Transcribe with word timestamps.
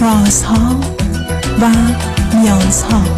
رازها 0.00 0.80
و 1.60 1.70
نیازها 2.34 3.17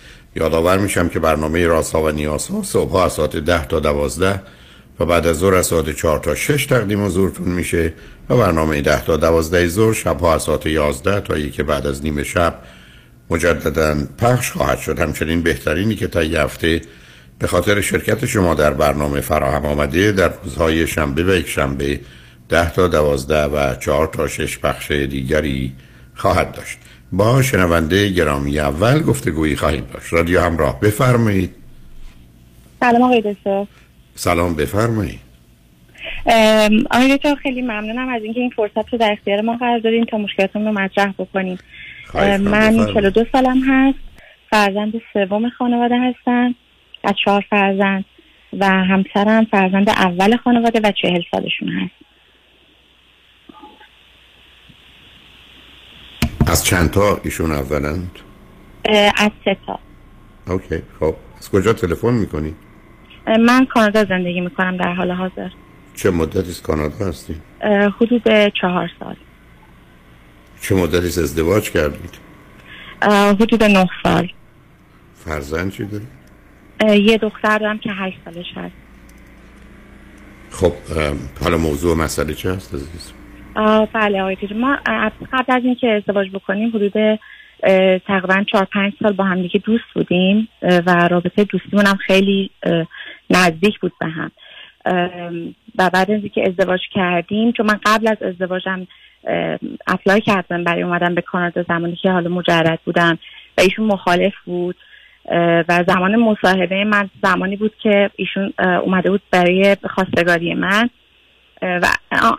یادآور 0.35 0.77
میشم 0.77 1.09
که 1.09 1.19
برنامه 1.19 1.67
راسا 1.67 2.03
و 2.03 2.09
نیاسا 2.09 2.63
صبح 2.63 2.95
از 2.95 3.13
ساعت 3.13 3.37
ده 3.37 3.65
تا 3.65 3.79
دوازده 3.79 4.41
و 4.99 5.05
بعد 5.05 5.27
از 5.27 5.37
ظهر 5.37 5.55
از 5.55 5.65
ساعت 5.65 5.95
چهار 5.95 6.19
تا 6.19 6.35
شش 6.35 6.65
تقدیم 6.65 7.05
حضورتون 7.05 7.47
میشه 7.47 7.93
و 8.29 8.37
برنامه 8.37 8.81
ده 8.81 9.05
تا 9.05 9.17
دوازده 9.17 9.67
ظهر 9.67 9.93
شبها 9.93 10.33
از 10.33 10.43
ساعت 10.43 10.65
یازده 10.65 11.19
تا 11.19 11.37
یکی 11.37 11.63
بعد 11.63 11.87
از 11.87 12.03
نیمه 12.03 12.23
شب 12.23 12.55
مجددا 13.29 13.97
پخش 14.17 14.51
خواهد 14.51 14.79
شد. 14.79 14.99
همچنین 14.99 15.41
بهترینی 15.41 15.95
که 15.95 16.07
تا 16.07 16.23
یه 16.23 16.41
هفته 16.41 16.81
به 17.39 17.47
خاطر 17.47 17.81
شرکت 17.81 18.25
شما 18.25 18.53
در 18.53 18.73
برنامه 18.73 19.21
فراهم 19.21 19.65
آمده 19.65 20.11
در 20.11 20.31
روزهای 20.43 20.87
شنبه 20.87 21.23
و 21.23 21.35
یک 21.35 21.47
شنبه 21.47 21.99
ده 22.49 22.73
تا 22.73 22.87
دوازده 22.87 23.43
و 23.43 23.75
چهار 23.75 24.07
تا 24.07 24.27
شش 24.27 24.57
بخش 24.57 24.91
دیگری 24.91 25.73
خواهد 26.15 26.51
داشت. 26.51 26.77
با 27.11 27.41
شنونده 27.41 28.09
گرامی 28.09 28.59
اول 28.59 29.01
گفتگویی 29.01 29.55
خواهیم 29.55 29.87
داشت. 29.93 30.13
رادیو 30.13 30.41
همراه 30.41 30.79
بفرمایید. 30.79 31.55
سلام 32.79 33.01
آقای 33.01 33.21
دکتر. 33.21 33.65
سلام 34.15 34.55
بفرمایید. 34.55 35.19
آقای 36.91 37.17
دکتر 37.17 37.35
خیلی 37.35 37.61
ممنونم 37.61 38.09
از 38.09 38.23
اینکه 38.23 38.39
این 38.39 38.49
فرصت 38.49 38.93
رو 38.93 38.97
در 38.97 39.11
اختیار 39.11 39.41
ما 39.41 39.57
قرار 39.57 39.79
دادین 39.79 40.05
تا 40.05 40.17
مشکلاتون 40.17 40.65
رو 40.65 40.71
مطرح 40.71 41.13
بکنیم. 41.19 41.57
من 42.39 42.85
42 42.93 43.25
سالم 43.31 43.61
هست. 43.67 43.99
فرزند 44.49 44.93
سوم 45.13 45.49
خانواده 45.49 45.95
هستم. 45.99 46.55
از 47.03 47.13
چهار 47.25 47.45
فرزند 47.49 48.05
و 48.59 48.65
همسرم 48.69 49.45
فرزند 49.45 49.89
اول 49.89 50.37
خانواده 50.37 50.79
و 50.83 50.91
چهل 51.01 51.21
سالشون 51.31 51.69
هست. 51.69 52.10
از 56.51 56.65
چند 56.65 56.91
تا 56.91 57.21
ایشون 57.23 57.51
اولند؟ 57.51 58.11
از 59.17 59.31
سه 59.45 59.57
تا 59.67 59.79
اوکی 60.47 60.81
خب 60.99 61.15
از 61.37 61.49
کجا 61.49 61.73
تلفن 61.73 62.13
می‌کنی؟ 62.13 62.55
من 63.27 63.65
کانادا 63.65 64.05
زندگی 64.05 64.41
می‌کنم 64.41 64.77
در 64.77 64.93
حال 64.93 65.11
حاضر 65.11 65.49
چه 65.95 66.11
مدتی 66.11 66.49
از 66.49 66.61
کانادا 66.61 67.05
هستی؟ 67.05 67.35
حدود 68.01 68.53
چهار 68.61 68.91
سال 68.99 69.15
چه 70.61 70.75
مدتی 70.75 71.07
ازدواج 71.21 71.71
کردید؟ 71.71 72.17
حدود 73.39 73.63
نه 73.63 73.89
سال 74.03 74.27
فرزند 75.25 75.71
چی 75.71 75.85
داری؟ 75.85 76.07
یه 77.01 77.17
دختر 77.17 77.57
دارم 77.57 77.77
که 77.77 77.89
هشت 77.91 78.17
سالش 78.25 78.53
هست 78.55 78.75
خب 80.51 80.73
حالا 81.41 81.57
موضوع 81.57 81.97
مسئله 81.97 82.33
چه 82.33 82.53
هست 82.53 82.73
عزیز؟ 82.73 83.11
بله 83.93 84.21
آقای 84.21 84.37
ما 84.55 84.77
قبل 85.33 85.53
از 85.53 85.63
اینکه 85.63 85.91
ازدواج 85.91 86.29
بکنیم 86.29 86.69
حدود 86.69 87.19
تقریبا 88.07 88.43
چهار 88.51 88.67
پنج 88.73 88.93
سال 89.03 89.13
با 89.13 89.23
هم 89.23 89.41
دیگه 89.41 89.59
دوست 89.59 89.83
بودیم 89.95 90.47
و 90.61 91.07
رابطه 91.11 91.43
دوستیمون 91.43 91.85
هم 91.85 91.95
خیلی 91.95 92.49
نزدیک 93.29 93.79
بود 93.79 93.91
به 93.99 94.07
هم. 94.07 94.31
و 95.77 95.89
بعد 95.93 96.11
از 96.11 96.21
اینکه 96.21 96.43
ازدواج 96.47 96.79
کردیم 96.93 97.51
چون 97.51 97.65
من 97.65 97.79
قبل 97.85 98.07
از 98.07 98.23
ازدواجم 98.23 98.87
اپلای 99.87 100.21
کردم 100.21 100.63
برای 100.63 100.83
اومدم 100.83 101.15
به 101.15 101.21
کانادا 101.21 101.63
زمانی 101.67 101.95
که 101.95 102.11
حالا 102.11 102.29
مجرد 102.29 102.79
بودم 102.85 103.17
و 103.57 103.61
ایشون 103.61 103.85
مخالف 103.85 104.33
بود 104.45 104.75
و 105.69 105.83
زمان 105.87 106.15
مصاحبه 106.15 106.83
من 106.83 107.09
زمانی 107.23 107.55
بود 107.55 107.73
که 107.83 108.09
ایشون 108.15 108.53
اومده 108.59 109.09
بود 109.09 109.21
برای 109.31 109.77
خواستگاری 109.83 110.53
من. 110.53 110.89
و 111.61 111.87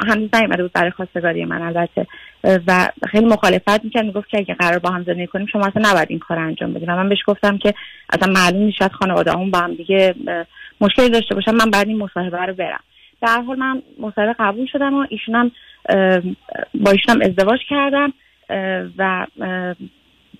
هنوز 0.07 0.29
نیومده 0.35 0.63
بود 0.63 0.73
برای 0.73 0.91
خواستگاری 0.91 1.45
من 1.45 1.63
البته. 1.63 2.07
و 2.45 2.89
خیلی 3.09 3.27
مخالفت 3.27 3.85
می‌کرد 3.85 4.05
می‌گفت 4.05 4.29
که 4.29 4.39
اگه 4.39 4.55
قرار 4.55 4.79
با 4.79 4.91
هم 4.91 5.05
زندگی 5.05 5.27
کنیم 5.27 5.47
شما 5.47 5.67
اصلا 5.67 5.91
نباید 5.91 6.11
این 6.11 6.19
کار 6.19 6.39
انجام 6.39 6.73
بدیم 6.73 6.89
و 6.89 6.97
من 6.97 7.09
بهش 7.09 7.23
گفتم 7.27 7.59
که 7.59 7.75
اصلا 8.11 8.33
معلوم 8.33 8.63
نیست 8.63 8.89
خانواده 8.89 9.33
هم 9.33 9.51
با 9.51 9.59
هم 9.59 9.75
دیگه 9.75 10.15
مشکلی 10.81 11.11
داشته 11.11 11.35
باشم 11.35 11.55
من 11.55 11.71
بعد 11.71 11.89
این 11.89 11.99
مصاحبه 11.99 12.47
رو 12.47 12.55
برم. 12.55 12.81
در 13.21 13.43
حال 13.47 13.59
من 13.59 13.83
مصاحبه 14.01 14.35
قبول 14.39 14.67
شدم 14.73 14.95
و 14.95 15.07
ایشونم 15.09 15.51
با 16.75 16.91
ایشونم 16.91 17.21
ازدواج 17.23 17.61
کردم 17.69 18.13
و 18.99 19.27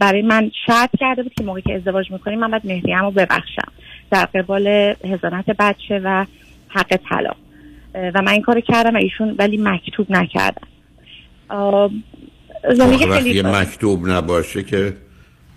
برای 0.01 0.23
من 0.23 0.51
شرط 0.67 0.91
کرده 1.01 1.23
بود 1.23 1.35
که 1.35 1.45
موقعی 1.45 1.63
که 1.63 1.75
ازدواج 1.75 2.11
می‌کنیم 2.11 2.39
من 2.39 2.51
باید 2.51 2.67
مهریه 2.67 2.99
رو 3.01 3.11
ببخشم. 3.11 3.73
در 4.11 4.25
قبال 4.25 4.67
هزانت 5.05 5.51
بچه 5.59 6.01
و 6.05 6.27
حق 6.69 6.97
طلاق. 7.11 7.37
و 7.95 8.23
من 8.23 8.33
این 8.33 8.43
کار 8.43 8.61
کردم 8.61 8.95
و 8.95 8.99
ایشون 8.99 9.35
ولی 9.39 9.57
مکتوب 9.57 10.11
نکردم 10.11 10.69
زندگی 12.75 13.07
خیلی 13.07 13.43
مکتوب 13.43 14.09
نباشه 14.09 14.63
که 14.63 14.93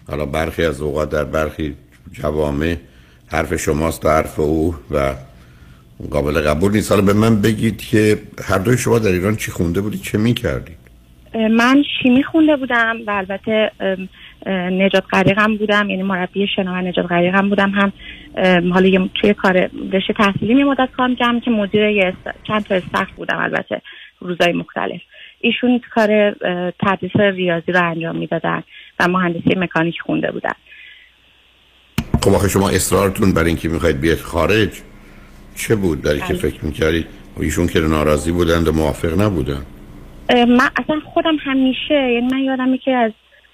حالا 0.07 0.25
برخی 0.25 0.65
از 0.65 0.81
اوقات 0.81 1.09
در 1.09 1.23
برخی 1.23 1.75
جوامع 2.11 2.75
حرف 3.27 3.55
شماست 3.55 4.05
و 4.05 4.09
حرف 4.09 4.39
او 4.39 4.75
و 4.91 5.13
قابل 6.11 6.41
قبول 6.41 6.71
نیست. 6.71 6.91
حالا 6.91 7.03
به 7.03 7.13
من 7.13 7.41
بگید 7.41 7.77
که 7.77 8.17
هر 8.43 8.57
دوی 8.57 8.77
شما 8.77 8.99
در 8.99 9.11
ایران 9.11 9.35
چی 9.35 9.51
خونده 9.51 9.81
بودید؟ 9.81 10.01
چه 10.01 10.17
می 10.17 10.33
کردید 10.33 10.77
من 11.51 11.83
شیمی 12.03 12.23
خونده 12.23 12.55
بودم 12.55 12.97
و 13.07 13.11
البته 13.11 13.71
نجات 14.71 15.03
غریقم 15.11 15.57
بودم 15.57 15.89
یعنی 15.89 16.03
مربی 16.03 16.47
شنا 16.55 16.73
و 16.73 16.75
نجات 16.75 17.05
غریقم 17.05 17.49
بودم. 17.49 17.69
هم 17.69 17.93
حالا 18.73 19.09
توی 19.21 19.33
کار 19.33 19.69
رشته 19.93 20.13
تحصیلی 20.13 20.53
می 20.53 20.63
مدت 20.63 20.89
کار 20.97 21.07
می‌کردم 21.07 21.39
که 21.39 21.51
مدیر 21.51 22.13
چند 22.47 22.63
تا 22.63 22.75
استخ 22.75 23.11
بودم 23.15 23.37
البته 23.37 23.81
روزای 24.19 24.53
مختلف. 24.53 25.01
ایشون 25.39 25.81
کار 25.93 26.35
تدریس 26.79 27.15
ریاضی 27.15 27.71
رو 27.71 27.89
انجام 27.89 28.15
می‌دادن 28.15 28.63
و 28.99 29.07
مهندسی 29.07 29.55
مکانیک 29.57 30.01
خونده 30.01 30.31
بودن. 30.31 30.53
خب 32.23 32.33
آخه 32.33 32.49
شما 32.49 32.69
اصرارتون 32.69 33.33
برای 33.33 33.47
اینکه 33.47 33.69
می‌خواید 33.69 34.01
بیاد 34.01 34.17
خارج 34.17 34.81
چه 35.55 35.75
بود 35.75 36.01
داری 36.01 36.19
که 36.19 36.33
فکر 36.33 36.65
می‌کردید 36.65 37.07
ایشون 37.39 37.67
که 37.67 37.79
ناراضی 37.79 38.31
بودند 38.31 38.67
و 38.67 38.71
موافق 38.71 39.21
نبودن. 39.21 39.65
من 40.29 40.69
اصلا 40.77 40.99
خودم 41.13 41.35
همیشه 41.35 41.93
یعنی 41.93 42.27
من 42.31 42.39
یادم 42.39 42.77
که 42.77 42.91
از 42.91 43.11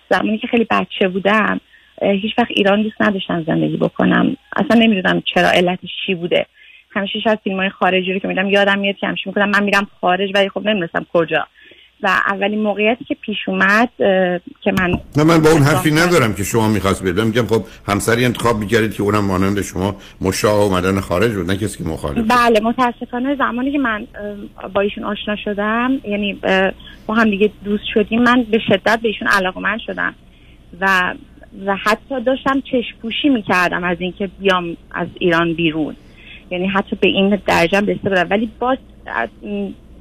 زمانی 0.10 0.38
که 0.38 0.48
خیلی 0.48 0.68
بچه 0.72 1.08
بودم 1.08 1.60
هیچ 2.02 2.32
وقت 2.38 2.52
ایران 2.52 2.84
دوست 2.84 3.02
نداشتم 3.02 3.44
زندگی 3.48 3.78
بکنم. 3.78 4.38
اصلا 4.56 4.82
نمی‌دونم 4.82 5.22
چرا 5.34 5.50
علتش 5.50 5.90
چی 6.06 6.16
بوده. 6.16 6.46
همیشه 6.92 7.20
شاید 7.20 7.40
فیلم 7.44 7.58
های 7.58 7.70
خارجی 7.70 8.14
رو 8.14 8.20
که 8.20 8.28
میدم 8.28 8.50
یادم 8.50 8.80
میاد 8.80 8.96
که 8.96 9.08
همیشه 9.08 9.24
می‌کنم 9.26 9.50
من 9.50 9.64
میرم 9.64 9.88
خارج 10.02 10.32
ولی 10.36 10.50
خب 10.50 10.62
نمی‌دونستم 10.66 11.06
کجا. 11.14 11.48
و 12.04 12.08
اولین 12.08 12.62
موقعیتی 12.62 13.06
که 13.06 13.16
پیش 13.16 13.38
اومد 13.48 13.90
که 14.62 14.72
من 14.80 14.92
نه 15.18 15.24
من 15.24 15.42
با 15.42 15.50
اون 15.50 15.62
حرفی 15.62 15.92
ندارم 15.92 16.34
که 16.34 16.44
شما 16.44 16.68
می‌خواست 16.68 17.06
بدم 17.06 17.28
میگم 17.28 17.46
خب 17.46 17.64
همسری 17.88 18.26
انتخاب 18.26 18.58
می‌کردید 18.58 18.94
که 18.94 19.04
اونم 19.04 19.26
مانند 19.26 19.62
شما 19.62 19.96
مشتاق 20.22 20.60
اومدن 20.60 21.00
خارج 21.00 21.32
بود 21.34 21.52
نه 21.52 21.58
کسی 21.58 21.84
که 21.84 21.90
مخالف. 21.90 22.26
بله 22.28 22.60
متاسفانه 22.60 23.36
زمانی 23.36 23.72
که 23.72 23.78
من 23.78 24.08
با 24.74 24.82
ایشون 24.82 25.04
آشنا 25.04 25.36
شدم 25.36 25.92
یعنی 26.04 26.40
با 27.08 27.14
هم 27.14 27.30
دیگه 27.30 27.52
دوست 27.64 27.86
شدیم 27.94 28.22
من 28.22 28.44
به 28.44 28.60
شدت 28.68 29.00
به 29.02 29.08
ایشون 29.08 29.28
علاقه 29.28 29.60
من 29.60 29.78
شدم. 29.78 30.16
و 30.82 31.14
و 31.66 31.76
حتی 31.76 32.22
داشتم 32.22 32.62
چشم 32.62 32.98
پوشی 33.02 33.30
می‌کردم 33.30 33.84
از 33.84 33.98
اینکه 34.00 34.30
بیام 34.40 34.78
از 34.92 35.08
ایران 35.20 35.54
بیرون. 35.54 35.96
یعنی 36.52 36.68
حتی 36.68 36.96
به 36.96 37.08
این 37.08 37.40
درجه 37.48 37.80
رسیده 37.80 38.10
بودم. 38.10 38.28
ولی 38.30 38.50
باز 38.60 38.78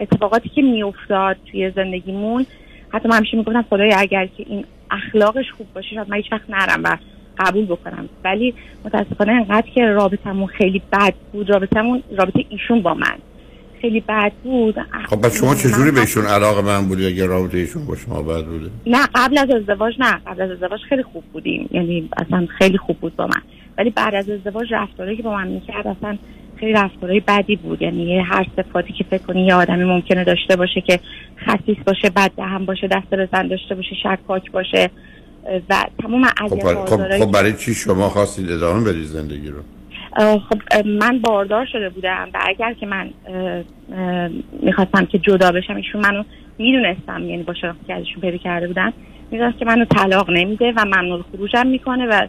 اتفاقاتی 0.00 0.48
که 0.48 0.62
میافتاد 0.62 1.36
توی 1.50 1.70
زندگیمون 1.70 2.46
حتی 2.92 3.08
من 3.08 3.16
همیشه 3.16 3.36
می‌گفتم 3.36 3.64
خدایا 3.70 3.96
اگر 3.98 4.26
که 4.26 4.44
این 4.48 4.64
اخلاقش 4.90 5.50
خوب 5.50 5.66
باشه 5.74 5.94
شاید 5.94 6.10
من 6.10 6.16
هیچ 6.16 6.32
وقت 6.32 6.50
نرم 6.50 6.80
و 6.84 6.96
قبول 7.38 7.64
بکنم. 7.64 8.08
ولی 8.24 8.54
متاسفانه 8.84 9.32
انقدر 9.32 9.70
که 9.74 9.84
رابطمون 9.84 10.46
خیلی 10.46 10.82
بد 10.92 11.14
بود 11.32 11.50
رابطمون 11.50 12.02
رابطه 12.18 12.44
ایشون 12.48 12.82
با 12.82 12.94
من. 12.94 13.18
خیلی 13.80 14.00
بد 14.00 14.32
بود. 14.44 14.74
خب 15.10 15.20
پس 15.20 15.38
شما 15.38 15.54
چجوری 15.54 15.82
حتی- 15.82 15.90
بهشون 15.90 16.26
علاقه 16.26 16.62
من 16.62 16.88
بودی 16.88 17.06
اگر 17.06 17.26
رابطه 17.26 17.58
ایشون 17.58 17.86
با 17.86 17.96
شما 17.96 18.22
بد 18.22 18.44
بوده؟ 18.44 18.70
نه 18.86 18.98
قبل 19.14 19.38
از 19.38 19.50
ازدواج 19.50 19.94
نه. 19.98 20.12
قبل 20.26 20.42
از 20.42 20.50
ازدواج 20.50 20.80
خیلی 20.88 21.02
خوب 21.02 21.24
بودیم. 21.32 21.68
یعنی 21.72 22.08
اصلا 22.16 22.46
خیلی 22.58 22.78
خوب 22.78 22.96
بود 22.98 23.16
با 23.16 23.26
من. 23.26 23.42
ولی 23.78 23.90
بعد 23.90 24.14
از 24.14 24.30
ازدواج 24.30 24.66
رفتاری 24.70 25.16
که 25.16 25.22
با 25.22 25.32
من 25.34 25.48
می‌کرد 25.48 25.86
اصلا 25.86 26.18
خیلی 26.56 26.72
رفتارهای 26.72 27.20
بدی 27.20 27.56
بود. 27.56 27.82
یعنی 27.82 28.18
هر 28.18 28.46
صفاتی 28.56 28.92
که 28.92 29.04
فکر 29.10 29.22
کنی 29.22 29.46
یه 29.46 29.54
آدمی 29.54 29.84
ممکنه 29.84 30.24
داشته 30.24 30.56
باشه 30.56 30.80
که 30.80 31.00
خسیس 31.46 31.76
باشه 31.86 32.10
بد 32.10 32.30
دهن 32.36 32.64
باشه 32.64 32.86
دست 32.86 33.10
بزن 33.14 33.48
داشته 33.48 33.74
باشه 33.74 33.94
شکاک 34.02 34.50
باشه. 34.50 34.90
و 35.70 35.86
تمام 36.02 36.24
خب, 36.24 36.48
خب, 36.48 36.66
آزارهایی 36.66 37.22
خب 37.22 37.30
برای 37.32 37.52
چی 37.52 37.74
شما 37.74 38.08
خواستید 38.08 38.50
ادامه 38.50 38.84
بدید 38.90 39.04
زندگی 39.04 39.48
رو؟ 39.48 39.58
خب 40.16 40.86
من 40.86 41.18
باردار 41.18 41.66
شده 41.72 41.88
بودم 41.88 42.28
و 42.34 42.38
اگر 42.48 42.72
که 42.72 42.86
من 42.86 43.10
می‌خواستم 44.62 45.06
که 45.06 45.18
جدا 45.18 45.52
بشم 45.52 45.76
ایشون 45.76 46.00
منو 46.00 46.22
می‌دونستم 46.58 47.28
یعنی 47.28 47.42
با 47.42 47.54
شناختی 47.54 47.84
که 47.86 47.94
ازشون 47.94 48.20
پیدا 48.20 48.36
کرده 48.36 48.66
بودم 48.66 48.92
می‌دونست 49.30 49.58
که 49.58 49.64
منو 49.64 49.84
طلاق 49.84 50.30
نمیده 50.30 50.72
و 50.76 50.84
ممنوع 50.84 51.24
خروجم 51.32 51.66
می‌کنه 51.66 52.06
و 52.06 52.26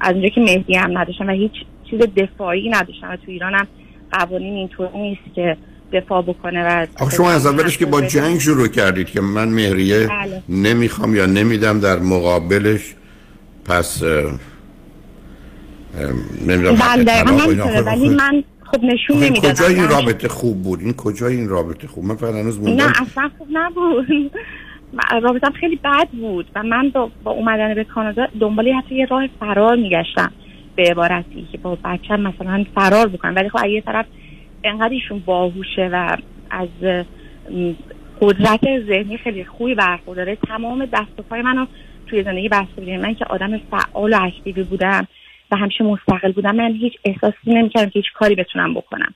از 0.00 0.12
اونجا 0.12 0.28
که 0.28 0.40
مهدی 0.40 0.74
هم 0.74 0.98
نداشتم 0.98 1.26
و 1.26 1.30
هیچ 1.30 1.52
چیز 1.90 2.00
دفاعی 2.00 2.70
نداشتم 2.70 3.10
و 3.10 3.16
تو 3.16 3.22
ایران 3.26 3.54
هم 3.54 3.66
قوانین 4.12 4.54
اینطور 4.54 4.88
نیست 4.94 5.34
که 5.34 5.56
دفاع 5.92 6.22
بکنه 6.22 6.64
و 6.64 6.86
آخه 7.00 7.16
شما 7.16 7.30
از 7.30 7.46
اولش 7.46 7.78
که 7.78 7.86
با 7.86 8.00
جنگ 8.00 8.38
شروع 8.38 8.68
کردید 8.68 9.10
که 9.10 9.20
من 9.20 9.48
مهریه 9.48 10.06
بله. 10.06 10.42
نمی‌خوام 10.48 11.16
یا 11.16 11.26
نمیدم 11.26 11.80
در 11.80 11.98
مقابلش 11.98 12.94
پس 13.64 14.02
نمی‌دونم 16.46 16.76
بله 16.76 17.82
ولی 17.82 18.08
من 18.08 18.44
خب 18.64 18.84
نشون 18.84 19.16
نمی‌دادم 19.16 19.52
کجای 19.52 19.74
این 19.74 19.88
رابطه 19.88 20.28
خوب 20.28 20.62
بود؟ 20.62 20.80
این 20.80 20.92
کجای 20.92 21.36
این 21.36 21.48
رابطه 21.48 21.86
خوب؟ 21.86 22.04
من 22.04 22.16
فقط 22.16 22.34
هنوز 22.34 22.60
موندم. 22.60 22.84
نه 22.84 22.92
اصلا 23.02 23.30
خوب 23.38 23.48
نبود. 23.52 24.06
رابطم 25.22 25.52
خیلی 25.52 25.76
بد 25.84 26.08
بود 26.08 26.46
و 26.54 26.62
من 26.62 26.90
با, 26.90 27.10
با 27.24 27.30
اومدن 27.30 27.74
به 27.74 27.84
کانادا 27.84 28.26
دنبال 28.40 28.72
حتی 28.72 28.94
یه 28.94 29.06
راه 29.06 29.28
فرار 29.40 29.76
میگشتم. 29.76 30.32
به 30.76 30.82
عبارتی 30.82 31.48
که 31.52 31.58
با 31.58 31.78
بچم 31.84 32.20
مثلا 32.20 32.64
فرار 32.74 33.08
بکنم. 33.08 33.34
ولی 33.34 33.48
خب 33.48 33.58
از 33.58 33.70
یه 33.70 33.80
طرف 33.80 34.06
انقدر 34.64 34.92
ایشون 34.92 35.22
باهوشه 35.26 35.90
و 35.92 36.16
از 36.50 36.68
قدرت 38.20 38.60
ذهنی 38.86 39.16
خیلی 39.16 39.44
خوبی 39.44 39.74
برخورداره 39.74 40.36
تمام 40.36 40.84
دست 40.84 41.18
و 41.18 41.22
پای 41.22 41.42
منو 41.42 41.66
توی 42.06 42.22
زندگی 42.22 42.48
بسته 42.48 42.98
من 42.98 43.14
که 43.14 43.24
آدم 43.24 43.60
فعال 43.70 44.12
و 44.12 44.18
اکتیوی 44.22 44.62
بودم. 44.62 45.06
و 45.50 45.56
همیشه 45.56 45.84
مستقل 45.84 46.32
بودم. 46.32 46.56
من 46.56 46.72
هیچ 46.72 46.92
احساسی 47.04 47.36
نمی‌کردم 47.46 47.90
که 47.90 47.98
هیچ 47.98 48.12
کاری 48.14 48.34
بتونم 48.34 48.74
بکنم. 48.74 49.14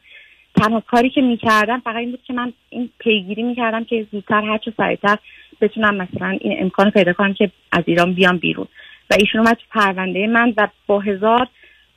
تنها 0.56 0.80
کاری 0.80 1.10
که 1.10 1.20
می‌کردم 1.20 1.80
فقط 1.80 1.96
این 1.96 2.10
بود 2.10 2.22
که 2.22 2.32
من 2.32 2.52
این 2.70 2.90
پیگیری 2.98 3.42
می‌کردم 3.42 3.84
که 3.84 4.06
زودتر 4.12 4.42
هر 4.44 4.58
چه 4.58 4.72
سریعتر 4.76 5.18
بتونم 5.60 5.94
مثلا 5.94 6.38
این 6.40 6.62
امکان 6.62 6.90
پیدا 6.90 7.12
کنم 7.12 7.34
که 7.34 7.50
از 7.72 7.84
ایران 7.86 8.12
بیام 8.14 8.36
بیرون. 8.36 8.66
و 9.10 9.14
ایشون 9.20 9.40
اومد 9.40 9.56
تو 9.56 9.64
پرونده 9.70 10.26
من 10.26 10.54
و 10.56 10.68
با 10.86 11.00
هزار 11.00 11.48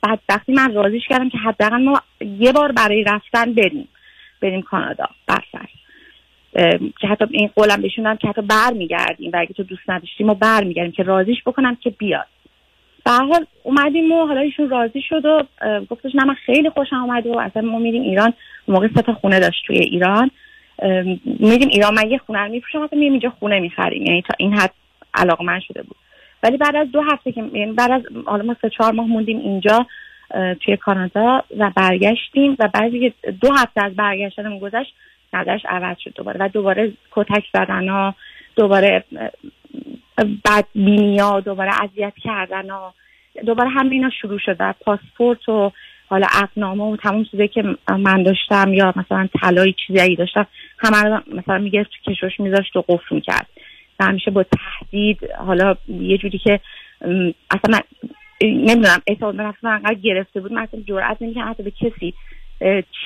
بدبختی 0.02 0.52
من 0.52 0.74
راضیش 0.74 1.02
کردم 1.08 1.28
که 1.28 1.38
حداقل 1.38 1.82
ما 1.82 2.00
یه 2.20 2.52
بار 2.52 2.72
برای 2.72 3.04
رفتن 3.04 3.52
بریم 3.54 3.88
بریم 4.40 4.62
کانادا 4.62 5.08
برفرض 5.26 5.68
ام، 6.54 6.92
که 7.00 7.08
حتی 7.08 7.24
این 7.30 7.50
قولم 7.54 7.82
بهشون 7.82 8.16
که 8.16 8.28
حتی 8.28 8.42
برمیگردیم 8.42 9.30
و 9.32 9.36
اگه 9.36 9.54
تو 9.54 9.62
دوست 9.62 9.90
نداشتی 9.90 10.24
ما 10.24 10.34
برمیگردیم 10.34 10.92
که 10.92 11.02
راضیش 11.02 11.42
بکنم 11.46 11.76
که 11.76 11.90
بیاد. 11.90 12.26
به 13.04 13.46
اومدیم 13.62 14.12
و 14.12 14.26
حالا 14.26 14.40
ایشون 14.40 14.70
راضی 14.70 15.02
شد 15.02 15.24
و 15.24 15.42
گفتش 15.90 16.14
نه 16.14 16.24
من 16.24 16.34
خیلی 16.34 16.70
خوشم 16.70 16.96
اومد 16.96 17.26
و 17.26 17.38
اصلا 17.38 17.62
ما 17.62 17.78
میریم 17.78 18.02
ایران 18.02 18.32
موقع 18.68 18.88
سه 18.94 19.02
تا 19.02 19.12
خونه 19.12 19.40
داشت 19.40 19.66
توی 19.66 19.78
ایران. 19.78 20.30
میریم 21.24 21.68
ایران 21.68 21.94
من 21.94 22.10
یه 22.10 22.18
خونه 22.18 22.38
رو 22.38 22.50
میفروشم 22.50 22.82
اصلا 22.82 22.98
میریم 22.98 23.12
اینجا 23.12 23.30
خونه 23.30 23.60
می‌خریم. 23.60 24.02
یعنی 24.02 24.22
تا 24.22 24.34
این 24.38 24.52
حد 24.52 24.72
علاقه 25.14 25.44
من 25.44 25.60
شده 25.60 25.82
بود. 25.82 25.96
ولی 26.42 26.56
بعد 26.56 26.76
از 26.76 26.92
دو 26.92 27.02
هفته 27.02 27.32
که 27.32 27.44
یعنی 27.52 27.72
بعد 27.72 27.90
از 27.90 28.02
حالا 28.26 28.44
ما 28.44 28.56
سه 28.62 28.70
چهار 28.70 28.92
ماه 28.92 29.06
موندیم 29.06 29.38
اینجا 29.38 29.86
توی 30.60 30.76
کانادا 30.76 31.42
و 31.58 31.70
برگشتیم 31.76 32.56
و 32.58 32.68
که 32.90 33.12
دو 33.40 33.52
هفته 33.52 33.84
از 33.84 33.94
برگشتنمون 33.94 34.58
گذشت 34.58 34.94
نظرش 35.32 35.62
عوض 35.68 35.96
شد 35.98 36.12
دوباره. 36.14 36.40
و 36.40 36.48
دوباره 36.48 36.92
کتک 37.10 37.44
زدن 37.52 37.88
ها 37.88 38.14
دوباره 38.56 39.04
بدبینی 40.24 41.18
ها 41.18 41.40
دوباره 41.40 41.82
اذیت 41.82 42.12
کردن 42.24 42.70
ها 42.70 42.94
دوباره 43.46 43.68
همه 43.70 43.92
اینا 43.92 44.10
شروع 44.20 44.38
شد 44.38 44.56
و 44.60 44.74
پاسپورت 44.80 45.48
و 45.48 45.72
حالا 46.08 46.26
عقدنامه 46.30 46.84
و 46.84 46.96
تمام 46.96 47.24
چیزایی 47.24 47.48
که 47.48 47.62
من 47.98 48.22
داشتم 48.22 48.74
یا 48.74 48.94
مثلا 48.96 49.28
طلای 49.40 49.74
چیزی 49.86 50.16
داشتم 50.16 50.46
همه 50.78 51.02
رو 51.02 51.20
مثلا 51.26 51.58
می‌گرفت 51.58 51.90
تو 51.90 52.12
کشوش 52.12 52.40
میذاشت 52.40 52.76
و 52.76 52.84
قفل 52.88 53.14
می‌کرد. 53.14 53.46
و 54.00 54.04
همیشه 54.04 54.30
با 54.30 54.42
تهدید 54.42 55.18
حالا 55.38 55.76
یه 55.88 56.18
جوری 56.18 56.38
که 56.38 56.60
اصلا 57.50 57.68
من 57.68 57.80
نمی‌دونم 58.42 59.02
اعتماد 59.06 59.36
به 59.36 59.68
انقدر 59.68 59.94
گرفته 59.94 60.40
بود 60.40 60.52
من 60.52 60.62
اصلا 60.62 60.80
جرئت 60.80 61.16
نمی‌کنم 61.22 61.50
حتی 61.50 61.62
به 61.62 61.70
کسی 61.70 62.14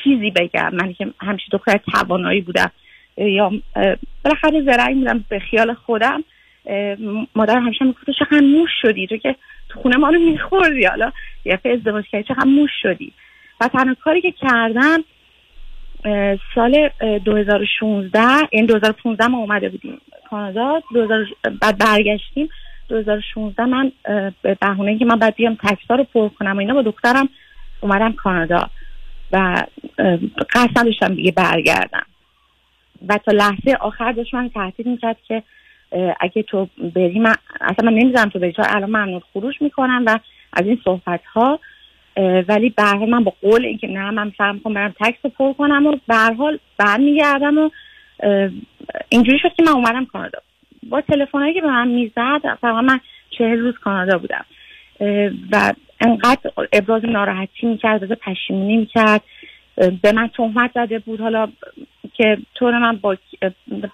چیزی 0.04 0.30
بگم. 0.30 0.70
من 0.72 0.92
که 0.92 1.06
همیشه 1.20 1.46
دختر 1.52 1.80
توانایی 1.92 2.40
بودم. 2.40 2.70
یا 3.16 3.52
بالاخره 4.24 4.62
زرنگ 4.62 4.94
بودم 4.96 5.24
به 5.28 5.38
خیال 5.38 5.74
خودم. 5.74 6.24
اه، 6.66 6.96
مادرم 7.34 7.64
همیشه 7.64 7.84
می‌گفت 7.84 8.10
چقدر 8.18 8.40
موش 8.40 8.70
شدی 8.82 9.06
تو 9.06 9.16
که 9.16 9.36
تو 9.68 9.80
خونه 9.80 9.96
ما 9.96 10.08
رو 10.08 10.18
میخوردی. 10.18 10.84
حالا 10.84 11.12
یه 11.44 11.60
ازدواج 11.64 12.04
کردی 12.12 12.24
چقدر 12.24 12.44
موش 12.44 12.70
شدی. 12.82 13.12
و 13.60 13.68
تنها 13.68 13.94
کاری 13.94 14.20
که 14.20 14.32
کردم 14.32 15.04
سال 16.54 16.90
اه، 17.00 17.18
2016 17.18 18.20
یعنی 18.52 18.66
2015 18.66 19.26
ما 19.26 19.38
اومده 19.38 19.68
بودیم 19.68 20.00
کانادا. 20.30 20.82
2000 20.94 21.26
بعد 21.62 21.78
برگشتیم. 21.78 22.48
2016 22.88 23.64
من 23.64 23.92
به 24.42 24.56
بهونه 24.60 24.98
که 24.98 25.04
من 25.04 25.18
بعد 25.18 25.34
بیام 25.34 25.54
تکسا 25.54 25.94
رو 25.94 26.04
پر 26.04 26.28
کنم 26.28 26.56
و 26.56 26.60
اینا 26.60 26.74
با 26.74 26.82
دخترم 26.82 27.28
اومدم 27.80 28.12
کانادا. 28.12 28.70
و 29.32 29.62
قصد 30.54 30.78
نداشتم 30.78 31.14
دیگه 31.14 31.32
برگردم. 31.32 32.06
و 33.08 33.18
تا 33.18 33.32
لحظه 33.32 33.76
آخر 33.80 34.12
داشت 34.12 34.34
من 34.34 34.48
تهدید 34.48 34.86
می‌کرد 34.86 35.16
که 35.28 35.42
اگه 36.20 36.42
تو 36.42 36.68
بری 36.94 37.18
من 37.18 37.34
اصلا 37.60 37.90
من 37.90 37.96
نمی‌ذارم 37.98 38.28
تو 38.28 38.38
بری. 38.38 38.52
تو 38.52 38.62
الان 38.66 38.90
ممنوع 38.90 39.22
خروج 39.32 39.54
می‌کنم 39.60 40.02
و 40.06 40.18
از 40.52 40.66
این 40.66 40.80
صحبت 40.84 41.24
ها 41.24 41.60
ولی 42.48 42.70
به 42.70 43.06
من 43.06 43.24
با 43.24 43.32
قول 43.42 43.64
اینکه 43.64 43.86
نه 43.86 44.10
من 44.10 44.30
فهم 44.30 44.54
می‌کنم 44.54 44.74
برم 44.74 44.94
تکس 45.00 45.18
رو 45.22 45.30
پر 45.30 45.52
کنم 45.52 45.86
و 45.86 45.96
به 46.08 46.14
هر 46.14 46.32
حال 46.32 46.58
برمیگردم 46.78 47.58
و 47.58 47.70
اینجوری 49.08 49.38
شد 49.38 49.52
که 49.56 49.62
من 49.62 49.72
اومدم 49.72 50.04
کانادا. 50.04 50.38
با 50.90 51.00
تلفنایی 51.00 51.54
که 51.54 51.60
به 51.60 51.66
من 51.66 51.88
می‌زد 51.88 52.40
تقریبا 52.42 52.80
من 52.80 53.00
چهل 53.30 53.58
روز 53.58 53.74
کانادا 53.74 54.18
بودم. 54.18 54.44
و 55.52 55.72
انقدر 56.00 56.50
ابراز 56.72 57.04
ناراحتی 57.04 57.66
می‌کرد 57.66 58.02
ابراز 58.02 58.18
پشیمونی 58.18 58.76
می‌کرد. 58.76 59.22
به 59.76 60.12
من 60.12 60.30
تهمت 60.36 60.70
زده 60.74 60.98
بود. 60.98 61.20
حالا 61.20 61.48
که 62.14 62.38
طور 62.54 62.78
من 62.78 62.96
با 62.96 63.16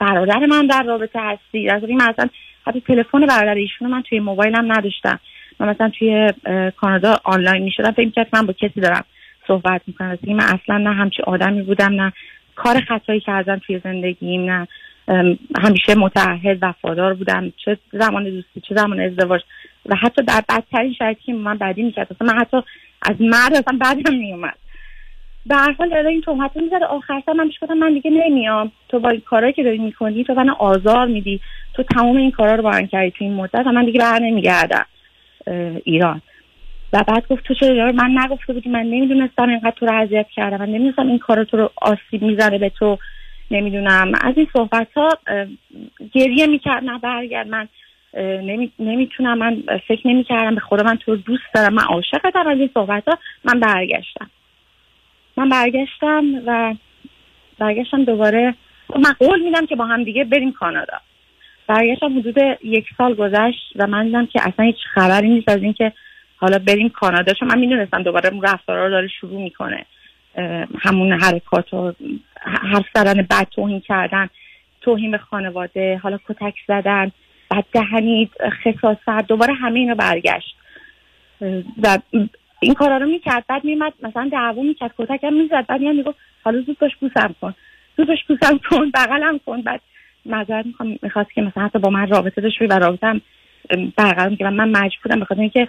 برادر 0.01 0.47
من 0.47 0.67
در 0.67 0.83
رابطه 0.83 1.21
هستی 1.21 1.71
از 1.71 1.85
این 1.85 1.97
من 1.97 2.09
اصلا 2.09 2.29
حتی 2.67 2.81
تلفن 2.81 3.27
برادر 3.27 3.55
ایشون 3.55 3.91
من 3.91 4.03
توی 4.03 4.21
موبایلم 4.21 4.73
نداشتم. 4.73 5.21
من 5.61 5.69
مثلا 5.69 5.89
توی 5.99 6.33
کانادا 6.77 7.17
آنلاین 7.25 7.63
می‌شدم 7.63 7.91
فکر 7.91 8.05
می‌کرد 8.05 8.29
من 8.33 8.47
با 8.47 8.53
کسی 8.53 8.81
دارم 8.81 9.05
صحبت 9.47 9.83
می‌کنم. 9.87 10.09
از 10.09 10.19
من 10.29 10.45
اصلا 10.45 10.79
نه 10.79 10.93
همچی 10.93 11.23
آدمی 11.23 11.63
بودم 11.63 12.03
نه 12.03 12.13
کار 12.55 12.81
خطایی 12.81 13.21
کردم 13.21 13.61
توی 13.67 13.79
زندگیم 13.85 14.51
نه 14.51 14.69
همیشه 15.63 15.95
متعهد 15.95 16.59
وفادار 16.63 17.15
بودم. 17.15 17.53
چه 17.65 17.79
زمان 17.93 18.25
دوستی 18.25 18.61
چه 18.69 18.75
زمان 18.75 19.01
ازدواج. 19.01 19.41
و 19.87 19.97
حتی 19.97 20.23
در 20.23 20.43
بدترین 20.49 20.95
شرایطی 20.95 21.23
که 21.23 21.33
من 21.33 21.59
بعدی 21.59 21.83
می‌کرد 21.83 22.17
من 22.21 22.39
حتی 22.39 22.57
از 23.03 23.17
مرد 23.21 23.57
اصلا 23.57 23.79
بعدم 23.81 24.15
میومد 24.15 24.57
به 25.47 25.57
هر 25.57 25.73
حال 25.73 25.89
داره 25.89 26.11
این 26.11 26.21
تهمت 26.21 26.57
می‌زد 26.57 26.83
آخر 26.83 27.23
سر 27.27 27.33
من 27.33 27.51
گفتم 27.63 27.75
من 27.75 27.95
دیگه 27.95 28.11
نمیام. 28.11 28.73
تو 28.89 29.01
با 29.01 29.15
کارهایی 29.25 29.53
که 29.53 29.63
داری 29.63 29.79
می‌کنی 29.79 30.25
تو 30.25 30.35
من 30.35 30.49
آزار 30.49 31.07
میدی. 31.07 31.41
تو 31.75 31.83
تمام 31.83 32.17
این 32.17 32.31
کارا 32.31 32.55
رو 32.55 32.63
با 32.63 32.71
من 32.71 32.87
کردی 32.87 33.11
تو 33.11 33.25
این 33.25 33.35
مدت 33.35 33.67
و 33.67 33.73
من 33.73 33.85
دیگه 33.85 34.01
بر 34.01 34.19
نمیگردم. 34.19 34.87
ایران. 35.85 36.23
و 36.93 37.05
بعد 37.09 37.29
گفت 37.29 37.45
تو 37.45 37.55
چرا 37.55 37.93
من 37.93 38.19
نگفته 38.19 38.53
بودی 38.53 38.71
من 38.71 38.83
نمی‌دونستم 38.83 39.49
اینقدر 39.49 39.71
تو 39.71 39.87
رو 39.87 39.93
اذیت 39.93 40.27
کردم. 40.29 40.57
من 40.57 40.69
نمی‌دونستم 40.69 41.07
این 41.07 41.19
کارا 41.19 41.45
تو 41.45 41.57
رو 41.57 41.71
آسیب 41.77 42.23
می‌زنه 42.23 42.59
به 42.59 42.69
تو. 42.69 42.99
نمی‌دونم. 43.51 44.13
از 44.21 44.35
این 44.37 44.49
صحبت 44.53 44.89
ها 44.97 45.09
گریه 46.13 46.47
می‌کرد 46.47 46.85
نه 46.85 46.99
برگرد. 46.99 47.49
من 47.49 47.69
نمی- 48.19 48.73
نمی‌تونم. 48.79 49.39
من 49.39 49.63
فکر 49.89 50.09
نمی‌کردم. 50.09 50.55
به 50.55 50.61
خدا 50.61 50.83
من 50.83 50.97
تو 50.97 51.11
رو 51.13 51.17
دوست 51.17 51.43
دارم. 51.55 51.75
من 51.75 51.83
عاشقتم 51.83 52.47
از 52.47 52.59
این 52.59 52.71
صحبت 52.75 53.09
ها 53.09 53.19
من 53.45 53.61
برگشتم. 53.61 54.31
من 55.37 55.49
برگشتم 55.49 56.25
و 56.47 56.75
برگشتم 57.59 58.05
دوباره. 58.05 58.55
من 58.97 59.13
قول 59.19 59.43
میدم 59.43 59.67
که 59.67 59.77
با 59.77 59.87
هم 59.87 60.05
دیگه 60.05 60.25
بریم 60.25 60.53
کانادا. 60.53 60.97
برگشتم 61.67 62.19
حدود 62.19 62.37
یک 62.65 62.87
سال 62.99 63.15
گذشت 63.15 63.73
و 63.77 63.87
من 63.87 64.05
دیدم 64.05 64.27
که 64.27 64.41
اصلا 64.43 64.65
هیچ 64.65 64.77
خبری 64.95 65.29
نیست 65.29 65.49
از 65.49 65.63
اینکه 65.63 65.93
حالا 66.37 66.59
بریم 66.59 66.89
کانادا. 66.89 67.33
چون 67.33 67.49
من 67.49 67.59
می‌دونستم 67.59 68.03
دوباره 68.03 68.29
اون 68.29 68.43
رفتارا 68.43 68.85
رو 68.85 68.91
داره 68.91 69.09
شروع 69.09 69.43
می‌کنه. 69.43 69.85
همون 70.81 71.13
حرکات 71.13 71.75
و 71.75 71.93
حرف 72.41 72.87
زدن 72.95 73.23
بد 73.23 73.47
توهین 73.51 73.81
کردن 73.81 74.29
توهین 74.81 75.11
به 75.11 75.19
خانواده 75.19 76.01
حالا 76.03 76.19
کتک 76.29 76.55
زدن 76.69 77.13
بد 77.51 77.65
دهنی 77.73 78.31
خصاصت 78.65 79.27
دوباره 79.27 79.55
همه 79.55 79.81
اینا 79.81 79.95
برگشت. 79.95 80.57
و 81.83 81.99
این 82.63 82.75
کارا 82.75 82.97
رو 82.97 83.07
می‌کرد 83.07 83.45
بعد 83.49 83.65
میمد 83.65 83.93
مثلا 84.03 84.29
دعوا 84.33 84.63
می‌کرد 84.63 84.95
کتکم 84.99 85.33
می‌زد 85.33 85.67
بعد 85.69 85.81
میاد 85.81 85.95
می‌گفت 85.95 86.19
حالا 86.45 86.61
زود 86.61 86.79
باش 86.79 86.97
بوسم 86.97 87.35
کن 87.41 87.55
زود 87.97 88.09
باش 88.09 88.25
بوسم 88.29 88.61
کن 88.71 88.91
بغلم 88.91 89.41
کن. 89.47 89.63
بعد 89.63 89.81
معذرت 90.27 90.67
می‌خوام 90.67 90.99
می‌خواست 91.03 91.33
که 91.33 91.43
مثلا 91.43 91.65
حتی 91.65 91.79
با 91.79 91.91
من 91.91 92.09
رابطه 92.09 92.41
داشت 92.41 92.63
و 92.63 92.97
ام، 93.03 93.21
برقرار 93.97 94.29
می‌کنم 94.29 94.55
من 94.55 94.69
مجبورم 94.69 95.19
به 95.19 95.25
خاطر 95.25 95.41
اینکه 95.41 95.69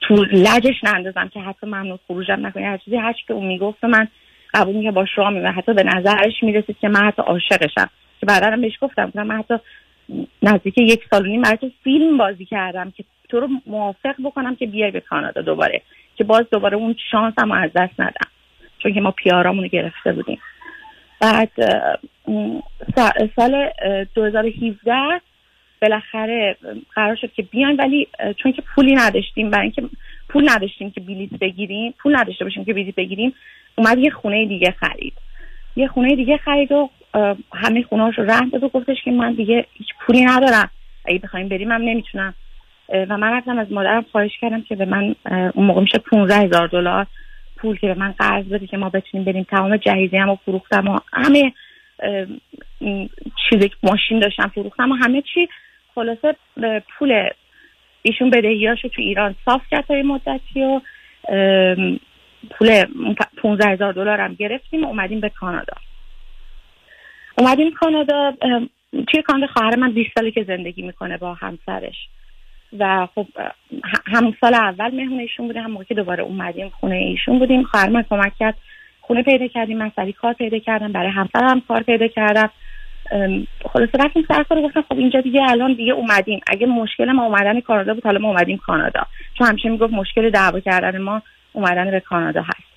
تو 0.00 0.14
لجش 0.32 0.84
نندازم 0.84 1.28
که 1.28 1.40
حتی 1.40 1.66
ممنوع 1.66 1.98
خروجم 2.06 2.46
نکنه 2.46 2.66
هر 2.66 2.76
چیزی 2.76 2.96
هر 2.96 3.12
که 3.12 3.34
اون 3.34 3.46
می‌گفت 3.46 3.84
من 3.84 4.08
قبول 4.54 4.76
می‌کنم 4.76 4.90
باش 4.90 5.08
راه 5.18 5.30
میرم 5.30 5.58
حتی 5.58 5.74
به 5.74 5.82
نظرش 5.82 6.42
می‌رسید 6.42 6.76
که 6.80 6.88
من 6.88 7.00
حتی 7.00 7.22
عاشقشم. 7.22 7.90
که 8.20 8.26
بعدا 8.26 8.56
بهش 8.56 8.78
گفتم 8.80 9.12
من 9.14 9.38
حتی 9.38 9.54
نزدیک 10.42 10.78
یک 10.78 11.00
سال 11.10 11.26
و 11.26 11.28
نیم 11.28 11.42
فیلم 11.84 12.18
بازی 12.18 12.44
کردم 12.44 12.90
که 12.90 13.04
تو 13.32 13.40
رو 13.40 13.48
موافق 13.66 14.14
بکنم 14.24 14.56
که 14.56 14.66
بیای 14.66 14.90
به 14.90 15.00
کانادا 15.00 15.42
دوباره. 15.42 15.82
که 16.16 16.24
باز 16.24 16.50
دوباره 16.50 16.76
اون 16.76 16.96
شانس 17.10 17.34
هم 17.38 17.52
از 17.52 17.70
دست 17.76 18.00
ندم. 18.00 18.30
چون 18.78 18.94
که 18.94 19.00
ما 19.00 19.10
پیارامون 19.10 19.62
رو 19.62 19.68
گرفته 19.68 20.12
بودیم. 20.12 20.38
بعد 21.20 21.50
سال 23.36 23.54
اه، 23.54 24.04
2017 24.14 24.92
بالاخره 25.82 26.56
قرار 26.94 27.16
شد 27.16 27.32
که 27.32 27.42
بیایم 27.42 27.78
ولی 27.78 28.08
چون 28.36 28.52
که 28.52 28.62
پولی 28.74 28.94
نداشتیم 28.94 29.50
برای 29.50 29.62
اینکه 29.62 29.82
پول 30.28 30.50
نداشتیم 30.50 30.90
که 30.90 31.00
بلیط 31.00 31.38
بگیریم 31.40 31.94
پول 31.98 32.16
نداشته 32.16 32.44
باشیم 32.44 32.64
که 32.64 32.74
بلیط 32.74 32.94
بگیریم 32.94 33.34
اومد 33.74 33.98
یه 33.98 34.10
خونه 34.10 34.46
دیگه 34.46 34.74
خرید. 34.80 35.12
یه 35.76 35.88
خونه 35.88 36.16
دیگه 36.16 36.36
خرید 36.36 36.72
و 36.72 36.90
همه 37.54 37.82
خونه 37.82 38.10
رو 38.10 38.24
رهن 38.24 38.48
داد 38.48 38.62
و 38.62 38.68
گفتش 38.68 39.02
که 39.04 39.10
من 39.10 39.32
دیگه 39.32 39.66
هیچ 39.72 39.88
پولی 40.06 40.24
ندارم. 40.24 40.70
اگه 41.04 41.18
بخوایم 41.18 41.48
بریم 41.48 41.72
هم 41.72 41.82
نمی‌تونم. 41.82 42.34
و 42.88 43.18
من 43.18 43.32
رفتم 43.32 43.58
از 43.58 43.72
مادرم 43.72 44.04
خواهش 44.12 44.38
کردم 44.40 44.62
که 44.62 44.76
به 44.76 44.84
من 44.84 45.14
اون 45.54 45.66
موقع 45.66 45.80
میشه 45.80 45.98
15 45.98 46.34
هزار 46.34 46.68
دلار 46.68 47.06
پول 47.56 47.78
که 47.78 47.86
به 47.86 47.94
من 47.94 48.12
قرض 48.12 48.44
بده 48.44 48.66
که 48.66 48.76
ما 48.76 48.88
بتونیم 48.88 49.24
بریم. 49.24 49.46
تمام 49.50 49.76
جهیزی 49.76 50.16
هم 50.16 50.36
فروختم 50.36 50.88
و 50.88 50.98
همه 51.12 51.52
چیزی 53.50 53.68
که 53.68 53.76
ماشین 53.82 54.18
داشتم 54.18 54.48
فروختم 54.48 54.92
و 54.92 54.94
همه 54.94 55.22
چی. 55.34 55.48
خلاصه 55.94 56.36
پول 56.98 57.28
ایشون 58.02 58.30
بدهیاشو 58.30 58.88
تو 58.88 59.02
ایران 59.02 59.34
صاف 59.44 59.62
کرد 59.70 59.86
تا 59.86 59.94
مدتی 59.94 60.62
و 60.62 60.80
پول 62.50 62.84
15 63.42 63.68
هزار 63.68 63.92
دلار 63.92 64.20
هم 64.20 64.34
گرفتیم 64.34 64.84
و 64.84 64.86
اومدیم 64.86 65.20
به 65.20 65.28
کانادا. 65.28 65.74
اومدیم 67.38 67.70
کانادا 67.70 68.34
توی 69.08 69.22
کانادا 69.22 69.46
خواهر 69.46 69.76
من 69.76 69.92
20 69.92 70.10
ساله 70.14 70.30
که 70.30 70.44
زندگی 70.44 70.82
می‌کنه 70.82 71.16
با 71.16 71.34
همسرش. 71.34 71.96
و 72.78 73.08
خب 73.14 73.26
ه- 73.84 74.02
همون 74.06 74.34
سال 74.40 74.54
اول 74.54 74.94
مهمون 74.94 75.20
ایشون 75.20 75.46
بودیم 75.46 75.62
هم 75.62 75.70
موقع 75.70 75.84
که 75.84 75.94
دوباره 75.94 76.22
اومدیم 76.22 76.72
خونه 76.80 76.94
ایشون 76.94 77.38
بودیم. 77.38 77.62
خواهر 77.62 77.88
من 77.88 78.02
کمک 78.10 78.32
کرد 78.38 78.54
خونه 79.00 79.22
پیدا 79.22 79.46
کردیم 79.46 79.78
من 79.78 79.92
سری 79.96 80.12
کار 80.12 80.32
پیدا 80.32 80.58
کردم 80.58 80.92
برای 80.92 81.10
همسرم 81.10 81.62
کار 81.68 81.82
پیدا 81.82 82.08
کردم. 82.08 82.50
خلاصه 83.72 83.98
رفتیم 83.98 84.24
سر 84.28 84.42
کار 84.42 84.62
گفتم 84.62 84.84
خب 84.88 84.98
اینجا 84.98 85.20
دیگه 85.20 85.42
الان 85.50 85.74
دیگه 85.74 85.92
اومدیم. 85.92 86.40
اگه 86.46 86.66
مشکل 86.66 87.12
ما 87.12 87.24
اومدن 87.24 87.60
کانادا 87.60 87.94
بود 87.94 88.04
حالا 88.04 88.18
ما 88.18 88.28
اومدیم 88.28 88.58
کانادا. 88.58 89.06
چون 89.38 89.46
همیشه 89.46 89.68
می‌گفت 89.68 89.92
مشکل 89.92 90.30
دعوا 90.30 90.60
کردن 90.60 90.98
ما 90.98 91.22
اومدن 91.52 91.90
به 91.90 92.00
کانادا 92.00 92.42
هست. 92.42 92.72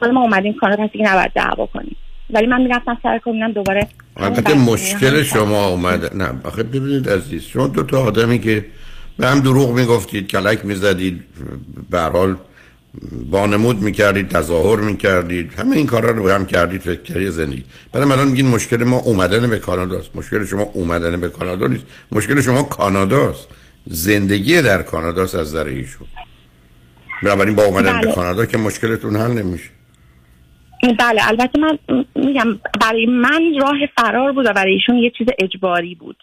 حالا 0.00 0.12
ما 0.12 0.20
اومدیم 0.20 0.52
کانادا 0.52 0.86
پس 0.86 0.92
دیگه 0.92 1.12
نباید 1.12 1.32
دعوا 1.34 1.66
کنیم. 1.66 1.96
ولی 2.30 2.46
من 2.46 2.62
می‌رفتم 2.62 2.98
سر 3.02 3.18
کار 3.18 3.48
دوباره 3.48 3.86
البته 4.16 4.54
مشکل. 4.54 5.22
شما 5.22 5.66
اومده. 5.68 6.16
نه 6.16 6.28
آخه 6.44 6.62
ببینید 6.62 7.08
عزیز 7.08 7.46
شما 7.46 7.66
دو 7.66 7.82
تا 7.82 8.04
آدمی 8.04 8.38
که 8.38 8.64
به 9.18 9.26
هم 9.26 9.40
دروغ 9.40 9.70
می‌گفتید 9.70 10.26
کلک 10.26 10.64
می‌زدید 10.64 11.24
به 11.90 12.00
حال 12.00 12.36
وانمود 13.30 13.82
می‌کردید 13.82 14.28
تظاهر 14.28 14.80
می‌کردید 14.80 15.54
همه 15.54 15.76
این 15.76 15.86
کارا 15.86 16.10
رو 16.10 16.30
هم 16.30 16.46
کردید 16.46 16.80
فکر 16.80 17.02
کردید 17.02 17.30
زندگی 17.30 17.64
بعدم 17.92 18.12
الان 18.12 18.28
میگین 18.28 18.48
مشکل 18.48 18.84
ما 18.84 18.96
اومدن 18.96 19.50
به 19.50 19.58
کاناداست 19.58 20.16
مشکل 20.16 20.44
شما 20.44 20.62
اومدن 20.62 21.20
به 21.20 21.28
کانادا 21.28 21.66
نیست. 21.66 21.84
مشکل 22.12 22.40
شما 22.40 22.62
کاناداست 22.62 23.48
زندگی 23.86 24.62
در 24.62 24.82
کاناداست 24.82 25.34
از 25.34 25.46
نظر 25.46 25.64
ایشون. 25.64 26.06
بنابراین 27.22 27.54
با 27.54 27.64
اومدن 27.64 28.00
به 28.00 28.06
بله. 28.06 28.14
کانادا 28.14 28.46
که 28.46 28.58
مشکلتون 28.58 29.16
حل 29.16 29.30
نمیشه. 29.30 29.70
بله 30.98 31.28
البته 31.28 31.60
من 31.60 31.78
میگم 32.14 32.58
برای 32.80 33.06
من 33.06 33.42
راه 33.60 33.76
فرار 33.96 34.32
بود 34.32 34.46
و 34.46 34.52
برای 34.52 34.72
ایشون 34.72 34.96
یه 34.96 35.12
چیز 35.18 35.26
اجباری 35.38 35.94
بود. 35.94 36.16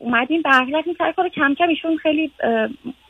اومدیم 0.00 0.42
به 0.42 0.50
هر 0.50 0.82
این 0.86 0.96
سر 0.98 1.12
کار 1.12 1.28
کم 1.28 1.54
کم 1.54 1.68
ایشون 1.68 1.96
خیلی 1.96 2.30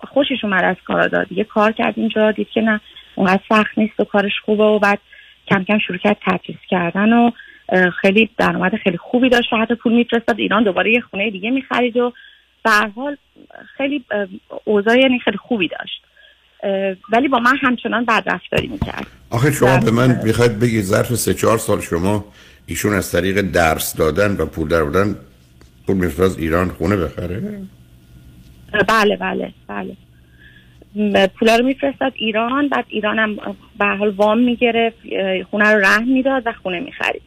خوشش 0.08 0.44
اومد 0.44 0.64
از 0.64 0.76
کانادا 0.86 1.24
دیگه 1.24 1.44
کار 1.44 1.72
کرد 1.72 1.94
اینجا 1.96 2.30
دید 2.30 2.48
که 2.54 2.60
نه 2.60 2.80
اونقدر 3.14 3.42
سخت 3.48 3.78
نیست 3.78 4.00
و 4.00 4.04
کارش 4.04 4.32
خوبه 4.44 4.64
و 4.64 4.78
بعد 4.78 4.98
کم 5.48 5.64
کم 5.64 5.78
شروع 5.78 5.98
کرد 5.98 6.16
تدریس 6.26 6.58
کردن 6.68 7.12
و 7.12 7.30
خیلی 8.00 8.30
درآمد 8.38 8.76
خیلی 8.76 8.96
خوبی 8.96 9.28
داشت 9.28 9.52
و 9.52 9.56
حتی 9.56 9.74
پول 9.74 9.92
میفرستاد. 9.92 10.38
ایران 10.38 10.64
دوباره 10.64 10.92
یه 10.92 11.00
خونه 11.00 11.30
دیگه 11.30 11.50
می‌خرید 11.50 11.96
و 11.96 12.12
به 12.64 12.70
حال 12.96 13.16
خیلی 13.76 14.04
اوضاع 14.64 14.98
یعنی 14.98 15.18
خیلی 15.18 15.36
خوبی 15.36 15.68
داشت. 15.68 16.02
ولی 17.12 17.28
با 17.28 17.38
من 17.38 17.56
همچنان 17.56 18.04
بد 18.04 18.22
رفتاری 18.26 18.66
می‌کرد. 18.66 19.06
آخه 19.30 19.52
شما 19.52 19.78
به 19.78 19.90
من 19.90 20.20
می‌خواید 20.24 20.60
بگید 20.60 20.82
ظرف 20.82 21.14
سه 21.14 21.34
چهار 21.34 21.58
سال 21.58 21.80
شما 21.80 22.24
ایشون 22.66 22.94
از 22.94 23.12
طریق 23.12 23.40
درس 23.40 23.96
دادن 23.96 24.36
و 24.36 24.46
پول 24.46 24.68
در 24.68 24.82
پول 25.86 25.96
میفرست 25.96 26.38
ایران 26.38 26.68
خونه 26.68 26.96
بخره؟ 26.96 27.60
بله 28.88 29.16
بله 29.16 29.52
بله. 29.66 29.96
پولا 31.26 31.56
رو 31.56 31.66
میفرستاد 31.66 32.12
ایران 32.16 32.68
بعد 32.68 32.84
ایران 32.88 33.18
هم 33.18 33.36
به 33.78 33.86
حال 33.86 34.08
وام 34.08 34.38
می‌گرفت 34.38 34.96
خونه 35.50 35.64
رو 35.70 35.80
رهن 35.80 36.08
می‌داد 36.08 36.42
و 36.46 36.52
خونه 36.62 36.80
می‌خرید. 36.80 37.22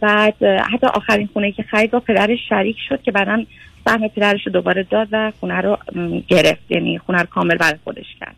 بعد 0.00 0.42
حتی 0.42 0.86
آخرین 0.86 1.28
خونه 1.32 1.52
که 1.52 1.62
خرید 1.62 1.90
با 1.90 2.00
پدرش 2.00 2.38
شریک 2.48 2.76
شد 2.88 3.02
که 3.02 3.12
بعدا 3.12 3.44
سهم 3.84 4.08
پدرش 4.08 4.46
رو 4.46 4.52
دوباره 4.52 4.82
داد 4.82 5.08
و 5.12 5.32
خونه 5.40 5.60
رو 5.60 5.78
گرفت 6.28 6.70
یعنی 6.70 6.98
خونه 6.98 7.18
رو 7.18 7.26
کامل 7.26 7.56
برای 7.56 7.78
خودش 7.84 8.06
کرد. 8.20 8.36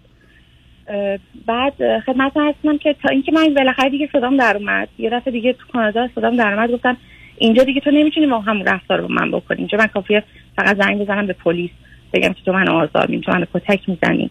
بعد 1.46 2.00
خدمت 2.06 2.32
هستم 2.36 2.78
که 2.78 2.96
تا 3.02 3.08
اینکه 3.08 3.32
من 3.32 3.54
بالاخره 3.54 3.90
دیگه 3.90 4.08
صدام 4.12 4.36
در 4.36 4.56
اومد 4.56 4.88
یه 4.98 5.10
دفعه 5.10 5.32
دیگه 5.32 5.52
تو 5.52 5.66
کانادا 5.72 6.08
صدام 6.14 6.36
در 6.36 6.54
اومد 6.54 6.70
گفتم 6.70 6.96
اینجا 7.40 7.64
دیگه 7.64 7.80
تو 7.80 7.90
نمی‌تونی 7.90 8.26
با 8.26 8.40
همون 8.40 8.66
رفتار 8.66 9.00
با 9.00 9.08
من 9.08 9.30
بکنی. 9.30 9.58
اینجا 9.58 9.78
من 9.78 9.86
کافیه 9.86 10.22
فقط 10.56 10.76
زنگ 10.76 10.98
بزنم 10.98 11.26
به 11.26 11.32
پلیس 11.32 11.70
بگم 12.12 12.32
که 12.32 12.42
تو 12.44 12.52
من 12.52 12.68
آزار 12.68 13.06
تو 13.06 13.32
من 13.32 13.46
کتک 13.54 13.88
می‌زنی. 13.88 14.30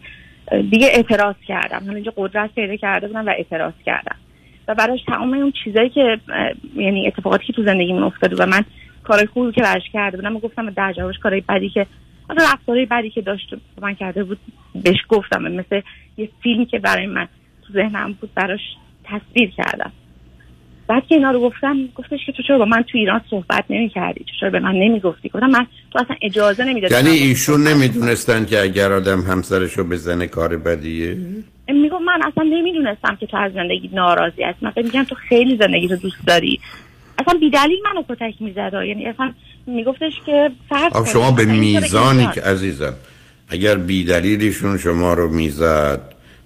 دیگه 0.70 0.86
اعتراض 0.92 1.34
کردم. 1.46 1.82
من 1.86 1.94
اینجا 1.94 2.12
قدرت 2.16 2.54
پیدا 2.54 2.76
کرده 2.76 3.06
بودم 3.06 3.26
و 3.26 3.30
اعتراض 3.30 3.72
کردم. 3.86 4.16
و 4.68 4.74
براش 4.74 5.00
تمام 5.06 5.34
اون 5.34 5.52
چیزایی 5.64 5.88
که 5.88 6.18
یعنی 6.76 7.06
اتفاقاتی 7.06 7.46
که 7.46 7.52
تو 7.52 7.64
زندگیمون 7.64 8.02
افتاده 8.02 8.36
و 8.36 8.46
من 8.46 8.64
کارهای 9.04 9.26
خوبی 9.26 9.52
که 9.52 9.62
براش 9.62 9.82
کرده 9.92 10.16
بودم 10.16 10.36
و 10.36 10.38
گفتم 10.38 10.70
در 10.70 10.92
جوابش 10.92 11.18
کارهای 11.18 11.42
بدی 11.48 11.68
که 11.68 11.86
حالا 12.28 12.44
رفتارهای 12.52 12.86
بدی 12.86 13.10
که 13.10 13.20
داشت 13.20 13.54
من 13.82 13.94
کرده 13.94 14.24
بود 14.24 14.38
بهش 14.74 14.98
گفتم. 15.08 15.42
مثل 15.42 15.80
یه 16.16 16.28
فیلم 16.42 16.64
که 16.64 16.78
برای 16.78 17.06
من 17.06 17.28
تو 17.66 17.72
ذهنم 17.72 18.12
بود 18.20 18.30
براش 18.34 18.60
تصویر 19.04 19.50
کردم. 19.50 19.92
بعد 20.88 21.02
که 21.08 21.14
اینا 21.14 21.30
رو 21.30 21.40
گفتم 21.40 21.76
گفتش 21.94 22.18
که 22.26 22.32
تو 22.32 22.42
چرا 22.42 22.58
با 22.58 22.64
من 22.64 22.82
تو 22.82 22.98
ایران 22.98 23.20
صحبت 23.30 23.64
نمی 23.70 23.88
کردی 23.88 24.24
چرا 24.40 24.50
به 24.50 24.60
من 24.60 24.72
نمی 24.72 25.00
گفتی 25.00 25.28
گفتم 25.28 25.46
من 25.46 25.66
تو 25.90 25.98
اصلا 25.98 26.16
اجازه 26.22 26.64
نمی‌دادی 26.64 26.94
یعنی 26.94 27.10
ایشون 27.10 27.66
نمی‌دونستن 27.66 28.44
که 28.44 28.60
اگر 28.60 28.92
آدم 28.92 29.20
همسرش 29.20 29.72
رو 29.72 29.84
بزنه 29.84 30.26
کار 30.26 30.56
بدیه؟ 30.56 31.16
میگم 31.68 32.02
من 32.02 32.20
اصلا 32.32 32.44
نمی‌دونستم 32.44 33.16
که 33.20 33.26
تو 33.26 33.36
از 33.36 33.52
زندگی 33.52 33.90
ناراضی 33.92 34.42
هست 34.42 34.62
من 34.62 34.72
میگم 34.76 35.04
تو 35.04 35.14
خیلی 35.14 35.56
زندگی 35.56 35.88
رو 35.88 35.96
دوست 35.96 36.26
داری. 36.26 36.60
اصلا 37.18 37.38
بیدلیل 37.40 37.78
منو 37.84 38.02
کتک 38.08 38.34
می‌زد. 38.40 38.72
یعنی 38.86 39.06
اصلا 39.06 39.32
میگفتش 39.66 40.12
که 40.26 40.50
فرض 40.68 41.12
شما 41.12 41.30
به 41.30 41.44
میزانی 41.44 42.26
که 42.26 42.32
که 42.32 42.42
عزیزم 42.42 42.94
اگر 43.48 43.74
بیدلیلشون 43.74 44.78
شما 44.78 45.14
رو 45.14 45.28
می‌زد 45.28 46.00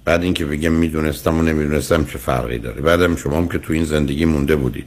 بعد 0.05 0.23
اینکه 0.23 0.45
بگم 0.45 0.73
می‌دونستم 0.73 1.39
و 1.39 1.43
نمی‌دونستم 1.43 2.05
چه 2.05 2.19
فرقی 2.19 2.59
داره. 2.59 2.81
بعدم 2.81 3.17
شما 3.17 3.37
هم 3.37 3.49
که 3.49 3.59
تو 3.59 3.73
این 3.73 3.85
زندگی 3.85 4.25
مونده 4.25 4.57
بودید. 4.57 4.87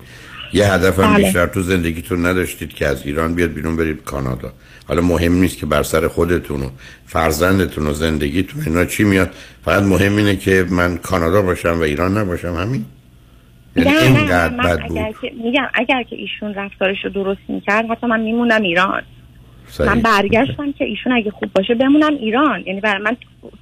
یه 0.53 0.73
هدف 0.73 0.99
هم 0.99 1.13
بله. 1.13 1.23
بیشتر 1.23 1.45
تو 1.45 1.61
زندگیتون 1.61 2.25
نداشتید 2.25 2.73
که 2.73 2.87
از 2.87 3.05
ایران 3.05 3.33
بیاد 3.35 3.53
بیرون 3.53 3.75
برید 3.75 4.03
کانادا. 4.03 4.53
حالا 4.87 5.01
مهم 5.01 5.33
نیست 5.33 5.57
که 5.57 5.65
بر 5.65 5.83
سر 5.83 6.07
خودتون 6.07 6.61
و 6.61 6.69
فرزندتون 7.05 7.87
و 7.87 7.93
زندگیتون 7.93 8.63
اینا 8.65 8.85
چی 8.85 9.03
میاد. 9.03 9.29
فقط 9.65 9.83
مهم 9.83 10.17
اینه 10.17 10.35
که 10.35 10.65
من 10.69 10.97
کانادا 10.97 11.41
باشم 11.41 11.79
و 11.79 11.81
ایران 11.81 12.17
نباشم. 12.17 12.53
همین. 12.53 12.85
یعنی 13.75 13.89
نه 13.91 14.01
اینقدر 14.01 14.55
من 14.55 14.63
بد 14.63 14.79
اگر 14.91 15.05
بود. 15.05 15.15
که 15.21 15.31
میگم 15.43 15.67
اگر 15.73 16.03
که 16.03 16.15
ایشون 16.15 16.53
رفتارش 16.53 16.97
رو 17.03 17.09
درست 17.09 17.41
می‌کرد 17.47 17.85
حتی 17.91 18.07
من 18.07 18.19
میموندم 18.19 18.61
ایران. 18.61 19.01
من 19.79 19.85
صحیح. 19.85 20.01
برگشتم 20.01 20.71
که 20.71 20.85
ایشون 20.85 21.13
اگه 21.13 21.31
خوب 21.31 21.49
باشه 21.53 21.75
بمونم 21.75 22.13
ایران. 22.13 22.63
یعنی 22.65 22.81
برای 22.81 23.01
من 23.01 23.17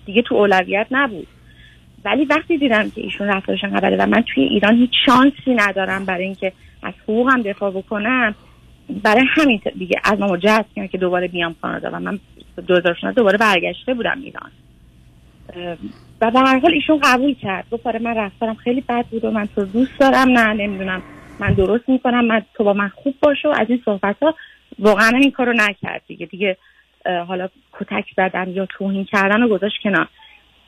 دیگه 0.06 0.22
تو 0.22 0.36
اولویت 0.36 0.88
نبود. 0.92 1.28
ولی 2.06 2.26
وقتی 2.26 2.58
دیدم 2.58 2.90
که 2.90 3.02
ایشون 3.02 3.28
رفتارش 3.28 3.64
انقدر 3.64 3.88
بده 3.88 4.04
و 4.04 4.06
من 4.06 4.24
توی 4.34 4.44
ایران 4.44 4.76
هیچ 4.76 4.92
شانسی 5.06 5.54
ندارم 5.56 6.06
برای 6.06 6.24
اینکه 6.24 6.54
از 6.84 6.94
حقوقم 7.04 7.42
دفاع 7.42 7.72
بکنم 7.72 8.36
برای 9.04 9.26
همین 9.30 9.62
دیگه 9.78 10.02
از 10.04 10.20
ما 10.20 10.38
جذب 10.38 10.66
کردن 10.76 10.88
که 10.88 10.98
دوباره 10.98 11.28
بیام 11.28 11.56
کانادا 11.62 11.90
و 11.94 12.00
من 12.00 12.20
2016 12.68 13.12
دوباره 13.12 13.38
برگشته 13.38 13.94
بودم 13.94 14.22
ایران. 14.24 14.52
و 16.22 16.32
به 16.32 16.40
هر 16.40 16.60
حال 16.60 16.74
ایشون 16.74 17.00
قبول 17.04 17.34
کرد. 17.34 17.66
آره 17.84 18.00
من 18.00 18.16
رفتارم 18.16 18.56
خیلی 18.56 18.82
بد 18.82 19.06
بود 19.06 19.26
و 19.26 19.32
من 19.32 19.46
تو 19.56 19.66
دوست 19.66 20.00
دارم 20.00 20.30
نه 20.30 20.54
نمی‌دونم. 20.54 21.02
من 21.40 21.54
درست 21.54 21.90
می‌کنم 21.90 22.26
من 22.26 22.42
تو 22.54 22.64
با 22.64 22.74
من 22.74 22.88
خوب 22.88 23.16
باشه 23.22 23.48
و 23.48 23.52
از 23.52 23.70
این 23.70 23.82
صحبت 23.86 24.16
ها 24.22 24.36
واقعا 24.80 25.18
این 25.18 25.32
کارو 25.32 25.54
نکرد 25.54 26.02
دیگه. 26.08 26.26
دیگه 26.26 26.58
حالا 27.28 27.50
کتک 27.74 28.06
زدن 28.18 28.50
یا 28.50 28.66
توهین 28.66 29.06
کردن 29.06 29.42
رو 29.42 29.48
گذاشت 29.48 29.82
کنار. 29.84 30.08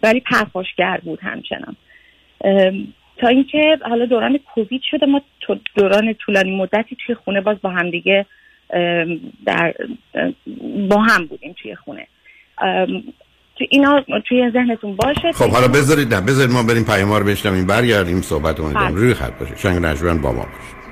ولی 0.06 0.20
پرخاشگر 0.20 1.00
بود 1.04 1.20
همچنان. 1.22 1.76
تا 3.18 3.28
اینکه 3.28 3.78
حالا 3.90 4.06
دوران 4.06 4.38
کووید 4.38 4.82
شده 4.92 5.06
ما 5.06 5.22
دوران 5.76 6.14
طولانی 6.14 6.56
مدتی 6.56 6.98
توی 7.06 7.16
خونه 7.16 7.42
باز 7.42 7.58
با 7.62 7.70
هم 7.70 7.90
دیگه 7.90 8.26
در 9.46 9.74
با 10.90 11.02
هم 11.02 11.26
بودیم 11.26 11.56
توی 11.62 11.76
خونه. 11.76 12.08
تو 13.58 13.66
اینا 13.70 14.06
توی 14.28 14.52
ذهنتون 14.52 14.96
باشه. 14.96 15.32
خب 15.32 15.50
حالا 15.50 15.68
بذارید 15.68 16.14
نه 16.14 16.22
بذارید 16.22 16.54
ما 16.54 16.64
بریم 16.64 16.84
پیام 16.84 17.14
رو 17.14 17.26
بشنویم 17.26 17.68
برگردیم 17.68 18.22
صحبت 18.22 18.60
رو 18.60 18.70
بله. 18.70 18.90
روی 18.90 19.14
خط 19.14 19.40
باشه. 19.40 19.56
شنگ 19.56 19.86
نجوان 19.86 20.22
با 20.22 20.32
ما 20.32 20.44
باشه. 20.44 20.85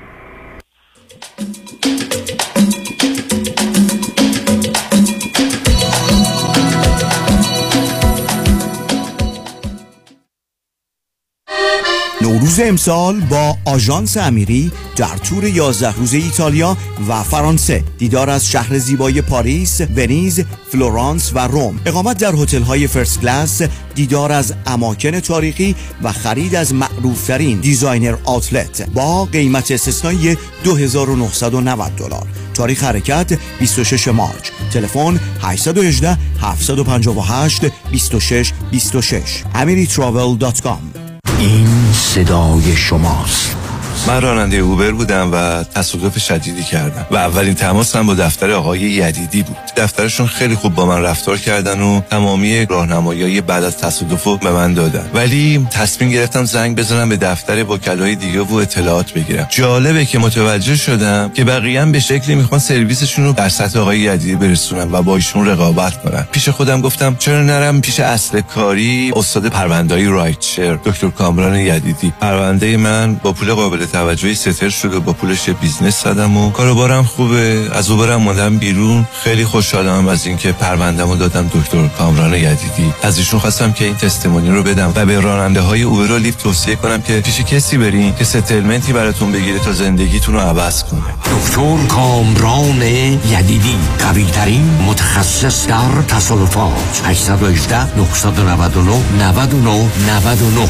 نوروز 12.23 12.59
امسال 12.59 13.19
با 13.19 13.57
آژانس 13.65 14.17
امیری 14.17 14.71
در 14.95 15.17
تور 15.17 15.45
11 15.45 15.95
روزه 15.95 16.17
ایتالیا 16.17 16.77
و 17.07 17.23
فرانسه 17.23 17.83
دیدار 17.97 18.29
از 18.29 18.47
شهر 18.47 18.77
زیبای 18.77 19.21
پاریس، 19.21 19.81
ونیز، 19.81 20.41
فلورانس 20.71 21.31
و 21.35 21.39
روم. 21.39 21.79
اقامت 21.85 22.17
در 22.17 22.35
هتل‌های 22.35 22.87
first 22.87 23.21
class 23.21 23.61
دیدار 23.95 24.31
از 24.31 24.53
اماکن 24.65 25.19
تاریخی 25.19 25.75
و 26.03 26.11
خرید 26.11 26.55
از 26.55 26.73
معروفترین 26.73 27.59
designer 27.59 28.15
outlet 28.23 28.89
با 28.93 29.25
قیمت 29.25 29.71
استثنایی 29.71 30.37
2990 30.63 31.95
دلار. 31.95 32.27
تاریخ 32.53 32.83
حرکت 32.83 33.37
26 33.59 34.07
March. 34.07 34.49
تلفن 34.73 35.19
818 35.41 36.17
758 36.41 37.61
26 37.91 38.53
26 38.71 39.43
amiritravel.com 39.53 41.02
این 41.43 41.91
صدای 41.93 42.75
شماست. 42.75 43.62
من 44.07 44.21
راننده 44.21 44.57
Uber 44.57 44.91
بودم 44.91 45.29
و 45.33 45.63
تصادف 45.63 46.19
شدیدی 46.19 46.63
کردم 46.63 47.05
و 47.11 47.15
اولین 47.15 47.53
تماسم 47.53 48.07
با 48.07 48.13
دفتر 48.13 48.51
آقای 48.51 48.79
یدیدی 48.79 49.43
بود. 49.43 49.57
دفترشون 49.77 50.27
خیلی 50.27 50.55
خوب 50.55 50.75
با 50.75 50.85
من 50.85 51.01
رفتار 51.01 51.37
کردن 51.37 51.81
و 51.81 52.01
تمامی 52.11 52.65
راهنمایی 52.65 53.41
بعد 53.41 53.63
از 53.63 53.77
تصادف 53.77 54.27
به 54.27 54.51
من 54.51 54.73
دادن. 54.73 55.09
ولی 55.13 55.67
تصمیم 55.71 56.09
گرفتم 56.09 56.45
زنگ 56.45 56.77
بزنم 56.77 57.09
به 57.09 57.17
دفتر 57.17 57.63
وکلای 57.63 58.15
دیگه 58.15 58.41
و 58.41 58.53
اطلاعات 58.55 59.13
بگیرم. 59.13 59.47
جالبه 59.49 60.05
که 60.05 60.19
متوجه 60.19 60.75
شدم 60.75 61.31
که 61.33 61.43
بقیه 61.43 61.85
به 61.85 61.99
شکلی 61.99 62.35
می‌خوان 62.35 62.59
سرویسشون 62.59 63.25
رو 63.25 63.33
در 63.33 63.49
سطح 63.49 63.79
آقای 63.79 63.99
یدیدی 63.99 64.35
برسونن 64.35 64.91
و 64.91 65.01
با 65.01 65.15
ایشون 65.15 65.47
رقابت 65.47 66.03
کنن. 66.03 66.27
پیش 66.31 66.49
خودم 66.49 66.81
گفتم 66.81 67.15
چرا 67.19 67.43
نرم 67.43 67.81
پیش 67.81 67.99
اصل 67.99 68.41
کاری 68.41 69.11
استاد 69.15 69.47
پرونده‌های 69.47 70.05
rideshare 70.05 70.79
دکتر 70.85 71.09
کامران 71.09 71.55
یدیدی. 71.55 72.13
پرونده 72.21 72.77
من 72.77 73.15
با 73.15 73.33
پول 73.33 73.53
قابل 73.53 73.82
توجهی 73.85 74.35
settle 74.35 74.69
شد 74.69 74.93
و 74.93 75.01
با 75.01 75.13
پولش 75.13 75.49
business 75.49 76.03
زدم 76.03 76.37
و 76.37 76.51
کاروبارم 76.51 77.03
خوبه. 77.03 77.69
از 77.73 77.89
Uber 77.89 78.15
م 78.15 78.21
موندم 78.21 78.57
بیرون. 78.57 79.07
خیلی 79.23 79.45
خوشحالم 79.45 80.07
از 80.07 80.27
اینکه 80.27 80.51
پروندهمو 80.51 81.15
دادم 81.15 81.47
دکتر 81.47 81.87
کامران 81.87 82.33
یدیدی. 82.33 82.93
از 83.03 83.17
ایشون 83.17 83.39
خواستم 83.39 83.71
که 83.71 83.85
این 83.85 83.95
تستمونی 83.95 84.49
رو 84.49 84.63
بدم 84.63 84.93
و 84.95 85.05
به 85.05 85.19
راننده 85.19 85.61
های 85.61 85.81
اوبر 85.81 86.11
و 86.11 86.17
لیفت 86.17 86.43
توصیه 86.43 86.75
کنم 86.75 87.01
که 87.01 87.21
پیش 87.21 87.41
کسی 87.41 87.77
برین 87.77 88.15
که 88.15 88.23
ستلمنتی 88.23 88.93
براتون 88.93 89.31
بگیره 89.31 89.59
تا 89.59 89.73
زندگیتون 89.73 90.35
رو 90.35 90.41
عوض 90.41 90.83
کنه. 90.83 91.01
دکتر 91.35 91.87
کامران 91.87 92.81
یدیدی 92.81 93.75
قوی 93.99 94.25
ترین 94.25 94.79
متخصص 94.87 95.67
در 95.67 96.01
تصادفات. 96.07 97.01
818 97.05 97.97
999 97.97 99.01
99 99.19 99.89
99 100.07 100.69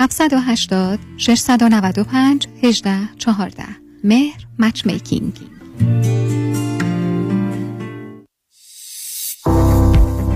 780 0.00 0.98
695 1.16 2.48
18 2.62 2.98
14 3.18 3.62
مهر 4.04 4.46
matchmaking 4.58 5.32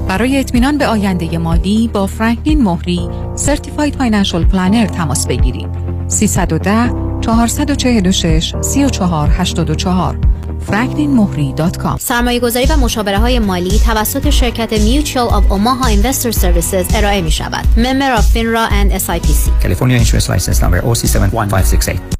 برای 0.09 0.39
اطمینان 0.39 0.79
به 0.79 0.87
آینده 0.87 1.39
مالی 1.39 1.91
با 1.93 2.07
فرانکلین 2.07 2.63
مهری 2.63 3.09
certified 3.35 3.97
financial 3.97 4.45
planner 4.45 4.87
تماس 4.87 5.27
بگیرید. 5.27 5.69
310 6.09 7.21
446 7.21 8.55
3484 8.61 10.19
franklinmohri.com 10.67 11.97
سرمایه 11.99 12.41
گذاری 12.41 12.67
و 12.67 12.77
مشاوره 12.77 13.19
های 13.19 13.39
مالی 13.39 13.79
توسط 13.79 14.31
شرکت 14.31 14.71
Mutual 14.71 15.33
of 15.33 15.53
Omaha 15.53 15.87
Investor 15.87 16.33
Services 16.37 16.95
ارائه 16.97 17.21
می 17.21 17.31
شود. 17.31 17.65
Member 17.77 18.19
of 18.19 18.25
FINRA 18.35 18.73
and 18.73 18.93
SIPC. 18.93 19.63
California 19.63 19.99
Insurance 19.99 20.29
License 20.29 20.63
Number 20.63 20.81
OC71568. 20.83 22.20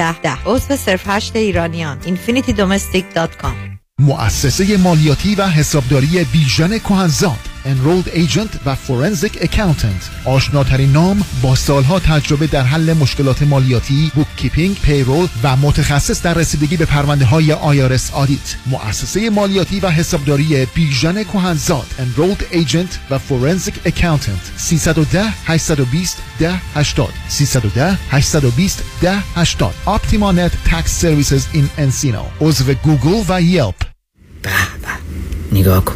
10 0.01 0.37
عضو 0.45 0.75
صرف 0.75 1.03
هشت 1.07 1.35
ایرانیان 1.35 1.97
infinitydomestic.com 2.01 3.77
مؤسسه 3.99 4.77
مالیاتی 4.77 5.35
و 5.35 5.47
حسابداری 5.47 6.25
بیژن 6.33 6.77
کهنزاد 6.77 7.50
Enrolled 7.65 8.09
Agent 8.09 8.57
و 8.65 8.75
Forensic 8.75 9.35
Accountant. 9.35 10.25
آشناترین 10.25 10.91
نام 10.91 11.23
با 11.41 11.55
سالها 11.55 11.99
تجربه 11.99 12.47
در 12.47 12.63
حل 12.63 12.93
مشکلات 12.93 13.43
مالیاتی 13.43 14.11
bookkeeping 14.15 14.79
payroll 14.79 15.27
و 15.43 15.55
متخصص 15.55 16.21
در 16.21 16.33
رسیدگی 16.33 16.77
به 16.77 16.85
پرونده 16.85 17.25
های 17.25 17.53
IRS 17.53 18.11
audit 18.11 18.55
مؤسسه 18.65 19.29
مالیاتی 19.29 19.79
و 19.79 19.89
حسابداری 19.89 20.65
بیژن 20.65 21.23
کهنزاد 21.23 21.85
Enrolled 21.99 22.55
Agent 22.55 22.97
و 23.09 23.19
Forensic 23.19 23.89
Accountant. 23.89 24.57
310 24.57 25.23
820 25.45 26.17
10 26.39 26.61
80 26.75 27.09
310 27.27 27.97
820 28.11 28.83
10 29.01 29.23
80 29.35 29.73
Optima 29.85 30.31
Net 30.31 30.51
Tax 30.69 30.91
Services 31.01 31.55
in 31.55 31.65
Encino. 31.77 32.41
عضو 32.41 32.73
گوگل 32.73 33.23
و 33.29 33.41
Yelp. 33.41 33.75
به 34.41 34.49
به. 34.81 35.59
نگاه 35.59 35.85
کن. 35.85 35.95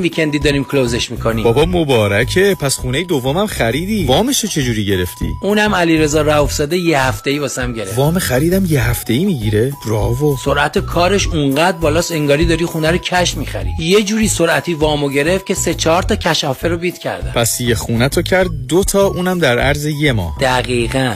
weekend 0.01 0.34
ی 0.34 0.39
داریم 0.39 0.63
close 0.63 0.97
ش 0.97 1.11
می‌کنیم. 1.11 1.43
بابا 1.43 1.65
مبارکه. 1.65 2.55
پس 2.55 2.77
خونه 2.77 3.03
دومم 3.03 3.47
خریدی. 3.47 4.05
وامش 4.05 4.45
چجوری 4.45 4.85
گرفتی؟ 4.85 5.25
اونم 5.41 5.75
علیرضا 5.75 6.21
رؤوفزاده 6.21 6.77
یه 6.77 7.01
هفته 7.01 7.29
ای 7.29 7.39
واسم 7.39 7.73
گرفت. 7.73 7.97
وام 7.97 8.19
خریدم 8.19 8.65
یه 8.65 8.89
هفته 8.89 9.13
ای 9.13 9.25
می‌گیره. 9.25 9.73
براوو 9.85 10.37
سرعت 10.45 10.77
کارش 10.77 11.27
اونقدر 11.27 11.77
بالاست 11.77 12.11
انگاری 12.11 12.45
داری 12.45 12.65
خونه 12.65 12.91
رو 12.91 12.97
cash 12.97 13.37
می‌خری. 13.37 13.69
یه 13.79 14.03
جوری 14.03 14.27
سرعتی 14.27 14.73
وامو 14.73 15.09
گرفت 15.09 15.45
که 15.45 15.53
سه 15.53 15.73
چهار 15.73 16.03
تا 16.03 16.15
cash 16.15 16.43
offer 16.43 16.67
رو 16.67 16.77
beat 16.77 16.97
کرده 16.97 17.31
پس 17.31 17.61
یه 17.61 17.75
خونه 17.75 18.09
تو 18.09 18.21
کرد 18.21 18.67
دو 18.67 18.83
تا 18.83 19.07
اونم 19.07 19.39
در 19.39 19.59
عرض 19.59 19.85
یه 19.85 20.11
ماه. 20.11 20.37
دقیقا. 20.41 21.15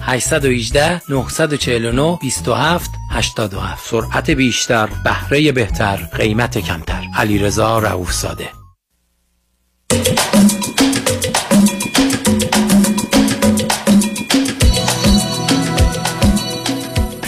818 0.00 1.02
949 1.08 2.18
27 2.20 2.90
87 3.10 3.90
سرعت 3.90 4.30
بیشتر 4.30 4.88
بهره 5.04 5.52
بهتر 5.52 5.96
قیمت 5.96 6.58
کمتر. 6.58 7.02
علیرضا 7.16 7.78
رؤوف 7.78 8.12
زاده 8.12 8.48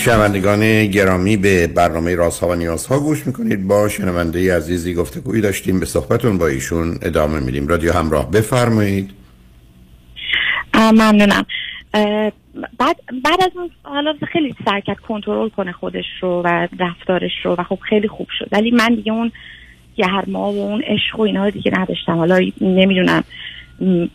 شنوندگان 0.05 0.87
گرامی 0.87 1.37
به 1.37 1.67
برنامه 1.67 2.15
راست 2.15 2.41
ها 2.41 2.49
و 2.49 2.55
نیاز 2.55 2.87
ها 2.87 3.01
گوش 3.01 3.27
می‌کنید. 3.27 3.67
با 3.67 3.89
شنونده 3.89 4.57
عزیزی 4.57 4.95
گفتگویی 4.95 5.43
داشتیم. 5.43 5.81
به 5.81 5.87
صحبتون 5.87 6.39
با 6.39 6.47
ایشون 6.47 6.99
ادامه 7.03 7.41
میدیم. 7.41 7.69
رادیو 7.69 7.93
همراه 7.93 8.31
بفرمایید. 8.31 9.11
ممنونم. 10.75 11.47
بعد 12.55 12.97
بعد 13.25 13.43
از 13.43 13.51
اون 13.55 13.71
حالا 13.83 14.15
خیلی 14.33 14.55
کرد 14.67 15.01
کنترل 15.09 15.49
کنه 15.49 15.73
خودش 15.73 16.05
رو 16.21 16.43
و 16.43 16.69
رفتارش 16.79 17.33
رو 17.43 17.55
و 17.59 17.63
خب 17.63 17.79
خیلی 17.89 18.09
خوب 18.09 18.27
شد. 18.39 18.49
ولی 18.53 18.71
من 18.71 18.95
دیگه 18.95 19.13
اون 19.13 19.33
گرما 19.97 20.53
و 20.53 20.59
اون 20.59 20.83
عشق 20.83 21.21
و 21.21 21.23
اینا 21.23 21.51
دیگه 21.51 21.79
نداشتم. 21.79 22.17
حالا 22.17 22.41
نمی‌دونم 22.61 23.25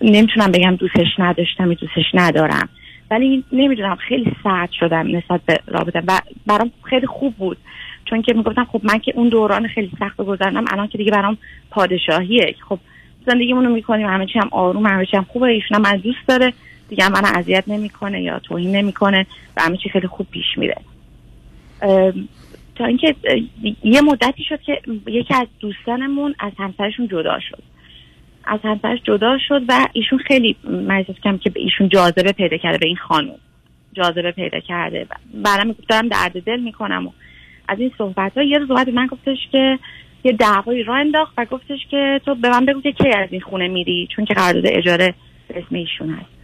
نمی‌تونم 0.02 0.52
بگم 0.52 0.76
دوستش 0.76 1.08
نداشتم 1.20 1.74
دوستش 1.74 2.06
ندارم. 2.14 2.70
ولی 3.12 3.44
نمی‌دونم 3.52 3.96
خیلی 3.96 4.32
سرد 4.44 4.70
شدم 4.72 5.18
نسبت 5.18 5.42
به 5.46 5.60
رابطه. 5.68 6.04
و 6.08 6.20
برام 6.48 6.72
خیلی 6.84 7.08
خوب 7.08 7.36
بود. 7.36 7.58
چون 8.06 8.22
که 8.22 8.34
می‌گفتم 8.34 8.68
خب 8.72 8.82
من 8.84 9.00
که 9.00 9.14
اون 9.16 9.30
دوران 9.30 9.68
خیلی 9.68 9.92
سخت 10.00 10.18
گذرنم 10.18 10.66
الان 10.72 10.88
که 10.88 10.98
دیگه 10.98 11.12
برام 11.12 11.38
پادشاهیه. 11.70 12.56
خب 12.70 12.80
زندگیمون 13.26 13.66
رو 13.66 13.74
می‌کنیم 13.74 14.08
همه 14.08 14.26
چی 14.26 14.40
هم 14.40 14.50
آروم 14.52 14.86
همه 14.86 15.06
چی 15.06 15.18
هم 15.18 15.24
خوبه 15.24 15.48
ایشون 15.48 15.82
من 15.82 15.98
دوست 15.98 16.28
داره. 16.28 16.54
دیگه 16.90 17.10
من 17.10 17.26
اذیت 17.26 17.64
نمی‌کنه 17.68 18.22
یا 18.22 18.40
توهین 18.40 18.76
نمی‌کنه 18.76 19.26
و 19.58 19.62
همه 19.62 19.78
چی 19.78 19.90
خیلی 19.90 20.08
خوب 20.08 20.28
پیش 20.32 20.58
میره. 20.58 20.76
تا 22.76 22.86
اینکه 22.86 23.16
یه 23.84 24.02
مدتی 24.02 24.44
شد 24.44 24.62
که 24.62 24.82
یکی 25.08 25.34
از 25.34 25.48
دوستانمون 25.60 26.36
از 26.40 26.52
همسرشون 26.58 27.08
جدا 27.08 27.40
شد. 27.40 27.64
از 28.44 28.60
همسرش 28.64 29.00
جدا 29.04 29.38
شد 29.48 29.62
و 29.68 29.88
ایشون 29.94 30.20
خیلی 30.20 30.56
من 30.64 31.04
کردم 31.04 31.38
که 31.38 31.50
به 31.50 31.60
ایشون 31.60 31.90
جاذبه 31.90 32.32
پیدا 32.32 32.58
کرده 32.58 32.78
به 32.78 32.88
این 32.88 32.96
خانم 32.96 33.36
جاذبه 33.94 34.32
پیدا 34.32 34.60
کرده. 34.60 35.08
برام 35.34 35.76
دارم 35.90 36.08
درد 36.08 36.44
دل 36.44 36.60
می‌کنم 36.60 37.08
و 37.08 37.12
از 37.68 37.80
این 37.80 37.92
صحبت 37.98 38.38
ها 38.38 38.44
یه 38.44 38.58
روز 38.58 38.68
بعد 38.68 38.90
من 38.90 39.08
گفتش 39.08 39.38
که 39.52 39.80
یه 40.24 40.32
دعوایی 40.32 40.84
را 40.84 40.96
انداخت 40.96 41.34
و 41.38 41.46
گفتش 41.46 41.80
که 41.92 42.22
تو 42.26 42.36
به 42.36 42.50
من 42.50 42.66
بگو 42.66 42.82
که 42.82 42.92
کی 42.92 43.10
از 43.10 43.30
این 43.32 43.42
خونه 43.42 43.68
میری 43.68 44.08
چون 44.16 44.26
که 44.26 44.34
قرارداد 44.34 44.64
اجاره 44.68 45.14
اسم 45.50 45.76
ایشون 45.76 46.10
هست. 46.10 46.39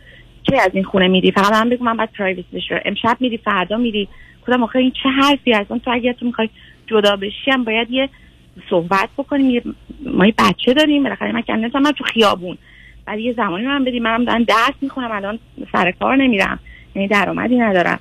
کی 0.45 0.55
از 0.55 0.71
این 0.73 0.83
خونه 0.83 1.07
میری؟ 1.07 1.31
فقط 1.31 1.53
من 1.53 1.69
بگو 1.69 1.85
من 1.85 1.97
بعد 1.97 2.09
پرایوسی 2.17 2.61
رو 2.69 2.79
امشب 2.85 3.17
میری 3.19 3.37
فردا 3.37 3.77
میری. 3.77 4.07
کدام 4.45 4.63
آخه 4.63 4.79
این 4.79 4.91
چه 5.03 5.09
حرفی 5.09 5.53
از 5.53 5.65
اون 5.69 5.79
تو 5.79 5.91
اگر 5.91 6.13
تو 6.13 6.25
می‌خوای 6.25 6.49
جدا 6.87 7.15
بشی 7.15 7.51
هم 7.51 7.63
باید 7.63 7.91
یه 7.91 8.09
صحبت 8.69 9.09
بکنیم 9.17 9.49
یه 9.49 9.61
ما 10.05 10.25
یه 10.25 10.33
بچه 10.37 10.73
داریم 10.73 11.03
بالاخره 11.03 11.31
من 11.31 11.41
کنم 11.41 11.81
من 11.81 11.91
تو 11.91 12.03
خیابون. 12.03 12.57
ولی 13.07 13.23
یه 13.23 13.33
زمانی 13.33 13.65
من 13.65 13.83
بدیم 13.83 14.03
منم 14.03 14.25
دارم 14.25 14.43
درس 14.43 14.73
می‌خونم 14.81 15.11
الان 15.11 15.39
سر 15.71 15.91
کار 15.91 16.15
نمیرم. 16.15 16.59
یعنی 16.95 17.07
درآمدی 17.07 17.57
ندارم. 17.57 17.99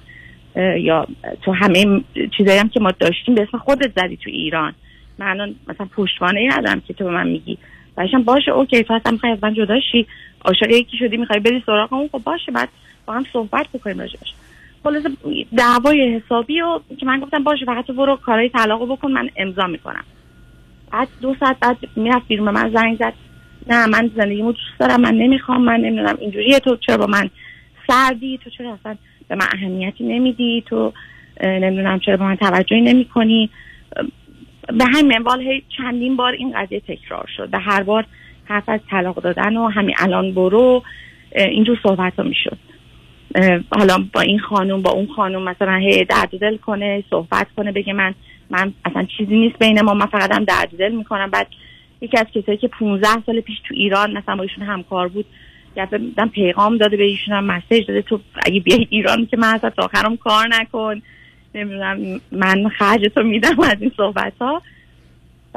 یا 0.78 1.06
تو 1.42 1.52
همه 1.52 2.00
چیزایی 2.36 2.58
هم 2.58 2.68
که 2.68 2.80
ما 2.80 2.90
داشتیم 2.90 3.34
به 3.34 3.42
اسم 3.42 3.58
خودت 3.58 3.92
زدی 3.96 4.16
تو 4.16 4.30
ایران. 4.30 4.74
من 5.18 5.26
الان 5.26 5.54
مثلا 5.68 5.86
پشتوانه 5.96 6.40
ای 6.40 6.48
ندارم 6.48 6.80
که 6.80 6.94
تو 6.94 7.04
به 7.04 7.10
من 7.10 7.26
میگی. 7.26 7.58
باشم 7.96 8.22
باشه 8.22 8.50
اوکی 8.50 8.76
اصلا 8.80 9.12
می‌خوای 9.12 9.32
از 9.32 9.38
من 9.42 9.54
جدا 9.54 9.80
شی 9.92 10.06
عاشق 10.44 10.70
یکی 10.70 10.96
شدی 10.96 11.16
می‌خوای 11.16 11.40
بری 11.40 11.62
سراغ 11.66 11.92
اون 11.92 12.08
خب 12.12 12.22
باشه 12.24 12.52
بعد 12.52 12.68
با 13.06 13.12
هم 13.12 13.24
صحبت 13.32 13.66
بکنیم 13.74 13.98
راجعش. 13.98 14.34
خلاص 14.84 15.02
دعوای 15.56 16.14
حسابی 16.14 16.60
و 16.60 16.80
که 16.98 17.06
من 17.06 17.20
گفتم 17.20 17.44
باشه 17.44 17.64
فقط 17.64 17.86
برو 17.86 18.16
کارهای 18.16 18.48
طلاق 18.48 18.92
بکن 18.92 19.12
من 19.12 19.30
امضا 19.36 19.66
می‌کنم. 19.66 20.04
بعد 20.92 21.08
دو 21.22 21.36
ساعت 21.40 21.56
بعد 21.60 21.76
می‌رفت 21.96 22.28
بیرون 22.28 22.50
من 22.50 22.70
زنگ 22.74 22.98
زد. 22.98 23.12
نه 23.66 23.86
من 23.86 24.10
زندگیمو 24.16 24.52
دوست 24.52 24.78
دارم 24.78 25.00
من 25.00 25.14
نمی‌خوام 25.14 25.62
من 25.62 25.80
نمی‌دونم 25.80 26.16
اینجوریه 26.20 26.58
تو 26.58 26.76
چرا 26.76 26.96
با 26.96 27.06
من 27.06 27.30
سردی؟ 27.86 28.38
تو 28.44 28.50
چرا 28.50 28.72
اصلا 28.74 28.96
به 29.28 29.34
من 29.34 29.46
اهمیتی 29.52 30.04
نمیدی؟ 30.04 30.64
تو 30.66 30.92
نمی‌دونم 31.42 31.98
چرا 31.98 32.16
به 32.16 32.24
من 32.24 32.36
توجهی 32.36 32.80
نمی 32.80 33.04
کنی 33.04 33.50
به 34.68 34.84
همین 34.84 35.18
منوال 35.18 35.60
چندین 35.76 36.16
بار 36.16 36.32
این 36.32 36.52
قضیه 36.56 36.80
تکرار 36.80 37.28
شد 37.36 37.48
به 37.48 37.58
هر 37.58 37.82
بار 37.82 38.04
حرف 38.44 38.68
از 38.68 38.80
طلاق 38.90 39.22
دادن 39.22 39.56
و 39.56 39.68
همین 39.68 39.94
الان 39.98 40.34
برو 40.34 40.82
اینجور 41.36 41.78
صحبت 41.82 42.12
ها 42.18 42.22
می 42.22 42.34
شد 42.44 42.58
حالا 43.70 44.04
با 44.12 44.20
این 44.20 44.38
خانم 44.38 44.82
با 44.82 44.90
اون 44.90 45.06
خانم 45.16 45.42
مثلا 45.42 45.76
هی 45.76 46.04
درد 46.04 46.38
دل 46.38 46.56
کنه 46.56 47.04
صحبت 47.10 47.46
کنه 47.56 47.72
بگه 47.72 47.92
من 47.92 48.14
من 48.50 48.72
اصلا 48.84 49.06
چیزی 49.18 49.36
نیست 49.36 49.58
بین 49.58 49.80
ما 49.80 49.94
من 49.94 50.06
فقط 50.06 50.32
هم 50.32 50.44
درد 50.44 50.76
دل 50.78 50.92
می‌کنم. 50.92 51.30
بعد 51.30 51.46
یکی 52.00 52.18
از 52.18 52.26
کسایی 52.34 52.58
که 52.58 52.68
15 52.68 53.08
سال 53.26 53.40
پیش 53.40 53.56
تو 53.68 53.74
ایران 53.74 54.12
مثلا 54.18 54.36
با 54.36 54.42
ایشون 54.42 54.64
همکار 54.64 55.08
بود 55.08 55.26
دم 56.16 56.28
پیغام 56.28 56.76
داده 56.78 56.96
به 56.96 57.04
ایشون 57.04 57.34
هم 57.34 57.44
مسیج 57.44 57.86
داده 57.86 58.02
تو 58.02 58.20
اگه 58.46 58.60
بیای 58.60 58.86
ایران 58.90 59.26
که 59.26 59.36
من 59.36 59.58
تا 59.58 59.72
آخرم 59.78 60.16
کار 60.16 60.48
نکن. 60.48 61.02
نمی‌دونم 61.54 62.20
من 62.32 62.68
خرج 62.68 63.10
تو 63.14 63.22
میدم 63.22 63.60
از 63.60 63.76
این 63.80 63.92
صحبت 63.96 64.32
ها 64.40 64.62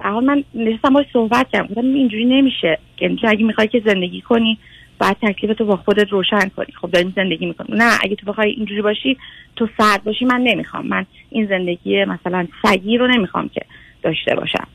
حال 0.04 0.26
من 0.26 0.44
نشستم 0.54 0.94
باش 0.94 1.06
صحبت 1.14 1.50
کردم. 1.50 1.82
اینجوری 1.84 2.26
نمیشه. 2.26 2.80
یعنی 3.02 3.20
اگه 3.24 3.46
می‌خوای 3.46 3.68
که 3.68 3.82
زندگی 3.86 4.22
کنی 4.22 4.58
باید 5.00 5.18
تکلیف 5.22 5.58
تو 5.58 5.66
با 5.66 5.76
خودت 5.76 6.10
روشن 6.10 6.50
کنی. 6.56 6.68
خب 6.82 6.92
داریم 6.92 7.14
زندگی 7.16 7.46
می‌کنیم 7.46 7.76
نه 7.84 7.92
اگه 8.02 8.16
تو 8.16 8.26
بخوای 8.26 8.50
اینجوری 8.50 8.82
باشی 8.82 9.18
تو 9.56 9.68
سرد 9.78 10.04
باشی 10.04 10.26
من 10.26 10.42
نمی‌خوام. 10.42 10.88
من 10.88 11.06
این 11.30 11.48
زندگی 11.48 12.06
مثلا 12.06 12.48
سگی 12.64 12.98
رو 12.98 13.08
نمی‌خوام 13.08 13.50
که 13.50 13.62
داشته 14.04 14.36
باشم. 14.36 14.68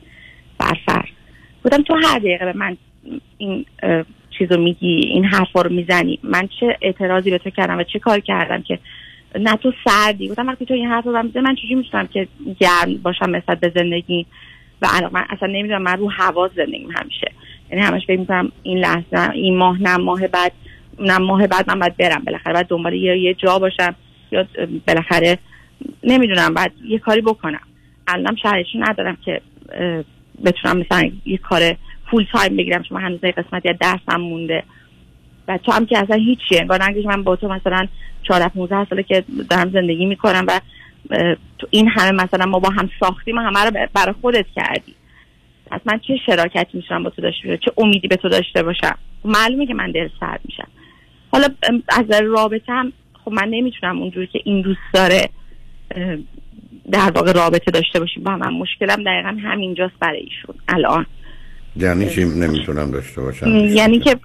برفر 0.59 1.09
بودم 1.63 1.83
تو 1.83 1.95
هر 1.95 2.19
دقیقه 2.19 2.45
به 2.45 2.53
من 2.53 2.77
این 3.39 3.67
چیزو 4.39 4.61
میگی 4.61 5.01
این 5.07 5.25
حرفا 5.25 5.63
رو 5.63 5.73
می‌زنی. 5.73 6.19
من 6.23 6.49
چه 6.61 6.77
اعتراضی 6.83 7.31
به 7.31 7.39
تو 7.39 7.51
کردم 7.51 7.79
و 7.79 7.83
چه 7.83 7.99
کار 7.99 8.21
کردم 8.21 8.63
که 8.63 8.79
نه 9.41 9.57
تو 9.57 9.73
سردی. 9.85 10.29
بودم 10.29 10.49
وقتی 10.49 10.67
تو 10.67 10.75
این 10.75 10.87
حرف 10.87 11.05
رو 11.05 11.23
می‌زنی 11.23 11.43
من 11.43 11.55
چجوری 11.55 11.75
می‌تونم 11.75 12.07
که 12.07 12.29
گرم 12.61 12.97
باشم 13.03 13.37
نسبت 13.37 13.61
به 13.61 13.73
زندگی؟ 13.75 14.27
و 14.83 14.89
من 15.13 15.25
اصلا 15.31 15.49
نمی‌دونم 15.49 15.83
من 15.83 15.97
رو 15.99 16.11
هوا 16.11 16.51
زندگیم 16.57 16.91
همیشه. 16.91 17.33
یعنی 17.71 17.83
همش 17.85 18.07
فکر 18.07 18.19
می‌کنم 18.19 18.53
این 18.63 18.79
لحظه 18.79 19.31
این 19.31 19.57
ماه 19.57 19.83
نه 19.83 19.97
ماه 19.97 20.29
بعد 20.29 20.53
نه 20.99 21.19
ماه 21.19 21.47
بعد 21.47 21.71
من 21.71 21.79
باید 21.79 21.97
برم. 21.97 22.23
بالاخره 22.27 22.53
باید 22.53 22.67
دنبال 22.67 22.95
یه, 22.95 23.19
یه 23.19 23.35
جا 23.35 23.59
باشم. 23.59 23.95
یا 24.33 24.47
بالاخره 24.87 25.39
نمی‌دونم 26.05 26.55
بعد 26.55 26.73
یه 26.85 26.99
کاری 26.99 27.21
بکنم. 27.21 27.61
الانم 28.07 28.37
شرایطی 28.37 28.79
ندارم 28.79 29.17
که 29.25 29.41
بتونم 30.45 30.79
مثلا 30.79 31.11
یه 31.27 31.37
کار 31.37 31.77
فول 32.11 32.27
تایم 32.33 32.57
بگیرم. 32.57 32.83
چون 32.83 33.01
هنوز 33.01 33.21
یه 33.23 33.33
قسمتی 33.33 33.69
از 33.69 33.77
درسم 33.81 34.21
مونده. 34.21 34.63
و 35.49 35.59
تو 35.59 35.73
هم 35.73 35.87
که 35.87 35.99
اصلا 35.99 36.17
هیچیه. 36.17 36.61
انگار 36.61 36.85
نگه 36.85 37.09
من 37.09 37.23
با 37.23 37.37
تو 37.37 37.49
مثلا 37.49 37.87
14 38.23 38.49
15 38.49 38.87
ساله 38.91 39.03
که 39.03 39.25
دارم 39.51 39.71
زندگی 39.71 40.07
می‌کنم 40.07 40.45
و 40.49 40.61
تو 41.59 41.67
این 41.71 41.89
همه 41.89 42.23
مثلا 42.25 42.47
ما 42.47 42.59
با 42.59 42.71
هم 42.71 42.91
ساختیم 43.01 43.39
و 43.39 43.41
همه 43.41 43.61
رو 43.61 43.89
برای 43.95 44.15
خودت 44.21 44.47
کردی. 44.57 44.95
پس 45.71 45.81
من 45.85 45.99
چه 45.99 46.17
شراکتی 46.27 46.77
می‌تونم 46.77 47.03
با 47.03 47.11
تو 47.11 47.23
داشته 47.23 47.49
باشم؟ 47.49 47.61
چه 47.65 47.73
امیدی 47.77 48.09
به 48.09 48.17
تو 48.17 48.29
داشته 48.29 48.63
باشم؟ 48.63 48.99
خب 49.23 49.29
معلومه 49.29 49.67
که 49.67 49.75
من 49.75 49.91
دل 49.91 50.09
سرد 50.21 50.41
میشم. 50.45 50.69
حالا 51.33 51.49
از 51.89 52.05
رابطه 52.23 52.73
هم 52.73 52.93
خب 53.25 53.33
من 53.33 53.49
نمی‌تونم 53.49 53.99
اونجوری 53.99 54.27
که 54.27 54.41
این 54.45 54.61
دوست 54.61 54.81
داره 54.95 55.29
در 56.91 57.11
واقع 57.15 57.33
رابطه 57.33 57.71
داشته 57.71 58.01
باشیم 58.01 58.23
با 58.23 58.37
من 58.37 58.53
مشکلم 58.53 59.05
دقیقا 59.05 59.37
همینجاست 59.43 59.95
برای 60.01 60.21
ایشون. 60.21 60.55
الان. 60.69 61.07
یعنی 61.77 62.11
چی 62.11 62.25
نمی‌تونم 62.25 62.91
داشته 62.91 63.21
باشم؟ 63.21 63.49
یعنی 63.49 63.99
که 63.99 64.17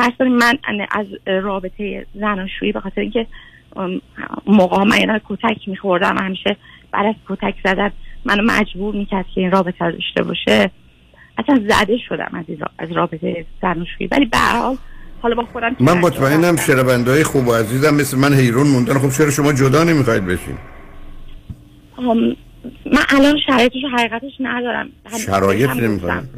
فرض 0.00 0.12
کنیم 0.18 0.32
من 0.32 0.58
از 0.90 1.06
رابطه 1.26 2.06
زناشویی 2.14 2.72
به 2.72 2.80
خاطر 2.80 3.00
اینکه 3.00 3.26
موقع 4.46 4.84
من 4.84 5.20
کتک 5.28 5.68
میخوردم 5.68 6.18
همیشه 6.18 6.56
بعد 6.92 7.06
از 7.06 7.14
کتک 7.28 7.54
زدن 7.64 7.90
منو 8.24 8.42
مجبور 8.42 8.94
می‌کرد 8.94 9.26
که 9.34 9.40
این 9.40 9.50
رابطه 9.50 9.84
رو 9.84 9.92
داشته 9.92 10.22
باشه. 10.22 10.70
اصلا 11.38 11.60
زده 11.68 11.98
شدم 12.08 12.30
از, 12.32 12.44
از 12.78 12.92
رابطه 12.92 13.46
زناشویی. 13.62 14.08
ولی 14.12 14.24
به 14.24 14.38
حال 14.38 14.76
حالا 15.22 15.34
با 15.34 15.44
خودم 15.52 15.76
من 15.80 15.98
مطمئنم 15.98 16.56
شنونده 16.56 17.10
های 17.10 17.24
خوب 17.24 17.48
و 17.48 17.54
عزیزم 17.54 17.94
مثل 17.94 18.18
من 18.18 18.34
حیرون 18.34 18.66
موندن. 18.66 18.98
خب 18.98 19.10
چرا 19.10 19.30
شما 19.30 19.52
جدا 19.52 19.84
nemiخواید 19.84 20.26
بشین؟ 20.26 20.58
من 22.86 23.02
الان 23.08 23.38
شرایطش 23.46 23.84
و 23.84 23.88
حقیقتش 23.88 24.32
ندارم. 24.40 24.88
شرایط 25.26 25.70
نمی‌خواید. 25.70 26.28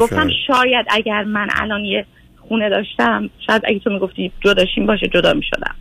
گفتم 0.00 0.28
شاید 0.46 0.86
اگر 0.90 1.24
من 1.24 1.48
الان 1.54 1.84
یه 1.84 2.06
خونه 2.50 2.68
داشتم 2.68 3.30
شاید 3.46 3.62
اگه 3.64 3.78
تو 3.78 3.90
می‌گفتی 3.90 4.32
جداشیم 4.40 4.86
باشه 4.86 5.08
جدا 5.08 5.32
می‌شدم. 5.32 5.74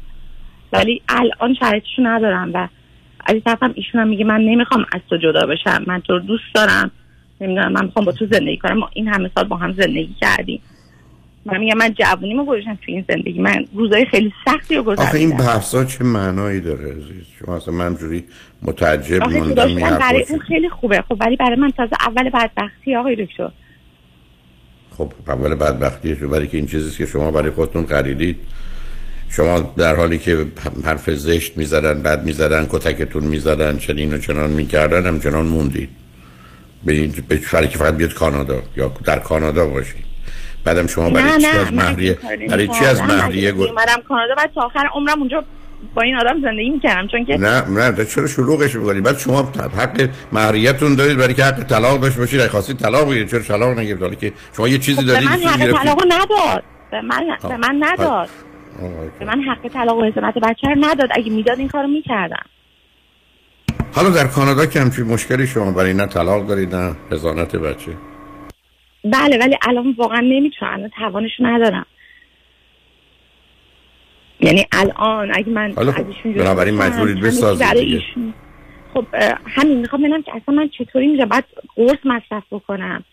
ولی 0.74 1.02
الان 1.10 1.54
شرایطشو 1.60 2.02
ندارم 2.02 2.52
و 2.54 2.68
از 3.26 3.34
این 3.34 3.42
طرفم 3.42 3.72
ایشون 3.76 4.02
هم 4.02 4.08
میگه 4.08 4.26
من 4.26 4.42
نمی‌خوام 4.42 4.86
از 4.92 5.02
تو 5.10 5.18
جدا 5.18 5.46
بشم 5.46 5.84
من 5.88 6.02
تو 6.02 6.14
رو 6.14 6.20
دوست 6.20 6.56
دارم 6.56 6.92
نمی‌دونم 7.42 7.72
من 7.72 7.86
می‌خوام 7.86 8.06
با 8.06 8.12
تو 8.12 8.26
زندگی 8.32 8.58
کنم 8.58 8.78
ما 8.78 8.90
این 8.94 9.08
همه 9.08 9.32
سال 9.36 9.44
با 9.44 9.56
هم 9.56 9.74
زندگی 9.74 10.16
کردیم. 10.22 10.62
من 11.46 11.58
میگم 11.58 11.78
من 11.78 11.94
جوونیمو 11.94 12.46
گذاشتم 12.46 12.76
تو 12.76 12.82
این 12.86 13.06
زندگی 13.10 13.42
من 13.42 13.66
روزای 13.74 14.06
خیلی 14.06 14.34
سختی 14.46 14.76
رو 14.76 14.92
آخه 14.92 15.18
این 15.18 15.38
بحثا 15.38 15.86
چه 15.86 16.04
معنایی 16.04 16.62
داره 16.62 16.92
عزیز؟ 16.92 17.26
شما 17.40 17.56
اصلا 17.56 17.74
من 17.74 17.96
جوری 17.96 18.24
متعجب 18.62 19.24
موندم 19.24 19.76
برای 19.76 20.26
اون 20.30 20.40
خیلی 20.40 20.70
خوبه. 20.70 21.02
خب 21.02 21.18
ولی 21.20 21.36
برای 21.36 21.56
من 21.56 21.72
تازه 21.72 21.96
اول 22.08 22.30
بدبختی 22.30 22.96
آقای 22.96 23.26
دکتر. 23.26 23.50
خب 25.00 25.14
اول 25.28 25.56
بدبختیه 25.56 26.16
شو 26.16 26.28
برای 26.28 26.48
که 26.48 26.58
این 26.58 26.68
چیزی 26.68 26.98
که 26.98 27.06
شما 27.06 27.32
برای 27.32 27.52
خودتون 27.52 27.86
خریدید. 27.86 28.38
شما 29.30 29.74
در 29.78 29.96
حالی 29.96 30.18
که 30.18 30.46
حرف 30.86 31.10
زشت 31.10 31.58
می‌زدن 31.58 32.02
بعد 32.02 32.24
می‌زدن 32.24 32.68
کتکتون 32.70 33.24
می‌زدن 33.24 33.78
چنین 33.78 34.14
و 34.14 34.18
چنان 34.18 34.50
می‌کردن 34.50 35.08
همچنان 35.08 35.46
موندید. 35.46 35.90
به 36.86 36.94
این 36.94 37.12
فرقی 37.52 37.68
که 37.68 37.78
فقط 37.78 37.94
بیاد 37.94 38.14
کانادا 38.14 38.62
یا 38.78 38.92
در 39.06 39.20
کانادا 39.20 39.68
باشید. 39.68 40.06
بعدم 40.64 40.88
شما 40.88 41.10
برای 41.10 41.42
چی 41.42 41.48
از 41.48 41.74
مهریه 41.74 42.18
برای 42.50 42.68
چی 42.68 42.86
از. 42.86 43.02
مهریه 43.02 43.50
اومدم 43.50 44.02
کانادا 44.08 44.36
بعد 44.36 44.52
تا 44.56 44.62
آخر 44.62 44.90
عمرم 44.94 45.20
اونجا 45.20 45.44
با 45.96 46.02
این 46.02 46.16
آدم 46.16 46.42
زندگی 46.42 46.70
می‌کردم 46.70 47.08
چون 47.08 47.26
که 47.26 47.38
نه 47.38 47.70
نه 47.70 47.92
ده 47.92 48.06
چرا 48.06 48.28
شلوغش 48.28 48.76
می‌کنید 48.76 49.04
بعد 49.04 49.18
شما 49.18 49.52
حق 49.78 50.10
مهریتون 50.32 50.96
دارید 50.96 51.18
برای 51.18 51.34
که 51.34 51.44
حق 51.44 51.64
طلاق 51.64 52.00
داشته 52.00 52.20
باشید 52.20 52.40
اگه 52.40 52.50
خواستید 52.50 52.78
طلاق 52.78 53.10
بگیرید 53.10 53.32
چرا 53.32 53.40
طلاق 53.40 53.78
حالا 53.78 54.16
که 54.16 54.34
شما 54.58 54.68
یه 54.68 54.78
چیزی 54.78 55.02
خب 55.02 55.08
دارید 55.08 55.30
من 55.30 55.40
حق 55.40 55.82
طلاق 55.82 56.04
نداد. 56.06 56.64
به 56.92 57.02
من 57.02 57.38
به 57.50 57.58
من 57.58 57.84
نداد. 57.84 58.30
به 59.20 59.26
من 59.26 59.42
حق 59.42 59.68
طلاق 59.74 59.98
و 59.98 60.04
حضانت 60.04 60.34
بچه 60.34 60.68
رو 60.68 60.76
نداد. 60.80 61.10
اگه 61.12 61.32
می‌داد 61.32 61.60
این 61.60 61.68
کارو 61.68 61.88
می‌کردم. 61.88 62.46
حالا 63.94 64.10
در 64.10 64.28
کانادا 64.28 64.66
که 64.66 64.80
همچین 64.80 65.06
مشکلی 65.06 65.48
شما 65.48 65.72
برای 65.72 65.94
نه 65.94 66.06
طلاق 66.06 66.48
دارید 66.48 66.76
نه؟ 66.76 66.96
حضانت 67.12 67.56
بچه. 67.56 67.92
بله 69.04 69.38
ولی 69.38 69.58
الان 69.68 69.96
واقعا 69.98 70.20
نمی‌تونم. 70.20 70.90
توانش 71.00 71.32
ندارم. 71.40 71.86
یعنی 74.40 74.66
الان 74.72 75.32
اگه 75.34 75.50
من 75.50 75.74
حالا 75.76 75.92
خب، 75.92 76.08
ایشون 76.08 76.34
جدا 76.34 76.44
بنابراین 76.44 76.76
مجبورید 76.76 77.20
بسازید 77.20 77.74
دیگه. 77.74 78.04
خب 78.94 79.06
همین 79.46 79.78
می‌خوام 79.78 80.02
ببینم 80.02 80.22
که 80.22 80.32
اصلا 80.36 80.56
من 80.56 80.70
چطوری 80.70 81.08
میشه؟ 81.08 81.26
بعد 81.26 81.46
قرص 81.76 81.98
مصرف 82.06 82.44
بکنم. 82.52 83.04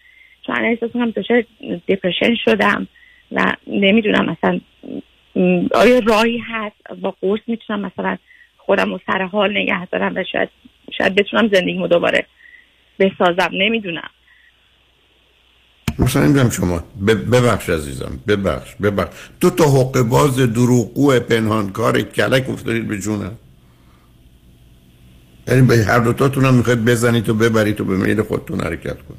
چون 0.46 0.56
احساس 0.64 0.90
می‌کنم 0.94 1.10
دچار 1.10 1.44
دپرشن 1.88 2.34
شدم 2.44 2.88
و 3.32 3.52
نمی‌دونم 3.66 4.26
مثلا 4.26 4.60
م، 5.36 5.66
آیا 5.74 5.98
راهی 5.98 6.38
هست؟ 6.38 7.00
با 7.00 7.14
قرص 7.20 7.40
می‌تونم 7.46 7.80
مثلا 7.80 8.16
خودم 8.56 8.90
رو 8.90 9.00
سر 9.06 9.22
حال 9.22 9.58
نگه 9.58 9.86
دارم 9.86 10.12
و 10.16 10.24
شاید 10.32 10.48
شاید 10.98 11.14
بتونم 11.14 11.48
زندگیمو 11.52 11.86
دوباره 11.86 12.26
بسازم؟ 12.98 13.50
نمی‌دونم. 13.52 14.10
مثلا 15.98 16.24
نمی‌دونم 16.24 16.50
شما 16.50 16.84
ببخش 17.06 17.70
عزیزم 17.70 18.18
ببخش 18.28 18.74
ببخش. 18.82 19.08
دو 19.40 19.50
تا 19.50 19.64
حق 19.64 20.00
باز 20.00 20.36
دروغگو 20.36 21.20
پنهانکار 21.20 22.00
کلک 22.00 22.50
افتادید 22.50 22.88
به 22.88 22.98
جونم. 22.98 23.32
یعنی 25.48 25.62
به 25.62 25.84
هر 25.84 25.98
دوتاتون 25.98 26.44
هم 26.44 26.54
می‌خواید 26.54 26.84
بزنید 26.84 27.28
و 27.28 27.34
ببرید 27.34 27.80
و 27.80 27.84
به 27.84 27.96
میل 27.96 28.22
خودتون 28.22 28.60
حرکت 28.60 28.96
کن 28.96 29.14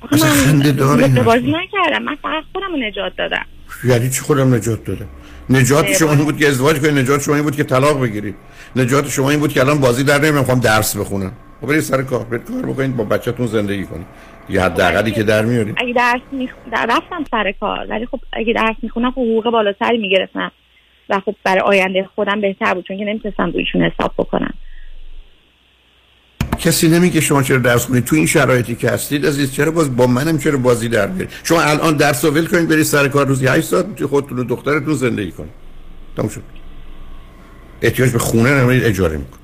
آخه 0.00 0.14
اصلا 0.14 0.28
خنده 0.28 0.72
داره 0.72 1.08
من 1.08 1.16
نکردم. 1.16 2.02
من 2.04 2.16
فقط 2.22 2.44
خودم 2.52 2.86
نجات 2.86 3.12
دادم. 3.18 3.46
یعنی 3.84 4.10
چی 4.10 4.20
خودم 4.20 4.54
نجات 4.54 4.84
داده 4.84 5.06
نجات 5.50 5.92
شما 5.92 6.12
این 6.12 6.24
بود 6.24 6.36
که 6.36 6.48
ازدواج 6.48 6.78
کنید 6.78 6.98
نجات 6.98 7.20
شما 7.22 7.34
این 7.34 7.44
بود 7.44 7.56
که 7.56 7.64
طلاق 7.64 8.02
بگیرید. 8.02 8.34
نجات 8.76 9.08
شما 9.08 9.30
این 9.30 9.40
بود 9.40 9.52
که 9.52 9.60
الان 9.60 9.80
بازی 9.80 10.04
در 10.04 10.18
نمیارم 10.18 10.38
می‌خوام 10.38 10.60
درس 10.60 10.96
بخونم. 10.96 11.32
خب 11.60 11.66
برید 11.66 11.80
سر 11.80 12.02
کار 12.02 12.24
برید 12.24 12.44
کار 12.44 12.62
بکنید 12.62 12.96
با 12.96 13.04
بچه‌تون 13.04 13.46
زندگی 13.46 13.84
کنید. 13.84 14.06
دیگه 14.46 14.62
حداقلی 14.62 15.10
که 15.10 15.22
در 15.22 15.44
میارید 15.44 15.74
اگه 15.78 15.92
درس 15.92 16.20
میخ... 16.32 16.50
در 16.72 16.86
رفتم 16.90 17.24
سر 17.30 17.52
کار 17.60 17.86
ولی 17.90 18.06
خب 18.06 18.20
اگه 18.32 18.52
درس 18.52 18.76
می‌خونم 18.82 19.10
خب 19.10 19.20
حقوق 19.20 19.50
بالاتری 19.50 19.98
می‌گرفتم. 19.98 20.52
و 21.08 21.20
خب 21.20 21.34
برای 21.44 21.60
آینده 21.60 22.08
خودم 22.14 22.40
بهتر 22.40 22.74
بود 22.74 22.84
چون 22.86 22.98
که 22.98 23.04
نمی‌تونستم 23.04 23.50
رویشون 23.50 23.82
حساب 23.82 24.12
بکنم. 24.18 24.54
کسی 26.58 26.88
نمیگه 26.88 27.20
شما 27.20 27.42
چرا 27.42 27.58
درس 27.58 27.86
کنید 27.86 28.04
تو 28.04 28.16
این 28.16 28.26
شرایطی 28.26 28.74
که 28.74 28.90
هستید 28.90 29.26
عزیز 29.26 29.52
چرا 29.52 29.70
باز 29.70 29.96
با 29.96 30.06
منم 30.06 30.38
چرا 30.38 30.58
بازی 30.58 30.88
در 30.88 31.06
میارید 31.06 31.30
شما 31.44 31.60
الان 31.60 31.96
درس 31.96 32.24
ول 32.24 32.46
کنید 32.46 32.68
برید 32.68 32.82
سر 32.82 33.08
کار 33.08 33.26
روزی 33.26 33.46
8 33.46 33.60
ساعت 33.60 33.94
توی 33.96 34.06
خودتون 34.06 34.38
و 34.38 34.44
دخترتون 34.44 34.94
زندگی 34.94 35.32
کنید. 35.32 35.52
تموم 36.16 36.28
شد. 36.28 36.42
احتیاج 37.82 38.12
به 38.12 38.18
خونه 38.18 38.50
نمی‌دید 38.50 38.84
اجاره 38.84 39.16
می‌کنید. 39.16 39.39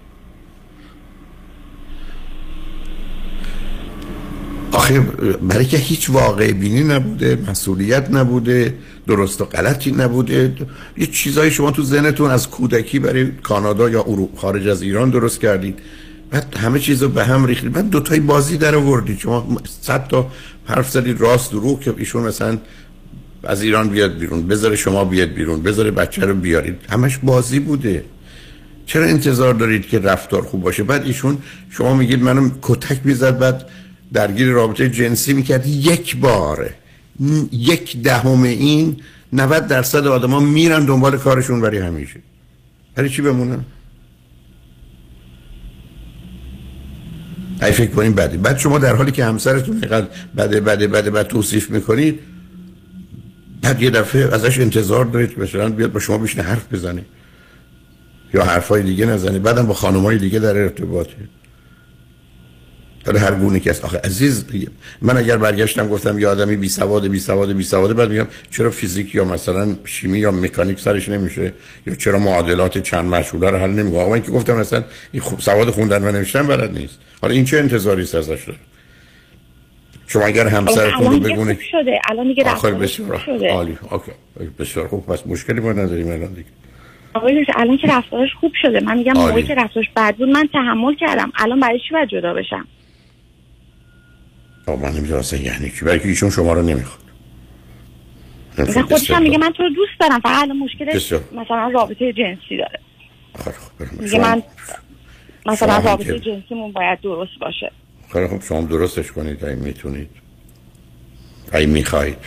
آخه 4.77 5.01
برای 5.49 5.65
که 5.65 5.77
هیچ 5.77 6.11
واقع 6.11 6.53
بینی 6.53 6.85
نبوده 6.85 7.39
مسئولیت 7.49 8.11
نبوده 8.11 8.75
درست 9.07 9.41
و 9.41 9.45
غلطی 9.45 9.93
نبوده 9.93 10.53
یه 10.97 11.07
چیزایی 11.07 11.51
شما 11.51 11.71
تو 11.71 11.83
ذهنتون 11.83 12.31
از 12.31 12.51
کودکی 12.51 12.99
برای 12.99 13.27
کانادا 13.43 13.91
یا 13.91 14.03
اروپا 14.03 14.41
خارج 14.41 14.69
از 14.69 14.83
ایران 14.83 15.11
درست 15.11 15.41
کردید. 15.41 15.79
بعد 16.31 16.57
همه 16.57 16.79
چیز 16.79 17.03
رو 17.03 17.09
به 17.09 17.25
هم 17.25 17.45
ریختید. 17.45 17.73
بعد 17.73 17.91
دوتای 17.91 18.21
بازی 18.21 18.57
در 18.57 18.75
آوردید. 18.75 19.19
شما 19.19 19.59
صد 19.81 20.09
تا 20.09 20.31
حرف 20.65 20.91
زدید 20.91 21.21
راست 21.21 21.53
دروغ 21.53 21.81
که 21.81 21.95
ایشون 21.97 22.23
مثلا 22.23 22.59
از 23.45 23.63
ایران 23.63 23.89
بیاد 23.89 24.19
بیرون 24.19 24.47
بذاره 24.47 24.77
شما 24.77 25.05
بیاد 25.05 25.29
بیرون 25.29 25.63
بذاره 25.63 25.91
بچه 25.91 26.25
رو 26.25 26.35
بیارید. 26.35 26.77
همش 26.91 27.19
بازی 27.23 27.61
بوده. 27.61 28.05
چرا 28.87 29.05
انتظار 29.05 29.55
دارید 29.55 29.89
که 29.89 29.99
رفتار 29.99 30.43
خوب 30.43 30.63
باشه؟ 30.63 30.83
بعد 30.83 31.07
ایشون 31.07 31.39
شما 31.71 31.95
میگید 31.95 32.23
منم 32.23 32.53
کتک 32.63 33.01
می‌زد 33.05 33.39
بعد 33.39 33.67
درگیر 34.13 34.49
رابطه 34.49 34.91
جنسی 34.91 35.33
می‌کرد 35.33 35.67
یک 35.67 36.17
بار 36.17 36.71
یک 37.53 38.03
دهم 38.03 38.43
این 38.43 38.97
90 39.33 39.67
درصد 39.67 40.07
آدما 40.07 40.41
میرن 40.41 40.85
دنبال 40.85 41.17
کارشون 41.17 41.61
برای 41.61 41.79
همیشه. 41.79 42.21
برای 42.95 43.11
چی 43.11 43.23
بمونن؟ 43.23 43.65
ای 47.63 47.73
فکر 47.73 47.91
کنیم 47.91 48.13
بده. 48.13 48.37
بعد 48.37 48.59
شما 48.59 48.79
در 48.79 48.97
حالی 48.97 49.13
که 49.13 49.25
همسرتون 49.25 49.77
اینقدر 49.83 50.07
بده 50.37 50.61
بده 50.61 50.87
بده 50.87 51.11
بعد 51.11 51.27
توصیف 51.27 51.71
می‌کنید 51.71 52.19
بعد 53.63 53.83
یه 53.83 53.91
دفعه 53.91 54.35
ازش 54.35 54.61
انتظار 54.61 55.05
دارید 55.05 55.35
که 55.35 55.41
مثلا 55.41 55.69
بیاد 55.69 55.93
با 55.93 56.01
شما 56.01 56.19
بشینه 56.19 56.45
حرف 56.45 56.73
بزنه 56.73 57.05
یا 58.35 58.45
حرفای 58.45 58.83
دیگه 58.83 59.07
نزنه. 59.07 59.39
بعدم 59.39 59.67
با 59.67 59.75
خانمای 59.75 60.19
دیگه 60.19 60.39
در 60.39 60.57
ارتباطه. 60.57 61.17
حالا 63.07 63.21
هر 63.21 63.35
گونه 63.35 63.61
که 63.61 63.71
است 63.71 63.85
آخه 63.85 63.99
عزیز 63.99 64.45
من 65.03 65.17
اگر 65.17 65.37
برگشتم 65.37 65.89
گفتم 65.89 66.19
یه 66.19 66.29
آدمی 66.29 66.57
بی 66.57 66.69
سواد 66.69 67.07
بی 67.07 67.19
سواد 67.19 67.53
بی 67.53 67.63
سواد 67.63 67.97
بعد 67.97 68.11
میگم 68.11 68.27
چرا 68.51 68.71
فیزیک 68.71 69.15
یا 69.15 69.25
مثلا 69.25 69.77
شیمی 69.85 70.19
یا 70.19 70.31
مکانیک 70.31 70.81
سرش 70.81 71.09
نمیشه؟ 71.09 71.53
یا 71.87 71.95
چرا 71.95 72.19
معادلات 72.19 72.79
چند 72.79 73.05
مشغوله 73.15 73.51
رو 73.51 73.59
حل 73.59 73.71
نمی‌کنه؟ 73.71 74.01
آقا 74.01 74.11
من 74.11 74.23
که 74.23 74.31
گفتم 74.31 74.57
مثلا 74.57 74.85
این 75.13 75.23
خوب 75.23 75.41
سواد 75.41 75.71
خوندن 75.71 76.05
و 76.05 76.13
نوشتن 76.13 76.47
بلد 76.47 76.79
نیست. 76.79 76.99
حالا 77.23 77.35
این 77.35 77.45
چه 77.45 77.59
انتظاری 77.59 78.03
است 78.03 78.15
ازش؟ 78.15 78.45
داره 78.45 78.59
شما 80.07 80.25
اگر 80.25 80.47
همسرتون 80.47 81.13
رو 81.13 81.21
بگونه 81.21 81.55
خوب 81.55 81.63
شده. 81.63 82.01
الان 82.11 82.27
دیگه 82.27 82.45
آخر 82.51 82.71
بسیار 82.71 83.25
عالی. 83.51 83.79
اوکی. 83.91 84.13
بسیار 84.59 84.89
خوب. 84.89 85.07
پس 85.07 85.27
مشکلی 85.27 85.61
ما 85.61 85.73
نداریم 85.73 86.07
الان 86.07 86.33
دیگه. 86.33 86.49
آقای 87.15 87.47
الان 87.55 87.77
که 87.77 87.89
رفتارش 87.89 88.29
خوب 88.41 88.53
شده. 88.63 88.81
من 88.81 88.99
میگم. 88.99 89.13
موقعی 89.13 89.43
که 89.43 89.55
رفتارش 89.55 89.87
بد 89.97 90.15
بود 90.17 90.29
من 90.29 90.49
تحمل 90.53 90.95
کردم. 90.95 91.33
الان 91.37 91.61
برای 91.61 91.81
چی 91.89 91.95
باید 91.95 92.09
جدا 92.09 92.35
بشم؟ 92.35 92.67
آقا 94.67 94.83
من 94.83 94.93
نمی‌دونم 94.97 95.19
اصلا 95.19 95.39
یعنی 95.41 95.71
چی؟ 95.71 95.85
برای 95.85 95.99
که 96.01 96.09
ایشون 96.09 96.31
شما 96.31 96.53
رو 96.53 96.63
نمی‌خواد. 96.63 97.01
خودش 98.83 99.11
هم 99.11 99.23
میگه 99.23 99.39
من 99.39 99.51
تو 99.53 99.63
رو 99.63 99.69
دوست 99.71 99.93
دارم 100.01 100.21
فقط 100.21 100.43
الان 100.43 100.69
بسیار. 100.95 101.21
مثلا 101.33 101.69
رابطه 101.75 102.13
جنسی 102.13 102.57
داره. 102.57 102.81
میگه 103.93 104.09
شما- 104.09 104.21
من 104.23 104.43
مثلا 105.47 105.79
رابطه 105.79 106.05
که- 106.05 106.19
جنسیمون 106.21 106.73
باید 106.73 107.01
درست 107.01 107.39
باشه. 107.41 107.73
خیلی 108.13 108.27
خوب 108.29 108.43
شما 108.43 108.61
درستش 108.61 109.13
کنید 109.13 109.45
اگه 109.45 109.55
می‌تونید. 109.55 110.11
اگه 111.53 111.67
می‌خواهید. 111.67 112.19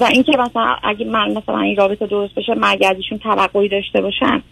و 0.00 0.04
اینکه 0.04 0.32
مثلا 0.32 0.76
اگه 0.82 1.04
من 1.04 1.32
مثلا 1.32 1.60
این 1.60 1.76
رابطه 1.76 2.06
درست 2.06 2.34
بشه 2.34 2.54
من 2.54 2.68
اگه 2.68 2.88
از 2.88 2.96
ایشون 2.96 3.18
توقعی 3.18 3.68
داشته 3.68 4.00
باشم 4.00 4.42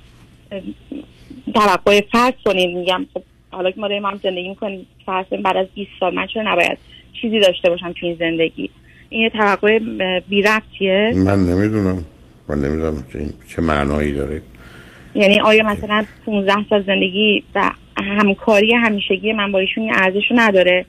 توقع 1.55 2.01
فرض 2.13 2.33
کنیم 2.45 2.79
میگم 2.79 3.07
خب 3.15 3.23
حالا 3.55 3.71
که 3.71 3.81
ما 3.81 3.89
داریم 3.89 4.07
هم 4.07 4.21
زندگی 4.23 4.49
می‌کنیم 4.49 4.87
فرض 5.07 5.27
بعد 5.45 5.57
از 5.57 5.67
20 5.75 5.91
سال 6.01 6.15
من 6.15 6.27
چرا 6.27 6.53
نباید 6.53 6.79
چیزی 7.21 7.41
داشته 7.41 7.71
باشم 7.71 7.93
تو 7.93 8.07
این 8.07 8.17
زندگی؟ 8.19 8.71
این 9.09 9.23
یه 9.23 9.31
توقع 9.31 9.79
بی 10.29 10.43
ربطیه. 10.43 11.13
من 11.17 11.39
نمی‌دونم. 11.39 12.05
من 12.49 12.59
نمی‌دونم 12.59 13.05
چه, 13.13 13.19
چه 13.49 13.63
معنایی 13.63 14.13
داره. 14.13 14.43
یعنی 15.15 15.41
آیا 15.41 15.65
مثلا 15.65 16.05
15 16.27 16.55
سال 16.71 16.83
زندگی 16.83 17.45
و 17.55 17.71
همکاری 17.97 18.75
همیشگی 18.75 19.33
من 19.33 19.53
با 19.53 19.59
ایشون 19.59 19.85
این 19.85 19.93
ارزش 19.95 20.33
نداره؟ 20.35 20.85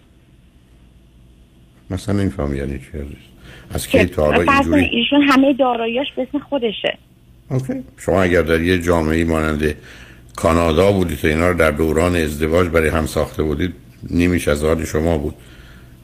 مثلا 1.90 2.16
نمیفهم 2.16 2.56
یعنی 2.56 2.80
چی 2.80 2.86
از 3.74 3.88
کی 3.88 4.06
تا 4.06 4.26
حالا 4.26 4.54
اینجوری؟ 4.54 4.86
ایشون 4.86 5.22
همه 5.22 5.54
داراییاش 5.54 6.08
به 6.16 6.22
اسم 6.22 6.40
خودشه. 6.40 6.98
اوکی. 7.50 7.74
شما 7.98 8.24
اگر 8.24 8.42
در 8.42 8.62
یه 8.62 8.80
جامعه 8.80 9.24
مانند 9.24 9.76
کانادا 10.36 10.92
بودید 10.92 11.26
و 11.26 11.28
اینا 11.28 11.50
رو 11.50 11.58
در 11.58 11.72
دوران 11.72 12.16
ازدواج 12.16 12.68
برای 12.68 12.90
هم 12.90 13.06
ساخته 13.06 13.44
بودید 13.44 13.74
نیمیش 14.10 14.48
از 14.48 14.64
حال 14.64 14.86
شما 14.86 15.18
بود. 15.18 15.36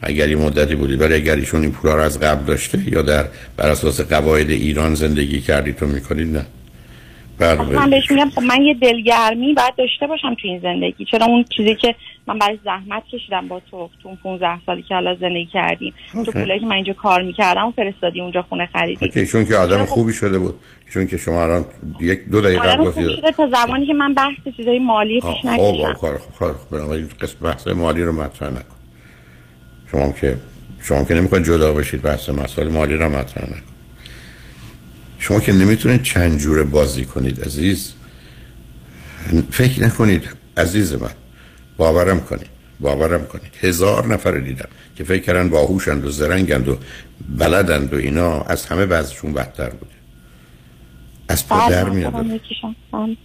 اگر 0.02 0.28
این 0.28 0.38
مدتی 0.38 0.76
بودید 0.76 1.02
ولی 1.02 1.14
اگر 1.14 1.36
ایشون 1.36 1.62
این 1.62 1.72
پولا 1.72 1.96
رو 1.96 2.02
از 2.02 2.20
قبل 2.20 2.46
داشته 2.46 2.94
یا 2.94 3.02
در 3.02 3.26
بر 3.58 3.70
اساس 3.70 4.02
قواعد 4.02 4.50
ایران 4.50 4.96
زندگی 4.96 5.42
کردید 5.42 5.76
تو 5.76 5.86
می‌کنید 5.86 6.38
نه. 6.38 6.46
من 7.42 7.56
بله 7.56 7.90
بهش 7.90 8.12
میگم 8.12 8.30
خب 8.30 8.42
من 8.42 8.62
یه 8.62 8.74
دلگرمی 8.74 9.54
باید 9.54 9.76
داشته 9.78 10.08
باشم 10.08 10.34
تو 10.34 10.48
این 10.48 10.60
زندگی. 10.60 11.06
چرا 11.06 11.26
اون 11.26 11.46
چیزی 11.58 11.76
که 11.76 11.96
من 12.28 12.40
برای 12.40 12.60
زحمت 12.66 13.04
کشیدم 13.14 13.48
با 13.48 13.62
تو 13.72 13.90
تو 14.04 14.10
اون 14.10 14.18
15 14.24 14.66
سالی 14.66 14.82
که 14.82 14.96
الان 14.96 15.18
زندگی 15.22 15.46
کردیم 15.54 15.94
تو. 16.26 16.32
پولایی 16.32 16.60
که 16.60 16.66
من 16.66 16.76
اینجا 16.76 16.94
کار 16.94 17.22
می‌کردم 17.22 17.68
و 17.68 17.72
فرستادی 17.72 18.22
اونجا 18.22 18.42
خونه 18.42 18.70
خریدی. 18.74 19.06
اوکی 19.06 19.26
چون 19.26 19.46
که 19.46 19.56
آدم 19.56 19.86
خوبی 19.86 20.14
شده 20.14 20.40
بود. 20.40 20.56
چون 20.94 21.08
که 21.08 21.18
شما 21.18 21.44
الان 21.44 21.66
یک 22.02 22.30
دو 22.32 22.42
دقیقه 22.42 22.68
قبل 22.68 22.86
گفتید 22.86 23.30
تا 23.38 23.50
زمانی 23.50 23.86
که 23.86 23.94
من 23.94 24.14
بحث 24.14 24.56
چیزای 24.58 24.80
مالی 24.80 25.22
پیش 25.22 25.52
خب 25.52 25.94
کار 25.94 26.18
خوب 26.18 26.70
بنابراین 26.72 27.10
قسم 27.22 27.38
بحث 27.42 27.68
مالی 27.68 28.04
رو 28.04 28.12
مطرح 28.12 28.50
نکن. 28.50 28.76
شما 29.92 30.12
که 30.12 30.38
شما 30.82 31.04
که 31.04 31.14
نمی‌خواید 31.14 31.46
جدا 31.46 31.74
بشید 31.74 32.02
بحث 32.02 32.30
مسائل 32.30 32.68
مالی 32.68 32.94
رو 32.94 33.10
مطرح 33.10 33.44
نکن. 33.44 33.71
شما 35.22 35.40
که 35.40 35.54
نمی‌تونید 35.54 36.04
چند 36.04 36.40
جوره 36.40 36.64
بازی 36.64 37.06
کنید 37.06 37.42
عزیز. 37.42 37.94
فکر 39.52 39.84
نکنید 39.84 40.30
عزیز 40.58 40.94
من 40.94 41.10
باورم 41.78 42.20
کنید 42.20 42.50
باورم 42.80 43.26
کنید. 43.26 43.52
هزار 43.60 44.08
نفر 44.08 44.32
دیدم 44.32 44.70
که 44.96 45.04
فکر 45.04 45.24
کردن 45.24 45.50
باهوشند 45.50 46.06
و 46.06 46.10
زرنگند 46.10 46.68
و 46.68 46.78
بلدند 47.38 47.94
و 47.94 47.98
اینا. 47.98 48.42
از 48.42 48.66
همه 48.66 48.86
بعضشون 48.86 49.34
بدتر 49.34 49.70
بوده. 49.70 49.92
از 51.28 51.48
پا 51.48 51.70
در 51.70 51.84
بله، 51.84 51.96
میاد. 51.96 52.14
بله. 52.94 53.18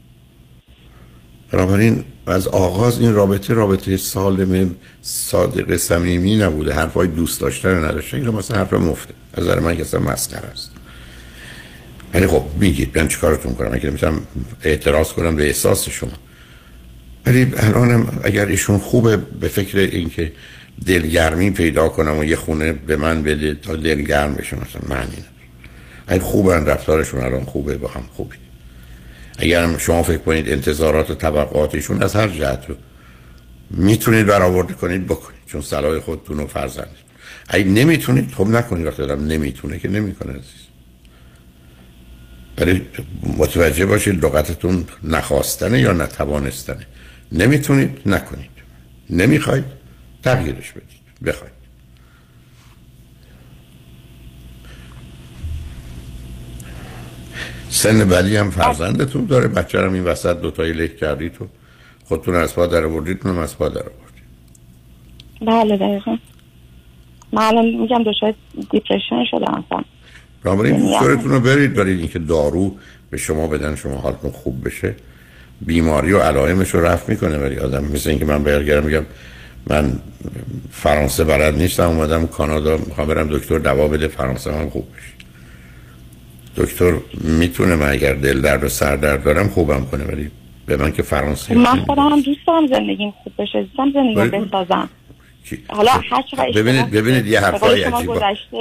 بنابراین 1.53 2.05
از 2.27 2.49
آغاز 2.49 3.01
این 3.01 3.15
رابطه 3.15 3.55
رابطه 3.55 3.97
سالم 3.97 4.75
صادق 5.03 5.77
صمیمی 5.77 6.37
نبوده. 6.37 6.75
حرفای 6.75 7.09
دوست 7.09 7.41
داشتن 7.41 7.69
رو 7.69 7.85
نداشته 7.85 8.17
این 8.17 8.29
مثلا 8.29 8.59
حرف 8.59 8.73
مفته. 8.73 9.15
از 9.35 9.45
نظر 9.45 9.61
من 9.61 9.77
که 9.77 9.83
اصلا 9.83 10.01
مسخره 10.01 10.49
است. 10.49 10.76
ولی 12.15 12.27
خب 12.27 12.45
میگید 12.61 12.99
من 12.99 13.09
چیکارتون 13.09 13.55
کنم؟ 13.55 13.69
من 13.69 13.79
که 13.79 13.89
نمی‌تونم 13.89 14.23
اعتراض 14.63 15.13
کنم 15.13 15.37
به 15.37 15.47
احساس 15.47 15.89
شما. 15.89 16.11
ولی 17.27 17.53
الانم 17.57 18.21
اگر 18.23 18.47
ایشون 18.47 18.79
خوبه 18.79 19.17
به 19.17 19.49
فکر 19.49 19.79
اینکه 19.79 20.33
دلگرمی 20.87 21.51
پیدا 21.51 21.89
کنم 21.89 22.19
و 22.19 22.25
یه 22.25 22.37
خونه 22.37 22.73
به 22.73 22.97
من 22.97 23.23
بده 23.23 23.55
تا 23.55 23.77
دلگرم 23.77 24.35
بشه 24.35 24.57
مثلا 24.57 24.83
معنی 24.89 25.13
نداره. 25.13 25.27
اگه 26.07 26.23
خوبن 26.23 26.67
رفتارشون 26.67 27.21
الان 27.21 27.45
خوبه 27.45 27.77
با 27.77 27.89
هم 27.89 28.03
خوبی 28.17 28.37
اگر 29.39 29.79
شما 29.79 30.03
فکر 30.03 30.19
کنید 30.19 30.49
انتظارات 30.49 31.11
و 31.11 31.15
طبقاتشون 31.15 32.03
از 32.03 32.17
هر 32.17 32.29
جهت 32.29 32.65
رو 32.69 32.75
می‌تونید 33.71 34.27
برآورده 34.27 34.75
کنید 34.75 35.07
بکنید. 35.07 35.41
چون 35.47 35.61
صلاح 35.61 35.99
خودتون 35.99 36.41
و 36.41 36.47
فرزند. 36.47 36.97
اگه 37.49 37.65
نمی‌تونید 37.65 38.33
خب 38.33 38.47
نکنید. 38.47 38.87
وقتی 38.87 39.03
آدم 39.03 39.27
نمی‌تونه 39.27 39.79
که 39.79 39.89
نمی‌کنه 39.89 40.33
عزیز. 40.33 40.66
ولی 42.59 42.87
متوجه 43.39 43.87
باشید 43.87 44.25
لغتتون 44.25 44.85
نخواستنه 45.05 45.81
یا 45.81 45.93
نتوانستنه. 45.93 46.87
نمی‌تونید 47.33 48.01
نکنید. 48.07 48.51
نمی‌خواید 49.11 49.65
تغییرش 50.23 50.73
بدید. 50.73 50.87
بخواید. 51.27 51.57
سن 57.69 58.09
بعدی 58.09 58.37
هم 58.37 58.51
فرزندتون 58.51 59.25
داره. 59.25 59.49
بچه 59.49 59.81
هم 59.81 59.93
این 59.93 60.05
وسط 60.05 60.41
دوتایی 60.41 60.73
لک 60.73 60.97
کردید 60.97 61.33
تو 61.33 61.47
خودتون 62.05 62.35
از 62.35 62.55
پا 62.55 62.67
در 62.67 62.85
آوردید 62.85 63.27
اونم 63.27 63.39
از 63.39 63.59
پا 63.59 63.69
در 63.69 63.83
آورد 63.83 64.13
بله 65.41 65.77
دقیقا. 65.77 66.17
من 67.33 67.43
الان 67.43 67.65
میگم 67.65 68.03
دچار 68.03 68.35
دیپرشن 68.71 69.25
شدم 69.31 69.65
اصلا 69.67 69.85
بنابراین 70.47 70.91
دکترتون 70.91 71.31
رو 71.31 71.41
برید 71.41 71.75
برید 71.75 71.99
اینکه 71.99 72.19
دارو 72.19 72.75
به 73.11 73.17
شما 73.17 73.47
بدن 73.47 73.75
شما 73.75 73.97
حالتون 73.97 74.31
خوب 74.31 74.67
بشه. 74.67 74.95
بیماری 75.61 76.13
و 76.13 76.19
علائمش 76.19 76.71
رو 76.75 76.85
رفت 76.85 77.09
می‌کنه 77.09 77.39
ولی 77.39 77.59
آدم 77.59 77.85
مثل 77.85 78.11
اینکه 78.11 78.25
من 78.25 78.43
برگردم 78.43 78.87
میگم 78.87 79.05
من 79.67 79.93
فرانسه 80.71 81.25
بلد 81.25 81.57
نیستم 81.59 81.89
اومدم 81.89 82.27
کانادا 82.27 82.77
می‌خوام 82.77 83.09
برم 83.09 83.29
دکتر 83.29 83.59
دوا 83.59 83.89
بده 83.89 84.09
فرانسه 84.09 84.53
هم 84.53 84.71
خوب 84.71 84.87
بشه. 84.97 85.13
دکتر 86.65 86.93
می‌تونه 87.41 87.77
من 87.77 87.89
اگر 87.89 88.15
دل 88.15 88.41
درد 88.41 88.65
و 88.65 88.69
سر 88.69 88.97
درد 88.97 89.25
دارم 89.25 89.49
خوبم 89.49 89.87
کنه 89.91 90.05
ولی 90.05 90.31
به 90.67 90.77
من 90.77 90.93
که 90.93 91.03
فرانسه 91.03 91.55
من 91.55 91.77
خودم 91.77 92.09
هم 92.09 92.21
دوست 92.21 92.41
دارم 92.47 92.67
زندگیم 92.67 93.11
خوب 93.23 93.33
بشه. 93.39 93.63
دوستم 93.63 93.93
زندگیم 93.95 94.45
بسازم. 94.45 94.89
حالا 95.69 95.91
هر 95.91 96.23
چقدر 96.31 96.53
ببینید 96.55 96.91
ببینید 96.91 97.27
یه 97.27 97.41
حرفای 97.41 97.83
عجیب 97.83 98.11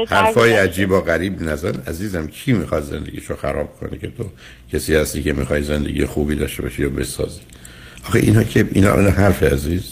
حرفای. 0.10 0.54
عجیب 0.54 0.92
و 0.92 1.02
غریب 1.02 1.42
نزن. 1.42 1.74
عزیزم 1.88 2.28
کی 2.28 2.54
می‌خواد 2.54 2.84
زندگیشو 2.84 3.36
خراب 3.36 3.80
کنه 3.80 3.98
که 3.98 4.08
تو 4.08 4.30
کسی 4.74 4.96
هستی 4.96 5.24
که 5.24 5.34
می‌خوای 5.34 5.64
زندگی 5.64 6.06
خوبی 6.06 6.36
داشته 6.36 6.62
باشی 6.62 6.82
یا 6.82 6.90
بسازی؟ 6.90 7.40
آخه 8.08 8.20
اینا 8.20 8.44
که 8.44 8.68
اینا 8.72 8.96
اینا 8.98 9.10
حرف 9.10 9.44
عزیز. 9.44 9.84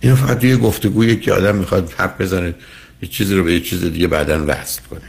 اینا 0.00 0.16
فقط 0.16 0.44
یه 0.44 0.56
گفتگویی 0.56 1.16
که 1.16 1.32
آدم 1.32 1.56
می‌خواد 1.56 1.92
حرف 1.96 2.20
بزنه 2.20 2.54
یه 3.02 3.08
چیزی 3.08 3.34
رو 3.34 3.44
به 3.44 3.52
یه 3.52 3.60
چیز 3.60 3.84
دیگه 3.84 4.06
بعدا 4.06 4.44
وصل 4.46 4.82
کنه. 4.90 5.00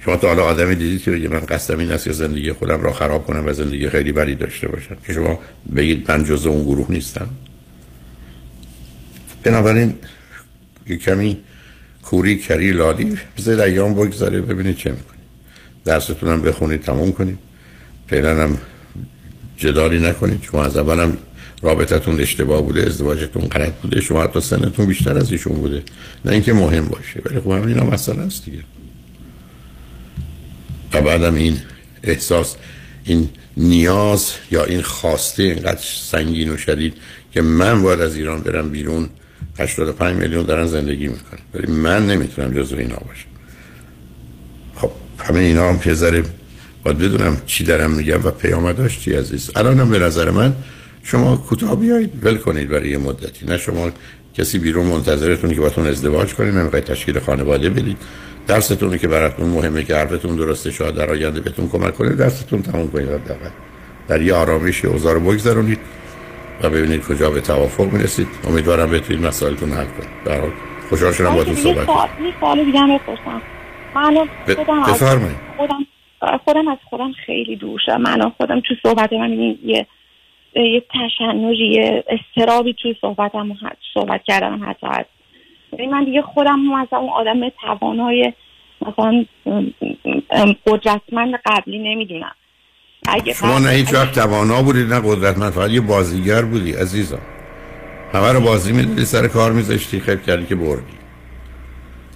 شما 0.00 0.16
تا 0.16 0.28
حالا 0.28 0.44
آدمی 0.44 0.74
دیدید 0.74 1.02
که 1.02 1.10
بگه 1.10 1.28
من 1.28 1.40
قصدم 1.40 1.78
این 1.78 1.92
است 1.92 2.04
که 2.04 2.12
زندگی 2.12 2.52
خودم 2.52 2.80
را 2.82 2.92
خراب 2.92 3.26
کنم 3.26 3.46
و 3.46 3.52
زندگی 3.52 3.88
خیلی 3.88 4.12
بدی 4.12 4.34
داشته 4.34 4.68
باشم. 4.68 4.96
که 5.06 5.12
شما 5.12 5.38
بگید 5.76 6.10
من 6.10 6.24
جز 6.24 6.46
اون 6.46 6.64
گروه 6.64 6.86
نیستم. 6.88 7.28
بنابراین 9.46 9.94
یه 10.86 10.96
کمی 10.96 11.36
کوری 12.02 12.38
کری 12.38 12.72
لادی 12.72 13.18
بذارید 13.38 13.60
ایام 13.60 13.94
بگذاره 13.94 14.40
ببینید 14.40 14.76
چه 14.76 14.90
می‌کنید 14.90 15.20
درستون 15.84 16.30
هم 16.30 16.42
بخونید 16.42 16.82
تموم 16.82 17.12
کنید. 17.12 17.38
فعلا 18.08 18.42
هم 18.42 18.58
جدالی 19.56 19.98
نکنید. 19.98 20.42
شما 20.42 20.64
از 20.64 20.76
اولم 20.76 21.16
رابطتون 21.62 22.20
اشتباه 22.20 22.62
بوده 22.62 22.86
ازدواجتون 22.86 23.42
غلط 23.42 23.72
بوده 23.72 24.00
شما 24.00 24.22
حتی 24.22 24.40
سنتون 24.40 24.86
بیشتر 24.86 25.18
از 25.18 25.32
ایشون 25.32 25.52
بوده. 25.56 25.82
نه 26.24 26.32
اینکه 26.32 26.52
مهم 26.52 26.84
باشه 26.84 27.20
ولی 27.24 27.40
خب 27.40 27.50
همین 27.50 27.78
هم 27.78 27.86
مسئله 27.86 28.20
است 28.20 28.44
دیگه. 28.44 28.58
و 30.92 31.02
بعدم 31.02 31.34
این 31.34 31.58
احساس 32.02 32.56
این 33.04 33.28
نیاز 33.56 34.32
یا 34.50 34.64
این 34.64 34.82
خواسته 34.82 35.42
اینقدر 35.42 35.82
سنگین 35.82 36.50
و 36.50 36.56
شدید 36.56 36.94
که 37.32 37.42
من 37.42 37.82
باید 37.82 38.00
از 38.00 38.16
ایران 38.16 38.40
برم 38.40 38.70
بیرون 38.70 39.08
85 39.58 40.16
میلیون 40.16 40.44
دارن 40.44 40.66
زندگی 40.66 41.08
می‌کنن. 41.08 41.40
ولی 41.54 41.72
من 41.72 42.06
نمی‌تونم 42.06 42.54
جزو 42.54 42.76
اینا 42.76 42.96
باشم. 42.96 43.28
خب 44.74 44.90
همه 45.18 45.38
اینا 45.38 45.68
هم 45.68 45.78
که 45.78 45.94
ذره 45.94 46.22
باید 46.84 46.98
بدونم 46.98 47.36
چی 47.46 47.64
دارم 47.64 47.90
میگم 47.90 48.24
و 48.24 48.30
پیامداش 48.30 49.00
چی 49.00 49.12
عزیز. 49.12 49.50
الانم 49.56 49.90
به 49.90 49.98
نظر 49.98 50.30
من 50.30 50.54
شما 51.02 51.36
کوتاه 51.36 51.80
بیایید 51.80 52.10
ول 52.22 52.36
کنید 52.36 52.68
برای 52.68 52.88
یه 52.88 52.98
مدتی. 52.98 53.46
نه 53.46 53.58
شما 53.58 53.90
کسی 54.34 54.58
بیرون 54.58 54.86
منتظرتون 54.86 55.54
که 55.54 55.60
باتون 55.60 55.86
ازدواج 55.86 56.34
کنید 56.34 56.54
نمی‌خواید 56.54 56.84
تشکیل 56.84 57.18
خانواده 57.18 57.70
بدید. 57.70 57.96
درستون 58.46 58.98
که 58.98 59.08
براتون 59.08 59.48
مهمه 59.48 59.84
که 59.84 59.96
حرفتون 59.96 60.36
درسته 60.36 60.70
شاید 60.70 60.94
در 60.94 61.10
آینده 61.10 61.40
بهتون 61.40 61.68
کمک 61.68 61.94
کنه 61.94 62.14
درستون 62.14 62.62
تموم 62.62 62.90
کنید. 62.90 63.08
در 64.08 64.22
یه 64.22 64.34
آرامش 64.34 64.84
اوضاع 64.84 65.14
رو 65.14 65.20
بگذرونید. 65.20 65.78
و 66.62 66.70
ببینید 66.70 67.06
کجا 67.06 67.30
به 67.30 67.40
توافق 67.40 67.92
می‌رسید. 67.92 68.28
امیدوارم 68.48 68.90
بتونید 68.90 69.26
مسائلتون 69.26 69.70
حل 69.70 69.84
کنید. 69.84 70.24
در 70.24 70.40
حال 70.40 70.50
خوشحال 70.88 71.12
شدم 71.12 71.34
با 71.34 71.44
تو 71.44 71.54
صحبت 71.54 71.86
سوال 72.40 72.64
دیگه 72.64 72.80
هم 72.80 72.96
بپرسم. 72.96 73.42
من 73.94 74.28
خودم 74.56 74.82
از 74.82 75.02
بفرمایید. 75.02 75.36
خودم 75.56 75.86
خودم 76.44 76.68
از 76.68 76.78
خودم 76.84 77.12
خیلی 77.12 77.56
دور 77.56 77.80
شدم. 77.86 78.00
من 78.00 78.32
خودم 78.36 78.60
تو 78.60 78.74
صحبت 78.82 79.12
من 79.12 79.32
یه 79.64 79.86
یه 80.54 80.82
تشنجی 80.90 81.66
یه 81.66 82.04
استرابی 82.08 82.74
توی 82.82 82.96
صحبتم 83.00 83.56
صحبت 83.94 84.22
کردم 84.24 84.60
حتی 84.68 84.86
هست. 84.86 85.10
من 85.90 86.04
دیگه 86.04 86.22
خودم 86.22 86.58
مثلا 86.58 86.98
اون 86.98 87.10
آدم 87.10 87.48
توانای 87.48 88.32
مثلا 88.80 89.24
قدرتمند 90.66 91.34
قبلی 91.46 91.78
نمی‌دونم. 91.78 92.34
اگه 93.08 93.34
شما 93.34 93.58
نه 93.58 93.70
هیچ 93.70 93.94
وقت 93.94 94.12
توانا 94.12 94.62
بودید 94.62 94.92
نه 94.92 95.00
قدرتمند 95.04 95.52
فقط 95.52 95.70
یه 95.70 95.80
بازیگر 95.80 96.42
بودی 96.42 96.72
عزیزم. 96.72 97.18
همه 98.12 98.32
رو 98.32 98.40
بازی 98.40 98.72
می‌دادی 98.72 99.04
سر 99.04 99.28
کار 99.28 99.52
میذاشتی 99.52 100.00
خیلی 100.00 100.22
کردی 100.26 100.46
که 100.46 100.54
بردی. 100.54 100.96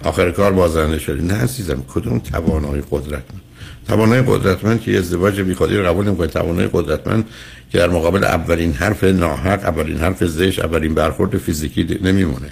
آخر 0.03 0.31
کار 0.31 0.51
بازنده 0.51 0.99
شدی. 0.99 1.27
نه 1.27 1.33
عزیزم 1.33 1.83
کدوم 1.93 2.19
توانای 2.19 2.83
قدرتمند؟ 2.91 3.41
توانای 3.87 4.23
قدرتمند 4.27 4.81
که 4.81 4.97
ازدواج 4.97 5.41
بی 5.41 5.53
خودی 5.53 5.77
رو 5.77 5.85
قبول 5.87 6.07
نمی‌کنه 6.07 6.27
توانای 6.27 6.69
قدرتمند 6.73 7.25
که 7.71 7.77
در 7.77 7.89
مقابل 7.89 8.23
اولین 8.23 8.73
حرف 8.73 9.03
ناحق 9.03 9.63
اولین 9.63 9.97
حرف 9.97 10.23
زش 10.23 10.59
اولین 10.59 10.93
برخورد 10.93 11.37
فیزیکی 11.37 11.99
نمیمونه. 12.01 12.49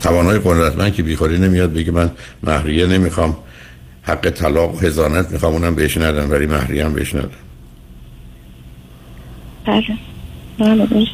توانای 0.00 0.38
قدرتمند 0.44 0.94
که 0.94 1.02
بیخوری 1.02 1.38
نمیاد 1.38 1.72
بگه 1.72 1.92
من 1.92 2.10
مهریه 2.42 2.86
نمی‌خوام. 2.86 3.36
حق 4.02 4.30
طلاق 4.30 4.74
و 4.74 4.78
هزانت 4.78 5.30
می‌خوام 5.30 5.52
اونم 5.52 5.74
بهش 5.74 5.96
ندن 5.96 6.30
ولی 6.30 6.46
مهریه 6.46 6.84
هم 6.84 6.92
بهش 6.92 7.14
ندن 7.14 7.30
بله. 9.66 11.06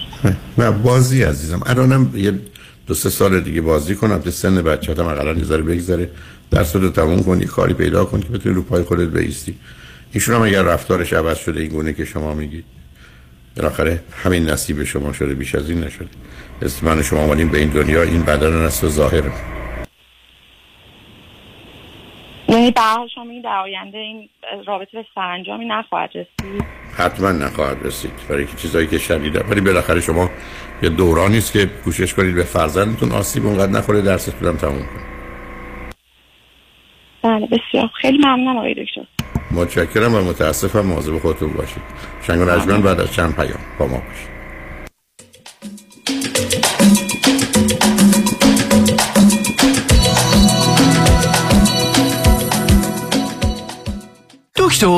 نه 0.58 0.70
بازی 0.70 1.22
عزیزم. 1.22 1.60
الانم 1.66 2.10
یه 2.16 2.32
دو 2.86 2.94
سه 2.94 3.10
سال 3.10 3.40
دیگه 3.40 3.60
بازی 3.60 3.94
کنم 3.94 4.18
به 4.18 4.30
سن 4.30 4.62
بچه 4.62 4.94
هم 4.94 5.06
اقلا 5.06 5.32
یه 5.32 5.62
بگذره. 5.62 6.10
درس 6.50 6.76
رو 6.76 6.88
تموم 6.90 7.22
کنی 7.22 7.44
کاری 7.44 7.74
پیدا 7.74 8.04
کن 8.04 8.20
که 8.20 8.28
بتونی 8.28 8.54
رو 8.54 8.62
پای 8.62 8.82
خودت 8.82 9.08
بیستی. 9.08 9.54
ایشون 10.12 10.34
هم 10.34 10.42
اگر 10.42 10.62
رفتارش 10.62 11.12
عوض 11.12 11.38
شده 11.38 11.60
این 11.60 11.68
گونه 11.68 11.92
که 11.92 12.04
شما 12.04 12.34
میگید 12.34 12.64
بالاخره 13.56 14.02
همین 14.24 14.50
نصیب 14.50 14.84
شما 14.84 15.12
شده 15.12 15.34
بیش 15.34 15.54
از 15.54 15.70
این 15.70 15.84
نشده. 15.84 16.08
اسم 16.62 16.86
من 16.86 17.02
شما 17.02 17.20
آمدیم 17.20 17.48
به 17.48 17.58
این 17.58 17.68
دنیا 17.68 18.02
این 18.02 18.22
بدن 18.22 18.52
است 18.52 18.84
و 18.84 18.88
ظاهره 18.88 19.32
یعنی 22.48 22.70
به 22.70 22.80
حال 22.80 23.08
شما 23.14 23.30
این 23.30 23.42
در 23.42 23.60
آینده 23.62 23.98
این 23.98 24.28
رابطه 24.66 24.90
به 24.92 25.04
سرانجامی 25.14 25.64
نخواهد 25.64 26.10
رسید. 26.10 26.64
حتما 26.96 27.32
نخواهد 27.32 27.86
رسید. 27.86 28.12
برای 28.28 28.46
که 28.46 28.56
چیزایی 28.56 28.86
که 28.86 28.98
شدیده 28.98 29.40
ولی 29.40 29.60
بالاخره 29.60 30.00
شما 30.00 30.30
یه 30.82 30.88
دورانی 30.88 31.38
است 31.38 31.52
که 31.52 31.66
کوشش 31.84 32.14
کنید 32.14 32.34
به 32.34 32.42
فرزندتون 32.42 33.12
آسیب 33.12 33.46
اونقدر 33.46 33.72
نخوره 33.72 34.02
درستون 34.02 34.48
هم 34.48 34.56
تموم 34.56 34.78
کنید 34.78 35.08
بله 37.22 37.46
بسیار. 37.46 37.90
خیلی 38.00 38.18
ممنونم 38.18 38.56
آقای 38.56 38.74
دکتر. 38.74 39.06
متشکرم 39.50 40.14
و 40.14 40.20
متاسفم. 40.20 40.80
مواظب 40.80 41.18
خودتون 41.18 41.52
باشید. 41.52 41.82
شنگ 42.22 42.40
و 42.40 42.78
بعد 42.82 43.00
از 43.00 43.14
چند 43.14 43.36
پیام 43.36 43.60
با 43.78 43.86
ما 43.86 44.02
باشید. 44.08 44.37
Next 54.78 54.86
door. 54.86 54.97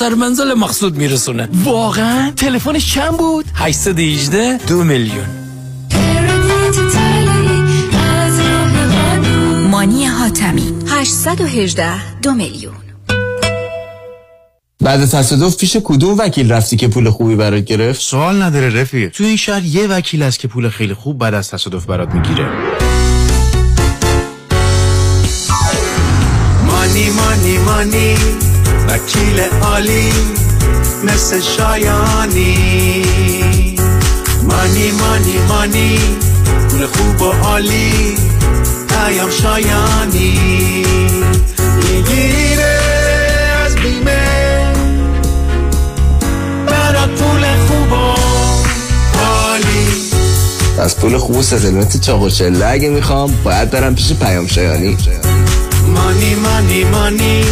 سرمنزل 0.00 0.54
مقصود 0.54 0.96
میرسونه. 0.96 1.48
واقعا 1.64 2.30
تلفنش 2.36 2.94
چند 2.94 3.16
بود؟ 3.16 3.44
818 3.54 4.58
دو 4.66 4.84
میلیون. 4.84 5.26
مانی 9.70 10.06
حاتمی 10.06 10.72
818 10.88 12.20
دو 12.22 12.32
میلیون. 12.32 12.74
بعد 14.80 15.04
تصادف 15.04 15.56
پیش 15.56 15.76
کدوم 15.84 16.18
وکیل 16.18 16.52
رفتی 16.52 16.76
که 16.76 16.88
پول 16.88 17.10
خوبی 17.10 17.34
برات 17.34 17.64
گرفت؟ 17.64 18.00
سوال 18.00 18.42
نداره 18.42 18.80
رفیق 18.80 19.10
تو 19.10 19.24
این 19.24 19.36
شهر 19.36 19.64
یه 19.64 19.86
وکیل 19.86 20.22
است 20.22 20.38
که 20.38 20.48
پول 20.48 20.68
خیلی 20.68 20.94
خوب 20.94 21.18
بعد 21.18 21.34
از 21.34 21.50
تصادف 21.50 21.86
برات 21.86 22.08
می‌گیره. 22.08 22.48
مانی 26.66 27.10
مانی 27.10 27.58
مانی. 27.58 28.49
وکیل 28.90 29.40
عالی 29.62 30.12
مثل 31.04 31.40
شایانی. 31.40 33.04
مانی 34.42 34.90
مانی 34.90 35.38
مانی 35.48 35.98
پول 36.70 36.86
خوب 36.86 37.22
و 37.22 37.32
عالی 37.32 38.14
پیام 38.88 39.30
شایانی. 39.30 40.38
می‌گیره 41.76 42.80
از 43.66 43.74
بیمه 43.74 44.72
برات 46.66 47.08
پول 47.08 47.44
خوب 47.68 47.92
و 47.92 48.14
عالی. 49.18 49.88
از 50.78 50.96
پول 50.96 51.18
خوب 51.18 51.36
و 51.36 51.42
ستلمت 51.42 52.00
چاق 52.00 52.22
و 52.22 52.28
چله 52.28 52.66
اگه 52.66 52.88
می‌خوام 52.88 53.34
باید 53.44 53.70
برم 53.70 53.94
پیش 53.94 54.12
پیام 54.12 54.46
شایانی. 54.46 54.96
مانی 55.94 56.34
مانی 56.34 56.84
مانی. 56.84 57.44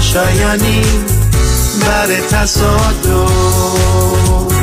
شایانی 0.00 0.82
بر 1.80 2.20
تصادف. 2.30 3.76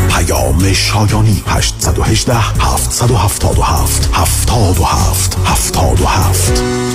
پیام 0.10 0.74
شایانی 0.74 1.44
818 1.48 2.34
777 2.34 4.10
77 4.14 5.38
77 5.46 6.93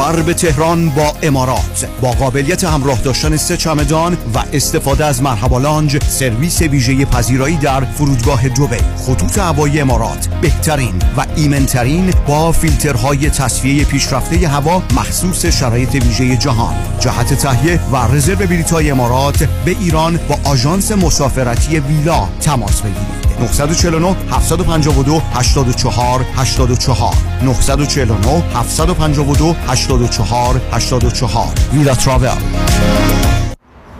سفر 0.00 0.22
به 0.22 0.34
تهران 0.34 0.88
با 0.88 1.14
امارات. 1.22 1.88
با 2.00 2.10
قابلیت 2.10 2.64
همراه 2.64 3.00
داشتن 3.00 3.36
سه 3.36 3.56
چمدان 3.56 4.12
و 4.34 4.44
استفاده 4.52 5.04
از 5.04 5.22
مرحبا 5.22 5.58
لانج 5.58 6.04
سرویس 6.04 6.62
ویژه 6.62 7.04
پذیرایی 7.04 7.56
در 7.56 7.84
فرودگاه 7.84 8.48
دبی 8.48 8.76
خطوط 9.06 9.38
هوایی 9.38 9.80
امارات 9.80 10.28
بهترین 10.40 10.94
و 11.16 11.26
ایمنترین 11.36 12.10
با 12.26 12.52
فیلترهای 12.52 13.30
تصفیه 13.30 13.84
پیشرفته 13.84 14.48
هوا 14.48 14.82
مخصوص 14.96 15.46
شرایط 15.46 15.94
ویژه 15.94 16.36
جهان. 16.36 16.74
جهت 17.00 17.34
تهیه 17.34 17.80
و 17.92 17.96
رزرو 17.96 18.46
بلیط‌های 18.46 18.90
امارات 18.90 19.48
به 19.64 19.70
ایران 19.80 20.20
با 20.28 20.50
آژانس 20.50 20.92
مسافرتی 20.92 21.80
ویلا 21.80 22.28
تماس 22.40 22.80
بگیرید. 22.80 23.30
949 23.40 24.16
752 24.30 25.22
84 25.34 26.26
84 26.36 27.14
949 27.42 28.42
752 28.54 29.56
84 29.68 29.89
84 29.90 31.54
ویلا 31.72 31.94
تراول 31.94 32.28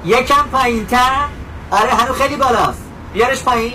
یکم 0.05 0.43
پایین 0.53 0.87
تر 0.87 1.27
آره 1.71 1.91
هنو 1.91 2.13
خیلی 2.13 2.37
بالاست. 2.37 2.79
بیارش 3.13 3.43
پایین. 3.43 3.73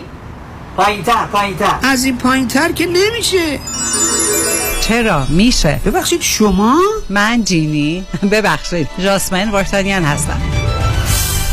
پایین 0.77 1.03
تر 1.03 1.25
پایین 1.25 1.57
تر 1.57 1.75
از 1.83 2.03
این 2.03 2.17
پایین 2.17 2.47
تر 2.47 2.71
که 2.71 2.85
نمیشه. 2.85 3.59
چرا؟ 4.81 5.25
میشه. 5.29 5.79
ببخشید 5.85 6.21
شما؟ 6.21 6.79
من 7.09 7.43
جینی. 7.43 8.05
ببخشید. 8.31 8.87
جاسمن 8.99 9.51
وارتانیان 9.51 10.03
هستم. 10.03 10.41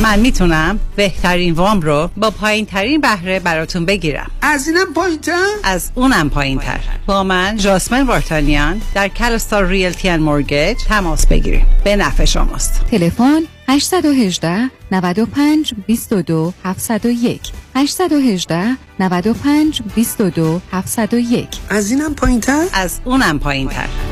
من 0.03 0.18
می‌تونم 0.18 0.80
بهترین 0.96 1.55
وام 1.55 1.80
رو 1.80 2.11
با 2.16 2.30
پایین 2.30 2.66
ترین 2.66 3.00
بهره 3.00 3.40
براتون 3.40 3.84
بگیرم. 3.84 4.30
از 4.42 4.68
اینم 4.68 4.92
پایین 4.94 5.18
تر؟ 5.18 5.46
از 5.64 5.90
اونم 5.94 6.30
پایین 6.30 6.59
تر 6.59 6.80
با 7.07 7.24
من 7.24 7.57
جاسمن 7.57 8.07
وارتانیان 8.07 8.80
در 8.94 9.09
کلستار 9.09 9.66
ریلتی 9.66 10.09
ان 10.09 10.20
مورگیج 10.20 10.76
تماس 10.88 11.26
بگیریم. 11.26 11.66
به 11.84 11.96
نفع 11.96 12.24
شماست. 12.24 12.84
تلفن 12.90 13.42
818 13.68 14.70
95 14.90 15.74
22 15.86 16.53
701 16.64 17.40
818 17.74 18.76
95 19.00 19.82
22 19.94 20.61
701 20.72 21.48
از 21.68 21.90
اینم 21.90 22.14
پایین 22.14 22.40
تر؟ 22.40 22.64
از 22.72 23.00
اونم 23.05 23.38
پایین 23.38 23.68
تر 23.68 24.12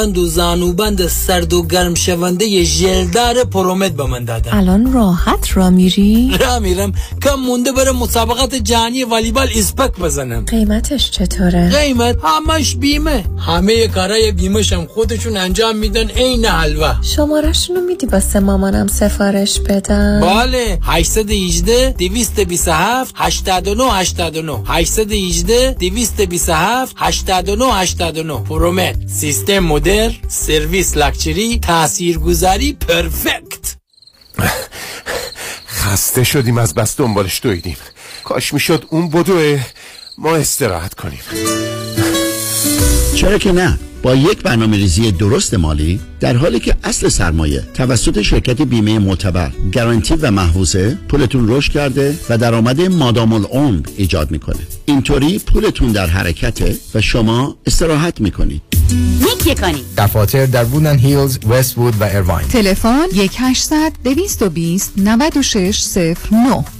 بند 0.00 0.18
و 0.18 0.26
زانوبند 0.26 1.06
سرد 1.06 1.52
و 1.52 1.62
گرم 1.62 1.94
شونده 1.94 2.64
ژلدار 2.64 3.44
پرومت 3.44 3.92
به 3.92 4.06
من 4.06 4.24
دادن. 4.24 4.52
الان 4.52 4.92
راحت 4.92 5.56
را 5.56 5.70
میری؟ 5.70 6.38
را 6.40 6.58
میرم. 6.58 6.92
کم 7.22 7.34
مونده 7.34 7.72
برم 7.72 7.96
مسابقات 7.96 8.54
جهانی 8.54 9.04
والیبال 9.04 9.48
اسپک 9.56 9.98
بزنم. 9.98 10.44
قیمتش 10.44 11.10
چطوره؟ 11.10 11.70
قیمت 11.70 12.16
همش 12.24 12.76
بیمه. 12.76 13.24
همه 13.46 13.88
کارای 13.88 14.32
بیمهشم 14.32 14.86
خودشون 14.86 15.36
انجام 15.36 15.76
میدن 15.76 16.08
عین 16.08 16.44
حلوا 16.44 16.94
شمارشونو 17.02 17.80
میدی 17.80 18.06
واسه 18.06 18.40
مامانم 18.40 18.86
سفارش 18.86 19.60
بدم؟ 19.60 20.20
بله. 20.20 20.78
818 20.82 21.94
227 21.98 23.14
89 23.16 23.84
89 23.84 24.52
818 24.66 25.76
227 25.80 26.94
89 26.96 27.64
89 27.64 28.34
پرومت 28.34 28.96
سیستم 29.06 29.58
مدر 29.90 30.14
سرویس 30.28 30.96
لکچری 30.96 31.58
تاثیرگذاری 31.58 32.72
پرفکت. 32.72 33.76
خسته 35.80 36.24
شدیم 36.24 36.58
از 36.58 36.74
بس 36.74 36.96
دنبالش 36.96 37.40
دویدیم. 37.42 37.76
کاش 38.24 38.54
می‌شد 38.54 38.84
اون 38.90 39.08
بدوه. 39.08 39.60
ما 40.18 40.36
استراحت 40.36 40.94
کنیم. 40.94 41.20
چرا 43.16 43.38
که 43.38 43.52
نه؟ 43.52 43.78
با 44.02 44.14
یک 44.14 44.42
برنامه 44.42 44.76
ریزی 44.76 45.12
درست 45.12 45.54
مالی 45.54 46.00
در 46.20 46.36
حالی 46.36 46.60
که 46.60 46.76
اصل 46.84 47.08
سرمایه 47.08 47.62
توسط 47.74 48.22
شرکت 48.22 48.62
بیمه 48.62 48.98
معتبر 48.98 49.50
گارانتی 49.72 50.14
و 50.14 50.30
محفوظه 50.30 50.98
پولتون 51.08 51.48
رشد 51.48 51.72
کرده 51.72 52.18
و 52.28 52.38
درآمد 52.38 52.80
مادام 52.80 53.32
العمر 53.32 53.80
ایجاد 53.96 54.30
می‌کنه. 54.30 54.58
اینطوری 54.84 55.38
پولتون 55.38 55.92
در 55.92 56.06
حرکته 56.06 56.76
و 56.94 57.00
شما 57.00 57.56
استراحت 57.66 58.20
می‌کنید. 58.20 58.62
یک 59.20 59.46
یکانی 59.46 59.84
دفاتر 59.96 60.46
در 60.46 60.64
وودن 60.64 60.98
هیلز، 60.98 61.38
وست 61.48 61.78
وود 61.78 62.00
و 62.00 62.04
ایرواین 62.04 62.48
تلفن 62.48 63.06
1800 63.14 63.92
220 64.04 64.92
9609 64.96 65.10
1800 65.94 66.16
220 66.16 66.32
9609 66.32 66.64
License 66.64 66.64
number 66.64 66.79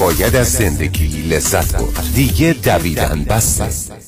باید 0.00 0.36
از 0.36 0.52
زندگی 0.52 1.22
لذت 1.22 1.76
برد. 1.76 2.12
دیگه 2.14 2.56
دویدن 2.64 3.24
بس 3.24 3.60
است 3.60 4.07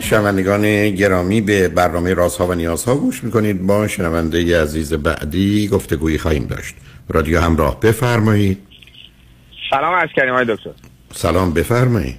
شنوندگان 0.00 0.90
گرامی 0.90 1.40
به 1.40 1.68
برنامه 1.68 2.14
رازها 2.14 2.46
و 2.46 2.54
نیازها 2.54 2.94
گوش 2.94 3.24
می‌کنید. 3.24 3.66
با 3.66 3.88
شنونده 3.88 4.62
عزیز 4.62 4.94
بعدی 4.94 5.68
گفتگویی 5.68 6.18
خواهیم 6.18 6.46
داشت. 6.46 6.74
رادیو 7.08 7.40
همراه 7.40 7.80
بفرمایید. 7.80 8.58
سلام 9.70 9.94
از 9.94 10.08
کریم 10.16 10.34
های 10.34 10.44
دکتر. 10.44 10.70
سلام 11.12 11.52
بفرمایید. 11.54 12.16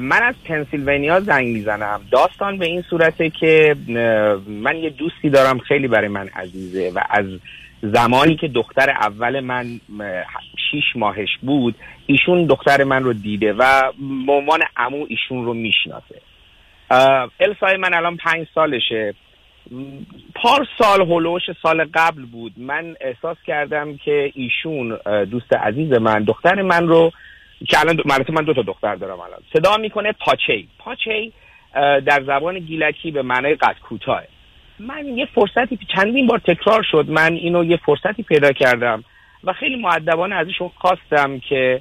من 0.00 0.22
از 0.22 0.34
پنسیلوانیا 0.48 1.20
زنگ 1.20 1.46
می‌زنم. 1.46 2.00
داستان 2.12 2.58
به 2.58 2.66
این 2.66 2.84
صورته 2.90 3.30
که 3.40 3.76
من 4.48 4.76
یه 4.76 4.90
دوستی 4.90 5.30
دارم 5.30 5.58
خیلی 5.58 5.88
برای 5.88 6.08
من 6.08 6.28
عزیزه 6.28 6.92
و 6.94 7.00
از 7.10 7.26
زمانی 7.82 8.36
که 8.36 8.48
دختر 8.48 8.90
اول 8.90 9.40
من 9.40 9.80
شیش 10.70 10.96
ماهش 10.96 11.38
بود 11.42 11.74
ایشون 12.06 12.46
دختر 12.46 12.84
من 12.84 13.04
رو 13.04 13.12
دیده 13.12 13.52
و 13.52 13.92
به 14.26 14.32
عنوان 14.32 14.60
امو 14.76 15.06
ایشون 15.08 15.44
رو 15.44 15.54
می‌شناسه. 15.54 16.20
السای 17.40 17.76
من 17.76 17.94
الان 17.94 18.16
پنج 18.16 18.46
سالشه. 18.54 19.14
پار 20.34 20.66
سال 20.78 21.00
هلوش 21.00 21.42
سال 21.62 21.84
قبل 21.94 22.24
بود. 22.24 22.52
من 22.56 22.96
احساس 23.00 23.36
کردم 23.46 23.96
که 23.96 24.32
ایشون 24.34 24.98
دوست 25.30 25.52
عزیز 25.52 25.92
من 25.92 26.24
دختر 26.24 26.62
من 26.62 26.88
رو 26.88 27.12
که 27.68 27.80
الان 27.80 27.96
دو... 27.96 28.02
من 28.32 28.44
دو 28.44 28.54
تا 28.54 28.62
دختر 28.62 28.94
دارم 28.94 29.20
الان. 29.20 29.40
صدا 29.52 29.76
می‌کنه 29.76 30.12
پاچی 30.12 30.68
پاچی 30.78 31.32
در 31.74 32.22
زبان 32.26 32.58
گیلکی 32.58 33.10
به 33.10 33.22
معنای 33.22 33.54
قد 33.54 33.76
کوتاه 33.88 34.22
من 34.80 35.18
یه 35.18 35.26
فرصتی 35.34 35.78
چندین 35.96 36.26
بار 36.26 36.38
تکرار 36.38 36.82
شد 36.90 37.06
من 37.08 37.32
اینو 37.32 37.64
یه 37.64 37.76
فرصتی 37.76 38.22
پیدا 38.22 38.52
کردم 38.52 39.04
و 39.44 39.52
خیلی 39.52 39.76
معدبانه 39.76 40.34
ازشون 40.34 40.70
خواستم 40.78 41.38
که 41.38 41.80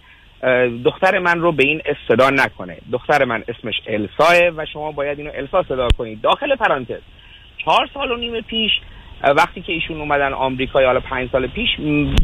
دختر 0.86 1.20
من 1.20 1.40
رو 1.40 1.52
به 1.52 1.64
این 1.64 1.82
صدا 2.08 2.30
نکنه. 2.30 2.78
دختر 2.92 3.26
من 3.26 3.44
اسمش 3.48 3.82
الساه 3.88 4.50
و 4.58 4.66
شما 4.74 4.92
باید 4.92 5.20
اینو 5.20 5.32
السا 5.36 5.64
صدا 5.64 5.88
کنید. 5.98 6.22
داخل 6.22 6.56
پرانتز. 6.56 7.02
چهار 7.58 7.90
سال 7.94 8.12
و 8.12 8.18
نیم 8.18 8.42
پیش 8.42 8.72
وقتی 9.24 9.62
که 9.62 9.74
ایشون 9.74 10.00
اومدن 10.00 10.34
آمریکا 10.34 10.80
حالا 10.86 11.00
پنج 11.00 11.30
سال 11.32 11.48
پیش 11.48 11.70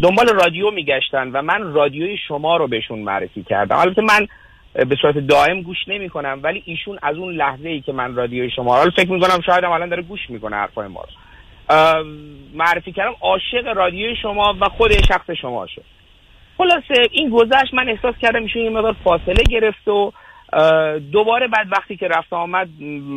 دنبال 0.03 0.27
رادیو 0.41 0.71
میگشتن 0.71 1.31
و 1.31 1.41
من 1.41 1.73
رادیوی 1.73 2.17
شما 2.27 2.57
رو 2.57 2.67
بهشون 2.67 2.99
معرفی 2.99 3.43
کردم. 3.43 3.77
البته 3.77 4.01
من 4.01 4.27
به 4.75 4.95
صورت 5.01 5.17
دائم 5.17 5.61
گوش 5.61 5.77
نمی 5.87 6.09
کنم 6.09 6.39
ولی 6.43 6.63
ایشون 6.65 6.99
از 7.01 7.17
اون 7.17 7.33
لحظه 7.33 7.69
ای 7.69 7.81
که 7.81 7.93
من 7.93 8.15
رادیوی 8.15 8.51
شما 8.51 8.83
رو 8.83 8.91
فکر 8.91 9.11
می 9.11 9.19
کنم 9.19 9.41
شاید 9.45 9.63
هم 9.63 9.71
الان 9.71 9.89
داره 9.89 10.01
گوش 10.01 10.29
می‌کنه 10.29 10.55
حرفای 10.55 10.87
ما 10.87 11.01
رو. 11.01 11.09
معرفی 12.53 12.91
کردم 12.91 13.15
عاشق 13.21 13.67
رادیوی 13.75 14.15
شما 14.21 14.55
و 14.61 14.69
خود 14.69 14.91
شخص 15.07 15.29
شما 15.41 15.67
شد 15.67 15.83
خلاصه 16.57 17.07
این 17.11 17.29
گذشت 17.29 17.73
من 17.73 17.89
احساس 17.89 18.15
کردم 18.21 18.41
ایشون 18.41 18.61
یه 18.61 18.69
مقدار 18.69 18.95
فاصله 19.03 19.43
گرفت 19.49 19.87
و 19.87 20.11
دوباره 21.11 21.47
بعد 21.47 21.67
وقتی 21.71 21.97
که 21.97 22.07
رفت 22.07 22.33
آمد 22.33 22.69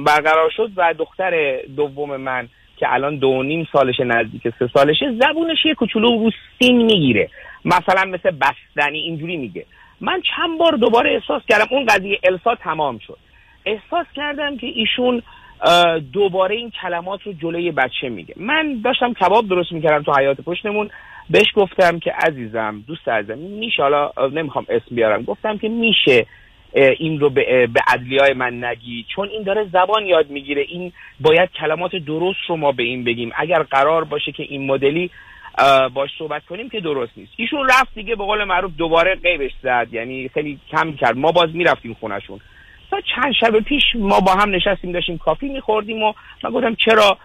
برقرار 0.06 0.50
شد 0.56 0.70
و 0.76 0.94
دختر 0.98 1.60
دوم 1.76 2.16
من 2.16 2.48
که 2.76 2.94
الان 2.94 3.16
دو 3.16 3.42
نیم 3.42 3.68
سالشه 3.72 4.04
نزدیک 4.04 4.42
سه 4.58 4.70
سالشه 4.74 5.06
زبونش 5.20 5.66
یه 5.66 5.74
کوچولو 5.74 6.08
رو 6.08 6.30
سین 6.58 6.82
می‌گیره. 6.82 7.30
مثلا 7.64 8.04
مثل 8.04 8.30
بستنی 8.30 8.98
اینجوری 8.98 9.36
میگه. 9.36 9.64
من 10.00 10.22
چند 10.36 10.58
بار 10.58 10.72
دوباره 10.72 11.14
احساس 11.14 11.42
کردم 11.48 11.66
اون 11.70 11.86
قضیه 11.86 12.18
السا 12.24 12.54
تمام 12.54 12.98
شد. 12.98 13.18
احساس 13.66 14.06
کردم 14.16 14.56
که 14.56 14.66
ایشون 14.66 15.22
دوباره 16.12 16.56
این 16.56 16.70
کلمات 16.70 17.22
رو 17.22 17.32
جلوی 17.32 17.70
بچه 17.70 18.08
میگه. 18.08 18.34
من 18.36 18.80
داشتم 18.84 19.12
کباب 19.12 19.48
درست 19.48 19.72
می‌کردم 19.72 20.02
تو 20.02 20.12
حیات 20.18 20.40
پشتمون. 20.40 20.90
بهش 21.30 21.46
گفتم 21.54 21.98
که 21.98 22.12
عزیزم 22.12 22.84
دوست 22.86 23.08
عزیزم 23.08 23.38
میشه 23.38 23.82
حالا 23.82 24.12
نمی‌خوام 24.32 24.66
اسم 24.68 24.94
بیارم. 24.94 25.22
گفتم 25.22 25.58
که 25.58 25.68
میشه 25.68 26.26
این 26.74 27.20
رو 27.20 27.30
به, 27.30 27.68
ادلیای 27.94 28.32
من 28.32 28.64
نگی. 28.64 29.06
چون 29.14 29.28
این 29.28 29.42
داره 29.42 29.64
زبان 29.64 30.06
یاد 30.06 30.30
می‌گیره. 30.30 30.62
این 30.68 30.92
باید 31.20 31.50
کلمات 31.60 31.96
درست 31.96 32.38
رو 32.48 32.56
ما 32.56 32.72
به 32.72 32.82
این 32.82 33.04
بگیم. 33.04 33.32
اگر 33.36 33.62
قرار 33.62 34.04
باشه 34.04 34.32
که 34.32 34.42
این 34.42 34.66
مدلی 34.66 35.10
باش 35.94 36.10
صحبت 36.18 36.44
کنیم 36.44 36.68
که 36.68 36.80
درست 36.80 37.12
نیست. 37.16 37.32
ایشون 37.36 37.68
رفت 37.68 37.94
دیگه 37.94 38.16
به 38.16 38.24
قول 38.24 38.44
معروف 38.44 38.72
دوباره 38.76 39.14
قیبش 39.14 39.50
زد. 39.62 39.86
یعنی 39.92 40.30
خیلی 40.34 40.58
کم 40.70 40.92
کرد. 40.92 41.16
ما 41.16 41.32
باز 41.32 41.54
می‌رفتیم 41.54 41.96
خونشون 42.00 42.40
تا 42.90 43.00
چند 43.00 43.32
شب 43.40 43.60
پیش 43.60 43.82
ما 43.94 44.20
با 44.20 44.34
هم 44.34 44.54
نشستیم 44.54 44.92
داشتیم 44.92 45.18
کافی 45.18 45.48
میخوردیم 45.48 46.02
و 46.02 46.12
من 46.44 46.50
گفتم 46.50 46.74
چرا 46.74 47.18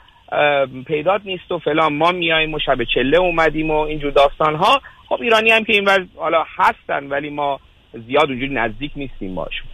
پیدات 0.86 1.22
نیست 1.26 1.52
و 1.52 1.60
فلان. 1.60 1.94
ما 1.94 2.12
میایم 2.12 2.54
و 2.54 2.60
شب 2.60 2.84
چله 2.84 3.18
اومدیم 3.18 3.72
و 3.72 3.78
اینجور 3.78 4.12
داستان 4.12 4.56
ها 4.56 4.82
خب 5.10 5.22
ایرانی 5.22 5.52
هم 5.52 5.64
که 5.64 5.74
این 5.74 5.90
حالا 6.16 6.46
هستن 6.58 7.08
ولی 7.08 7.30
ما 7.30 7.60
زیاد 7.94 8.30
اونجوری 8.30 8.54
نزدیک 8.54 8.92
نیستیم 8.96 9.36
باشون. 9.36 9.68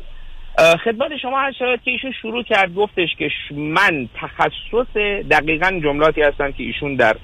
خدمت 0.83 1.17
شما 1.17 1.39
هر 1.39 1.51
شود 1.51 1.81
که 1.85 1.91
ایشون 1.91 2.11
شروع 2.21 2.43
کرد 2.43 2.75
گفتش 2.75 3.15
که 3.19 3.31
من 3.51 4.09
تخصص 4.15 4.97
دقیقا 5.31 5.79
جملاتی 5.83 6.21
هستن 6.21 6.51
که 6.51 6.63
ایشون 6.63 6.95
در 6.95 7.15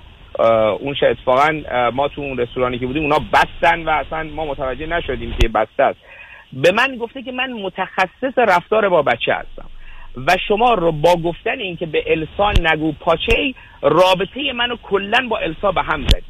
اون 0.80 0.96
شاید 0.96 1.18
اتفاقا 1.18 1.62
ما 1.94 2.08
تو 2.08 2.22
اون 2.22 2.38
رستورانی 2.38 2.80
که 2.80 2.88
بودیم 2.88 3.04
اونا 3.04 3.20
بستن 3.34 3.86
و 3.86 3.90
اصلا 3.90 4.24
ما 4.24 4.46
متوجه 4.46 4.86
نشدیم 4.86 5.36
که 5.42 5.48
بسته 5.48 5.84
است. 5.84 6.00
به 6.54 6.72
من 6.72 6.98
گفته 6.98 7.22
که 7.22 7.32
من 7.32 7.52
متخصص 7.52 8.38
رفتار 8.38 8.90
با 8.90 9.02
بچه 9.02 9.34
هستم 9.34 9.70
و 10.28 10.38
شما 10.48 10.74
رو 10.74 10.92
با 10.92 11.16
گفتن 11.16 11.60
اینکه 11.60 11.86
به 11.86 12.04
السا 12.08 12.52
نگو 12.62 12.92
پاچه 12.92 13.38
ای 13.38 13.56
رابطه 13.82 14.54
منو 14.54 14.76
کلا 14.84 15.28
با 15.30 15.38
السا 15.38 15.72
به 15.72 15.82
هم 15.82 16.08
زدی. 16.08 16.24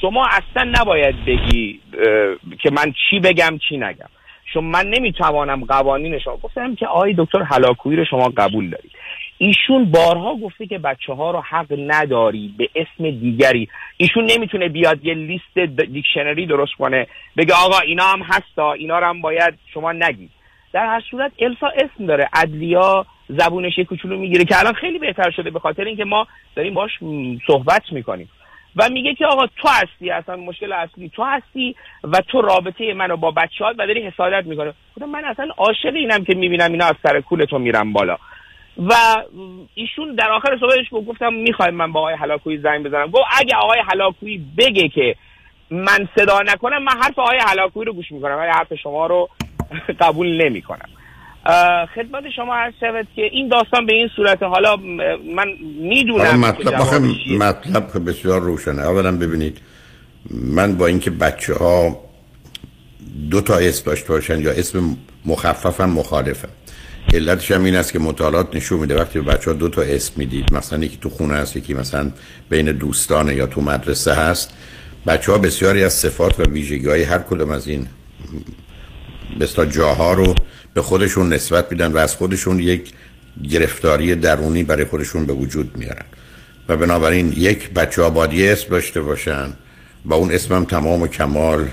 شما 0.00 0.26
اصلا 0.26 0.72
نباید 0.80 1.24
بگی 1.24 1.80
که 2.62 2.70
من 2.70 2.94
چی 3.10 3.20
بگم 3.20 3.58
چی 3.68 3.76
نگم. 3.76 4.08
چون 4.52 4.64
من 4.64 4.86
نمی‌توانم 4.86 5.64
قوانین 5.64 6.18
شما 6.18 6.36
گفتم 6.36 6.74
که 6.74 6.86
آقای 6.86 7.14
دکتر 7.18 7.42
هلاکویی 7.42 7.96
رو 7.96 8.04
شما 8.04 8.32
قبول 8.36 8.70
دارید. 8.70 8.90
ایشون 9.42 9.84
بارها 9.84 10.36
گفته 10.36 10.66
که 10.66 10.78
بچه 10.78 11.12
ها 11.12 11.30
رو 11.30 11.40
حق 11.40 11.74
نداری 11.78 12.54
به 12.58 12.68
اسم 12.74 13.10
دیگری. 13.10 13.68
ایشون 13.96 14.30
نمی‌تونه 14.30 14.68
بیاد 14.68 15.04
یه 15.04 15.14
لیست 15.14 15.58
دیکشنری 15.92 16.46
درست 16.46 16.74
کنه 16.74 17.06
بگه 17.36 17.54
آقا 17.54 17.78
اینا 17.78 18.04
هم 18.04 18.22
هستا 18.22 18.72
اینا 18.72 18.98
رو 18.98 19.06
هم 19.06 19.20
باید 19.20 19.54
شما 19.74 19.92
نگید. 19.92 20.30
در 20.72 20.86
هر 20.86 21.02
صورت 21.10 21.32
السا 21.38 21.66
اسم 21.66 22.06
داره. 22.06 22.28
ادلیا 22.32 23.06
زبونش 23.28 23.78
یه 23.78 23.84
کوچولو 23.84 24.18
می‌گیره 24.18 24.44
که 24.44 24.58
الان 24.58 24.72
خیلی 24.72 24.98
بهتر 24.98 25.30
شده 25.30 25.50
به 25.50 25.58
خاطر 25.58 25.84
اینکه 25.84 26.04
ما 26.04 26.26
داریم 26.56 26.74
باش 26.74 26.90
صحبت 27.46 27.82
می‌کنیم. 27.92 28.28
و 28.76 28.88
میگه 28.92 29.14
که 29.14 29.26
آقا 29.26 29.46
تو 29.46 29.68
هستی 29.68 30.10
اصلا 30.10 30.36
مشکل 30.36 30.72
اصلی 30.72 31.08
تو 31.08 31.24
هستی 31.24 31.76
و 32.04 32.20
تو 32.20 32.40
رابطه 32.40 32.94
منو 32.94 33.16
با 33.16 33.30
بچه 33.30 33.64
و 33.64 33.72
داری 33.72 34.06
حسادت 34.06 34.46
می‌کنه 34.46 34.74
خودم 34.94 35.08
من 35.08 35.24
اصلا 35.24 35.48
عاشق 35.56 35.94
اینم 35.94 36.24
که 36.24 36.34
می‌بینم 36.34 36.72
اینا 36.72 36.86
از 36.86 36.94
سر 37.02 37.20
کول 37.20 37.44
تو 37.44 37.58
میرم 37.58 37.92
بالا. 37.92 38.16
و 38.80 38.94
ایشون 39.74 40.14
در 40.14 40.30
آخر 40.30 40.56
صحبتش 40.60 40.86
گفت 40.90 41.06
گفتم 41.06 41.34
می‌خوایم 41.34 41.74
من 41.74 41.92
با 41.92 42.00
آقای 42.00 42.14
هلاکویی 42.14 42.58
زنگ 42.58 42.86
بزنم. 42.86 43.06
گفت 43.06 43.24
اگه 43.38 43.56
آقای 43.56 43.78
هلاکویی 43.92 44.46
بگه 44.58 44.88
که 44.88 45.16
من 45.70 46.08
صدا 46.18 46.40
نکنم 46.40 46.82
من 46.82 46.92
حرف 47.02 47.18
آقای 47.18 47.38
هلاکویی 47.46 47.86
رو 47.86 47.92
گوش 47.92 48.12
می‌کنم 48.12 48.38
ولی 48.38 48.50
حرف 48.50 48.74
شما 48.74 49.06
رو 49.06 49.28
قبول 50.00 50.44
نمی‌کنم. 50.44 50.88
خدمت 51.94 52.30
شما 52.36 52.54
عرض 52.54 52.74
شود 52.80 53.06
که 53.16 53.22
این 53.22 53.48
داستان 53.48 53.86
به 53.86 53.94
این 53.94 54.08
صورت 54.16 54.42
حالا 54.42 54.76
من 55.36 55.48
می‌دونم 55.80 56.40
مطلب 56.40 56.74
مطلب 57.38 57.92
که 57.92 57.98
بسیار 57.98 58.40
روشنه. 58.40 58.80
اولا 58.80 59.16
ببینید 59.16 59.60
من 60.30 60.76
با 60.76 60.86
اینکه 60.86 61.10
بچه 61.10 61.54
ها 61.54 61.96
دو 63.30 63.40
تا 63.40 63.54
اسم 63.54 63.90
داشته 63.90 64.08
باشن 64.08 64.40
یا 64.40 64.50
اسم 64.50 64.96
مخففم 65.26 65.90
مخالفم. 65.90 66.48
علتش 67.14 67.50
هم 67.50 67.64
این 67.64 67.76
است 67.76 67.92
که 67.92 67.98
مطالعات 67.98 68.56
نشون 68.56 68.80
میده 68.80 69.00
وقتی 69.00 69.20
به 69.20 69.32
بچه 69.32 69.50
ها 69.50 69.56
دو 69.56 69.68
تا 69.68 69.82
اسم 69.82 70.12
می‌دید 70.16 70.54
مثلا 70.54 70.84
یکی 70.84 70.98
تو 71.00 71.10
خونه 71.10 71.34
هست 71.34 71.56
یکی 71.56 71.74
مثلا 71.74 72.10
بین 72.50 72.72
دوستانه 72.72 73.34
یا 73.34 73.46
تو 73.46 73.60
مدرسه 73.60 74.14
هست 74.14 74.50
بچه 75.06 75.32
ها 75.32 75.38
بسیاری 75.38 75.84
از 75.84 75.92
صفات 75.92 76.40
و 76.40 76.42
ویژگی 76.42 76.88
های 76.88 77.02
هر 77.02 77.18
کدوم 77.18 77.50
از 77.50 77.68
این 77.68 77.86
بستا 79.40 79.66
جاها 79.66 80.12
رو 80.12 80.34
به 80.74 80.82
خودشون 80.82 81.32
نسبت 81.32 81.72
میدن 81.72 81.92
و 81.92 81.96
از 81.98 82.16
خودشون 82.16 82.58
یک 82.58 82.92
گرفتاری 83.50 84.14
درونی 84.14 84.62
برای 84.62 84.84
خودشون 84.84 85.26
به 85.26 85.32
وجود 85.32 85.76
میارن. 85.76 86.04
و 86.68 86.76
بنابراین 86.76 87.32
یک 87.36 87.70
بچه 87.70 88.02
ها 88.02 88.34
یه 88.34 88.52
اسم 88.52 88.68
داشته 88.68 89.00
باشن 89.00 89.52
با 90.04 90.16
اون 90.16 90.32
اسمم 90.32 90.64
تمام 90.64 91.02
و 91.02 91.06
کمال 91.06 91.68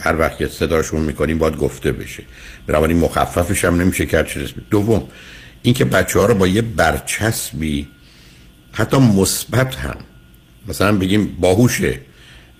هر 0.00 0.18
وقت 0.18 0.46
صداشون 0.46 1.00
می‌کنیم 1.00 1.38
باید 1.38 1.56
گفته 1.56 1.92
بشه. 1.92 2.22
بنابراین 2.66 2.98
مخففش 2.98 3.64
هم 3.64 3.80
نمیشه 3.80 4.06
کرد 4.06 4.28
چیز 4.28 4.52
دوم 4.70 5.08
اینکه 5.62 5.84
بچه 5.84 6.20
ها 6.20 6.26
رو 6.26 6.34
با 6.34 6.46
یه 6.46 6.62
برچسبی 6.62 7.88
حتی 8.72 8.96
مثبت 8.96 9.74
هم 9.74 9.96
مثلا 10.68 10.98
بگیم 10.98 11.36
باهوشه 11.40 12.00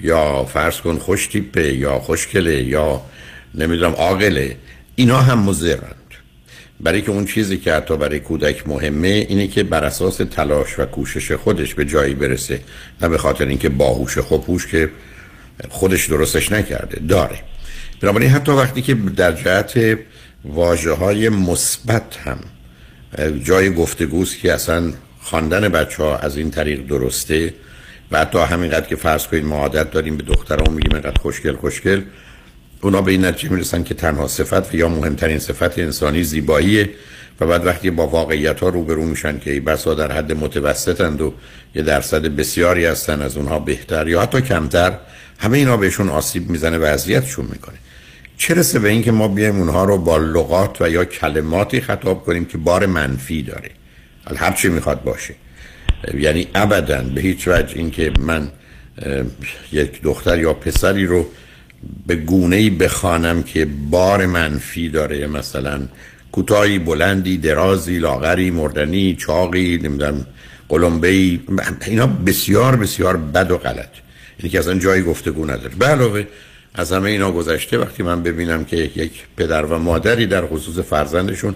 یا 0.00 0.44
فرض 0.44 0.80
کن 0.80 0.98
خوش 0.98 1.26
تیپه 1.26 1.74
یا 1.74 1.98
خوشگله 1.98 2.62
یا 2.62 3.02
نمی‌دونم 3.54 3.92
عاقله 3.92 4.56
اینا 4.96 5.20
هم 5.20 5.38
مضرند. 5.38 5.96
برای 6.80 7.02
که 7.02 7.10
اون 7.10 7.24
چیزی 7.24 7.58
که 7.58 7.72
حتی 7.72 7.96
برای 7.96 8.20
کودک 8.20 8.68
مهمه 8.68 9.08
اینه 9.08 9.48
که 9.48 9.62
بر 9.62 9.84
اساس 9.84 10.16
تلاش 10.16 10.78
و 10.78 10.84
کوشش 10.84 11.32
خودش 11.32 11.74
به 11.74 11.84
جایی 11.84 12.14
برسه 12.14 12.60
نه 13.02 13.08
به 13.08 13.18
خاطر 13.18 13.46
اینکه 13.46 13.68
باهوش 13.68 14.18
هوش 14.18 14.66
که 14.66 14.90
خودش 15.68 16.06
درستش 16.06 16.52
نکرده. 16.52 17.00
داره. 17.08 17.38
بنابراین 18.00 18.30
حتی 18.30 18.52
وقتی 18.52 18.82
که 18.82 18.94
در 18.94 19.32
جهت 19.32 19.98
واجه 20.44 20.90
های 20.90 21.28
مثبت 21.28 22.16
هم 22.16 22.38
جای 23.44 23.74
گفتگوست 23.74 24.38
که 24.38 24.52
اصلا 24.52 24.92
خواندن 25.20 25.68
بچه 25.68 26.02
ها 26.02 26.16
از 26.16 26.36
این 26.36 26.50
طریق 26.50 26.86
درسته 26.86 27.54
و 28.10 28.18
حتی 28.18 28.38
همینقدر 28.38 28.86
که 28.86 28.96
فرض 28.96 29.26
کنید 29.26 29.44
ما 29.44 29.56
عادت 29.56 29.90
داریم 29.90 30.16
به 30.16 30.22
دختران 30.22 30.74
میگیم 30.74 30.92
اینقدر 30.92 31.20
خوشگل 31.20 31.56
خوشگل 31.56 32.02
اونا 32.80 33.02
به 33.02 33.10
این 33.10 33.24
نتیجه 33.24 33.52
می‌رسن 33.52 33.82
که 33.82 33.94
تنها 33.94 34.28
صفت 34.28 34.74
و 34.74 34.76
یا 34.76 34.88
مهمترین 34.88 35.38
صفت 35.38 35.78
انسانی 35.78 36.24
زیباییه 36.24 36.90
و 37.40 37.46
بعد 37.46 37.66
وقتی 37.66 37.90
با 37.90 38.06
واقعیت 38.06 38.60
ها 38.60 38.68
روبرو 38.68 39.04
میشن 39.04 39.38
که 39.38 39.60
بسا 39.60 39.94
در 39.94 40.12
حد 40.12 40.32
متوسطند 40.32 41.20
و 41.20 41.34
یه 41.74 41.82
درصد 41.82 42.22
بسیاری 42.22 42.84
هستن 42.84 43.22
از 43.22 43.36
اونها 43.36 43.58
بهتر 43.58 44.08
یا 44.08 44.22
حتی 44.22 44.40
کمتر 44.40 44.98
همه 45.38 45.58
اینا 45.58 45.76
بهشون 45.76 46.08
آسیب 46.08 46.50
می‌زنه 46.50 46.78
و 46.78 46.82
اذیتشون 46.82 47.46
می‌کنه. 47.52 47.76
چه 48.38 48.54
رسه 48.54 48.78
به 48.78 48.88
اینکه 48.88 49.12
ما 49.12 49.28
بیایم 49.28 49.56
اونها 49.56 49.84
رو 49.84 49.98
با 49.98 50.16
لغات 50.16 50.82
و 50.82 50.90
یا 50.90 51.04
کلماتی 51.04 51.80
خطاب 51.80 52.24
کنیم 52.24 52.44
که 52.44 52.58
بار 52.58 52.86
منفی 52.86 53.42
داره. 53.42 53.70
هر 54.36 54.52
چی 54.52 54.68
می‌خواد 54.68 55.02
باشه. 55.02 55.34
یعنی 56.14 56.48
ابدا 56.54 57.02
به 57.02 57.20
هیچ 57.20 57.48
وجه 57.48 57.76
اینکه 57.76 58.12
من 58.20 58.48
یک 59.72 60.02
دختر 60.02 60.38
یا 60.38 60.54
پسری 60.54 61.06
رو 61.06 61.26
به 62.06 62.16
گونه 62.16 62.56
ای 62.56 62.70
بخوانم 62.70 63.42
که 63.42 63.66
بار 63.90 64.26
منفی 64.26 64.88
داره. 64.88 65.26
مثلا 65.26 65.80
کوتاهی 66.32 66.78
بلندی 66.78 67.36
درازی 67.36 67.98
لاغری 67.98 68.50
مردنی 68.50 69.16
چاقی 69.16 69.78
نمی‌دونم 69.82 70.26
قلمبه 70.68 71.08
ای 71.08 71.40
اینا 71.86 72.06
بسیار 72.06 72.76
بسیار 72.76 73.16
بد 73.16 73.50
و 73.50 73.58
غلط. 73.58 73.88
اینی 74.38 74.50
که 74.50 74.58
اصلا 74.58 74.78
جای 74.78 75.02
گفتگو 75.02 75.44
نداره. 75.44 75.74
به 75.78 75.86
علاوه 75.86 76.26
از 76.76 76.92
همه 76.92 77.10
اینا 77.10 77.32
گذشته 77.32 77.78
وقتی 77.78 78.02
من 78.02 78.22
ببینم 78.22 78.64
که 78.64 78.76
یک 78.76 79.24
پدر 79.36 79.64
و 79.64 79.78
مادری 79.78 80.26
در 80.26 80.46
خصوص 80.46 80.78
فرزندشون 80.78 81.54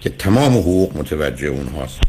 که 0.00 0.10
تمام 0.10 0.52
حقوق 0.52 0.96
متوجه 0.96 1.46
اونهاست 1.46 2.00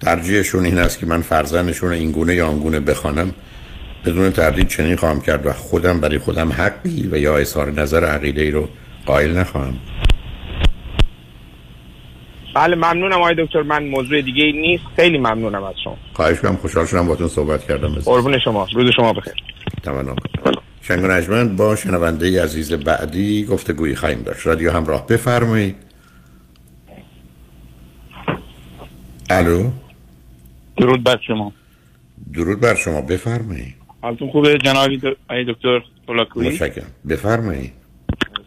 ترجیحشون 0.00 0.64
این 0.64 0.78
است 0.78 0.98
که 0.98 1.06
من 1.06 1.22
فرزندشون 1.22 1.92
این 1.92 2.12
گونه 2.12 2.34
یا 2.34 2.48
آنگونه 2.48 2.80
بخوانم 2.80 3.34
بدون 4.06 4.30
تردید 4.30 4.68
چنین 4.68 4.96
خواهم 4.96 5.20
کرد 5.20 5.46
و 5.46 5.52
خودم 5.52 6.00
برای 6.00 6.18
خودم 6.18 6.52
حقی 6.52 7.08
و 7.12 7.16
یا 7.16 7.38
اظهار 7.38 7.70
نظر 7.70 8.04
عقیده 8.04 8.42
ای 8.42 8.50
رو 8.50 8.68
قائل 9.06 9.38
نخواهم. 9.38 9.74
بله 12.54 12.76
ممنونم 12.76 13.16
آقای 13.16 13.34
دکتر. 13.38 13.62
من 13.62 13.84
موضوع 13.84 14.22
دیگه 14.22 14.52
نیست. 14.52 14.84
خیلی 14.96 15.18
ممنونم 15.18 15.62
از 15.64 15.74
شما. 15.84 15.96
خواهش 16.12 16.40
کنم 16.40 16.56
خوشحال 16.56 16.86
شدم 16.86 17.06
باتون 17.06 17.28
صحبت 17.28 17.66
کردم. 17.66 17.94
قربون 17.94 18.38
شما. 18.38 18.66
روز 18.74 18.90
شما 18.96 19.12
بخیر. 19.12 19.34
تمام 19.82 20.16
شنگ 20.88 21.04
و 21.04 21.06
نجمن 21.06 21.56
با 21.56 21.76
شنونده 21.76 22.42
عزیز 22.42 22.72
بعدی 22.72 23.44
گفتگویی 23.44 23.94
خواهیم 23.94 24.22
داشت. 24.22 24.46
رادیو 24.46 24.70
همراه 24.70 25.06
بفرمایید. 25.06 25.76
الو؟ 29.30 29.70
درود 30.76 31.04
بر 31.04 31.18
شما. 31.26 31.52
درود 32.34 32.60
بر 32.60 32.74
شما 32.74 33.00
بفرمایید. 33.00 33.74
حالتون 34.02 34.30
خوبه؟ 34.30 34.58
آقای 34.76 35.44
دکتر 35.44 35.82
پولاکویی 36.06 36.48
متشکرم. 36.48 36.90
بفرمایید. 37.08 37.72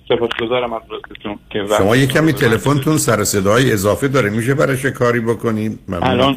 سپاسگزارم 0.10 0.74
از 0.74 0.82
که 1.50 1.66
شما 1.78 1.96
یه 1.96 2.08
کمی. 2.08 2.34
تلفنتون 2.34 2.98
سر 2.98 3.24
صدای 3.24 3.72
اضافه 3.72 4.08
داره. 4.08 4.30
میشه 4.30 4.54
براش 4.54 4.84
یه 4.84 4.92
کاری 4.92 5.20
بکنیم؟ 5.20 5.80
الان 6.02 6.36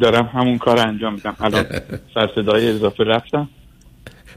دارم 0.00 0.30
همون 0.32 0.58
کار 0.58 0.78
انجام 0.78 1.14
میدم. 1.14 1.36
الان 1.40 1.64
سر 2.14 2.30
صدای 2.34 2.68
اضافه 2.68 3.04
رفتم. 3.04 3.48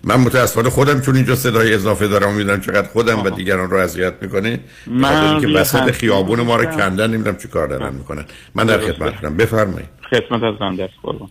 من 0.07 0.15
متاسفانه 0.15 0.69
خودم 0.69 1.01
چون 1.01 1.15
اینجا 1.15 1.35
صدای 1.35 1.73
اضافه 1.73 2.07
دارم 2.07 2.33
می‌دونم 2.33 2.61
چقدر 2.61 2.87
خودم 2.87 3.23
و 3.23 3.29
دیگران 3.29 3.69
رو 3.69 3.77
اذیت 3.77 4.13
می‌کنه 4.21 4.59
من 4.87 5.41
که 5.41 5.47
وسط 5.47 5.91
خیابون 5.91 6.41
ما 6.41 6.55
رو. 6.55 6.65
کندن 6.65 7.11
نمی‌دونم 7.13 7.37
چی 7.37 7.47
کار 7.47 7.67
دارن 7.67 7.93
می‌کنن. 7.93 8.25
من 8.55 8.65
در 8.65 8.77
درسته. 8.77 8.93
خدمتتونم 8.93 9.37
بفرمایید. 9.37 9.89
خدمت 10.09 10.43
از 10.43 10.61
من 10.61 10.75
دست 10.75 10.93
قربان 11.03 11.29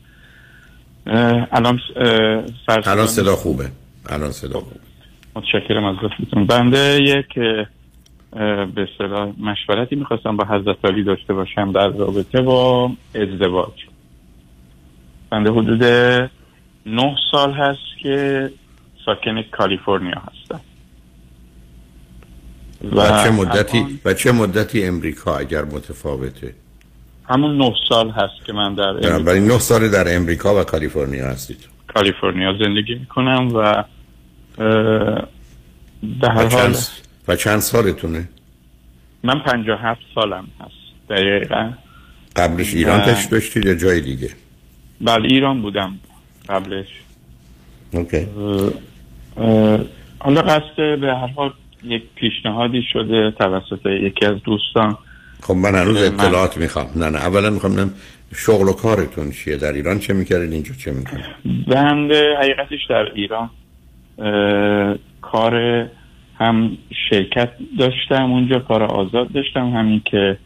الان 1.53 1.81
سر 2.66 2.83
الان 2.91 3.07
صدا 3.07 3.37
خوبه. 3.37 3.68
الان 4.09 4.31
صدا 4.31 4.61
خوبه. 4.61 4.81
متشکرم 5.37 5.85
از 5.85 5.97
لطفتون. 6.03 6.47
بنده 6.47 6.99
یک 7.03 7.35
به 8.74 8.89
اصطلاح 8.93 9.33
مشورتی 9.41 9.97
می‌خواستم 9.97 10.37
با 10.37 10.45
حضرت 10.45 10.85
علی 10.85 11.05
داشته 11.05 11.35
باشم 11.35 11.72
در 11.72 11.89
رابطه 11.89 12.43
با 12.43 12.91
ازدواج. 13.14 13.72
بنده 15.31 15.51
حدود 15.51 15.85
نه 16.87 17.16
سال 17.33 17.53
هست 17.53 18.03
که 18.03 18.51
ساکن 19.07 19.43
کالیفرنیا 19.43 20.23
هستم. 20.33 20.61
و 22.93 23.25
چه 23.25 23.31
مدتی 23.31 23.79
الان 23.79 23.99
و 24.05 24.15
چه 24.15 24.33
مدتی 24.33 24.85
امریکا 24.85 25.37
اگر 25.39 25.65
متفاوته؟ 25.65 26.55
همون 27.29 27.57
نه 27.59 27.73
سال 27.89 28.11
هست 28.11 28.45
که 28.47 28.53
من 28.53 28.75
در 28.75 28.93
بنابراین 28.93 29.47
نه 29.47 29.59
سال 29.59 29.89
در 29.91 30.17
امریکا 30.17 30.61
و 30.61 30.65
کالیفرنیا 30.65 31.27
هستید. 31.31 31.65
کالیفرنیا 31.95 32.53
زندگی 32.65 32.95
می‌کنم 32.95 33.49
و 33.55 33.85
به 36.21 36.29
هر 36.29 36.45
و 36.45 36.49
حال 36.49 36.49
چند, 36.73 36.77
و 37.29 37.37
چند 37.37 37.61
سالتونه؟ 37.61 38.29
من 39.23 39.39
57 39.39 40.01
سالم 40.15 40.47
هست 40.61 41.09
دقیقا. 41.11 41.73
قبلش 42.37 42.75
ایران 42.75 43.01
و- 43.01 43.05
داشتید 43.31 43.65
یا 43.67 43.75
جای 43.75 44.01
دیگه؟ 44.01 44.31
بله 45.01 45.25
ایران 45.29 45.63
بودم 45.63 45.99
قبلش. 46.49 46.87
اوکی. 47.93 48.27
حالا 50.18 50.43
قصد 50.43 50.76
به 50.76 51.14
هر 51.14 51.26
حال 51.37 51.51
یک 51.84 52.03
پیشنهادی 52.14 52.82
شده 52.93 53.30
توسط 53.30 53.87
یکی 53.87 54.26
از 54.26 54.43
دوستان. 54.45 54.99
خب 55.43 55.55
من 55.55 55.74
هنوز 55.74 55.97
من- 55.97 56.14
اطلاعات 56.20 56.57
می‌خوام. 56.57 56.87
نه 56.97 57.11
نه 57.11 57.18
اولا 57.18 57.51
می‌خوام 57.51 57.91
شغل 58.34 58.68
و 58.68 58.72
کارتون 58.72 59.30
چیه 59.30 59.57
در 59.57 59.72
ایران 59.72 59.99
چه 59.99 60.14
می‌کردین 60.14 60.53
اینجا 60.53 60.74
چه 60.74 60.93
می‌کنین؟ 60.93 61.24
بنده 61.68 62.37
حقیقتش 62.39 62.87
در 62.89 63.12
ایران. 63.14 63.51
اه، 64.18 64.95
کار 65.22 65.87
هم 66.39 66.70
شرکت 67.11 67.51
داشتم 67.78 68.32
اونجا 68.32 68.59
کار 68.59 68.82
آزاد 68.82 69.32
داشتم 69.32 69.70
همین 69.70 70.03
که 70.05 70.39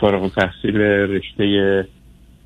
فارغ 0.00 0.22
التحصیل 0.22 0.76
رشته 0.76 1.88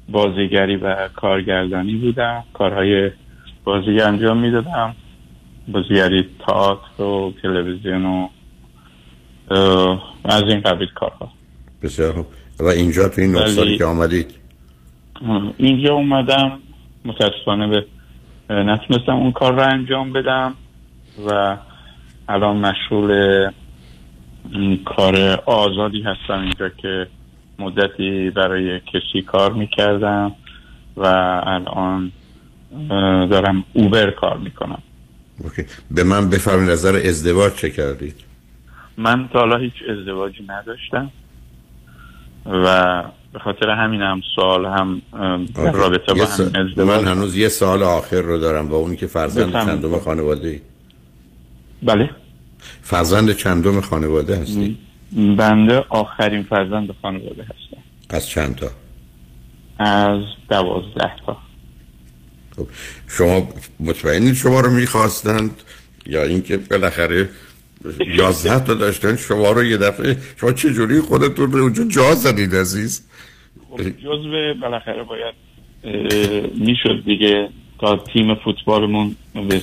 بازیگری 0.08 0.76
و 0.76 1.08
کارگردانی 1.08 1.94
بودم. 1.94 2.44
کارهای 2.54 3.10
بازی 3.64 4.00
انجام 4.00 4.36
می‌دادم. 4.38 4.96
بازیگری 5.72 6.28
تئاتر 6.46 7.02
و 7.02 7.32
تلویزیون 7.42 8.04
و 8.04 8.28
از 10.24 10.42
این 10.42 10.60
قبیل 10.60 10.88
کارها. 10.94 11.32
بسیار 11.82 12.12
خوب. 12.12 12.26
و 12.60 12.64
اینجا 12.64 13.08
تو 13.08 13.20
این 13.20 13.32
نه 13.32 13.46
سالی 13.46 13.78
که 13.78 13.84
آمدید؟ 13.84 14.34
اینجا 15.56 15.94
اومدم 15.94 16.58
متاسفانه 17.04 17.66
به 17.66 17.84
نتونستم 18.54 19.16
اون 19.16 19.32
کار 19.32 19.52
رو 19.52 19.62
انجام 19.72 20.12
بدم 20.12 20.54
و 21.30 21.56
الان 22.28 22.56
مشغول 22.56 23.50
کار 24.84 25.42
آزادی 25.46 26.02
هستم 26.02 26.40
اینجا 26.40 26.68
که 26.68 27.06
مدتی 27.58 28.30
برای 28.30 28.80
کسی 28.80 29.22
کار 29.26 29.52
می‌کردم 29.52 30.32
و 30.96 31.06
الان 31.46 32.12
دارم 33.30 33.64
اوبر 33.72 34.10
کار 34.10 34.36
می‌کنم. 34.36 34.82
اوکی. 35.44 35.64
به 35.90 36.04
من 36.04 36.30
بفرمایید 36.30 36.70
نظر 36.70 36.96
ازدواج 37.04 37.54
چه 37.54 37.70
کردید؟ 37.70 38.14
من 38.96 39.28
تا 39.32 39.38
حالا 39.38 39.56
هیچ 39.56 39.72
ازدواجی 39.90 40.46
نداشتم 40.48 41.10
و 42.46 43.02
به 43.32 43.38
خاطر 43.38 43.70
همین 43.70 44.02
هم 44.02 44.20
سوال 44.34 44.66
هم 44.66 45.02
در 45.54 45.60
اوکی. 45.60 45.78
رابطه 45.78 46.14
با 46.14 46.24
همین 46.24 46.56
ازدواج 46.56 47.04
من 47.04 47.12
هنوز 47.12 47.36
یه 47.36 47.48
سال 47.48 47.82
آخر 47.82 48.20
رو 48.20 48.38
دارم 48.38 48.68
با 48.68 48.76
اونی 48.76 48.96
که 48.96 49.06
فرزند. 49.06 49.52
چندم 49.52 49.98
خانواده. 49.98 50.48
ای 50.48 50.60
بله. 51.82 52.10
فرزند 52.82 53.32
چندم 53.32 53.80
خانواده 53.80 54.36
هستی؟ 54.36 54.78
بنده 55.12 55.84
آخرین 55.88 56.42
فرزند 56.42 56.88
خانواده 57.02 57.42
هستم. 57.42 57.82
از 58.10 58.28
چند 58.28 58.54
تا؟ 58.54 58.70
از 59.78 60.22
دوازده 60.50 61.10
تا. 61.26 61.36
خب 62.58 62.66
شما 63.08 63.48
مطمئنید 63.80 64.34
شما 64.34 64.60
رو 64.60 64.70
می‌خواستند؟ 64.70 65.50
یا 66.06 66.22
اینکه 66.22 66.56
بالاخره 66.56 67.28
یازده 68.16 68.64
تا 68.64 68.74
داشتن 68.74 69.16
شما 69.16 69.50
رو 69.50 69.64
یه 69.64 69.76
دفعه 69.76 70.16
شما 70.40 70.52
چه 70.52 70.72
جوری 70.72 71.00
خودتون 71.00 71.52
رو 71.52 71.62
اونجا 71.62 71.84
جا 71.84 72.14
زدید 72.14 72.54
عزیز؟ 72.54 73.02
جزو 73.78 74.54
بالاخره 74.62 75.02
باید 75.02 75.34
می‌شد 76.54 77.04
دیگه 77.04 77.48
تا 77.80 77.96
تیم 78.12 78.34
فوتبالمون 78.34 79.16
به 79.34 79.60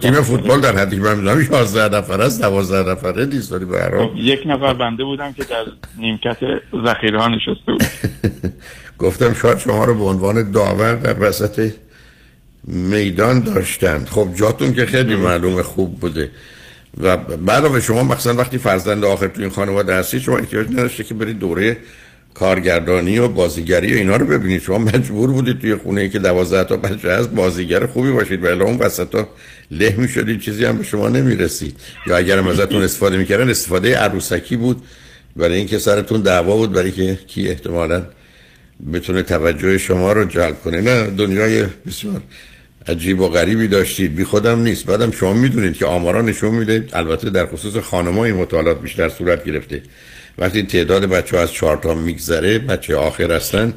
تیم 0.00 0.12
فوتبال 0.12 0.60
در 0.60 0.76
حدی 0.76 0.96
من 0.96 1.16
می‌دونم 1.16 1.40
11 1.40 1.96
نفر 1.96 2.20
است 2.20 2.42
12 2.42 2.90
نفره 2.90 3.26
نیست 3.26 3.52
ولی 3.52 3.64
به 3.64 3.78
خب، 3.78 4.16
یک 4.16 4.40
نفر 4.46 4.74
بنده 4.74 5.04
بودم 5.04 5.32
که 5.32 5.44
در 5.44 5.64
نیمکت 5.98 6.38
ذخیره 6.86 7.20
ها 7.20 7.28
نشسته 7.28 7.72
بود. 7.72 7.82
گفتم 9.04 9.34
شاید 9.34 9.58
شما 9.58 9.84
رو 9.84 9.94
به 9.94 10.04
عنوان 10.04 10.50
داور 10.50 10.94
در 10.94 11.28
وسط 11.28 11.72
میدان 12.68 13.40
داشتند. 13.40 14.06
خب 14.06 14.28
جاتون 14.34 14.74
که 14.74 14.86
خیلی 14.86 15.16
معلومه 15.16 15.62
خوب 15.62 16.00
بوده. 16.00 16.30
و 17.02 17.16
علاوه 17.48 17.80
شما 17.80 18.02
مثلا 18.02 18.34
وقتی 18.34 18.58
فرزند 18.58 19.04
آخر 19.04 19.28
تو 19.28 19.40
این 19.40 19.50
خانواده 19.50 19.94
هستی 19.94 20.20
شما 20.20 20.38
احتیاج 20.38 20.68
نداشته 20.70 21.04
که 21.04 21.14
برید 21.14 21.38
دوره 21.38 21.76
کارگردانی 22.34 23.18
و 23.18 23.28
بازیگری 23.28 23.94
و 23.94 23.96
اینا 23.96 24.16
رو 24.16 24.26
ببینید. 24.26 24.62
شما 24.62 24.78
مجبور 24.78 25.30
بودید 25.30 25.60
توی 25.60 25.74
خونه 25.74 26.00
ای 26.00 26.08
که 26.08 26.18
دوازده 26.18 26.64
تا 26.64 26.76
بچه 26.76 27.12
هست 27.12 27.30
بازیگر 27.30 27.86
خوبی 27.86 28.10
باشید. 28.10 28.44
ولی 28.44 28.60
اون 28.60 28.76
وسط 28.76 29.14
ها 29.14 29.28
له 29.70 29.94
می‌شدید 29.98 30.40
چیزی 30.40 30.64
هم 30.64 30.78
به 30.78 30.84
شما 30.84 31.08
نمی‌رسید. 31.08 31.76
یا 32.06 32.16
اگر 32.16 32.48
ازتون 32.48 32.82
استفاده 32.82 33.16
می‌کردن 33.16 33.50
استفاده 33.50 33.96
عروسکی 33.96 34.56
بود. 34.56 34.82
برای 35.36 35.56
اینکه 35.56 35.78
سرتون 35.78 36.20
دعوا 36.20 36.56
بود 36.56 36.72
برای 36.72 36.92
که 36.92 37.18
کی 37.26 37.48
احتمالاً 37.48 38.02
بتونه 38.92 39.22
توجه 39.22 39.78
شما 39.78 40.12
رو 40.12 40.24
جلب 40.24 40.62
کنه. 40.62 40.80
نه 40.80 41.06
دنیای 41.06 41.66
بسیار 41.86 42.22
عجیب 42.88 43.20
و 43.20 43.28
غریبی 43.28 43.68
داشتید. 43.68 44.14
بی 44.14 44.24
خودم 44.24 44.62
نیست. 44.62 44.86
بعدم 44.86 45.10
شما 45.10 45.32
می‌دونید 45.32 45.76
که 45.76 45.86
آمارا 45.86 46.22
نشون 46.22 46.54
میده. 46.54 46.86
البته 46.92 47.30
در 47.30 47.46
خصوص 47.46 47.76
خانم‌ها 47.76 48.24
این 48.24 48.34
مطالعات 48.34 48.82
بیشتر 48.82 49.08
صورت 49.08 49.44
گرفته. 49.44 49.82
وقتی 50.38 50.62
تعداد 50.62 51.04
بچه 51.04 51.36
ها 51.36 51.42
از 51.42 51.52
چهار 51.52 51.76
تا 51.76 51.94
میگذره 51.94 52.58
بچه 52.58 52.96
آخر 52.96 53.32
هستن 53.32 53.74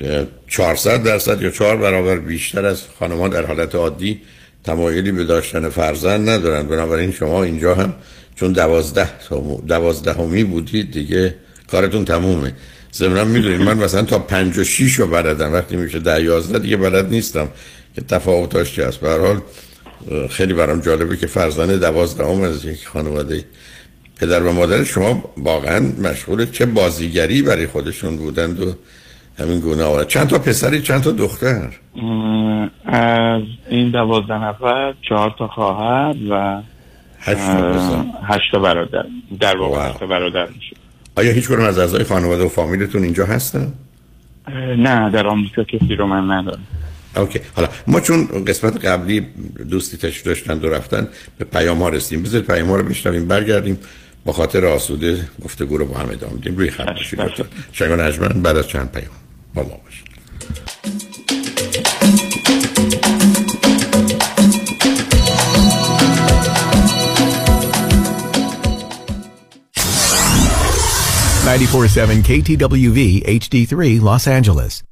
اه، 0.00 0.26
400 0.48 1.02
درصد 1.02 1.42
یا 1.42 1.50
چهار 1.50 1.76
برابر 1.76 2.16
بیشتر 2.16 2.66
از 2.66 2.82
خانم‌ها 2.98 3.28
در 3.28 3.46
حالت 3.46 3.74
عادی 3.74 4.20
تمایلی 4.64 5.12
به 5.12 5.24
داشتن 5.24 5.68
فرزند 5.68 6.28
ندارن. 6.28 6.62
بنابراین 6.68 7.12
شما 7.12 7.42
اینجا 7.42 7.74
هم 7.74 7.94
چون 8.36 8.52
دوازده 8.52 9.08
دوازدهمی 9.68 10.44
بودید 10.44 10.90
دیگه 10.90 11.34
کارتون 11.70 12.04
تمومه. 12.04 12.52
ضمنا 12.94 13.24
می‌دونید 13.24 13.60
من 13.60 13.76
مثلا 13.78 14.02
تا 14.02 14.18
پنج 14.18 14.58
و 14.58 14.64
شیش 14.64 14.94
رو 14.94 15.06
بلدم. 15.06 15.52
وقتی 15.52 15.76
میشه 15.76 15.98
ده 15.98 16.22
یازده 16.22 16.58
دیگه 16.58 16.76
بلد 16.76 17.10
نیستم. 17.10 17.48
که 17.94 18.00
تفاوتاش 18.00 18.74
چی 18.74 18.82
هست. 18.82 19.00
به 19.00 19.08
هر 19.08 19.18
حال 19.18 19.40
خیلی 20.30 20.54
برام 20.54 20.80
جالبه 20.80 21.16
که 21.16 21.26
فرزند 21.26 21.80
دوازدهم 21.80 22.42
از 22.42 22.64
یک 22.64 22.86
خانواده 22.86 23.44
پدر 24.20 24.42
و 24.42 24.52
مادر 24.52 24.84
شما 24.84 25.24
واقعا 25.36 25.80
مشغول 25.80 26.50
چه 26.50 26.66
بازیگری 26.66 27.42
برای 27.42 27.66
خودشون 27.66 28.16
بودند 28.16 28.60
و 28.60 28.74
همین 29.38 29.60
گونه 29.60 29.84
آورد 29.84 30.08
چند 30.08 30.28
تا 30.28 30.38
پسری 30.38 30.82
چند 30.82 31.02
تا 31.02 31.10
دختر؟ 31.10 31.68
از 32.86 33.42
این 33.68 33.90
دوازده 33.90 34.44
نفر 34.44 34.94
چهار 35.08 35.34
تا 35.38 35.48
خواهر 35.48 36.14
و 36.30 36.62
هشت 38.28 38.52
تا 38.52 38.58
برادر. 38.58 39.04
در 39.40 39.56
واقع 39.56 39.88
هشت 39.88 39.98
تا 39.98 40.06
برادر 40.06 40.46
میشه. 40.46 40.76
آیا 41.16 41.32
هیچ 41.32 41.48
کنون 41.48 41.66
از 41.66 41.78
اعضای 41.78 42.04
خانواده 42.04 42.44
و 42.44 42.48
فامیلتون 42.48 43.04
اینجا 43.04 43.26
هستن؟ 43.26 43.72
نه 44.76 45.10
در 45.10 45.26
آمریکا 45.26 45.64
کسی 45.64 45.94
رو 45.94 46.06
من 46.06 46.30
ندارم. 46.30 46.66
اوکی. 47.16 47.40
حالا 47.54 47.68
ما 47.86 48.00
چون 48.00 48.44
قسمت 48.44 48.84
قبلی 48.84 49.26
دوستی 49.70 49.96
تشریف 49.96 50.22
داشتن 50.22 50.58
و 50.58 50.66
رفتن 50.66 51.08
به 51.38 51.44
پیام 51.44 51.82
ها 51.82 51.88
رسیدیم. 51.88 52.24
بذارید 52.24 52.46
پیام 52.46 52.68
ها 52.68 52.76
رو 52.76 52.82
بشنویم 52.82 53.28
برگردیم. 53.28 53.78
با 54.24 54.32
خاطر 54.32 54.66
آسوده 54.66 55.28
گفتگو 55.44 55.76
رو 55.76 55.86
با 55.86 55.98
هم 55.98 56.08
ادامه 56.10 56.36
بدیم. 56.36 56.56
روی 56.56 56.70
خط 56.70 56.86
باشید 56.86 57.20
لطفا. 57.20 57.44
شنگان 57.72 58.00
نجمن 58.00 58.42
بعد 58.42 58.56
از 58.56 58.68
چند 58.68 58.92
پیام 58.92 59.10
با 59.54 59.62
ما 59.62 59.68
باشید. 59.84 60.12
KTWV 72.22 72.98
HD3 73.26 74.00
Los 74.00 74.26
Angeles. 74.26 74.91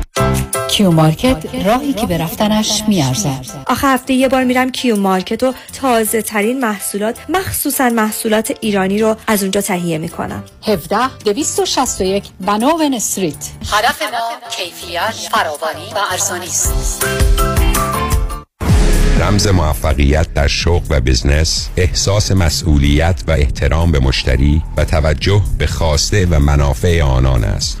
Q 0.71 0.91
Market 0.91 1.65
راهی 1.65 1.93
که 1.93 2.07
به 2.07 2.17
رفتنش 2.17 2.83
می‌ارزد. 2.87 3.45
آخر 3.67 3.87
هفته 3.87 4.13
یه 4.13 4.27
بار 4.27 4.43
میرم 4.43 4.71
Q 4.71 4.95
Market 4.95 5.43
و 5.43 5.53
تازه 5.81 6.21
ترین 6.21 6.59
محصولات 6.59 7.17
مخصوصا 7.29 7.89
محصولات 7.89 8.53
ایرانی 8.61 8.99
رو 8.99 9.15
از 9.27 9.41
اونجا 9.41 9.61
تهیه 9.61 9.97
می‌کنم. 9.97 10.43
17 10.67 10.97
261 11.25 12.23
Vanowen 12.41 12.93
Street. 12.93 13.49
هدف 13.71 14.01
ما 14.01 14.49
کیفیت 14.49 15.29
فراوانی 15.31 15.93
و 15.95 15.99
ارزانی 16.11 16.45
است. 16.45 17.05
رمز 19.19 19.47
موفقیت 19.47 20.33
در 20.33 20.47
شغل 20.47 20.85
و 20.89 21.01
بزنس 21.01 21.69
احساس 21.77 22.31
مسئولیت 22.31 23.23
و 23.27 23.31
احترام 23.31 23.91
به 23.91 23.99
مشتری 23.99 24.61
و 24.77 24.85
توجه 24.85 25.41
به 25.57 25.67
خواسته 25.67 26.25
و 26.25 26.39
منافع 26.39 27.01
آنان 27.01 27.43
است. 27.43 27.80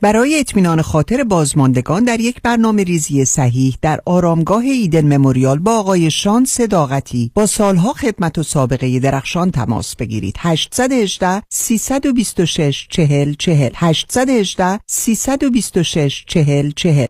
برای 0.00 0.40
اطمینان 0.40 0.82
خاطر 0.82 1.24
بازماندگان 1.24 2.04
در 2.04 2.20
یک 2.20 2.42
برنامه 2.42 2.84
ریزی 2.84 3.24
صحیح 3.24 3.76
در 3.82 4.00
آرامگاه 4.06 4.62
ایدن 4.62 5.16
مموریال 5.16 5.58
با 5.58 5.78
آقای 5.78 6.10
شان 6.10 6.44
صداقتی 6.44 7.30
با 7.34 7.46
سالها 7.46 7.92
خدمت 7.92 8.38
و 8.38 8.42
سابقه 8.42 8.98
درخشان 8.98 9.50
تماس 9.50 9.96
بگیرید. 9.96 10.36
818 10.38 11.42
326 11.48 12.86
40 12.90 13.34
40 13.34 13.70
818 13.74 14.80
326 14.86 16.24
40 16.26 16.70
40 16.76 17.06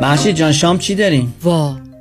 محشید 0.00 0.36
جان 0.36 0.52
شام 0.52 0.78
چی 0.78 0.94
داریم؟ 0.94 1.34
وا. 1.42 1.85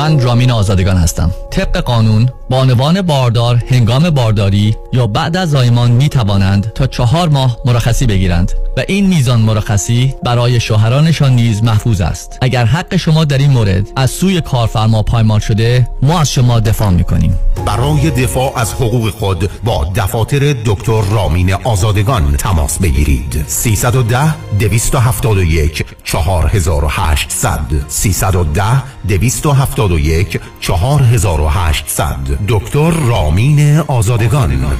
من 0.00 0.20
رامین 0.20 0.50
آزادگان 0.50 0.96
هستم. 0.96 1.30
طبق 1.50 1.76
قانون 1.76 2.28
بانوان 2.50 3.02
باردار 3.02 3.62
هنگام 3.68 4.10
بارداری 4.10 4.76
یا 4.92 5.06
بعد 5.06 5.36
از 5.36 5.50
زایمان 5.50 5.90
می 5.90 6.08
توانند 6.08 6.72
تا 6.74 6.86
چهار 6.86 7.28
ماه 7.28 7.58
مرخصی 7.64 8.06
بگیرند 8.06 8.52
و 8.76 8.82
این 8.88 9.06
میزان 9.06 9.40
مرخصی 9.40 10.14
برای 10.24 10.60
شوهرانشان 10.60 11.32
نیز 11.32 11.62
محفوظ 11.62 12.00
است. 12.00 12.38
اگر 12.42 12.64
حق 12.64 12.96
شما 12.96 13.24
در 13.24 13.38
این 13.38 13.50
مورد 13.50 13.88
از 13.96 14.10
سوی 14.10 14.40
کارفرما 14.40 15.02
پایمال 15.02 15.40
شده 15.40 15.88
ما 16.02 16.20
از 16.20 16.30
شما 16.32 16.60
دفاع 16.60 16.90
می 16.90 17.04
کنیم 17.04 17.38
برای 17.66 18.10
دفاع 18.10 18.58
از 18.58 18.72
حقوق 18.72 19.10
خود 19.10 19.50
با 19.64 19.92
دفاتر 19.94 20.56
دکتر 20.64 21.02
رامین 21.02 21.52
آزادگان 21.52 22.36
تماس 22.36 22.78
بگیرید. 22.78 23.44
310 23.46 24.34
271 24.58 25.84
4800 26.04 27.60
310 27.88 28.82
271 29.08 29.89
701 29.90 30.40
4800 30.60 32.16
دکتر 32.48 32.90
رامین 32.90 33.78
آزادگان. 33.78 34.76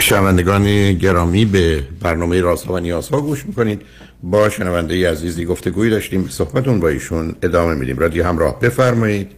شنوندگان 0.00 0.92
گرامی 0.92 1.44
به 1.44 1.84
برنامه 2.00 2.40
راست 2.40 2.70
و 2.70 2.78
نیاز 2.78 3.08
ها 3.08 3.20
گوش 3.20 3.46
می‌کنید. 3.46 3.82
با 4.22 4.48
شنونده 4.48 5.10
عزیزی 5.10 5.44
گفتگوی 5.44 5.90
داشتیم. 5.90 6.28
صحبتون 6.28 6.80
با 6.80 6.88
ایشون 6.88 7.34
ادامه 7.42 7.74
میدیم. 7.74 7.98
رادیو 7.98 8.24
همراه 8.24 8.60
بفرمایید. 8.60 9.37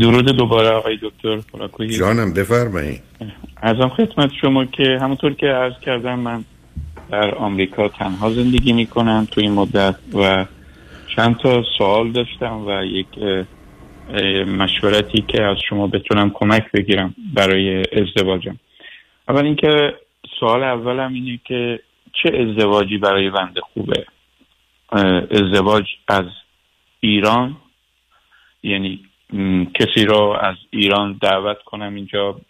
درود 0.00 0.24
دوباره 0.24 0.68
آقای 0.68 0.98
دکتر 1.02 1.40
فلاکویی 1.40 1.98
جانم 1.98 2.34
بفرمایید 2.34 3.02
ازم 3.56 3.88
خدمت 3.88 4.30
شما 4.40 4.64
که 4.64 4.98
همونطور 5.00 5.34
که 5.34 5.46
عرض 5.46 5.80
کردم 5.80 6.18
من 6.18 6.44
در 7.10 7.34
آمریکا 7.34 7.88
تنها 7.88 8.30
زندگی 8.30 8.72
می‌کنم 8.72 9.28
تو 9.30 9.40
این 9.40 9.52
مدت 9.52 9.96
و 10.14 10.46
چند 11.16 11.36
تا 11.36 11.64
سوال 11.78 12.12
داشتم 12.12 12.66
و 12.66 12.84
یک 12.84 13.06
مشورتی 14.46 15.24
که 15.28 15.42
از 15.42 15.56
شما 15.68 15.86
بتونم 15.86 16.30
کمک 16.30 16.72
بگیرم 16.72 17.14
برای 17.34 17.84
ازدواجم. 17.92 18.58
اول 19.28 19.44
اینکه 19.44 19.94
سوال 20.40 20.62
اولم 20.62 21.12
اینه 21.12 21.40
که 21.44 21.80
چه 22.12 22.28
ازدواجی 22.38 22.98
برای 22.98 23.30
بنده 23.30 23.60
خوبه؟ 23.60 24.06
ازدواج 25.30 25.84
از 26.08 26.24
ایران 27.00 27.56
یعنی 28.62 29.00
کسی 29.74 30.04
رو 30.04 30.36
از 30.40 30.54
ایران 30.70 31.18
دعوت 31.22 31.56
کنم 31.66 31.94
اینجا 31.94 32.40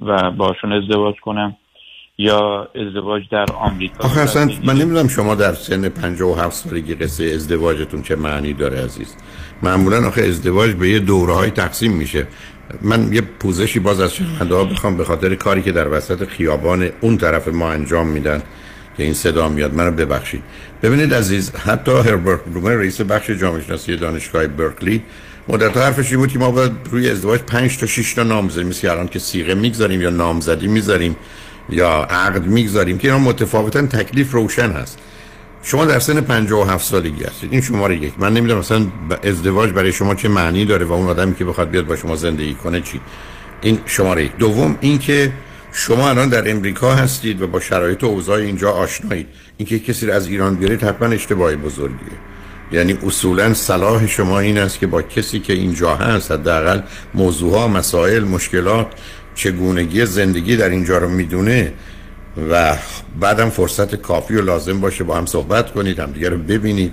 و 0.00 0.30
باشون 0.30 0.72
ازدواج 0.72 1.14
کنم 1.22 1.56
یا 2.18 2.68
ازدواج 2.86 3.22
در 3.30 3.46
آمریکا 3.52 4.04
آخه 4.04 4.20
اصلا 4.20 4.50
من 4.64 4.74
نمی‌دونم 4.74 5.08
شما 5.08 5.34
در 5.34 5.52
سن 5.52 5.88
57 5.88 6.52
سالگی 6.52 6.94
قصه 6.94 7.24
ازدواجتون 7.24 8.02
چه 8.02 8.16
معنی 8.16 8.52
داره 8.52 8.84
عزیز. 8.84 9.16
معمولا 9.62 10.06
آخه 10.08 10.22
ازدواج 10.22 10.72
به 10.72 10.88
یه 10.88 10.98
دوره 10.98 11.34
های 11.34 11.50
تقسیم 11.50 11.92
میشه. 11.92 12.26
من 12.82 13.12
یه 13.12 13.20
پوزشی 13.20 13.80
باز 13.80 14.00
از 14.00 14.14
شنونده 14.14 14.54
ها 14.54 14.64
بخوام 14.64 14.96
به 14.96 15.04
خاطر 15.04 15.34
کاری 15.34 15.62
که 15.62 15.72
در 15.72 15.88
وسط 15.88 16.28
خیابان 16.28 16.88
اون 17.00 17.16
طرف 17.16 17.48
ما 17.48 17.70
انجام 17.70 18.06
میدن 18.06 18.42
که 18.96 19.02
این 19.02 19.14
صدا 19.14 19.48
میاد 19.48 19.74
منو 19.74 19.90
ببخشید. 19.90 20.42
ببینید 20.82 21.14
عزیز 21.14 21.56
حتی 21.56 21.92
هربرت 21.92 22.44
بلومر 22.44 22.74
رئیس 22.74 23.00
بخش 23.00 23.30
جامعه 23.30 23.62
شناسی 23.62 23.96
دانشگاه 23.96 24.46
برکلی 24.46 25.02
مدت 25.48 25.76
حرفش 25.76 26.10
این 26.10 26.20
بود 26.20 26.32
که 26.32 26.38
ما 26.38 26.50
باید 26.50 26.72
روی 26.90 27.10
ازدواج 27.10 27.40
5 27.40 27.78
تا 27.78 27.86
6 27.86 28.14
تا 28.14 28.22
نام 28.22 28.48
بذاریم 28.48 28.68
مثل 28.68 28.88
الان 28.88 29.08
که 29.08 29.18
سیغه 29.18 29.54
می‌گذاریم 29.54 30.00
یا 30.00 30.10
نامزدی 30.10 30.66
می‌ذاریم 30.66 31.16
یا 31.68 31.88
عقد 32.10 32.46
می‌گذاریم 32.46 32.98
که 32.98 33.08
اینا 33.08 33.18
متفاوتا 33.18 33.86
تکلیف 33.86 34.32
روشن 34.32 34.70
هست. 34.70 34.98
شما 35.62 35.84
در 35.84 35.98
سن 35.98 36.20
57 36.20 36.86
سالگی 36.86 37.24
هستید. 37.24 37.52
این 37.52 37.60
شماره 37.60 37.96
یک. 37.96 38.12
من 38.18 38.34
نمی‌دونم 38.34 38.58
مثلا 38.58 38.86
ازدواج 39.24 39.70
برای 39.70 39.92
شما 39.92 40.14
چه 40.14 40.28
معنی 40.28 40.64
داره 40.64 40.84
و 40.86 40.92
اون 40.92 41.08
آدمی 41.08 41.34
که 41.34 41.44
بخواد 41.44 41.70
بیاد 41.70 41.86
با 41.86 41.96
شما 41.96 42.16
زندگی 42.16 42.54
کنه 42.54 42.80
چی. 42.80 43.00
این 43.62 43.78
شماره 43.86 44.24
یک. 44.24 44.36
دوم 44.36 44.78
اینکه 44.80 45.32
شما 45.72 46.08
الان 46.08 46.28
در 46.28 46.50
امریکا 46.50 46.94
هستید 46.94 47.42
و 47.42 47.46
با 47.46 47.60
شرایط 47.60 48.04
و 48.04 48.06
اوضاع 48.06 48.38
اینجا 48.38 48.70
آشنایید. 48.70 49.26
اینکه 49.56 49.78
کسی 49.78 50.06
رو 50.06 50.12
از 50.12 50.26
ایران 50.26 50.54
بیارید 50.54 50.82
حتما 50.82 51.08
اشتباهی 51.08 51.56
بزرگیه. 51.56 52.31
یعنی 52.72 52.98
اصولا 53.06 53.54
صلاح 53.54 54.06
شما 54.06 54.40
این 54.40 54.58
است 54.58 54.78
که 54.78 54.86
با 54.86 55.02
کسی 55.02 55.40
که 55.40 55.52
اینجا 55.52 55.96
هست 55.96 56.32
حداقل 56.32 56.80
موضوعها 57.14 57.68
مسائل 57.68 58.24
مشکلات 58.24 58.86
چگونگی 59.34 60.06
زندگی 60.06 60.56
در 60.56 60.68
اینجا 60.68 60.98
رو 60.98 61.08
می‌دونه 61.08 61.72
و 62.50 62.76
بعدم 63.20 63.50
فرصت 63.50 63.94
کافی 63.94 64.34
و 64.34 64.42
لازم 64.42 64.80
باشه 64.80 65.04
با 65.04 65.16
هم 65.16 65.26
صحبت 65.26 65.72
کنید 65.72 65.98
هم 65.98 66.12
دیگه 66.12 66.28
رو 66.28 66.38
ببینید. 66.38 66.92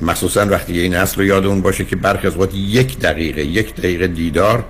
مخصوصا 0.00 0.46
وقتی 0.46 0.80
این 0.80 0.94
اصل 0.94 1.20
رو 1.20 1.24
یاد 1.26 1.46
اون 1.46 1.60
باشه 1.60 1.84
که 1.84 1.96
برخی 1.96 2.26
از 2.26 2.36
وقت 2.36 2.54
یک 2.54 2.98
دقیقه 2.98 3.44
یک 3.44 3.74
دقیقه 3.74 4.06
دیدار 4.06 4.64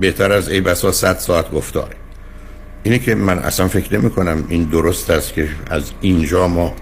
بهتر 0.00 0.32
از 0.32 0.48
ای 0.48 0.60
بسا 0.60 0.92
صد 0.92 1.18
ساعت 1.18 1.50
گفتاره 1.50 1.96
اینه 2.82 2.98
که 2.98 3.14
من 3.14 3.38
اصلا 3.38 3.68
فکر 3.68 3.98
نمی 3.98 4.10
کنم 4.10 4.44
این 4.48 4.64
درست 4.64 5.10
است 5.10 5.34
که 5.34 5.48
از 5.70 5.90
اینجا 6.00 6.48
ما 6.48 6.74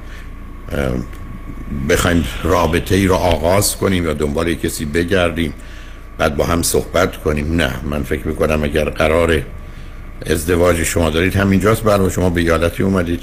بخوایم 1.88 2.24
رابطه 2.42 2.94
ای 2.94 3.06
رو 3.06 3.14
آغاز 3.14 3.76
کنیم 3.76 4.04
یا 4.04 4.12
دنبال 4.12 4.54
کسی 4.54 4.84
بگردیم 4.84 5.54
بعد 6.18 6.36
با 6.36 6.44
هم 6.44 6.62
صحبت 6.62 7.16
کنیم. 7.16 7.56
نه 7.56 7.72
من 7.84 8.02
فکر 8.02 8.28
می‌کنم 8.28 8.64
اگر 8.64 8.90
قرار 8.90 9.42
ازدواج 10.26 10.82
شما 10.82 11.10
دارید 11.10 11.36
همینجاست 11.36 11.82
برای 11.82 12.10
شما 12.10 12.30
به 12.30 12.40
ایالتی 12.40 12.82
اومدید 12.82 13.20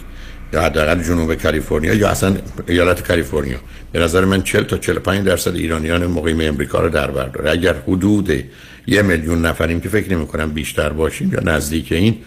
یا 0.53 0.61
حداقل 0.61 1.03
جنوب 1.03 1.35
کالیفرنیا 1.35 1.93
یا 1.93 2.09
اصلا 2.09 2.35
ایالت 2.67 3.07
کالیفرنیا. 3.07 3.57
به 3.91 3.99
نظر 3.99 4.25
من 4.25 4.43
40 4.43 4.63
تا 4.63 4.77
45 4.77 5.25
درصد 5.25 5.55
ایرانیان 5.55 6.07
مقیم 6.07 6.41
امریکا 6.41 6.79
رو 6.79 6.89
در 6.89 7.11
بر 7.11 7.25
داره. 7.25 7.51
اگر 7.51 7.75
حدود 7.87 8.43
یه 8.87 9.01
میلیون 9.01 9.45
نفریم 9.45 9.81
که 9.81 9.89
فکر 9.89 10.13
نمی 10.13 10.27
کنم 10.27 10.51
بیشتر 10.51 10.89
باشیم 10.89 11.31
یا 11.33 11.39
نزدیک 11.39 11.91
این 11.91 12.17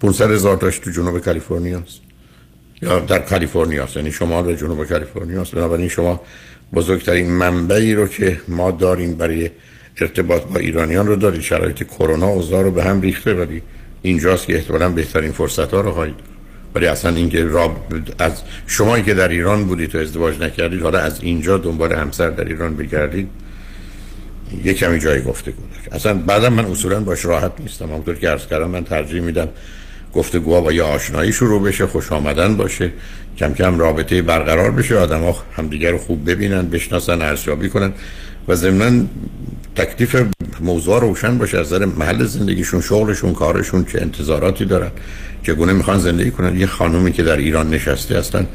500 0.00 0.30
هزار 0.30 0.56
تاش 0.56 0.78
تو 0.78 0.90
جنوب 0.90 1.18
کالیفرنیا 1.18 1.78
است 1.78 2.07
یا 2.82 2.98
در 2.98 3.18
کالیفرنیا 3.18 3.84
است. 3.84 3.96
یعنی 3.96 4.12
شمال 4.12 4.56
جنوب 4.56 4.84
کالیفرنیا 4.84 5.40
است. 5.42 5.54
بنابراین 5.54 5.88
شما 5.88 6.20
بزرگترین 6.74 7.30
منبعی 7.30 7.94
رو 7.94 8.06
که 8.06 8.40
ما 8.48 8.70
داریم 8.70 9.14
برای 9.14 9.50
ارتباط 10.00 10.42
با 10.42 10.60
ایرانیان 10.60 11.06
رو 11.06 11.16
دارید. 11.16 11.40
شرایط 11.40 11.82
کرونا 11.82 12.26
اوضاع 12.26 12.62
رو 12.62 12.70
به 12.70 12.84
هم 12.84 13.00
ریخته 13.00 13.34
ولی 13.34 13.62
اینجاست 14.02 14.46
که 14.46 14.54
احتمالاً 14.54 14.88
بهترین 14.88 15.32
فرصت 15.32 15.74
ها 15.74 15.80
رو 15.80 15.92
خواهید 15.92 16.14
ولی 16.74 16.86
اصلا 16.86 17.16
اینکه 17.16 17.44
راب 17.44 17.86
از 18.18 18.42
شما 18.66 19.00
که 19.00 19.14
در 19.14 19.28
ایران 19.28 19.64
بودید 19.64 19.94
و 19.94 19.98
ازدواج 19.98 20.40
نکردید 20.40 20.82
حالا 20.82 20.98
از 20.98 21.22
اینجا 21.22 21.58
دنبال 21.58 21.92
همسر 21.92 22.30
در 22.30 22.44
ایران 22.44 22.76
بگردید 22.76 23.28
یه 24.64 24.74
کمی 24.74 24.98
جای 24.98 25.22
گفته 25.22 25.50
بود 25.50 25.68
اصلا 25.92 26.14
بعدم 26.14 26.52
من 26.52 26.64
اصولا 26.64 27.00
باش 27.00 27.24
راحت 27.24 27.52
نیستم. 27.58 27.84
همونطور 27.84 28.14
که 28.14 28.28
عرض 28.28 28.46
کردم 28.46 28.70
من 28.70 28.84
ترجیح 28.84 29.20
میدم 29.20 29.48
گفتگوها 30.14 30.60
با 30.60 30.72
یه 30.72 30.82
آشنایی 30.82 31.32
شروع 31.32 31.62
بشه 31.62 31.86
خوش 31.86 32.12
آمدن 32.12 32.56
باشه. 32.56 32.92
کم 33.38 33.54
کم 33.54 33.78
رابطه 33.78 34.22
برقرار 34.22 34.70
بشه. 34.70 34.96
آدم 34.96 35.20
ها 35.20 35.36
همدیگر 35.56 35.90
رو 35.90 35.98
خوب 35.98 36.30
ببینن 36.30 36.68
بشناسن 36.68 37.22
ارزیابی 37.22 37.68
کنن 37.68 37.92
و 38.48 38.54
ضمنا 38.54 39.06
تکلیف 39.76 40.24
موضوع 40.60 41.00
روشن 41.00 41.38
باشه. 41.38 41.58
از 41.58 41.66
نظر 41.66 41.84
محل 41.84 42.24
زندگیشون 42.24 42.80
شغلشون 42.80 43.34
کارشون 43.34 43.84
چه 43.84 44.00
انتظاراتی 44.00 44.64
دارن 44.64 44.90
چگونه 45.42 45.72
می‌خوان 45.72 45.98
زندگی 45.98 46.30
کنن. 46.30 46.60
یه 46.60 46.66
خانومی 46.66 47.12
که 47.12 47.22
در 47.22 47.36
ایران 47.36 47.70
نشسته 47.70 48.18
هستن 48.18 48.46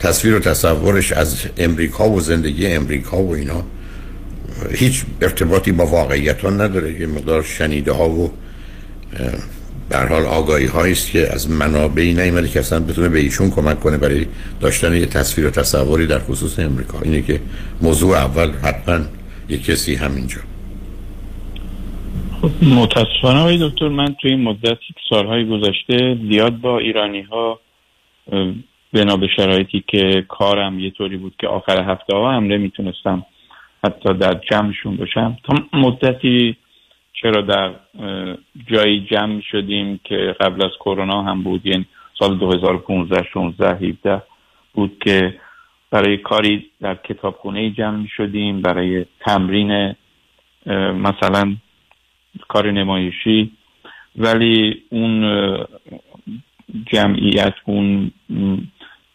تصویر 0.00 0.34
و 0.34 0.38
تصورش 0.38 1.12
از 1.12 1.36
امریکا 1.56 2.10
و 2.10 2.20
زندگی 2.20 2.66
امریکا 2.66 3.22
و 3.22 3.34
اینا 3.34 3.62
هیچ 4.70 5.04
ارتباطی 5.22 5.72
با 5.72 5.86
واقعیت 5.86 6.40
ها 6.40 6.50
نداره. 6.50 7.00
یه 7.00 7.06
مقدار 7.06 7.42
شنیده 7.42 7.92
ها 7.92 8.08
و 8.08 8.30
در 9.90 10.08
حال 10.08 10.22
آگاهی 10.22 10.66
هایی 10.66 10.92
است 10.92 11.10
که 11.10 11.32
از 11.32 11.50
منابعی 11.50 12.14
نیامده 12.14 12.48
که 12.48 12.58
اصلا 12.58 12.80
بتونه 12.80 13.08
به 13.08 13.18
ایشون 13.18 13.50
کمک 13.50 13.80
کنه 13.80 13.98
برای 13.98 14.26
داشتن 14.60 14.94
یه 14.96 15.06
تصویر 15.06 15.46
و 15.46 15.50
تصوری 15.50 16.06
در 16.06 16.18
خصوص 16.18 16.58
امریکا. 16.58 17.00
اینه 17.00 17.22
که 17.22 17.40
موضوع 17.82 18.16
اول 18.16 18.50
حتما 18.50 19.04
یه 19.48 19.58
کسی 19.58 19.94
همینجا. 19.94 20.40
خب 22.42 22.50
متاسفانه 22.64 23.68
دکتر 23.68 23.88
من 23.88 24.14
توی 24.20 24.30
این 24.30 24.42
مدت 24.42 24.78
سالهای 25.10 25.46
گذشته 25.46 26.18
زیاد 26.30 26.60
با 26.60 26.78
ایرانی 26.78 27.22
ها 27.22 27.60
بنا 28.92 29.16
به 29.16 29.28
شرایطی 29.36 29.84
که 29.88 30.24
کارم 30.28 30.78
یه 30.78 30.90
طوری 30.90 31.16
بود 31.16 31.34
که 31.40 31.46
آخر 31.46 31.90
هفته 31.92 32.16
ها 32.16 32.32
هم 32.36 32.44
نمی‌تونستم 32.44 33.26
حتی 33.84 34.14
در 34.14 34.40
جمعشون 34.50 34.96
باشم. 34.96 35.36
تا 35.44 35.78
مدتی 35.78 36.56
چرا 37.22 37.40
در 37.40 37.74
جایی 38.66 39.06
جمع 39.10 39.40
شدیم 39.40 40.00
که 40.04 40.36
قبل 40.40 40.64
از 40.64 40.70
کرونا 40.80 41.22
هم 41.22 41.42
بود 41.42 41.66
یعنی 41.66 41.86
سال 42.18 42.38
2015 42.38 43.24
16 43.32 43.68
17 43.68 44.22
بود 44.74 44.98
که 45.00 45.40
برای 45.90 46.16
کاری 46.16 46.70
در 46.80 46.94
کتابخونه 46.94 47.70
جمع 47.70 48.06
شدیم 48.16 48.62
برای 48.62 49.04
تمرین 49.20 49.94
مثلا 50.66 51.56
کار 52.48 52.70
نمایشی. 52.70 53.52
ولی 54.16 54.82
اون 54.90 55.56
جمعیت 56.92 57.54
اون 57.64 58.10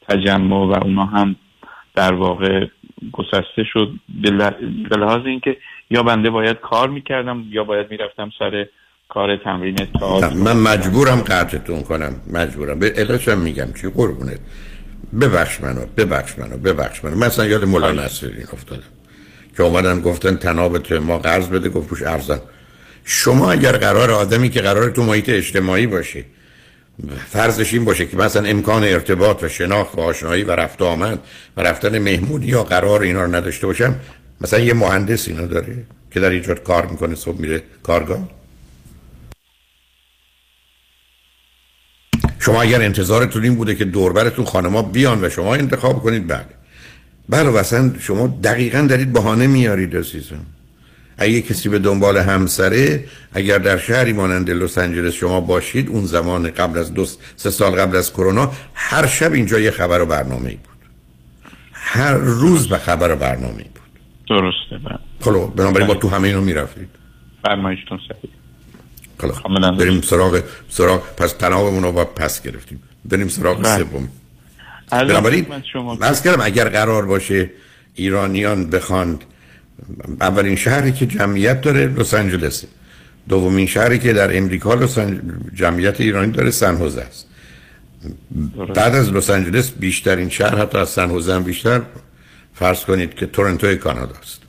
تجمع 0.09 0.55
و 0.55 0.83
اونا 0.83 1.05
هم 1.05 1.35
در 1.95 2.13
واقع 2.13 2.67
گسسته 3.11 3.63
شد. 3.63 3.91
به 4.89 4.97
لحاظ 4.97 5.25
اینکه 5.25 5.57
یا 5.89 6.03
بنده 6.03 6.29
باید 6.29 6.57
کار 6.59 6.89
می‌کردم 6.89 7.43
یا 7.51 7.63
باید 7.63 7.91
می‌رفتم 7.91 8.29
سر 8.39 8.65
کار 9.09 9.37
تمرین 9.37 9.75
تا 9.99 10.19
من 10.19 10.57
مجبورم 10.57 11.21
قطعتون 11.21 11.83
کنم 11.83 12.15
مجبورم. 12.33 12.79
به 12.79 12.93
علتشم 12.97 13.37
میگم 13.37 13.73
چی 13.81 13.89
قربونه 13.89 14.37
ببخش 15.21 15.61
منو 15.61 15.85
ببخش 15.97 16.39
منو 16.39 16.57
ببخش 16.57 17.03
منو. 17.03 17.15
مثلا 17.15 17.45
یاد 17.45 17.65
مولا 17.65 17.91
نصرین 17.91 18.43
افتادم. 18.53 18.83
که 19.57 19.63
اومدن 19.63 20.01
گفتن 20.01 20.35
تناب 20.35 20.93
ما 20.93 21.17
قرض 21.17 21.49
بده 21.49 21.69
گفت 21.69 21.89
پوش 21.89 22.01
ارزن 22.03 22.39
شما 23.05 23.51
اگر 23.51 23.71
قرار 23.71 24.11
آدمی 24.11 24.49
که 24.49 24.61
قرار 24.61 24.89
تو 24.89 25.03
محیط 25.03 25.29
اجتماعی 25.29 25.87
باشه 25.87 26.25
فرضش 27.27 27.73
این 27.73 27.85
باشه 27.85 28.05
که 28.05 28.17
مثلا 28.17 28.49
امکان 28.49 28.83
ارتباط 28.83 29.43
و 29.43 29.47
شناخت 29.47 29.95
و 29.95 30.01
آشنایی 30.01 30.43
و 30.43 30.51
رفت 30.51 30.81
آمد 30.81 31.19
و 31.57 31.61
رفتن 31.61 31.99
مهمونی 31.99 32.45
یا 32.45 32.63
قرار 32.63 33.01
اینا 33.01 33.21
رو 33.21 33.35
نداشته 33.35 33.67
باشم 33.67 33.95
مثلا 34.41 34.59
یه 34.59 34.73
مهندس 34.73 35.27
اینا 35.27 35.45
داره 35.45 35.83
که 36.11 36.19
در 36.19 36.29
ایجاد 36.29 36.63
کار 36.63 36.85
می‌کنه 36.85 37.15
صبح 37.15 37.41
میره 37.41 37.63
کارگاه. 37.83 38.29
شما 42.39 42.61
اگر 42.61 42.81
انتظارتون 42.81 43.43
این 43.43 43.55
بوده 43.55 43.75
که 43.75 43.85
دوربرتون 43.85 44.45
خانما 44.45 44.81
بیان 44.81 45.25
و 45.25 45.29
شما 45.29 45.55
انتخاب 45.55 46.03
کنید 46.03 46.27
بله. 46.27 46.45
بله 47.29 47.59
اصلا 47.59 47.93
شما 47.99 48.39
دقیقا 48.43 48.81
دارید 48.89 49.13
بهانه 49.13 49.47
میارید 49.47 49.97
عزیزم. 49.97 50.45
اگه 51.17 51.41
کسی 51.41 51.69
به 51.69 51.79
دنبال 51.79 52.17
همسره 52.17 53.03
اگر 53.33 53.57
در 53.57 53.77
شهری 53.77 54.13
مانند 54.13 54.49
لس 54.49 54.77
آنجلس 54.77 55.13
شما 55.13 55.41
باشید 55.41 55.89
اون 55.89 56.05
زمان 56.05 56.51
قبل 56.51 56.79
از 56.79 56.93
دو 56.93 57.05
سه 57.35 57.49
سال 57.49 57.71
قبل 57.71 57.95
از 57.95 58.13
کرونا 58.13 58.51
هر 58.73 59.07
شب 59.07 59.33
اینجا 59.33 59.59
یه 59.59 59.71
خبر 59.71 60.01
و 60.01 60.05
برنامه 60.05 60.49
بود. 60.49 60.77
هر 61.73 62.13
روز 62.13 62.69
به 62.69 62.77
خبر 62.77 63.11
و 63.11 63.15
برنامه 63.15 63.63
بود. 63.63 63.78
درسته 64.29 64.77
بله. 64.77 64.99
خب 65.19 65.53
بنابراین 65.55 65.87
با 65.87 65.93
تو 65.93 66.09
همه 66.09 66.27
اینو 66.27 66.41
می‌رفتید 66.41 66.89
فرمایشتون 67.43 67.99
صحیح. 68.07 68.31
خب 69.33 69.77
بریم 69.77 70.01
سراغ 70.01 70.43
سراغ 70.69 71.01
پس 71.17 71.33
تناومون 71.33 71.83
رو 71.83 71.91
با 71.91 72.05
پس 72.05 72.41
گرفتیم. 72.41 72.83
بریم 73.05 73.27
سراغ 73.27 73.61
بله. 73.61 73.77
سوم. 73.77 74.09
بنابراین 74.91 75.45
از 76.01 76.23
کردم 76.23 76.41
اگر 76.43 76.69
قرار 76.69 77.05
باشه 77.05 77.49
ایرانیان 77.95 78.69
بخواند 78.69 79.23
اولین 80.21 80.55
شهری 80.55 80.91
که 80.91 81.05
جمعیت 81.05 81.61
داره 81.61 81.87
لس 81.87 82.13
آنجلسه. 82.13 82.67
دومین 83.29 83.67
شهری 83.67 83.99
که 83.99 84.13
در 84.13 84.37
امریکا 84.37 84.73
لس 84.73 84.97
جمعیت 85.53 86.01
ایرانی 86.01 86.31
داره 86.31 86.51
سن 86.51 86.81
است. 86.81 87.27
بعد 88.75 88.95
از 88.95 89.13
لس 89.13 89.29
آنجلس 89.29 89.71
بیشترین 89.71 90.29
شهر 90.29 90.55
حتی 90.55 90.77
از 90.77 90.89
سن 90.89 91.09
هم 91.09 91.43
بیشتر 91.43 91.81
فرض 92.59 92.85
کنید 92.85 93.13
که 93.13 93.25
تورنتو 93.25 93.75
کانادا 93.75 94.15
است. 94.21 94.41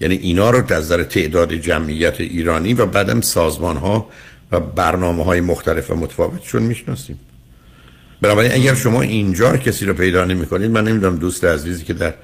یعنی 0.00 0.14
اینا 0.14 0.50
رو 0.50 0.58
از 0.58 0.70
نظر 0.70 1.02
تعداد 1.02 1.54
جمعیت 1.54 2.20
ایرانی 2.20 2.74
و 2.74 2.86
بعدم 2.86 3.20
سازمان 3.20 3.76
ها 3.76 4.08
و 4.52 4.60
برنامه 4.60 5.24
های 5.24 5.40
مختلف 5.40 5.90
و 5.90 5.94
متفاوتشون 5.94 6.62
می‌شناسیم. 6.62 7.18
بنابراین 8.20 8.52
اگر 8.52 8.74
شما 8.74 9.02
اینجا 9.02 9.56
کسی 9.56 9.84
رو 9.84 9.94
پیدا 9.94 10.24
نمی 10.24 10.46
کنید 10.46 10.70
من 10.70 10.84
نمی‌دونم 10.88 11.16
دوست 11.16 11.44
عزیزی 11.44 11.84
که 11.84 11.94
در 11.94 12.14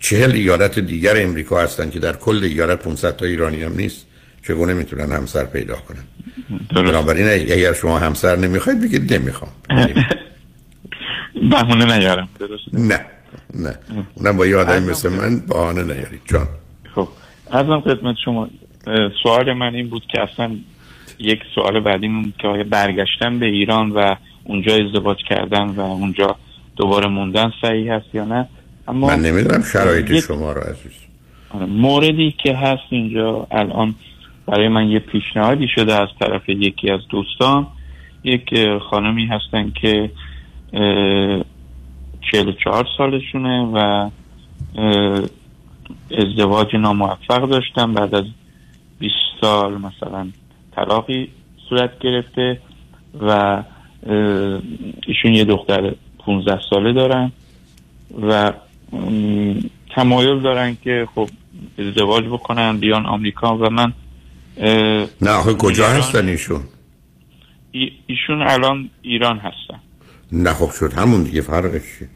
چهل 0.00 0.32
ایالت 0.32 0.78
دیگر 0.78 1.22
امریکا 1.22 1.60
هستن 1.60 1.90
که 1.90 1.98
در 1.98 2.12
کل 2.12 2.44
ایالت 2.44 2.78
500 2.78 3.16
تا 3.16 3.26
ایرانی 3.26 3.62
هم 3.62 3.76
نیست 3.76 4.06
چگونه 4.46 4.74
می‌تونن 4.74 5.12
همسر 5.12 5.44
پیدا 5.44 5.76
کنن؟ 5.76 6.04
بنابراین 6.74 7.28
اگر 7.28 7.72
شما 7.72 7.98
همسر 7.98 8.36
نمی‌خواید 8.36 8.80
بگید 8.80 9.14
نمی‌خوام. 9.14 9.50
بهونه 11.50 11.98
نیارم. 11.98 12.28
درست 12.38 12.62
نه. 12.72 13.00
نه. 13.54 13.78
اونم 14.14 14.36
با 14.36 14.46
یه 14.46 14.56
آدمی 14.56 14.90
مثل 14.90 15.08
من 15.08 15.40
بهانه 15.48 15.82
نیارید. 15.82 16.20
جان. 16.24 16.46
خب. 16.94 17.08
ارزم 17.50 17.80
خدمت 17.80 18.16
شما. 18.24 18.48
سوال 19.22 19.52
من 19.52 19.74
این 19.74 19.88
بود 19.88 20.02
که 20.12 20.20
اصلا 20.20 20.56
یک 21.18 21.40
سوال 21.54 21.80
بعدی 21.80 22.08
بود 22.08 22.34
که 22.38 22.48
آیا 22.48 22.64
برگشتن 22.64 23.38
به 23.38 23.46
ایران 23.46 23.90
و 23.90 24.14
اونجا 24.44 24.74
ازدواج 24.74 25.16
کردن 25.28 25.66
و 25.66 25.80
اونجا 25.80 26.36
دوباره 26.76 27.08
موندن 27.08 27.52
صحیح 27.62 27.92
هست 27.92 28.14
یا 28.14 28.24
نه؟ 28.24 28.48
اما 28.88 29.06
من 29.06 29.20
نمی‌دونم 29.20 29.62
شرایط 29.72 30.20
شما 30.26 30.52
رو 30.52 30.60
عزیز. 30.60 30.92
آره، 31.50 31.66
موردی 31.66 32.34
که 32.42 32.56
هست 32.56 32.82
اینجا 32.90 33.46
الان 33.50 33.94
برای 34.46 34.68
من 34.68 34.88
یه 34.88 34.98
پیشنهادی 34.98 35.68
شده 35.74 35.94
از 35.94 36.08
طرف 36.20 36.48
یکی 36.48 36.90
از 36.90 37.00
دوستان. 37.08 37.66
یک 38.24 38.54
خانمی 38.90 39.26
هستن 39.26 39.72
که 39.80 40.10
چهل 42.30 42.52
چهار 42.64 42.86
سالشونه 42.98 43.62
و 43.74 44.10
ازدواج 46.18 46.76
ناموفق 46.76 47.48
داشتن 47.48 47.92
بعد 47.94 48.14
از 48.14 48.24
20 48.98 49.14
سال 49.40 49.72
مثلا 49.80 50.28
طلاقی 50.76 51.28
صورت 51.68 51.98
گرفته 51.98 52.60
و 53.20 53.62
ایشون 55.06 55.32
یه 55.32 55.44
دختر 55.44 55.94
15 56.18 56.60
ساله 56.70 56.92
دارن 56.92 57.32
و 58.22 58.52
تمایل 59.94 60.40
دارن 60.40 60.76
که 60.84 61.08
خب 61.14 61.28
ازدواج 61.78 62.24
بکنن 62.24 62.78
بیان 62.80 63.06
آمریکا 63.06 63.56
و 63.58 63.70
من 63.70 63.92
نه 65.22 65.30
آخه 65.30 65.54
کجا 65.54 65.86
هستن 65.88 66.28
ایشون؟ 66.28 66.60
ای- 67.72 67.92
ایشون 68.06 68.42
الان 68.42 68.90
ایران 69.02 69.38
هستن. 69.38 69.80
نه 70.32 70.52
خب 70.52 70.70
شد. 70.70 70.92
همون 70.92 71.22
دیگه 71.22 71.40
فرقش 71.40 71.82
چیه؟ 71.98 72.08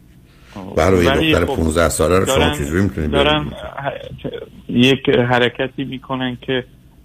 برای 0.76 1.04
دختر 1.06 1.46
خب 1.46 1.56
15 1.56 1.88
ساله 1.88 2.18
رو 2.18 2.26
شما 2.26 2.50
چجوری 2.50 2.82
می‌تونید 2.82 3.10
دارن 3.10 3.46
یک 4.68 5.08
حرکتی 5.08 5.84
می‌کنن 5.84 6.38
که 6.42 6.64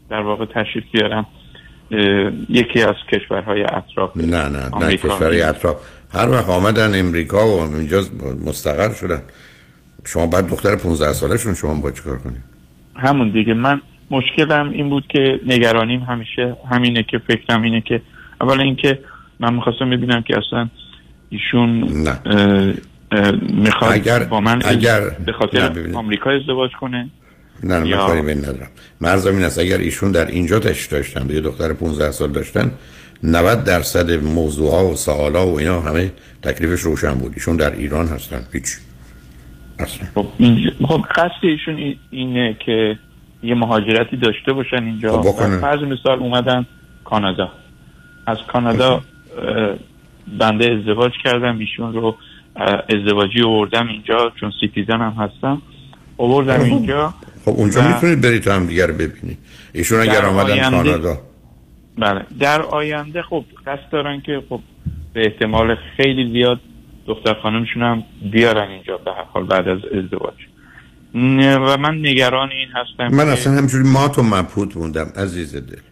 در 0.10 0.22
واقع 0.22 0.46
تشریف 0.46 0.84
بیارن 0.92 1.26
یکی 2.50 2.82
از 2.82 2.96
کشورهای 3.12 3.64
اطراف 3.64 4.18
نه 4.18 4.26
نه 4.26 4.50
نه 4.50 4.70
آمریکا. 4.72 5.10
کشور 5.10 5.50
اطراف. 5.50 5.76
هر 6.14 6.30
وقت 6.30 6.50
آمدن 6.50 7.00
امریکا 7.00 7.48
و 7.48 7.76
اینجا 7.76 8.02
مستقر 8.46 8.94
شدن. 8.94 9.22
شما 10.06 10.28
بعد 10.28 10.48
دختر 10.50 10.76
15 10.76 11.14
ساله 11.14 11.38
شون 11.38 11.54
شما 11.54 11.74
با 11.74 11.92
چیکار 11.92 12.18
کنید؟ 12.18 12.44
همون 12.96 13.30
دیگه. 13.30 13.54
من 13.54 13.82
مشکلم 14.12 14.70
این 14.70 14.90
بود 14.90 15.08
که 15.10 15.40
نگرانیم 15.48 16.00
همیشه. 16.00 16.56
همینه 16.72 17.04
که 17.04 17.18
فکرم 17.18 17.62
اینه 17.62 17.82
که 17.82 18.02
اولا 18.42 18.64
اینکه 18.64 19.00
من 19.40 19.54
می‌خواستم 19.54 19.90
ببینم 19.90 20.22
که 20.22 20.38
اصلا 20.38 20.70
ایشون 21.32 21.84
اه، 23.12 23.32
می‌خواد 23.42 23.94
اگر- 23.94 24.24
با 24.24 24.40
من 24.42 24.62
اگر- 24.66 25.00
به 25.10 25.16
نه، 25.28 25.34
خاطر. 25.34 25.92
آمریکا 25.94 26.30
ازدواج 26.32 26.72
کنه. 26.72 27.10
نه 27.64 27.74
نه 27.74 27.80
من 27.80 27.86
یا- 27.86 28.08
کاری 28.08 28.22
به 28.22 28.36
ندارم. 28.36 28.68
مرزم 29.02 29.36
این 29.36 29.44
است. 29.44 29.60
اگر 29.60 29.78
ایشون 29.78 30.12
در 30.12 30.26
اینجا 30.28 30.60
تشت 30.60 30.92
داشتن 30.92 31.30
یه 31.30 31.42
دختر 31.42 31.74
15 31.74 32.12
سال 32.12 32.32
داشتن 32.32 32.72
90 33.24 33.64
درصد 33.64 34.12
موضوع 34.24 34.72
ها 34.72 34.86
و 34.88 34.96
سوال 34.96 35.36
ها 35.36 35.48
و 35.48 35.60
اینا 35.60 35.82
همه 35.82 36.12
تکلیفش 36.42 36.82
روشن 36.82 37.14
بود. 37.14 37.32
ایشون 37.36 37.56
در 37.58 37.72
ایران 37.76 38.08
هستن. 38.08 38.42
هیچ. 38.54 38.78
اصلا. 39.80 40.08
خب 40.16 40.28
اینجا- 40.38 40.72
خب 40.88 41.06
قصد 41.16 41.32
ایشون 41.42 41.76
این- 41.76 41.98
اینه 42.10 42.56
که 42.66 42.98
یه 43.44 43.56
مهاجرتی 43.56 44.18
داشته 44.18 44.54
باشن 44.54 44.84
اینجا. 44.84 45.22
خب 45.22 45.60
فرض 45.62 45.80
مثال 45.84 46.20
اومدن 46.20 46.66
کانادا. 47.06 47.52
از 48.28 48.38
کانادا 48.54 49.02
بنده 50.40 50.72
ازدواج 50.72 51.12
کردم 51.24 51.58
ایشون 51.58 51.94
رو 51.94 52.16
ازدواجی 52.90 53.42
آوردم 53.42 53.88
اینجا 53.88 54.32
چون 54.40 54.52
citizen 54.60 55.02
هم 55.02 55.16
هستم 55.18 55.62
آوردم 56.18 56.62
اینجا 56.62 57.14
خب 57.46 57.52
اونجا 57.52 57.88
می‌تونید 57.88 58.22
برید 58.22 58.48
هم 58.48 58.66
دیگر 58.66 58.88
رو 58.88 58.94
ببینید. 58.94 59.38
ایشون 59.74 60.00
اگر 60.00 60.26
آمدن 60.26 60.70
کانادا. 60.70 61.18
بله 61.98 62.26
در 62.40 62.62
آینده 62.62 63.22
خب 63.22 63.46
قصد 63.68 63.90
دارن 63.92 64.22
که 64.22 64.44
خب 64.50 64.60
به 65.14 65.22
احتمال 65.26 65.76
خیلی 65.98 66.34
زیاد 66.34 66.60
دختر 67.08 67.34
خانمشون 67.34 67.82
هم 67.82 68.04
بیارن 68.32 68.70
اینجا 68.70 68.98
به 68.98 69.12
هر 69.12 69.24
حال 69.24 69.46
بعد 69.46 69.68
از 69.68 69.80
ازدواج. 69.86 70.34
و 71.36 71.78
من 71.78 71.96
نگران 72.00 72.50
این 72.52 72.68
هستم 72.76 73.16
من 73.16 73.30
اصلا 73.30 73.54
همجوری 73.54 73.84
مات 73.84 74.20
و 74.20 74.24
مبهوت 74.24 74.78
موندم 74.78 75.08
عزیز 75.16 75.56
دل. 75.56 75.91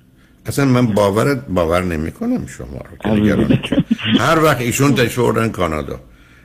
اصلا 0.50 0.66
من 0.66 0.88
باورت 0.88 1.46
باور 1.48 1.84
نمی 1.84 2.12
کنم 2.12 2.48
شما 2.48 2.82
رو 3.08 3.56
چه. 3.70 3.84
هر 4.20 4.44
وقت 4.44 4.62
ایشون 4.62 4.96
تشوردن 4.96 5.50
کانادا. 5.50 6.00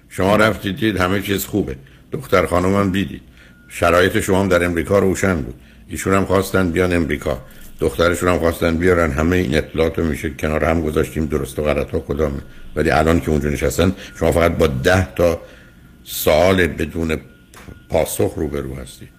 شما 0.08 0.36
رفتید 0.36 0.76
دید 0.76 0.96
همه 0.96 1.22
چیز 1.22 1.44
خوبه. 1.44 1.76
دختر 2.12 2.46
خانم 2.46 2.74
هم 2.74 2.92
دیدید. 2.92 3.22
شرایط 3.68 4.20
شما 4.20 4.40
هم 4.40 4.48
در 4.48 4.64
امریکا 4.64 4.98
روشن 4.98 5.36
بود. 5.42 5.54
ایشون 5.88 6.14
هم 6.14 6.24
خواستن 6.24 6.70
بیان 6.70 6.92
امریکا. 6.92 7.38
دخترشون 7.80 8.28
هم 8.28 8.38
خواستن 8.38 8.76
بیارن. 8.76 9.12
همه 9.12 9.36
این 9.36 9.54
اطلاعات 9.58 9.98
رو 9.98 10.04
میشه 10.04 10.30
کنار 10.30 10.64
هم 10.64 10.82
گذاشتیم. 10.82 11.26
درست 11.26 11.58
و 11.58 11.62
غلط 11.62 11.90
ها 11.90 11.98
کدامه 11.98 12.40
ولی 12.76 12.90
الان 12.90 13.20
که 13.20 13.30
اونجا 13.30 13.48
نشستن 13.48 13.92
شما 14.18 14.32
فقط 14.32 14.56
با 14.56 14.66
ده 14.66 15.14
تا 15.14 15.40
سوال 16.04 16.66
بدون 16.66 17.16
پاسخ 17.88 18.34
روبرو 18.36 18.74
هستید 18.74 19.13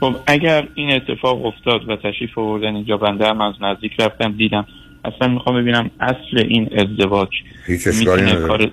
خب 0.00 0.16
اگر 0.26 0.68
این 0.74 0.92
اتفاق 0.92 1.46
افتاد 1.46 1.88
و 1.88 1.96
تشریف 1.96 2.38
آوردن 2.38 2.74
اینجا 2.74 2.96
بنده 2.96 3.26
هم 3.26 3.40
از 3.40 3.54
نزدیک 3.60 3.92
رفتم 4.00 4.32
دیدم. 4.32 4.66
اصلا 5.04 5.28
می‌خوام 5.28 5.62
ببینم 5.62 5.90
اصل 6.00 6.38
این 6.48 6.68
ازدواج 6.78 7.28
هیچ 7.66 7.86
اشکالی 7.86 8.22
نداره. 8.22 8.46
کار 8.46 8.70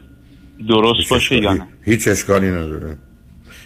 درست 0.68 1.00
هیچ 1.00 1.10
باشه 1.10 1.36
یا 1.36 1.54
نه؟ 1.54 1.68
هیچ 1.86 2.08
اشکالی 2.08 2.48
نداره. 2.48 2.98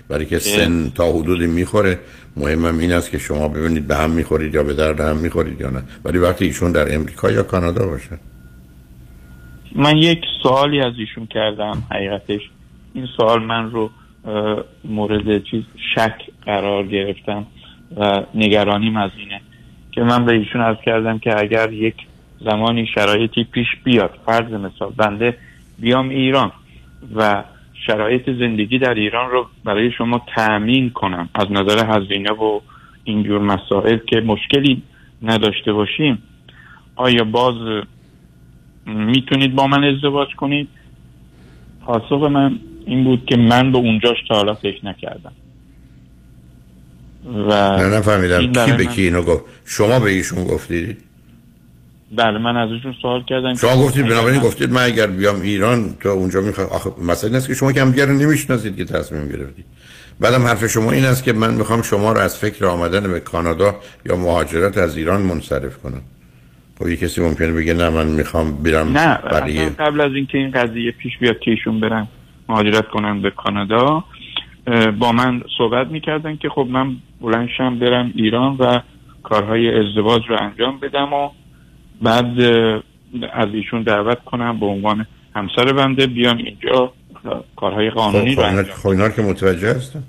برای 0.10 0.26
که 0.26 0.40
سن 0.40 0.90
تا 0.90 1.12
حدودی 1.12 1.48
می‌خوره. 1.48 2.00
مهمم 2.38 2.80
این 2.80 2.94
است 2.94 3.12
که 3.12 3.18
شما 3.18 3.48
ببینید 3.48 3.88
به 3.88 3.96
هم 3.96 4.10
می‌خورید 4.10 4.56
یا 4.56 4.64
به 4.64 4.74
درد 4.74 5.00
هم 5.00 5.18
می‌خورید 5.18 5.62
یا 5.62 5.70
نه. 5.70 5.84
ولی 6.06 6.18
وقتی 6.18 6.46
ایشون 6.46 6.72
در 6.72 6.96
امریکا 6.96 7.32
یا 7.32 7.44
کانادا 7.44 7.86
باشن 7.86 8.18
من 9.76 9.98
یک 9.98 10.22
سوالی 10.44 10.82
از 10.82 10.94
ایشون 10.98 11.26
کردم 11.26 11.84
حقیقتش. 11.92 12.42
این 12.94 13.08
سوال 13.18 13.44
من 13.44 13.72
رو 13.72 13.90
مورد 14.84 15.44
چیز 15.44 15.64
شک 15.96 16.22
قرار 16.46 16.88
گرفتم 16.88 17.46
و 17.98 18.24
نگرانیم 18.36 18.98
از 18.98 19.12
اینه 19.18 19.42
که 19.92 20.02
من 20.04 20.26
به 20.26 20.34
ایشون 20.34 20.62
عرض 20.62 20.78
کردم 20.86 21.20
که 21.20 21.40
اگر 21.40 21.74
یک 21.74 21.96
زمانی 22.42 22.88
شرایطی 22.96 23.44
پیش 23.44 23.68
بیاد 23.84 24.20
فرض 24.26 24.52
مثال 24.52 24.94
بنده 24.98 25.38
بیام 25.80 26.10
ایران 26.10 26.52
و 27.16 27.44
شرایط 27.88 28.30
زندگی 28.30 28.80
در 28.80 28.94
ایران 28.94 29.32
رو 29.32 29.48
برای 29.64 29.92
شما 29.92 30.22
تأمین 30.36 30.90
کنم 30.90 31.30
از 31.36 31.52
نظر 31.52 31.86
هزینه 31.86 32.32
و 32.32 32.60
اینجور 33.04 33.42
مسائل 33.42 33.98
که 33.98 34.22
مشکلی 34.22 34.82
نداشته 35.22 35.74
باشیم 35.74 36.24
آیا 36.96 37.24
باز 37.24 37.84
می‌تونید 38.86 39.56
با 39.56 39.68
من 39.68 39.84
ازدواج 39.84 40.36
کنید؟ 40.36 40.68
پاسخ 41.86 42.24
من 42.24 42.60
این 42.88 43.04
بود 43.04 43.26
که 43.26 43.38
من 43.38 43.72
به 43.72 43.78
اونجاش 43.78 44.18
تا 44.28 44.36
حالا 44.36 44.54
فکر 44.54 44.86
نکردم. 44.86 45.32
و 47.26 47.78
نه 47.78 47.98
نفهمیدم. 47.98 48.66
کی 48.66 48.72
به 48.72 48.86
کی 48.86 49.02
اینو 49.02 49.22
گفت؟ 49.22 49.44
شما 49.66 50.00
به 50.00 50.10
ایشون 50.10 50.44
گفتید 50.44 50.98
بله 52.16 52.38
من 52.38 52.58
از 52.58 52.72
ایشون 52.72 52.96
سوال 53.02 53.24
کردم 53.24 53.56
شما 53.56 53.84
گفتید 53.84 54.08
بنابراین 54.08 54.42
گفتید 54.42 54.72
من 54.72 54.84
اگر 54.84 55.08
بیام 55.08 55.42
ایران 55.42 55.96
تو 56.00 56.10
اونجا 56.10 56.42
می‌خوام 56.42 56.68
آخه 56.68 56.90
مثلا 57.02 57.38
است 57.38 57.48
که 57.48 57.54
شما 57.54 57.72
که 57.72 57.82
همدیگه 57.82 58.06
رو 58.06 58.14
نمی‌شناسید 58.14 58.78
که 58.78 58.86
تصمیم 58.86 59.28
گرفتید 59.30 59.66
بعدم 60.20 60.46
حرف 60.46 60.68
شما 60.68 60.92
این 60.92 61.06
است 61.06 61.24
که 61.24 61.34
من 61.34 61.54
می‌خوام 61.54 61.82
شما 61.82 62.12
رو 62.12 62.20
از 62.20 62.38
فکر 62.38 62.66
آمدن 62.66 63.12
به 63.12 63.20
کانادا 63.20 63.76
یا 64.06 64.16
مهاجرت 64.16 64.78
از 64.78 64.98
ایران 64.98 65.22
منصرف 65.22 65.78
کنم. 65.78 66.02
خب 66.80 66.88
یه 66.88 66.96
کسی 66.96 67.22
ممکنه 67.22 67.52
بگه 67.52 67.74
نه 67.74 67.90
من 67.90 68.08
می‌خوام 68.08 68.64
برم 68.64 68.98
نه 68.98 69.18
برای 69.18 69.70
قبل 69.70 70.02
از 70.02 70.12
اینکه 70.16 70.38
این 70.38 70.52
قضیه 70.52 70.92
پیش 70.92 71.18
بیاد 71.18 71.40
که 71.40 71.52
ایشون 71.52 71.80
برن 71.80 72.08
مهاجرت 72.50 72.88
کنن 72.88 73.22
به 73.22 73.32
کانادا. 73.32 74.04
با 75.00 75.12
من 75.12 75.42
صحبت 75.58 75.88
می‌کردن 75.88 76.36
که 76.36 76.50
خب 76.50 76.68
من 76.72 76.96
بلنشم 77.22 77.80
برم 77.80 78.12
ایران 78.16 78.56
و 78.60 78.80
کارهای 79.24 79.80
ازدواج 79.80 80.22
رو 80.30 80.38
انجام 80.42 80.80
بدم 80.80 81.14
و 81.14 81.30
بعد 82.02 82.40
از 83.34 83.48
ایشون 83.54 83.84
دعوت 83.84 84.24
کنم 84.26 84.60
به 84.60 84.66
عنوان 84.66 85.06
همسر 85.36 85.74
بنده 85.74 86.08
بیام 86.08 86.38
اینجا 86.38 86.94
کارهای 87.56 87.90
قانونی 87.90 88.36
خب 88.36 88.42
رو 88.42 88.48
خب, 88.48 88.58
انجام 88.58 88.76
خب 88.76 88.88
اینا 88.88 89.10
که 89.10 89.22
متوجه 89.22 89.70
هستم 89.70 90.04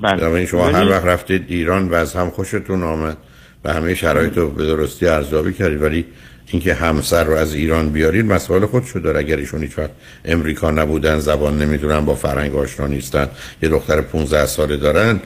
بله. 0.00 0.46
شما 0.46 0.64
هر 0.64 0.88
وقت 0.88 1.04
رفتید 1.04 1.44
ایران 1.48 1.88
و 1.88 1.94
از 1.94 2.16
هم 2.16 2.30
خوشتون 2.30 2.82
آمد 2.82 3.16
و 3.64 3.72
همه 3.72 3.94
شرایط 3.94 4.38
رو 4.38 4.50
به 4.50 4.66
درستی 4.66 5.06
ارزیابی 5.06 5.52
کردید 5.52 5.82
ولی 5.82 6.04
اینکه 6.46 6.74
همسر 6.74 7.24
رو 7.24 7.32
از 7.32 7.54
ایران 7.54 7.88
بیارید 7.88 8.26
مسئله 8.32 8.66
خودشو 8.66 8.98
داره. 8.98 9.18
اگر 9.18 9.36
ایشون 9.36 9.62
هیچ 9.62 9.78
وقت 9.78 9.90
امریکا 10.24 10.70
نبودن 10.70 11.18
زبان 11.18 11.58
نمی‌دونن 11.58 12.04
با 12.04 12.14
فرهنگ 12.14 12.56
آشنا 12.56 12.86
نیستن 12.86 13.28
یه 13.62 13.68
دختر 13.68 14.00
15 14.00 14.46
ساله 14.46 14.76
دارن 14.76 15.20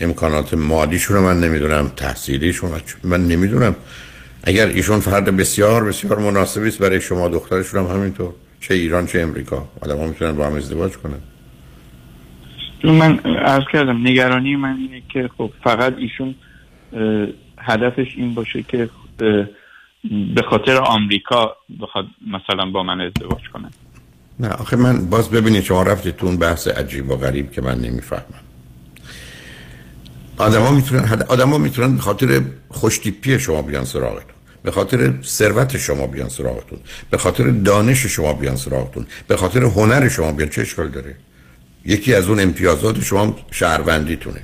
امکانات 0.00 0.54
مالیشون 0.54 1.16
رو 1.16 1.22
من 1.22 1.40
نمی‌دونم 1.40 1.92
تحصیلیشون 1.96 2.70
من 3.04 3.28
نمی‌دونم. 3.28 3.76
اگر 4.44 4.66
ایشون 4.66 5.00
فرد 5.00 5.36
بسیار 5.36 5.84
بسیار 5.84 6.18
مناسبی 6.18 6.68
است 6.68 6.78
برای 6.78 7.00
شما 7.00 7.28
دخترشون 7.28 7.80
هم 7.80 7.96
همینطور 7.96 8.32
چه 8.60 8.74
ایران 8.74 9.06
چه 9.06 9.20
امریکا. 9.20 9.68
آدم 9.80 10.08
می‌تونن 10.08 10.32
با 10.32 10.46
هم 10.46 10.54
ازدواج 10.54 10.92
کنن. 10.92 11.18
من 12.84 13.18
عرض 13.18 13.64
کردم 13.72 14.08
نگرانی 14.08 14.56
من 14.56 14.76
اینه 14.76 15.02
که 15.12 15.30
خب 15.38 15.50
فقط 15.64 15.94
ایشون 15.98 16.34
هدفش 17.58 18.06
این 18.16 18.34
باشه 18.34 18.62
که 18.62 18.88
به 20.34 20.42
خاطر 20.50 20.76
آمریکا 20.76 21.56
بخواد 21.80 22.06
مثلا 22.26 22.70
با 22.70 22.82
من 22.82 23.00
ازدواج 23.00 23.42
کنه. 23.52 23.70
نه 24.40 24.48
آخه 24.48 24.76
من 24.76 25.06
باز 25.06 25.30
ببینید 25.30 25.62
شما 25.64 25.82
رفتید 25.82 26.16
تو 26.16 26.26
اون 26.26 26.36
بحث 26.36 26.68
عجیب 26.68 27.10
و 27.10 27.16
غریب 27.16 27.52
که 27.52 27.62
من 27.62 27.78
نمی‌فهمم. 27.80 28.24
آدما 30.38 30.70
می‌تونن 30.70 31.22
آدما 31.28 31.58
می‌تونن 31.58 31.96
به 31.96 32.02
خاطر 32.02 32.42
خوشتیپی 32.68 33.38
شما 33.38 33.62
بیان 33.62 33.84
سراغتون 33.84 34.34
به 34.62 34.70
خاطر 34.70 35.22
ثروت 35.22 35.76
شما 35.76 36.06
بیان 36.06 36.28
سراغتون 36.28 36.78
به 37.10 37.18
خاطر 37.18 37.50
دانش 37.50 38.06
شما 38.06 38.32
بیان 38.32 38.56
سراغتون 38.56 39.06
به 39.28 39.36
خاطر 39.36 39.62
هنر 39.62 40.08
شما 40.08 40.32
بیان. 40.32 40.50
چه 40.50 40.60
اشکال 40.60 40.88
داره؟ 40.88 41.16
یکی 41.84 42.14
از 42.14 42.28
اون 42.28 42.40
امتیازات 42.40 43.02
شما 43.02 43.36
شهروندیتونه. 43.50 44.40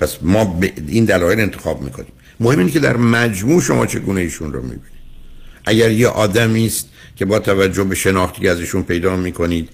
پس 0.00 0.18
ما 0.22 0.60
این 0.88 1.04
دلایل 1.04 1.40
انتخاب 1.40 1.82
می‌کنیم. 1.82 2.12
مهم 2.42 2.58
اینه 2.58 2.70
که 2.70 2.80
در 2.80 2.96
مجموع 2.96 3.62
شما 3.62 3.86
چگونه 3.86 4.20
ایشون 4.20 4.52
رو 4.52 4.62
می‌بینید. 4.62 4.92
اگر 5.64 5.90
یه 5.90 6.08
آدمی 6.08 6.66
است 6.66 6.88
که 7.16 7.24
با 7.24 7.38
توجه 7.38 7.84
به 7.84 7.94
شناختی 7.94 8.42
که 8.42 8.50
از 8.50 8.60
ایشون 8.60 8.82
پیدا 8.82 9.16
می‌کنید 9.16 9.68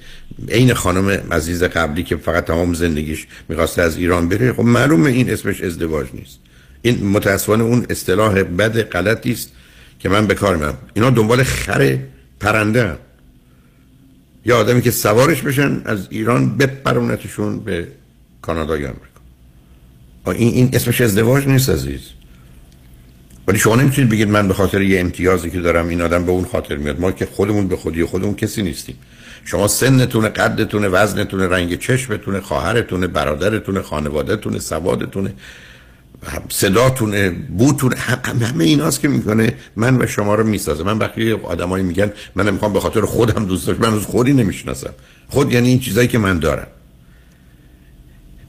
عین 0.49 0.75
خانم 0.75 1.09
عزیز 1.09 1.63
قبلی 1.63 2.03
که 2.03 2.17
فقط 2.17 2.45
تمام 2.45 2.75
زندگیش 2.75 3.27
می‌خواسته 3.49 3.83
از 3.83 3.97
ایران 3.97 4.29
بره 4.29 4.53
خب 4.53 4.61
معلومه 4.61 5.11
این 5.11 5.31
اسمش 5.31 5.61
ازدواج 5.61 6.07
نیست. 6.15 6.39
این 6.83 7.07
متاسفانه 7.07 7.65
اون 7.65 7.87
اصطلاح 7.91 8.43
بد 8.43 8.83
غلطی 8.83 9.33
است 9.33 9.53
که 9.99 10.09
من 10.09 10.27
به 10.27 10.35
کار 10.35 10.57
می‌برم. 10.57 10.79
اینا 10.95 11.11
دنبال 11.11 11.43
خر 11.43 11.99
پرنده 12.41 12.89
هن. 12.89 12.97
یا 14.45 14.59
آدمی 14.59 14.83
که 14.83 14.91
سوارش 14.91 15.43
بشن 15.43 15.83
از 15.85 16.07
ایران 16.11 16.57
بپرونتشون 16.57 17.61
به 17.61 17.89
کانادا 18.43 18.77
یا 18.77 18.89
امریکا 18.89 19.21
آه، 20.25 20.35
این, 20.35 20.55
این 20.55 20.71
اسمش 20.73 21.01
ازدواج 21.01 21.47
نیست 21.47 21.71
عزیز. 21.71 22.01
ولی 23.49 23.59
شما 23.59 23.77
نمی‌تونید 23.77 24.11
بگید 24.11 24.29
من 24.29 24.49
به 24.49 24.55
خاطر 24.55 24.83
یه 24.83 25.01
امتیازی 25.01 25.51
که 25.51 25.61
دارم 25.61 25.89
این 25.89 26.01
آدم 26.01 26.25
به 26.25 26.31
اون 26.33 26.45
خاطر 26.45 26.77
میاد. 26.77 27.01
ما 27.01 27.13
که 27.13 27.27
خودمون 27.27 27.69
به 27.69 27.77
خودی 27.77 28.05
خودمون 28.05 28.35
کسی 28.35 28.63
نیستیم. 28.63 28.97
شما 29.45 29.69
سنتون 29.69 30.29
قدتون 30.29 30.89
وزنتون 30.93 31.41
رنگ 31.41 31.79
چشمتون 31.79 32.41
خواهرتون 32.41 33.07
برادرتون 33.07 33.83
خانوادهتون 33.83 34.59
سوادتون 34.59 35.31
صداتون 36.49 37.31
بوتون 37.59 37.95
هم- 37.97 38.43
همه 38.43 38.65
ایناست 38.65 39.01
که 39.01 39.09
می‌کنه 39.09 39.55
من 39.77 40.03
و 40.03 40.07
شما 40.07 40.35
رو 40.35 40.45
می‌سازه. 40.45 40.85
من 40.85 40.99
بقیه 40.99 41.37
آدمایی 41.43 41.85
میگن 41.85 42.13
من 42.35 42.51
می‌خوام 42.51 42.73
به 42.73 42.81
خاطر 42.81 43.01
خودم 43.01 43.45
دوست 43.45 43.67
داشت 43.67 43.81
من 43.81 43.95
از 43.95 44.03
خودی 44.03 44.33
نمی‌شناسم. 44.33 44.91
خود 45.29 45.53
یعنی 45.53 45.69
این 45.69 45.81
چیزایی 45.81 46.09
که 46.09 46.19
من 46.19 46.39
دارم. 46.39 46.67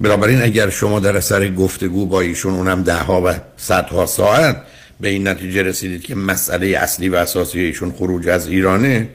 بنابراین 0.01 0.41
اگر 0.41 0.69
شما 0.69 0.99
در 0.99 1.17
اثر 1.17 1.49
گفتگو 1.49 2.05
با 2.05 2.21
ایشون 2.21 2.53
اونم 2.53 2.83
ده 2.83 2.95
ها 2.97 3.21
و 3.25 3.33
صدها 3.57 4.05
ساعت 4.05 4.61
به 4.99 5.09
این 5.09 5.27
نتیجه 5.27 5.63
رسیدید 5.63 6.03
که 6.03 6.15
مسئله 6.15 6.67
اصلی 6.67 7.09
و 7.09 7.15
اساسی 7.15 7.59
ایشون 7.59 7.91
خروج 7.91 8.27
از 8.27 8.47
ایرانه 8.47 9.09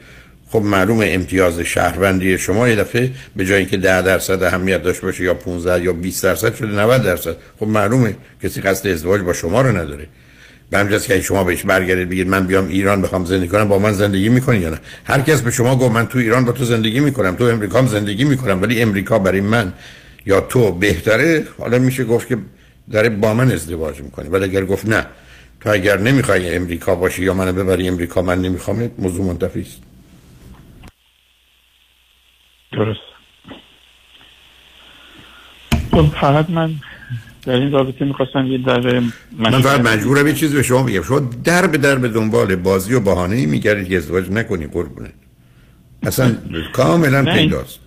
خب 0.48 0.62
معلوم 0.62 1.01
امتیاز 1.02 1.61
شهروندی 1.61 2.39
شما 2.39 2.69
یه 2.69 2.77
دفعه 2.77 3.11
به 3.36 3.47
جایی 3.47 3.66
که 3.66 3.77
ده 3.77 4.02
درصد 4.02 4.43
اهمیت 4.43 4.82
داشت 4.82 5.01
باشه 5.01 5.24
یا 5.24 5.35
15 5.35 5.85
یا 5.85 5.93
20 5.93 6.23
درصد 6.23 6.55
شده 6.55 6.73
90 6.73 7.02
درصد. 7.02 7.36
خب 7.61 7.66
معلومه 7.66 8.16
کسی 8.43 8.61
قصد 8.61 8.89
ازدواج 8.89 9.20
با 9.20 9.32
شما 9.32 9.61
رو 9.61 9.77
نداره. 9.77 10.06
به 10.70 10.98
که 10.98 11.20
شما 11.20 11.44
بهش 11.44 11.62
برگردید 11.62 12.09
بگید 12.09 12.28
من 12.28 12.47
بیام 12.47 12.69
ایران 12.69 13.02
بخوام 13.02 13.24
زندگی 13.24 13.48
کنم 13.48 13.69
با 13.69 13.78
من 13.78 13.93
زندگی 13.93 14.28
می‌کنی 14.28 14.59
یا 14.59 14.70
نه؟ 14.70 14.78
هر 15.05 15.20
کس 15.20 15.40
به 15.40 15.51
شما 15.51 15.77
گفت 15.77 15.94
من 15.94 16.06
تو 16.06 16.19
ایران 16.19 16.44
با 16.44 16.52
تو 16.52 16.65
زندگی 16.65 17.01
می‌کنم 17.01 17.36
تو 17.36 17.44
امریکا 17.44 17.78
هم 17.78 17.86
زندگی 17.86 18.24
می‌کنم 18.24 18.62
ولی 18.62 18.82
امریکا 18.82 19.19
برای 19.19 19.40
من 19.40 19.73
یا 20.27 20.40
تو 20.40 20.73
بهتره؟ 20.73 21.47
حالا 21.59 21.78
میشه 21.78 22.05
گفت 22.05 22.28
که 22.28 22.39
داره 22.93 23.09
با 23.09 23.35
من 23.35 23.52
ازدواج 23.52 24.01
می‌کنه 24.01 24.28
ولی 24.28 24.44
اگر 24.44 24.65
گفت 24.65 24.89
نه 24.89 25.06
تو 25.65 25.70
اگر 25.70 25.99
نمی‌خوای 25.99 26.57
امریکا 26.57 26.95
باشی 26.95 27.23
یا 27.23 27.35
منو 27.35 27.53
ببری 27.53 27.89
امریکا 27.89 28.23
من 28.23 28.43
نمی‌خوام 28.43 28.91
موضوع 28.99 29.27
منتفی 29.27 29.61
است. 29.61 29.82
درست. 32.73 33.01
خب 35.91 36.07
فقط 36.20 36.51
من 36.51 36.74
در 37.47 37.53
این 37.53 37.73
رابطه 37.73 38.05
می‌خواستم 38.05 38.47
یه 38.47 38.59
در 38.59 39.01
من 39.39 39.61
فقط 39.61 39.81
مجبورم 39.81 40.27
یه 40.27 40.35
چیزی 40.35 40.57
به 40.57 40.62
شما 40.62 40.82
بگم. 40.82 41.03
شما 41.03 41.19
در 41.45 41.66
به 41.66 41.78
در 41.78 41.95
به 41.95 42.09
دنبال 42.09 42.57
بازی 42.57 42.95
و 42.95 43.01
بهانه 43.01 43.36
ای 43.36 43.47
میگردید 43.47 43.89
که 43.89 43.97
ازدواج 43.97 44.31
نکنی 44.31 44.66
قربونه 44.66 45.12
اصلا 46.03 46.36
کاملا. 46.73 47.24
پیداست. 47.24 47.81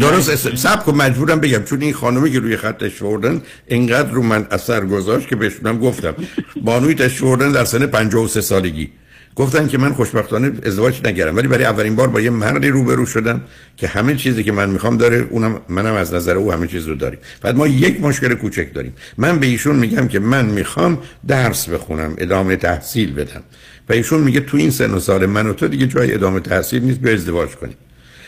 درست 0.00 0.56
سب 0.56 0.84
کن 0.84 0.94
مجبورم 0.94 1.40
بگم 1.40 1.62
چون 1.62 1.82
این 1.82 1.92
خانومی 1.92 2.30
که 2.30 2.38
روی 2.38 2.56
خطش 2.56 3.02
بردن 3.02 3.42
اینقدر 3.66 4.10
رو 4.10 4.22
من 4.22 4.46
اثر 4.50 4.86
گذاشت 4.86 5.28
که 5.28 5.36
بهشونم 5.36 5.78
گفتم. 5.78 6.14
بانوی 6.62 6.94
تشریف 6.94 7.22
بردن 7.22 7.52
در 7.52 7.64
سن 7.64 7.86
53 7.86 8.40
سالگی. 8.40 8.90
گفتن 9.36 9.68
که 9.68 9.78
من 9.78 9.92
خوشبختانه 9.92 10.52
ازدواج 10.62 11.00
نکردم 11.04 11.36
ولی 11.36 11.48
برای 11.48 11.64
اولین 11.64 11.96
بار 11.96 12.08
با 12.08 12.20
یه 12.20 12.30
مردی 12.30 12.68
روبرو 12.68 13.06
شدم 13.06 13.40
که 13.76 13.88
همه 13.88 14.14
چیزی 14.14 14.44
که 14.44 14.52
من 14.52 14.70
می‌خوام 14.70 14.96
داره 14.96 15.26
اونم 15.30 15.60
منم 15.68 15.94
از 15.94 16.14
نظر 16.14 16.36
او 16.36 16.52
همه 16.52 16.66
چیز 16.66 16.86
رو 16.86 16.94
داریم. 16.94 17.18
بعد 17.42 17.56
ما 17.56 17.66
یک 17.66 18.00
مشکل 18.00 18.34
کوچک 18.34 18.74
داریم. 18.74 18.92
من 19.18 19.38
به 19.38 19.46
ایشون 19.46 19.76
میگم 19.76 20.08
که 20.08 20.18
من 20.18 20.46
می‌خوام 20.46 20.98
درس 21.28 21.68
بخونم 21.68 22.14
ادامه 22.18 22.56
تحصیل 22.56 23.12
بدم. 23.12 23.42
و 23.88 23.92
ایشون 23.92 24.20
میگه 24.20 24.40
تو 24.40 24.56
این 24.56 24.70
سن 24.70 24.90
و 24.90 24.98
سال 25.00 25.26
من 25.26 25.46
و 25.46 25.52
تو 25.52 25.68
دیگه 25.68 25.86
جای 25.86 26.14
ادامه 26.14 26.40
تحصیل 26.40 26.82
نیست 26.82 27.00
به 27.00 27.14
ازدواج 27.14 27.50
کنیم. 27.50 27.76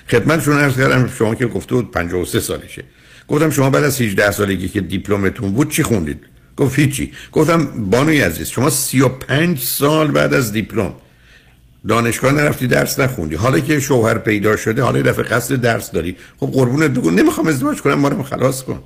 خدمتشون 0.09 0.59
عرض 0.59 0.77
کردم 0.77 1.11
شما 1.19 1.35
که 1.35 1.47
گفته 1.47 1.75
بود 1.75 1.91
53 1.91 2.41
سالشه. 2.41 2.85
گفتم 3.29 3.51
شما 3.51 3.71
بعد 3.71 3.85
از 3.85 4.01
18 4.01 4.31
سالگی 4.31 4.69
که 4.69 4.81
دیپلمتون 4.81 5.53
بود 5.53 5.71
چی 5.71 5.83
خوندید؟ 5.83 6.19
گفت 6.57 6.79
هیچی. 6.79 7.13
گفتم 7.33 7.67
بانوی 7.91 8.21
عزیز 8.21 8.49
شما 8.49 8.71
35 8.71 9.59
سال 9.59 10.11
بعد 10.11 10.35
از 10.35 10.53
دیپلم 10.53 10.93
دانشگاه 11.89 12.33
نرفتی 12.33 12.67
درس 12.67 12.99
نخوندی. 12.99 13.35
حالا 13.35 13.61
که 13.61 13.81
شوهر 13.81 14.19
پیدا 14.19 14.57
شده 14.57 14.83
حالا 14.83 15.03
دفعه 15.03 15.25
قصد 15.25 15.55
درس 15.55 15.91
داری. 15.91 16.17
خب 16.41 16.47
قربونت 16.47 16.91
بگو 16.91 17.11
نمی‌خوام 17.11 17.47
ازدواج 17.47 17.81
کنم 17.81 17.95
ما 17.95 18.09
رو 18.09 18.23
خلاص 18.23 18.63
کن. 18.63 18.83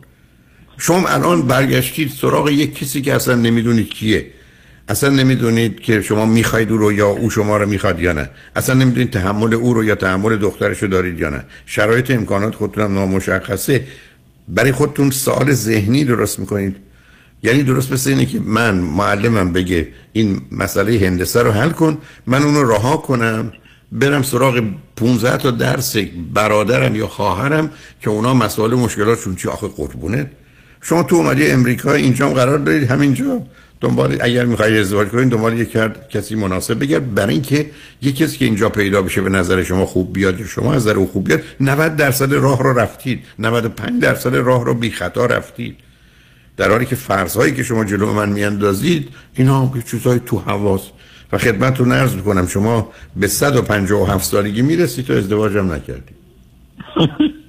شما 0.78 1.08
الان 1.08 1.42
برگشتید 1.42 2.10
سراغ 2.10 2.50
یک 2.50 2.78
کسی 2.78 3.02
که 3.02 3.14
اصلا 3.14 3.34
نمی‌دونید 3.34 3.88
کیه. 3.88 4.26
اصلا 4.88 5.10
نمی‌دونید 5.10 5.80
که 5.80 6.00
شما 6.00 6.26
می‌خواید 6.26 6.70
او 6.70 6.76
رو 6.76 6.92
یا 6.92 7.08
او 7.08 7.30
شما 7.30 7.56
رو 7.56 7.68
می‌خواد 7.68 8.00
یا 8.00 8.12
نه. 8.12 8.30
اصلا 8.56 8.74
نمی‌دونید 8.74 9.10
تحمل 9.10 9.54
او 9.54 9.74
رو 9.74 9.84
یا 9.84 9.94
تحمل 9.94 10.36
دخترش 10.36 10.82
رو 10.82 10.88
دارید 10.88 11.20
یا 11.20 11.30
نه. 11.30 11.44
شرایط 11.66 12.10
امکانات 12.10 12.54
خودتون 12.54 12.84
هم 12.84 12.94
نامشخصه. 12.94 13.86
برای 14.48 14.72
خودتون 14.72 15.10
سوال 15.10 15.52
ذهنی 15.52 16.04
درست 16.04 16.38
می‌کنید. 16.38 16.76
یعنی 17.42 17.62
درست 17.62 17.92
مثل 17.92 18.10
اینه 18.10 18.26
که 18.26 18.40
من 18.40 18.74
معلمم 18.74 19.52
بگه 19.52 19.88
این 20.12 20.40
مسئله 20.52 21.06
هندسه 21.06 21.42
رو 21.42 21.50
حل 21.50 21.70
کن 21.70 21.98
من 22.26 22.42
اونو 22.42 22.62
رها 22.62 22.96
کنم 22.96 23.52
برم 23.92 24.22
سراغ 24.22 24.62
15 24.96 25.36
تا 25.36 25.50
درس 25.50 25.96
برادرم 26.32 26.96
یا 26.96 27.06
خواهرم 27.06 27.70
که 28.00 28.10
اونا 28.10 28.34
مسائل 28.34 28.74
مشکلاتشون 28.74 29.34
چی؟ 29.34 29.48
آخه 29.48 29.68
قربونه 29.68 30.30
شما 30.80 31.02
تو 31.02 31.16
اومدی 31.16 31.46
امریکا 31.46 31.92
اینجا 31.92 32.28
قرار 32.30 32.58
دارید 32.58 32.90
همینجا. 32.90 33.42
دنبال 33.84 34.16
اگر 34.20 34.44
می‌خوای 34.44 34.78
ازدواج 34.78 35.08
کنید 35.08 35.28
دنبال 35.28 35.58
یک 35.58 35.78
کسی 36.10 36.34
مناسب 36.34 36.78
بگرد. 36.78 37.14
برای 37.14 37.32
اینکه 37.32 37.70
یک 38.02 38.16
کسی 38.16 38.38
که 38.38 38.44
اینجا 38.44 38.68
پیدا 38.68 39.02
بشه 39.02 39.20
به 39.20 39.30
نظر 39.30 39.62
شما 39.62 39.86
خوب 39.86 40.12
بیاد 40.12 40.40
یا 40.40 40.46
شما 40.46 40.74
از 40.74 40.82
نظر 40.82 40.96
او 40.96 41.06
خوب 41.06 41.26
بیاد 41.28 41.42
90 41.60 41.96
درصد 41.96 42.32
راه 42.32 42.62
رو 42.62 42.78
رفتید. 42.78 43.24
95 43.38 44.02
درصد 44.02 44.34
راه 44.34 44.64
رو 44.64 44.74
بی 44.74 44.90
خطا 44.90 45.26
رفتید. 45.26 45.76
در 46.56 46.70
حالی 46.70 46.86
که 46.86 46.96
فرض 46.96 47.38
که 47.38 47.62
شما 47.62 47.84
جلو 47.84 48.12
من 48.12 48.28
میاندازید 48.28 49.08
اینا 49.34 49.72
یه 49.76 49.82
چیزای 49.82 50.20
تو 50.26 50.38
حواس 50.38 50.82
و 51.32 51.38
خدمتتون 51.38 51.92
عرض 51.92 52.14
می‌کنم 52.14 52.46
شما 52.46 52.92
به 53.16 53.26
157 53.26 54.24
سالگی 54.24 54.62
می‌رسید 54.62 55.06
تو 55.06 55.12
ازدواجم 55.12 55.72
نکردید. 55.72 56.16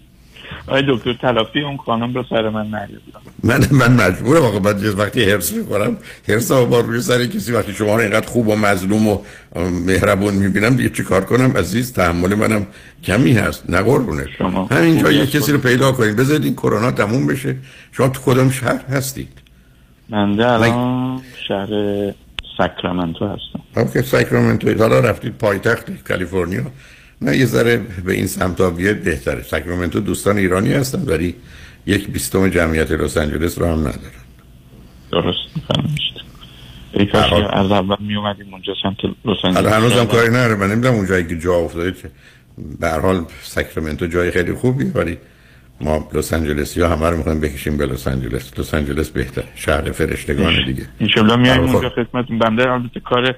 آی 0.68 0.84
دکتر 0.90 1.14
تلافی 1.14 1.62
اون 1.62 1.78
خانم 1.78 2.14
رو 2.14 2.24
سر 2.30 2.50
من 2.50 2.68
نریزم 2.68 3.02
من 3.44 3.66
من 3.72 4.08
مجبورم 4.08 4.44
آقا 4.44 4.60
بعد 4.60 5.00
وقتی 5.00 5.24
هرس 5.24 5.54
می‌کنم 5.54 5.98
هرس 6.30 6.52
با 6.52 6.80
روی 6.80 7.02
سر 7.02 7.26
کسی 7.26 7.52
وقتی 7.52 7.74
شما 7.74 7.96
رو 7.96 8.02
اینقدر 8.02 8.28
خوب 8.28 8.48
و 8.48 8.56
مظلوم 8.56 9.08
و 9.08 9.18
مهربون 9.86 10.34
می‌بینم 10.34 10.76
دیگه 10.76 10.90
چی 10.90 11.04
کار 11.04 11.26
کنم؟ 11.26 11.58
عزیز 11.58 11.94
تحمل 11.94 12.36
منم 12.36 12.68
کمی 13.04 13.34
هست 13.34 13.70
نه 13.70 13.82
قربونه 13.82 14.26
همینجا 14.72 15.12
یه 15.12 15.26
کسی 15.28 15.52
رو 15.52 15.58
پیدا 15.58 15.92
کنید. 15.92 16.16
بذارید 16.16 16.44
این 16.44 16.54
کرونا 16.54 16.92
تموم 16.92 17.28
بشه. 17.28 17.56
شما 17.92 18.08
تو 18.08 18.22
کدوم 18.26 18.50
شهر 18.50 18.86
هستید؟ 18.90 19.30
من 20.10 20.36
در 20.36 20.48
الان 20.48 21.22
شهر 21.48 21.70
ساکرامنتو 22.58 23.26
هستم. 23.26 23.62
اوکی 23.78 24.02
ساکرامنتو 24.02 24.78
حالا 24.80 25.00
رفتید 25.00 25.38
پایتخت 25.38 26.04
کالیفرنیا. 26.08 26.62
نه 27.22 27.38
یه 27.38 27.46
ذره 27.46 27.78
به 28.06 28.14
این 28.14 28.28
سمت 28.28 28.62
بیاد 28.62 28.98
بهتره. 28.98 29.44
ساکرامنتو 29.44 30.00
دوستان 30.00 30.38
ایرانی 30.38 30.74
هستن 30.74 31.02
ولی 31.02 31.36
یک 31.86 32.08
بیستم 32.08 32.50
جمعیت 32.50 32.92
لس 32.92 33.18
آنجلس 33.18 33.60
رو 33.60 33.66
هم 33.66 33.80
ندارن. 33.80 34.26
درست 35.12 35.40
میفرمایید 35.56 36.00
ای 36.94 37.06
کاش 37.06 37.34
از 37.34 37.72
اول 37.72 37.96
می 38.00 38.16
اومدیم 38.16 38.54
اونجا 38.54 38.74
سمت 38.84 38.98
لس 39.26 39.38
آنجلس 39.44 39.74
هنوز 39.74 39.94
هم 39.94 40.06
کاری 40.06 40.30
نداره 40.30 40.56
من 40.56 40.72
نمی‌دونم 40.72 40.94
اونجایی 40.94 41.28
که 41.28 41.38
جا 41.40 41.54
افتاده 41.54 41.92
چه 41.92 42.10
به 42.80 42.88
هر 42.90 43.00
حال 43.00 43.26
ساکرامنتو 43.42 44.08
جای 44.08 44.32
خیلی 44.32 44.54
خوبی 44.54 44.86
ولی 44.86 45.18
ما 45.82 46.10
لس 46.14 46.34
آنجلسی 46.34 46.82
ها 46.82 46.96
همه 46.96 47.10
رو 47.10 47.18
می‌خوایم 47.18 47.40
بکشیم 47.40 47.78
به 47.78 47.86
لس 47.86 48.08
آنجلس. 48.08 48.60
لس 48.60 48.74
آنجلس 48.74 49.10
بهتره. 49.10 49.48
شهر 49.56 49.92
فرشتگان 49.92 50.66
دیگه. 50.66 50.86
ان 51.02 51.08
شاء 51.08 51.24
الله 51.24 51.36
میایم 51.36 51.62
اونجا 51.62 51.90
خدمت 51.90 52.26
بنده 52.42 52.72
البته 52.72 53.00
کار 53.00 53.36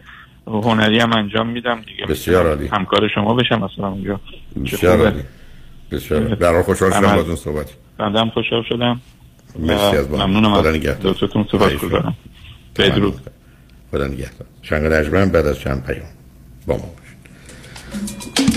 هنری 0.48 1.00
هم 1.00 1.14
انجام 1.14 1.50
میدم 1.50 1.82
دیگه. 1.82 2.06
بسیار 2.06 2.48
عالی. 2.48 2.68
همکار 2.68 3.08
شما 3.16 3.34
بشم 3.34 3.56
مثلا 3.56 3.88
اونجا. 3.88 4.20
بسیار 4.66 5.00
عالی. 5.00 5.24
بسیار 5.92 6.22
برای 6.22 6.64
خوشحال 6.64 6.92
شدم 6.92 7.16
بازون 7.16 7.36
صحبت 7.36 7.74
بنده 7.98 8.20
هم 8.20 8.30
خوشحال 8.30 8.64
شدم. 8.70 9.02
مرسی 9.60 9.98
از 9.98 10.12
ممنونم 10.12 10.54
از 10.54 11.00
دوستتون. 11.00 11.48
صحبت 11.52 11.76
کنم 11.76 12.14
بدرود. 12.76 13.22
خدا 13.92 14.08
نگهدار. 14.08 14.48
شنگ 14.62 15.32
بعد 15.32 15.46
از 15.48 15.60
چند 15.60 15.86
پیام 15.86 16.08
با 16.68 16.74
ما 16.74 16.80
باشید. 16.80 18.57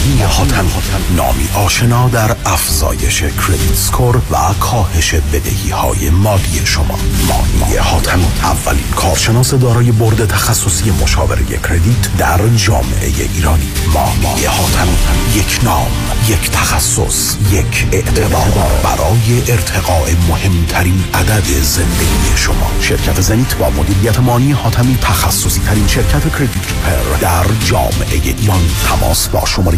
مانی 0.01 0.21
حاتم. 0.21 0.65
نامی 1.15 1.49
آشنا 1.65 2.09
در 2.09 2.35
افزایش 2.45 3.23
کردیت 3.23 3.75
سکور 3.75 4.17
و 4.31 4.53
کاهش 4.59 5.13
بدهی 5.13 5.69
های 5.69 6.09
مالی 6.09 6.61
شما. 6.65 6.99
مانی 7.27 7.75
حاتم. 7.75 8.19
اولین 8.43 8.83
کارشناس 8.95 9.53
دارای 9.53 9.91
برد 9.91 10.25
تخصصی 10.25 10.91
مشاوره 10.91 11.43
کردیت 11.45 12.17
در 12.17 12.47
جامعه 12.55 13.11
ایرانی. 13.35 13.71
مانی 13.93 14.45
حاتم. 14.45 14.87
یک 15.35 15.59
نام 15.63 15.91
یک 16.29 16.51
تخصص 16.51 17.35
یک 17.51 17.87
اعتبار. 17.91 18.69
برای 18.83 19.51
ارتقاء 19.51 20.09
مهمترین 20.29 21.03
عدد 21.13 21.61
زندگی 21.61 22.35
شما. 22.35 22.71
شرکت 22.81 23.21
زنیت 23.21 23.55
با 23.55 23.69
مدیریت 23.69 24.19
مانی 24.19 24.51
حاتمی 24.51 24.97
تخصصی 25.01 25.61
ترین 25.61 25.87
شرکت 25.87 26.31
کردیت 26.31 26.67
پر 26.85 27.17
در 27.21 27.45
جامعه 27.65 28.21
ایران. 28.23 28.61
تماس 28.87 29.27
با 29.27 29.45
شماره 29.45 29.77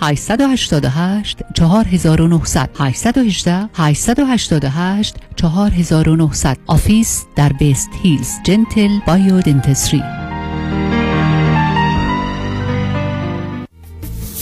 888 0.00 1.38
4900 1.54 2.70
818 2.78 3.68
888 3.74 5.16
4900 5.36 6.58
office 6.66 7.24
در 7.36 7.52
West 7.52 7.88
Hills 8.02 8.30
Gentle 8.44 8.98
Bio 9.06 9.40
Dentistry 9.40 10.02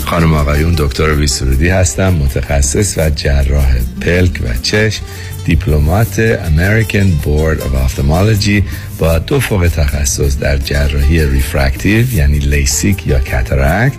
خانم 0.04 0.34
آقایون 0.34 0.74
دکتر 0.78 1.14
ویسرودی 1.14 1.68
هستم 1.68 2.14
متخصص 2.14 2.98
و 2.98 3.10
جراح 3.10 3.76
پلک 4.00 4.40
و 4.44 4.54
چشم. 4.62 5.02
Diplomate 5.44 6.36
American 6.36 7.26
Board 7.26 7.60
of 7.60 7.74
Ophthalmology 7.86 8.62
با 8.98 9.18
دو 9.18 9.40
فوق 9.40 9.68
تخصص 9.68 10.38
در 10.38 10.56
جراحی 10.56 11.26
refractive 11.26 12.14
یعنی 12.14 12.38
لیسیک 12.38 13.06
یا 13.06 13.18
cataract 13.18 13.94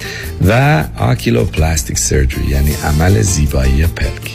و 0.48 0.84
oculoplastic 0.98 1.98
surgery 2.00 2.46
یعنی 2.50 2.74
عمل 2.84 3.22
زیبایی 3.22 3.88
پلک. 3.88 4.35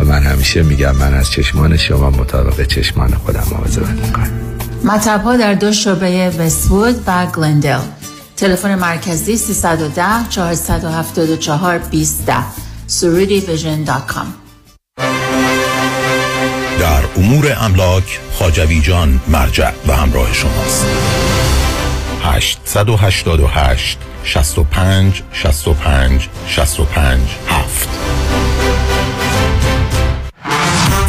و 0.00 0.04
من 0.04 0.22
همیشه 0.22 0.62
میگم 0.62 0.96
من 0.96 1.14
از 1.14 1.30
چشمان 1.30 1.76
شما 1.76 2.10
مطابق 2.10 2.66
چشمان 2.66 3.14
خودم 3.14 3.44
مواظبت 3.50 4.06
می‌کنم. 4.06 4.30
مطب 4.84 5.22
ها 5.24 5.36
در 5.36 5.54
دو 5.54 5.72
شعبه 5.72 6.30
وستوود 6.38 7.02
و 7.06 7.26
گلندل. 7.26 7.80
تلفن 8.36 8.74
مرکزی 8.74 9.36
310 9.36 10.28
474 10.30 11.78
20 11.78 12.30
surudivision.com 12.88 14.26
در 16.80 17.02
امور 17.16 17.56
املاک 17.60 18.20
خاجوی 18.32 18.80
جان 18.80 19.20
مرجع 19.28 19.70
و 19.86 19.96
همراه 19.96 20.32
شماست. 20.32 20.86
888 22.22 23.98
65 24.24 25.22
65 25.32 26.28
65 26.46 27.20
7 27.48 28.19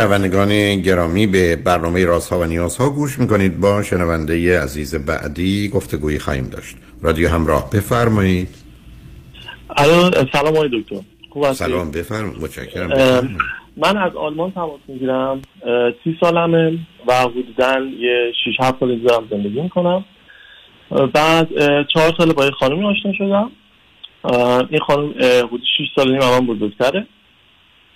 شنوندگان 0.00 0.80
گرامی 0.80 1.26
به 1.26 1.56
برنامه 1.56 2.04
رازها 2.04 2.40
و 2.40 2.44
نیازها 2.44 2.90
گوش 2.90 3.18
می‌کنید. 3.18 3.60
با 3.60 3.82
شنونده 3.82 4.60
عزیز 4.60 4.94
بعدی 5.06 5.68
گفتگویی 5.68 6.18
خواهیم 6.18 6.48
داشت. 6.48 6.76
رادیو 7.02 7.28
همراه 7.28 7.70
بفرمایید. 7.70 8.48
سلام 10.32 10.56
آقای 10.56 10.70
دکتر. 10.72 11.00
خوب 11.30 11.52
سلام 11.52 11.90
بفرمایید. 11.90 12.42
متشکرم 12.42 12.88
من 13.76 13.96
از 13.96 14.16
آلمان 14.16 14.52
تماس 14.52 14.80
می‌گیرم. 14.88 15.42
سی 16.04 16.16
سالمه 16.20 16.78
و 17.06 17.14
حدودا 17.14 17.80
یه 18.00 18.32
شیش 18.44 18.54
هفت 18.60 18.80
سال 18.80 18.90
اینجا 18.90 19.24
زندگی 19.30 19.60
می‌کنم. 19.62 20.04
بعد 21.14 21.48
چهار 21.86 22.14
سال 22.18 22.32
با 22.32 22.44
یه 22.44 22.50
خانمی 22.50 22.84
آشنا 22.84 23.12
شدم. 23.12 23.50
این 24.70 24.80
خانم 24.80 25.10
حدود 25.18 25.62
شیش 25.76 25.88
سال 25.96 26.10
نیم 26.10 26.20
من 26.20 26.46
بزرگتره. 26.46 27.06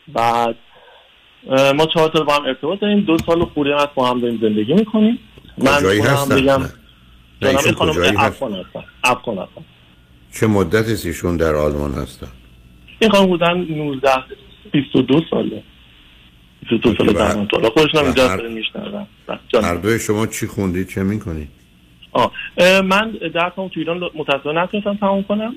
بعد 0.09 0.55
ما 1.51 1.87
چهار 1.87 2.11
سال 2.13 2.25
با 2.25 2.35
هم 2.35 2.45
ارتباط 2.45 2.81
داریم. 2.81 3.01
دو 3.01 3.19
سال 3.19 3.45
خوری 3.45 3.73
هم 3.73 3.89
با 3.95 4.11
هم 4.11 4.21
داریم 4.21 4.39
زندگی 4.43 4.75
می‌کنیم. 4.75 5.19
من 5.59 5.71
هستن؟ 5.71 6.37
بگم 6.37 6.63
خانم 7.77 8.17
افغان 9.05 9.39
هستن. 9.39 9.65
چه 10.33 10.47
مدت 10.47 11.07
ایشون 11.07 11.37
در 11.37 11.55
آلمان 11.55 11.93
هستن؟ 11.93 12.27
این 12.99 13.11
خانم 13.11 13.27
بودن 13.27 13.55
19 13.55 14.09
22 14.73 15.21
ساله. 15.31 15.63
22 16.61 16.95
ساله 16.99 17.13
در 17.13 17.37
مطالعه 17.37 17.71
خودشون 17.71 18.01
هم 18.01 18.05
اینجا. 18.05 18.37
میشنردن 18.49 19.07
هر 19.63 19.75
دوی 19.75 19.99
شما 19.99 20.27
چی 20.27 20.47
خوندید؟ 20.47 20.89
چه 20.89 21.03
می‌کنید؟ 21.03 21.49
آه 22.13 22.33
من 22.85 23.11
درسم 23.35 23.69
تو 23.69 23.71
ایران 23.77 24.11
متاسفانه 24.15 24.63
نتونستم 24.63 24.95
تموم 24.95 25.23
کنم. 25.23 25.55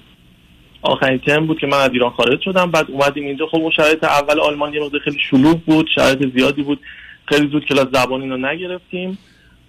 آخرین 0.88 1.18
ترم 1.19 1.47
بود 1.47 1.59
که 1.59 1.68
من 1.68 1.77
از 1.77 1.89
ایران 1.93 2.09
خارج 2.09 2.41
شدم. 2.41 2.72
بعد 2.72 2.91
اومدیم 2.91 3.26
اینجا. 3.26 3.47
خب 3.47 3.57
اون 3.57 3.72
شرایط 3.72 4.03
اول 4.03 4.39
آلمان 4.39 4.73
یه 4.73 4.81
مقدار 4.81 5.01
خیلی 5.01 5.19
شلوغ 5.30 5.59
بود 5.65 5.88
شرایط 5.95 6.34
زیادی 6.35 6.64
بود. 6.64 6.80
خیلی 7.26 7.47
زود 7.47 7.65
کلاس 7.65 7.88
زبانی 7.93 8.30
رو 8.30 8.38
نگرفتیم. 8.38 9.18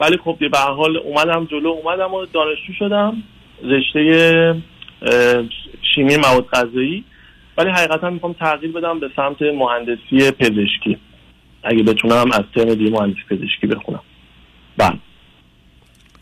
ولی 0.01 0.17
خب 0.17 0.37
به 0.39 0.59
هر 0.59 0.73
حال 0.73 0.97
اومدم 0.97 1.45
جلو 1.45 1.69
اومدم 1.69 2.15
و 2.15 2.27
دانشجو 2.27 2.73
شدم. 2.79 3.23
رشته 3.65 4.55
شیمی 5.95 6.17
مواد 6.17 6.47
غذایی. 6.53 7.05
ولی 7.59 7.71
حقیقتا 7.71 8.11
می‌خوام 8.11 8.33
تغییر 8.33 8.73
بدم 8.73 9.01
به 9.01 9.11
سمت 9.17 9.43
مهندسی 9.43 10.31
پزشکی. 10.31 10.99
اگه 11.63 11.83
بتونم 11.83 12.33
از 12.33 12.45
ترم 12.55 12.75
دی 12.75 12.91
مهندسی 12.91 13.21
پزشکی 13.31 13.67
بخونم. 13.67 14.01
بله. 14.77 14.99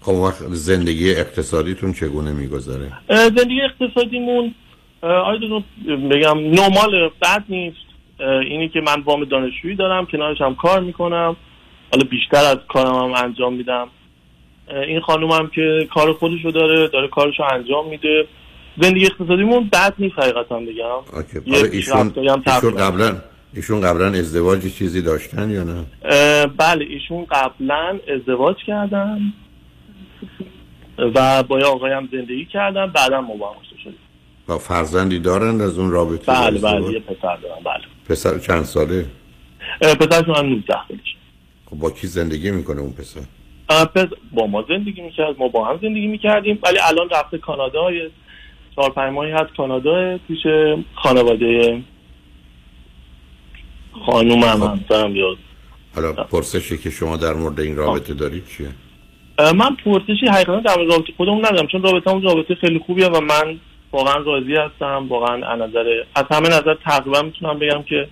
خب 0.01 0.13
وقت 0.13 0.39
زندگی 0.49 1.11
اقتصادیتون 1.11 1.93
چگونه 1.93 2.33
می‌گذاره؟ 2.33 2.93
زندگی 3.09 3.61
اقتصادیمون 3.63 4.55
آیا 5.03 5.63
بگم 6.11 6.39
نرمال 6.39 7.11
بد 7.23 7.45
نیست. 7.49 7.77
اینی 8.21 8.69
که 8.69 8.81
من 8.81 9.01
وام 9.05 9.25
دانشجویی 9.25 9.75
دارم 9.77 10.07
کنارش 10.07 10.41
هم 10.41 10.55
کار 10.55 10.81
می‌کنم. 10.81 11.37
حالا 11.93 12.05
بیشتر 12.11 12.45
از 12.45 12.59
کارم 12.69 12.95
هم 12.95 13.25
انجام 13.25 13.55
میدم. 13.55 13.89
این 14.87 15.01
خانوم 15.01 15.31
هم 15.31 15.51
که 15.55 15.89
کار 15.95 16.13
خودشو 16.13 16.51
داره 16.51 16.89
داره 16.89 17.09
کارشو 17.09 17.43
انجام 17.43 17.89
میده. 17.89 18.27
زندگی 18.83 19.07
اقتصادیمون 19.07 19.69
بد 19.73 19.95
نیست 19.99 20.19
حقیقتا 20.19 20.61
بگم. 20.61 21.23
ایشون, 21.73 22.13
ایشون 22.47 22.75
قبلا 22.77 23.17
ایشون 23.55 23.81
قبلا 23.81 24.07
ازدواج 24.07 24.75
چیزی 24.75 25.03
داشتن 25.03 25.51
یا 25.51 25.65
نه؟ 25.65 25.85
بله 26.47 26.85
ایشون 26.85 27.25
قبلا 27.25 27.99
ازدواج 28.15 28.57
کردن 28.67 29.21
و 30.99 31.43
با 31.43 31.59
یه 31.59 31.65
آقای 31.65 31.93
هم 31.93 32.09
زندگی 32.13 32.45
کردن 32.45 32.87
بعدا 32.87 33.21
ما 33.21 33.37
با 33.37 33.55
و 34.49 34.59
فرزندی 34.59 35.19
دارن 35.19 35.61
از 35.61 35.79
اون 35.79 35.91
رابطه 35.91 36.33
بله 36.33 36.61
بله 36.61 36.93
یه 36.93 37.01
پسر 37.01 37.37
دارن 37.37 37.63
بله. 37.65 37.85
پسر 38.09 38.39
چند 38.39 38.65
ساله؟ 38.65 39.07
پسرشون 39.81 40.35
هم 40.35 40.47
19 40.47 40.75
سالش 40.89 41.17
خب 41.71 41.77
با 41.77 41.91
کی 41.91 42.07
زندگی 42.07 42.51
می‌کنه 42.51 42.81
اون 42.81 42.93
پسر؟ 42.93 43.21
پس 43.69 44.07
با 44.33 44.47
ما 44.47 44.65
زندگی 44.69 45.03
می‌کرد 45.03 45.39
ما 45.39 45.49
با 45.49 45.65
هم 45.65 45.79
زندگی 45.83 46.07
می‌کردیم 46.07 46.59
ولی 46.63 46.79
الان 46.83 47.09
رفته 47.11 47.39
کانادا 47.39 47.93
یه 47.93 48.11
چهار 48.77 48.91
پنج 48.91 49.13
ماهی 49.13 49.33
هست 49.33 49.57
کانادا 49.57 50.19
پیش 50.19 50.47
خانواده 50.95 51.83
خانوم 54.07 54.43
هم 54.43 54.63
همسرم 54.63 55.17
یاد 55.17 55.37
حالا 55.95 56.13
پرسشی 56.13 56.79
که 56.79 56.91
شما 56.91 57.17
در 57.17 57.33
مورد 57.33 57.61
این 57.61 57.77
رابطه 57.77 58.15
دارید 58.15 58.47
چیه؟ 58.47 58.69
من 59.39 59.77
پرسشی 59.85 60.27
حقیقتا 60.27 60.61
در 60.61 60.77
مورد 60.77 60.93
رابطه 60.93 61.13
خودمون 61.17 61.47
ندارم 61.47 61.67
چون 61.67 61.83
رابطه 61.83 62.11
همون 62.11 62.23
رابطه 62.23 62.55
خیلی 62.55 62.79
خوبیه 62.87 63.09
و 63.09 63.21
من 63.21 63.61
واقعا 63.93 64.17
راضی 64.17 64.57
هستم. 64.57 65.07
واقعا 65.09 65.47
از 65.47 65.61
نظر 65.61 66.03
از 66.15 66.25
همه 66.31 66.49
نظر 66.49 66.75
تقریبا 66.75 67.23
می‌تونم 67.23 67.59
بگم 67.59 67.83
که 67.83 68.09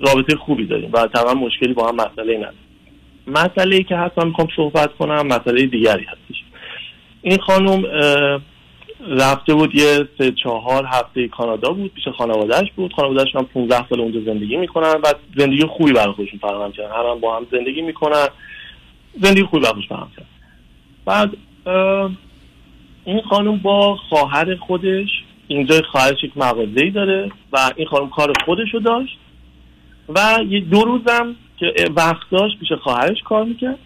رابطه 0.00 0.36
خوبی 0.36 0.66
داریم 0.66 0.90
و 0.92 1.06
تقریبا 1.06 1.34
مشکلی 1.34 1.72
با 1.72 1.88
هم 1.88 1.94
مسئله 1.94 2.36
نداریم. 2.36 2.58
مسئله 3.26 3.76
ای 3.76 3.84
که 3.84 3.96
هستم 3.96 4.26
می‌خوام 4.26 4.48
صحبت 4.56 4.96
کنم 4.96 5.26
مسئله 5.26 5.66
دیگری 5.66 6.04
هستش. 6.04 6.42
این 7.22 7.38
خانم 7.38 7.82
رفته 9.08 9.54
بود 9.54 9.74
یه 9.74 10.08
سه 10.18 10.32
چهار 10.32 10.84
هفته 10.84 11.28
کانادا 11.28 11.72
بود 11.72 11.94
پیش 11.94 12.08
خانوادهش 12.08 12.70
بود. 12.76 12.92
خانوادهش 12.92 13.36
هم 13.36 13.44
15 13.44 13.88
سال 13.88 14.00
اونجا 14.00 14.20
زندگی 14.20 14.56
می‌کنن 14.56 14.94
و 15.04 15.14
زندگی 15.36 15.66
خوبی 15.66 15.92
برای 15.92 16.12
خودشون 16.12 16.38
فراهم 16.38 16.72
کردن. 16.72 16.94
هم 16.94 17.20
با 17.20 17.36
هم 17.36 17.46
زندگی 17.50 17.82
می‌کنن 17.82 18.26
زندگی 19.22 19.42
خوبی 19.42 19.62
براش 19.62 19.88
فراهم 19.88 20.10
کرد 20.16 20.26
بعد 21.04 21.30
این 23.06 23.22
خانم 23.22 23.56
با 23.56 23.96
خواهر 23.96 24.56
خودش 24.56 25.08
اینجا 25.48 25.82
خواهرش 25.90 26.24
یک 26.24 26.32
مغازه 26.36 26.90
داره 26.90 27.30
و 27.52 27.70
این 27.76 27.86
خانم 27.86 28.10
کار 28.10 28.32
خودش 28.44 28.74
رو 28.74 28.80
داشت 28.80 29.18
و 30.08 30.38
یه 30.48 30.60
دو 30.60 30.84
روزم 30.84 31.36
که 31.58 31.74
وقت 31.96 32.30
داشت 32.30 32.58
پیش 32.58 32.72
خواهرش 32.72 33.22
کار 33.22 33.44
می‌کرد 33.44 33.78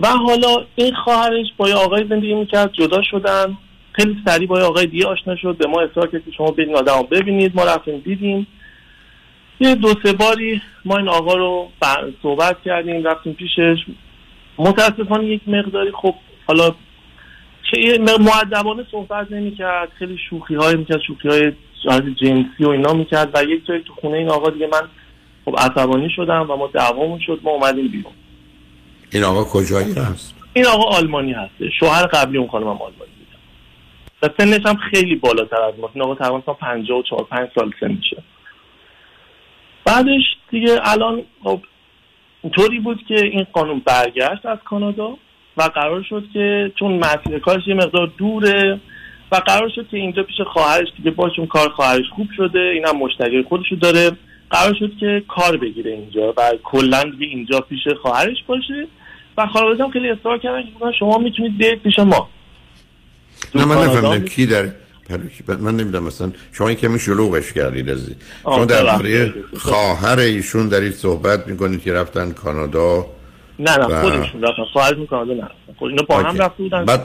و 0.00 0.08
حالا 0.08 0.64
این 0.74 0.94
خواهرش 0.94 1.46
با 1.56 1.68
یه 1.68 1.74
آقای 1.74 2.06
زندگی 2.08 2.34
می‌کرد 2.34 2.72
جدا 2.72 3.02
شدن 3.02 3.58
خیلی 3.92 4.16
سریع 4.26 4.48
با 4.48 4.58
یه 4.58 4.64
آقای 4.64 4.86
دیگه 4.86 5.06
آشنا 5.06 5.36
شد 5.36 5.56
به 5.56 5.66
ما 5.66 5.80
اصرار 5.80 6.06
کرد 6.06 6.24
که 6.24 6.30
شما 6.30 6.50
برین 6.50 6.76
آدم 6.76 7.02
ببینید 7.10 7.56
ما 7.56 7.64
رفتیم 7.64 7.98
دیدیم. 7.98 8.46
یه 9.60 9.74
دو 9.74 9.94
سه 10.02 10.12
باری 10.12 10.62
ما 10.84 10.96
این 10.96 11.08
آقا 11.08 11.34
رو 11.34 11.68
صحبت 12.22 12.56
کردیم 12.64 13.04
رفتیم 13.04 13.32
پیشش. 13.32 13.84
متاسفانه 14.58 15.24
یک 15.24 15.40
مقداری 15.46 15.92
خب 15.92 16.14
حالا 16.46 16.74
چه 17.74 17.80
یه 17.80 17.98
م- 17.98 18.22
مؤدبانه 18.22 18.86
صحبت 18.90 19.32
نمی‌کرد. 19.32 19.88
خیلی 19.98 20.18
شوخی 20.30 20.54
های 20.54 20.76
می‌کرد 20.76 21.00
شوخی 21.06 21.28
های 21.28 21.52
جنسی 22.14 22.64
و 22.64 22.68
اینا 22.68 22.92
می‌کرد 22.92 23.30
و 23.34 23.44
یک 23.44 23.66
جایی 23.66 23.82
تو 23.82 23.94
خونه 23.94 24.18
این 24.18 24.28
آقا 24.30 24.50
دیگه 24.50 24.66
من 24.66 24.82
خب 25.44 25.56
عصبانی 25.58 26.10
شدم 26.16 26.46
و 26.50 26.56
ما 26.56 26.66
دعوامون 26.66 27.20
شد 27.26 27.40
ما 27.42 27.50
اومدیم 27.50 27.88
بیرون. 27.88 28.12
این 29.12 29.24
آقا 29.24 29.44
کجایی 29.44 29.92
هست؟ 29.92 30.34
این 30.52 30.66
آقا 30.66 30.96
آلمانی 30.96 31.32
هسته 31.32 31.70
شوهر 31.80 32.06
قبلی 32.06 32.38
اون 32.38 32.48
خانم 32.48 32.64
هم 32.66 32.70
آلمانی 32.82 33.10
بودن 33.18 33.38
و 34.22 34.28
سنش 34.38 34.66
هم 34.66 34.76
خیلی 34.90 35.16
بالاتر 35.16 35.62
از 35.62 35.74
ما. 35.78 35.90
این 35.94 36.04
آقا 36.04 36.14
تقریبا 36.14 36.38
مثلا 36.38 36.54
54 36.54 37.26
5 37.30 37.48
سال 37.54 37.70
سن 37.80 37.90
میشه. 37.92 38.22
بعدش 39.84 40.22
دیگه 40.50 40.80
الان 40.82 41.22
خب 41.44 41.60
اینطوری 42.42 42.80
بود 42.80 43.00
که 43.08 43.14
این 43.14 43.46
قانون 43.52 43.82
برگشت 43.84 44.46
از 44.46 44.58
کانادا. 44.64 45.16
و 45.56 45.62
قرار 45.62 46.02
شد 46.02 46.24
که 46.32 46.72
چون 46.78 46.92
مسیر 46.92 47.38
کارش 47.38 47.62
یه 47.66 47.74
مقدار 47.74 48.12
دوره 48.18 48.80
و 49.32 49.36
قرار 49.36 49.68
شد 49.74 49.88
که 49.90 49.96
اینجا 49.96 50.22
پیش 50.22 50.36
خواهرش 50.52 50.88
دیگه 50.96 51.10
باشون 51.10 51.46
کار 51.46 51.68
خواهرش 51.68 52.04
خوب 52.16 52.28
شده 52.36 52.58
اینم 52.58 52.98
مشتری 52.98 53.42
خودشو 53.42 53.76
داره. 53.76 54.10
قرار 54.50 54.74
شد 54.78 54.90
که 55.00 55.22
کار 55.28 55.56
بگیره 55.56 55.90
اینجا 55.90 56.34
و 56.36 56.52
کلا 56.62 57.02
دیگه 57.02 57.26
اینجا 57.26 57.60
پیش 57.60 57.80
خواهرش 58.02 58.36
باشه. 58.46 58.86
و 59.38 59.46
خانواده 59.46 59.84
هم 59.84 59.90
خیلی 59.90 60.10
اصرار 60.10 60.38
کردن 60.38 60.62
که 60.62 60.70
شما 60.98 61.18
می‌تونید 61.18 61.58
بیاید 61.58 61.82
پیش 61.82 61.98
ما. 61.98 62.28
نه 63.54 63.64
من 63.64 63.74
نفهمیدم 63.74 64.22
می- 64.22 64.28
کی 64.28 64.46
در 64.46 64.68
من 65.60 65.76
نمی‌دونم 65.76 66.04
مثلا 66.04 66.32
شما 66.52 66.68
این 66.68 66.76
کمی 66.76 66.98
شلوغش 66.98 67.52
کردید 67.52 67.90
از 67.90 68.10
شما 68.42 68.64
درباره 68.64 69.24
ببخشید. 69.24 69.44
خواهر 69.58 70.18
ایشون 70.18 70.68
دارید 70.68 70.92
صحبت 70.92 71.48
می‌کنید 71.48 71.82
که 71.82 71.92
رفتن 71.92 72.32
کانادا. 72.32 73.06
نه 73.58 73.76
نه 73.76 74.00
خودشون 74.00 74.42
رفتن 74.42 75.06
کانادا 75.06 75.34
نرفتن 75.34 75.72
خود 75.78 75.90
اینا 75.90 76.02
با 76.02 76.18
هم. 76.18 76.36
رفته 76.36 76.62
بودن. 76.62 76.84
بعد 76.84 77.00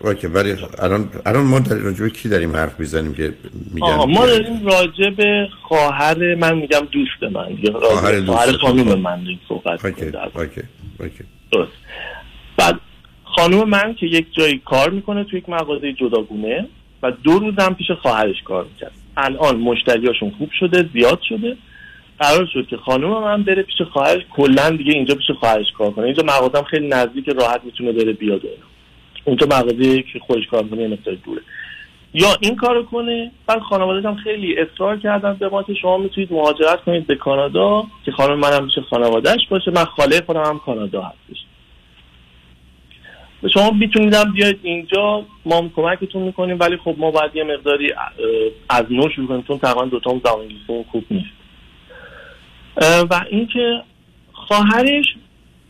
OK 0.00 0.26
ولی 0.26 0.54
الان 0.78 1.08
الان 1.26 1.44
ما 1.44 1.58
در 1.58 1.76
راجع 1.76 2.08
کی 2.08 2.28
داریم 2.28 2.56
حرف 2.56 2.80
می‌زنیم 2.80 3.14
که 3.14 3.34
میگن 3.74 3.94
ما 3.94 4.26
داریم 4.26 4.66
راجع 4.66 5.10
به 5.10 5.48
خواهر 5.62 6.34
من 6.34 6.56
میگم 6.56 6.86
دوست 6.92 7.22
من. 7.22 7.56
خواهر 7.80 8.24
خواهر. 8.24 8.52
خانوم 8.52 9.00
من 9.00 9.22
داریم 9.22 9.40
صحبت 9.48 9.84
OK. 9.84 10.04
OK 10.34 10.62
OK. 10.98 11.24
بعد 12.56 12.80
خانوم 13.24 13.68
من 13.68 13.94
که 13.94 14.06
یک 14.06 14.26
جایی 14.32 14.62
کار 14.64 14.90
می‌کنه 14.90 15.24
تو 15.24 15.36
یک 15.36 15.48
مغازه 15.48 15.92
جداگونه 15.92 16.66
و 17.02 17.10
دو 17.10 17.38
روز 17.38 17.54
هم 17.58 17.74
پیش 17.74 17.90
خواهرش 18.02 18.42
کار 18.44 18.64
می‌کرد. 18.64 18.92
الان 19.16 19.56
مشتریاشون 19.56 20.32
خوب 20.38 20.50
شده 20.60 20.88
زیاد 20.92 21.20
شده. 21.28 21.56
قرار 22.18 22.46
شد 22.52 22.66
که 22.66 22.76
خانوم 22.76 23.24
من 23.24 23.42
بره 23.42 23.62
پیش 23.62 23.82
خواهرش 23.82 24.22
کلا 24.30 24.70
دیگه 24.70 24.92
اینجا 24.92 25.14
پیش 25.14 25.30
خواهرش 25.30 25.72
کار 25.78 25.90
کنه. 25.90 26.04
اینجا 26.04 26.22
مغازه 26.22 26.58
هم 26.58 26.64
خیلی 26.64 26.88
نزدیک 26.88 27.28
راحت 27.28 27.60
می‌تونه 27.64 27.92
بره 27.92 28.12
بیاد. 28.12 28.44
اینا. 28.44 28.66
اونجا 29.24 29.46
مغازه 29.46 30.02
که 30.02 30.18
خودش 30.18 30.46
کار 30.46 30.62
می‌کنه 30.62 30.82
یه 30.82 30.98
دوره. 31.24 31.40
یا 32.14 32.28
این 32.40 32.56
کارو 32.56 32.82
کنه 32.82 33.30
بعد 33.46 33.60
خانواده 33.60 34.08
هم 34.08 34.16
خیلی 34.16 34.58
اصرار 34.58 34.96
کردن 34.96 35.34
به 35.34 35.48
ما 35.48 35.64
شما 35.82 35.98
می‌تونید 35.98 36.32
مهاجرت 36.32 36.84
کنید 36.84 37.06
به 37.06 37.14
کانادا 37.14 37.84
که 38.04 38.12
خانم 38.12 38.38
منم 38.38 38.66
پیش 38.66 38.78
خانوادهش 38.78 39.46
باشه 39.50 39.70
من 39.70 39.84
خاله 39.84 40.20
خودم 40.26 40.44
هم 40.44 40.58
کانادا 40.58 41.02
هستش. 41.02 41.42
شما 43.54 43.70
میتونیدم 43.70 44.32
بیاید 44.32 44.60
اینجا 44.62 45.24
ما 45.46 45.58
هم 45.58 45.70
کمکتون 45.76 46.22
می‌کنیم 46.22 46.56
ولی 46.60 46.76
خب 46.76 46.94
ما 46.98 47.10
باید 47.10 47.36
یه 47.36 47.44
مقداری 47.44 47.92
از 48.68 48.84
نو 48.90 49.08
شروع 49.08 49.28
کنیم 49.28 49.42
چون 49.42 49.58
تقریبا 49.58 49.84
دوتا 49.84 50.10
هم 50.10 50.20
زبان 50.24 50.84
خوب 50.92 51.04
نیست. 51.10 51.35
و 52.82 53.24
اینکه 53.30 53.82
خواهرش 54.32 55.04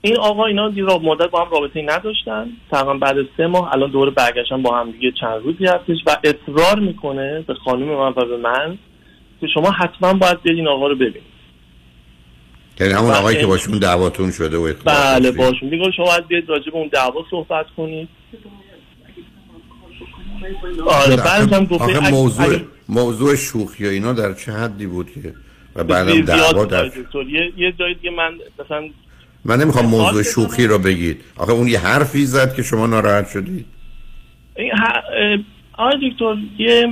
این 0.03 0.17
آقا 0.17 0.47
اینا 0.47 0.69
دیگه 0.69 0.83
را- 0.83 0.99
مدت 0.99 1.31
با 1.31 1.45
هم 1.45 1.51
رابطه 1.51 1.83
نداشتن 1.83 2.49
تقریبا 2.71 2.95
بعد 2.95 3.19
از 3.19 3.25
سه 3.37 3.47
ماه 3.47 3.73
الان 3.73 3.91
دوره 3.91 4.11
برگشتن 4.11 4.63
با 4.63 4.79
هم 4.79 4.91
دیگه 4.91 5.13
چند 5.21 5.43
روزی 5.43 5.65
هستش 5.67 5.97
و 6.07 6.17
اصرار 6.25 6.79
می‌کنه 6.81 7.45
به 7.47 7.55
خانم 7.55 7.87
من 7.87 8.09
و 8.17 8.25
به 8.25 8.37
من 8.37 8.79
که 9.41 9.47
شما 9.55 9.71
حتما 9.71 10.13
باید 10.15 10.43
برید 10.43 10.57
این 10.59 10.69
آقا 10.69 10.89
رو 10.89 10.95
ببینید 10.95 11.37
یعنی 12.81 12.93
همون. 12.93 13.11
آقایی 13.11 13.41
که 13.41 13.47
باشون 13.47 13.79
دعواتون 13.79 14.31
شده 14.33 14.57
و 14.59 14.73
بله. 14.85 15.31
باشون 15.33 15.69
دیگه 15.69 15.91
شما 15.97 16.07
باید 16.07 16.27
بیاید 16.27 16.49
راجع 16.49 16.71
به 16.71 16.77
اون 16.77 16.89
دعوا 16.93 17.25
صحبت 17.31 17.67
کنید 17.77 18.09
آره 20.87 21.17
بعدش 21.17 21.53
هم 21.53 21.69
اگه- 21.81 22.11
موضوع 22.11 22.47
اگه- 22.47 22.65
موضوع 22.89 23.37
شوخی 23.37 23.87
و 23.87 23.89
اینا 23.89 24.13
در 24.13 24.33
چه 24.35 24.53
حدی 24.53 24.87
بود 24.87 25.11
که 25.13 25.35
و 25.77 25.85
بعدم 25.85 26.21
دعوا 26.21 26.65
در. 26.65 26.85
یه 26.85 27.53
یه 27.57 27.73
جای 27.73 27.95
دیگه 27.95 28.11
من 28.11 28.33
مثلا 28.65 28.89
من 29.45 29.61
نمی‌خوام 29.61 29.87
موضوع 29.87 30.23
شوخی 30.23 30.67
رو 30.67 30.79
بگید. 30.79 31.21
آخه 31.37 31.53
اون 31.53 31.69
یه 31.69 31.79
حرفی 31.79 32.27
زد 32.27 32.55
که 32.55 32.63
شما 32.63 32.87
ناراحت 32.87 33.29
شدید. 33.29 33.67
این 34.57 34.71
ه- 34.71 34.83
اه، 34.83 35.39
آقای 35.79 36.11
دکتر 36.11 36.37
یه 36.59 36.87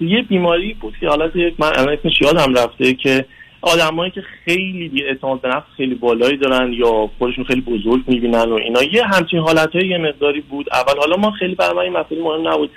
یه 0.00 0.22
بیماری 0.22 0.74
بود 0.74 0.94
که 1.00 1.08
حالت 1.08 1.32
من 1.58 1.68
اسمش 1.68 2.20
یادم 2.20 2.54
رفته 2.54 2.94
که 2.94 3.24
آدمایی 3.62 4.10
که 4.10 4.22
خیلی 4.44 4.88
بی 4.88 5.04
اعتماد 5.04 5.40
به 5.40 5.48
نفس 5.48 5.66
خیلی 5.76 5.94
بالایی 5.94 6.36
دارن 6.36 6.72
یا 6.72 7.10
خودشون 7.18 7.44
خیلی 7.44 7.60
بزرگ 7.60 8.02
می‌بینن 8.06 8.44
و 8.44 8.54
اینا 8.54 8.82
یه 8.82 9.04
همچین 9.04 9.38
حالتهای 9.38 9.88
یه 9.88 9.98
مقداری 9.98 10.40
بود. 10.40 10.66
اول 10.72 10.98
حالا 10.98 11.16
ما 11.16 11.30
خیلی 11.30 11.54
برای 11.54 11.74
من 11.74 11.82
این 11.82 11.92
مسئله 11.92 12.22
مهم 12.22 12.48
نبود. 12.48 12.70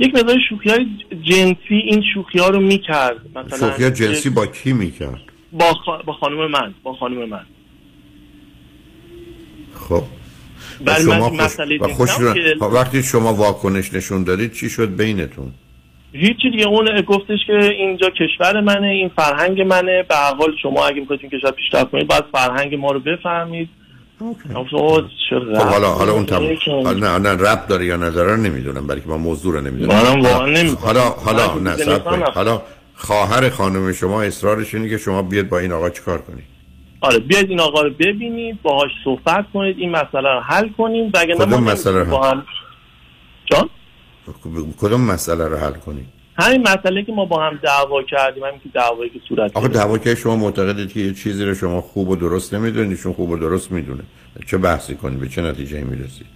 یک 0.00 0.14
مقدار 0.14 0.36
شوخی 0.48 0.70
های 0.70 0.86
جنسی 1.22 1.74
این 1.74 2.02
شوخی 2.14 2.38
ها 2.38 2.48
رو 2.48 2.60
می‌کرد. 2.60 3.16
مثلا 3.34 3.70
شوخی 3.70 3.90
جنسی 3.90 4.30
با 4.30 4.46
کی 4.46 4.72
می‌کرد؟ 4.72 5.20
با, 5.52 5.74
خا... 5.74 5.96
با 5.96 6.12
خانم 6.12 6.50
من 6.50 6.74
با 6.82 6.92
خانم 6.92 7.28
من. 7.28 7.46
خب. 9.74 9.94
و 9.94 10.04
بله، 10.84 11.00
شما 11.00 11.28
خوش... 11.28 11.56
و 11.80 11.88
خوش 11.88 12.10
هم 12.10 12.34
که- 12.34 12.64
وقتی 12.64 13.02
شما 13.02 13.34
واکنش 13.34 13.94
نشون 13.94 14.24
دادید 14.24 14.52
چی 14.52 14.70
شد 14.70 14.96
بینتون؟ 14.96 15.52
هیچی 16.12 16.50
دیگه 16.50 16.66
اون 16.66 17.00
گفتش 17.00 17.38
که 17.46 17.52
اینجا 17.52 18.10
کشور 18.10 18.60
منه 18.60 18.86
این 18.86 19.08
فرهنگ 19.08 19.60
منه. 19.60 20.02
به 20.02 20.14
حال 20.38 20.56
شما 20.62 20.86
اگه 20.86 21.00
می‌خواید 21.00 21.20
این 21.22 21.30
کشور 21.30 21.50
پیشرفت 21.50 21.90
کنید 21.90 22.06
باید 22.06 22.24
فرهنگ 22.32 22.74
ما 22.74 22.92
رو 22.92 23.00
بفهمید. 23.00 23.68
خب 24.20 25.56
حالا 25.56 25.92
حالا 25.92 26.12
اون 26.12 26.26
تم... 26.26 26.42
حالا 26.84 27.18
نه 27.18 27.18
نه 27.18 27.42
رب 27.42 27.66
داره 27.66 27.86
یا 27.86 27.96
نداره 27.96 28.36
نمی‌دونم 28.36 28.86
برای 28.86 29.00
که 29.00 29.08
من 29.08 29.16
موضوع 29.16 29.54
رو 29.54 29.60
نمی‌دونم. 29.60 29.94
منم 29.94 30.22
واقعا 30.22 30.46
نمی‌دونم. 30.46 30.78
حالا 30.82 31.00
حالا 31.00 31.54
نه. 31.54 31.98
حالا 32.34 32.62
خواهر 32.94 33.50
خانم 33.50 33.92
شما 33.92 34.22
اصرارش 34.22 34.74
اینه 34.74 34.88
که 34.88 34.98
شما 34.98 35.22
بیاد 35.22 35.48
با 35.48 35.58
این 35.58 35.72
آقا 35.72 35.90
چیکار 35.90 36.18
کنید. 36.18 36.44
آره 37.00 37.18
بیاید 37.18 37.50
این 37.50 37.60
آقا 37.60 37.82
رو 37.82 37.90
ببینید 37.90 38.62
باهاش 38.62 38.90
صحبت 39.04 39.44
کنید 39.54 39.78
این 39.78 39.90
مسئله 39.90 40.34
رو 40.34 40.40
حل 40.40 40.68
کنیم 40.68 41.10
وگرنه 41.14 41.44
ما 41.44 41.56
مسئله 41.56 42.02
رو 42.02 42.16
هم 42.24 42.46
جان؟ 43.46 43.68
کدوم 44.80 45.00
مسئله 45.00 45.48
رو 45.48 45.56
حل 45.56 45.72
کنید؟ 45.72 46.06
همین 46.40 46.62
مسئله 46.62 47.02
که 47.02 47.12
ما 47.12 47.24
با 47.24 47.42
هم 47.42 47.58
دعوا 47.62 48.02
کردیم 48.02 48.44
همین 48.44 48.60
که 48.62 48.68
دعوایی 48.74 49.10
که 49.10 49.20
صورت 49.28 49.56
آخه. 49.56 49.68
دعوا 49.68 49.98
که 49.98 50.14
شما 50.14 50.36
معتقدید 50.36 50.92
که 50.92 51.00
یه 51.00 51.14
چیزی 51.14 51.44
رو 51.44 51.54
شما 51.54 51.80
خوب 51.80 52.08
و 52.08 52.16
درست 52.16 52.54
نمی‌دونید 52.54 52.90
ایشون 52.90 53.12
خوب 53.12 53.30
و 53.30 53.36
درست 53.36 53.72
می‌دونه 53.72 54.02
چه 54.46 54.58
بحثی 54.58 54.94
کنید 54.94 55.20
به 55.20 55.28
چه 55.28 55.42
نتیجه 55.42 55.80
می‌رسید 55.80 56.26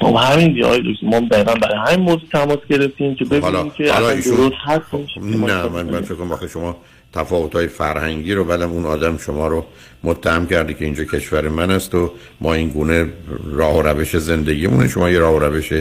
خب 0.00 0.16
همین 0.16 0.52
دیگه. 0.52 0.82
ما 1.02 1.20
دقیقا 1.20 1.54
برای 1.54 1.78
همین 1.86 2.04
موضوع 2.04 2.28
تماس 2.32 2.58
گرفتیم 2.70 3.14
که 3.14 3.24
ببینیم 3.24 3.44
حالا 3.44 3.68
که 3.68 3.92
حالا 3.92 4.14
درست 4.14 4.56
هست 4.64 4.94
نه 5.22 5.68
من 5.68 5.82
من 5.82 6.00
فکر 6.00 6.14
کنم 6.14 6.46
شما 6.46 6.76
تفاوت 7.12 7.54
های 7.54 7.66
فرهنگی 7.66 8.34
رو 8.34 8.44
بعدم 8.44 8.70
اون 8.70 8.86
آدم 8.86 9.18
شما 9.18 9.48
رو 9.48 9.64
متهم 10.04 10.46
کرده 10.46 10.74
که 10.74 10.84
اینجا 10.84 11.04
کشور 11.04 11.48
من 11.48 11.70
است 11.70 11.94
و 11.94 12.12
ما 12.40 12.54
این 12.54 12.68
گونه 12.68 13.06
راه 13.44 13.76
و 13.78 13.82
روش 13.82 14.16
زندگیمونه 14.16 14.88
شما 14.88 15.10
یه 15.10 15.18
راه 15.18 15.34
و 15.34 15.38
روش 15.38 15.72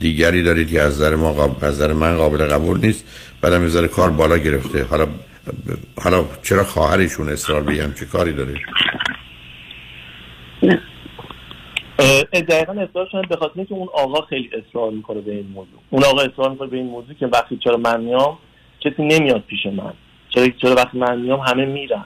دیگری 0.00 0.42
دارید 0.42 0.70
که 0.70 0.80
از 0.80 0.92
نظر 0.92 1.16
ما 1.16 1.32
قاب... 1.32 1.64
از 1.64 1.74
نظر 1.74 1.92
من 1.92 2.16
قابل 2.16 2.46
قبول 2.46 2.80
نیست 2.80 3.04
بعدم 3.40 3.68
ذره 3.68 3.88
کار 3.88 4.10
بالا 4.10 4.38
گرفته. 4.38 4.84
حالا 4.84 5.06
حالا 6.02 6.24
چرا 6.42 6.64
خواهرشون 6.64 7.28
اصرار 7.28 7.62
به 7.62 7.90
چه 7.98 8.06
کاری 8.06 8.32
داره؟ 8.32 8.54
اه، 11.98 12.22
دقیقا 12.22 12.72
اصرار 12.72 13.08
شدن 13.12 13.22
به 13.28 13.36
خاطر 13.36 13.52
اینکه 13.54 13.74
اون 13.74 13.88
آقا 13.94 14.26
خیلی 14.26 14.50
اصرار 14.52 14.90
می‌کنه 14.90 15.20
به 15.20 15.32
این 15.32 15.46
موضوع. 15.46 15.80
اون 15.90 16.04
آقا 16.04 16.20
اصرار 16.20 16.50
می‌کنه 16.50 16.68
به 16.68 16.76
این 16.76 16.86
موضوع 16.86 17.14
که 17.14 17.26
وقتی 17.26 17.56
چرا 17.64 17.76
من 17.76 18.00
میام 18.00 18.38
کسی 18.80 19.02
نمیاد 19.02 19.40
پیش 19.40 19.66
من. 19.66 19.92
چرا 20.28 20.48
چرا 20.62 20.74
وقتی 20.74 20.98
من 20.98 21.20
میام 21.20 21.40
همه 21.40 21.66
میرن. 21.66 22.04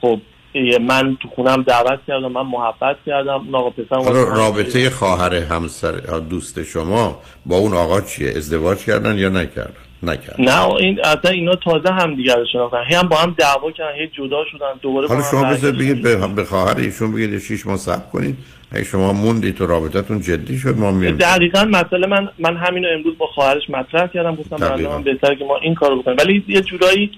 خب 0.00 0.20
که 0.64 0.78
من 0.78 1.16
تو 1.22 1.28
خونم 1.28 1.62
دعوت 1.62 1.98
کردم 2.08 2.32
من 2.32 2.42
محبت 2.42 2.96
کردم. 3.06 3.44
اون 3.46 3.54
آقا 3.54 3.70
پسر 3.70 4.24
رابطه 4.24 4.90
خواهر 4.90 5.34
همسر 5.34 5.92
دوست 6.30 6.62
شما 6.62 7.18
با 7.46 7.56
اون 7.56 7.74
آقا 7.74 8.00
چیه؟ 8.00 8.28
ازدواج 8.36 8.78
کردن 8.78 9.18
یا 9.18 9.28
نکردن؟ 9.28 9.72
نکردن. 10.02 10.44
نه 10.44 10.74
این 10.74 11.00
اصلا 11.04 11.30
اینا 11.30 11.54
تازه 11.54 11.92
هم 11.92 12.14
دیگر 12.14 12.36
شناختن. 12.52 12.84
هم 12.90 13.08
با 13.08 13.16
هم 13.16 13.34
دعوا 13.38 13.70
کردن 13.70 13.98
هی 13.98 14.06
جدا 14.06 14.44
شدن. 14.52 14.66
دوباره 14.82 15.08
حالا 15.08 15.22
شما 15.30 15.44
بذار 15.44 15.72
بگید 15.72 16.02
به, 16.02 16.16
به 16.16 16.44
خواهر 16.44 16.76
ایشون 16.76 17.12
بگید 17.12 17.38
شیش 17.38 17.66
ماه 17.66 17.76
صبر 17.76 18.10
کنید. 18.12 18.36
اگه 18.72 18.84
شما 18.84 19.12
موندی 19.12 19.52
تو 19.52 19.66
رابطتون 19.66 20.20
جدی 20.20 20.58
شد 20.58 20.78
ما 20.78 20.90
میریم 20.90 21.16
دقیقا 21.16 21.64
مسئله 21.64 22.06
من 22.06 22.28
من 22.38 22.56
همینو 22.56 22.88
امروز 22.88 23.18
با 23.18 23.26
خواهرش 23.26 23.70
مطرح 23.70 24.06
کردم. 24.06 24.36
گفتم 24.36 24.76
من 24.76 25.02
بهتره 25.02 25.36
که 25.36 25.44
ما 25.44 25.56
این 25.56 25.74
کارو 25.74 26.02
بکنیم. 26.02 26.16
ولی 26.20 26.44
یه 26.48 26.60
جورایی 26.60 27.10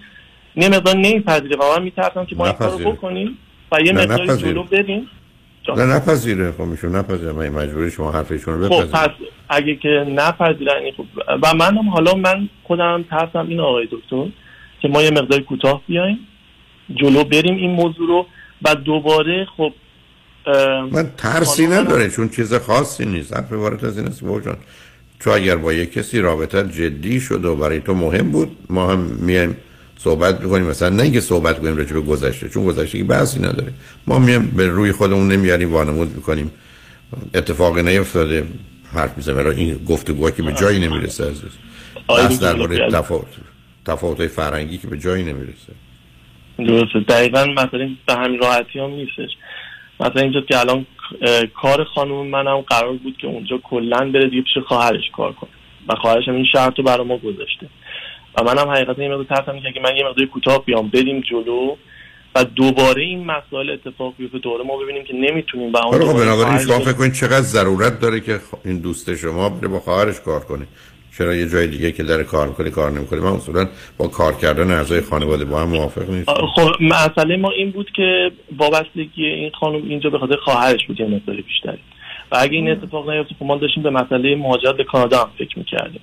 یه 0.56 0.68
مقدار 0.68 0.96
نمیپذیره. 0.96 1.56
و 1.56 1.78
من 1.78 1.82
میترسم 1.82 2.24
که 2.24 2.36
ما 2.36 2.46
این 2.46 2.54
کارو 2.54 2.78
بکنیم 2.78 3.38
و 3.72 3.80
یه 3.80 3.92
مقدار 3.92 4.36
جلو 4.36 4.62
بریم. 4.62 5.08
نه 5.76 5.84
نپذیره 5.84 6.52
خب 6.52 6.60
میشون 6.60 6.96
نپذیره 6.96 7.32
من 7.32 7.48
مجبوری 7.48 7.90
شما 7.90 8.12
حرفشون 8.12 8.60
رو 8.60 8.68
خب 8.68 8.90
پس 8.90 9.08
اگه 9.48 9.76
که 9.76 9.88
نپذیرن 10.08 10.90
خب 10.96 11.04
و 11.42 11.54
منم 11.54 11.88
حالا 11.88 12.14
من 12.14 12.48
خودم 12.62 13.04
ترسم 13.10 13.46
این 13.48 13.60
آقای 13.60 13.88
دکتر 13.92 14.26
که 14.80 14.88
ما 14.88 15.02
یه 15.02 15.10
مقدار 15.10 15.40
کوتاه 15.40 15.82
بیایم 15.86 16.18
جلو 16.94 17.24
بریم 17.24 17.56
این 17.56 17.70
موضوع 17.70 18.08
رو 18.08 18.26
و 18.62 18.74
دوباره 18.74 19.46
خب 19.56 19.72
من 20.90 21.10
ترسی 21.16 21.66
نداره 21.66 22.10
چون 22.10 22.28
چیز 22.28 22.54
خاصی 22.54 23.06
نیست. 23.06 23.36
حرف 23.36 23.52
وارد 23.52 23.84
از 23.84 23.98
این 23.98 24.06
است 24.06 24.24
جان 24.24 24.56
تو 25.20 25.30
اگر 25.30 25.56
با 25.56 25.72
یک 25.72 25.92
کسی 25.92 26.20
رابطه 26.20 26.68
جدی 26.68 27.20
شد 27.20 27.44
و 27.44 27.56
برای 27.56 27.80
تو 27.80 27.94
مهم 27.94 28.30
بود 28.30 28.56
ما 28.70 28.92
هم 28.92 28.98
میایم 28.98 29.56
صحبت 30.04 30.40
می‌کنیم. 30.40 30.66
مثلا 30.66 30.88
نه 30.88 31.02
اینکه 31.02 31.20
صحبت 31.20 31.58
کنیم 31.58 31.76
راجع 31.76 31.92
به 31.92 32.00
گذشته 32.00 32.48
چون 32.48 32.64
گذشته 32.64 32.98
که 32.98 33.04
بحثی 33.04 33.38
نداره. 33.40 33.72
ما 34.06 34.18
میایم 34.18 34.50
به 34.56 34.66
روی 34.66 34.92
خودمون 34.92 35.32
نمیاریم 35.32 35.72
وانمود 35.72 36.16
می‌کنیم. 36.16 36.50
اتفاقی 37.34 37.82
نیفتاده 37.82 38.46
حرف 38.94 39.16
می‌زنیم. 39.16 39.46
این 39.46 39.84
گفتگوها 39.88 40.30
که 40.30 40.42
به 40.42 40.52
جایی 40.52 40.78
نمی‌رسه 40.88 41.24
عزیز. 41.24 41.52
بحث 42.08 42.42
در 42.42 42.54
مورد 42.54 42.88
تفاوت 42.88 43.26
تفاوت 43.86 44.26
فرنگی 44.26 44.78
که 44.78 44.88
به 44.88 44.98
جایی 44.98 45.24
نمی‌رسه. 45.24 45.72
درسته. 46.58 47.00
دقیقا 47.00 47.44
مثلا 47.44 47.88
به 48.06 48.14
همین 48.14 48.40
راحتی 48.40 48.78
هم 48.78 48.90
نیستش. 48.90 49.30
مثلا 50.00 50.22
اینجا 50.22 50.40
که 50.40 50.60
الان 50.60 50.86
کار 51.62 51.84
خانوم 51.84 52.26
منم 52.26 52.60
قرار 52.60 52.92
بود 52.92 53.16
که 53.20 53.26
اونجا 53.26 53.58
کلا 53.62 54.10
بره 54.10 54.28
دیگه 54.28 54.42
پیش 54.42 54.58
خواهرش 54.68 55.04
کار 55.16 55.32
کنه. 55.32 55.50
و 55.88 55.94
خواهرش 55.94 56.28
هم 56.28 56.34
این 56.34 56.46
شرط 56.52 56.78
رو 56.78 56.84
برای 56.84 57.06
ما 57.06 57.16
گذاشته. 57.16 57.66
و 58.38 58.44
منم 58.44 58.68
حقیقتا 58.68 59.02
این 59.02 59.12
مقدار 59.12 59.24
ترسم 59.36 59.60
که 59.74 59.80
من 59.80 59.96
یه 59.96 60.04
مقدار 60.04 60.26
کوتاه 60.26 60.64
بیام. 60.64 60.88
بریم 60.88 61.20
جلو 61.20 61.76
و 62.34 62.44
دوباره 62.44 63.02
این 63.02 63.24
مسائل 63.24 63.70
اتفاق 63.70 64.14
بیفته. 64.18 64.38
دوباره 64.38 64.64
ما 64.64 64.76
ببینیم 64.76 65.04
که 65.04 65.14
نمی‌تونیم 65.14 65.72
با 65.72 65.80
اون 65.80 65.98
بنابراین 65.98 66.58
شما 66.58 66.78
فکر 66.78 66.92
کنید 66.92 67.12
چقدر 67.12 67.40
ضرورت 67.40 68.00
داره 68.00 68.20
که 68.20 68.40
این 68.64 68.78
دوست 68.78 69.16
شما 69.16 69.48
بره 69.48 69.68
با 69.68 69.80
خواهرش 69.80 70.20
کار 70.20 70.40
کنه. 70.40 70.66
چرا 71.18 71.34
یه 71.34 71.48
جای 71.48 71.66
دیگه 71.66 71.92
که 71.92 72.02
در 72.02 72.22
کار 72.22 72.48
می‌کنه 72.48 72.70
کار 72.70 72.90
نمی‌کنه؟ 72.90 73.20
من 73.20 73.32
اصولا 73.32 73.68
با 73.98 74.08
کار 74.08 74.32
کردن 74.32 74.70
اعضای 74.70 75.00
خانواده 75.00 75.44
با 75.44 75.60
هم 75.60 75.68
موافق 75.68 76.10
نیستم. 76.10 76.34
خب 76.54 76.68
مسئله 76.80 77.36
ما 77.36 77.50
این 77.50 77.70
بود 77.70 77.90
که 77.96 78.30
وابستگی 78.58 79.26
این 79.26 79.50
خانم 79.60 79.88
اینجا 79.88 80.10
به 80.10 80.18
خاطر 80.18 80.36
خواهرش 80.36 80.86
بود 80.86 81.00
یه 81.00 81.06
مقدار 81.06 81.36
بیشتری. 81.36 81.78
و 82.32 82.36
اگه 82.40 82.54
این 82.54 82.70
اتفاق 82.70 83.10
نیفته 83.10 83.34
خب 83.38 83.44
ما 83.44 83.56
داشتیم 83.56 83.82
به 83.82 83.90
مسئله 83.90 84.36
مهاجرت 84.36 84.76
به 84.76 84.84
کانادا 84.84 85.18
هم 85.18 85.30
فکر 85.38 85.58
می‌کردیم. 85.58 86.00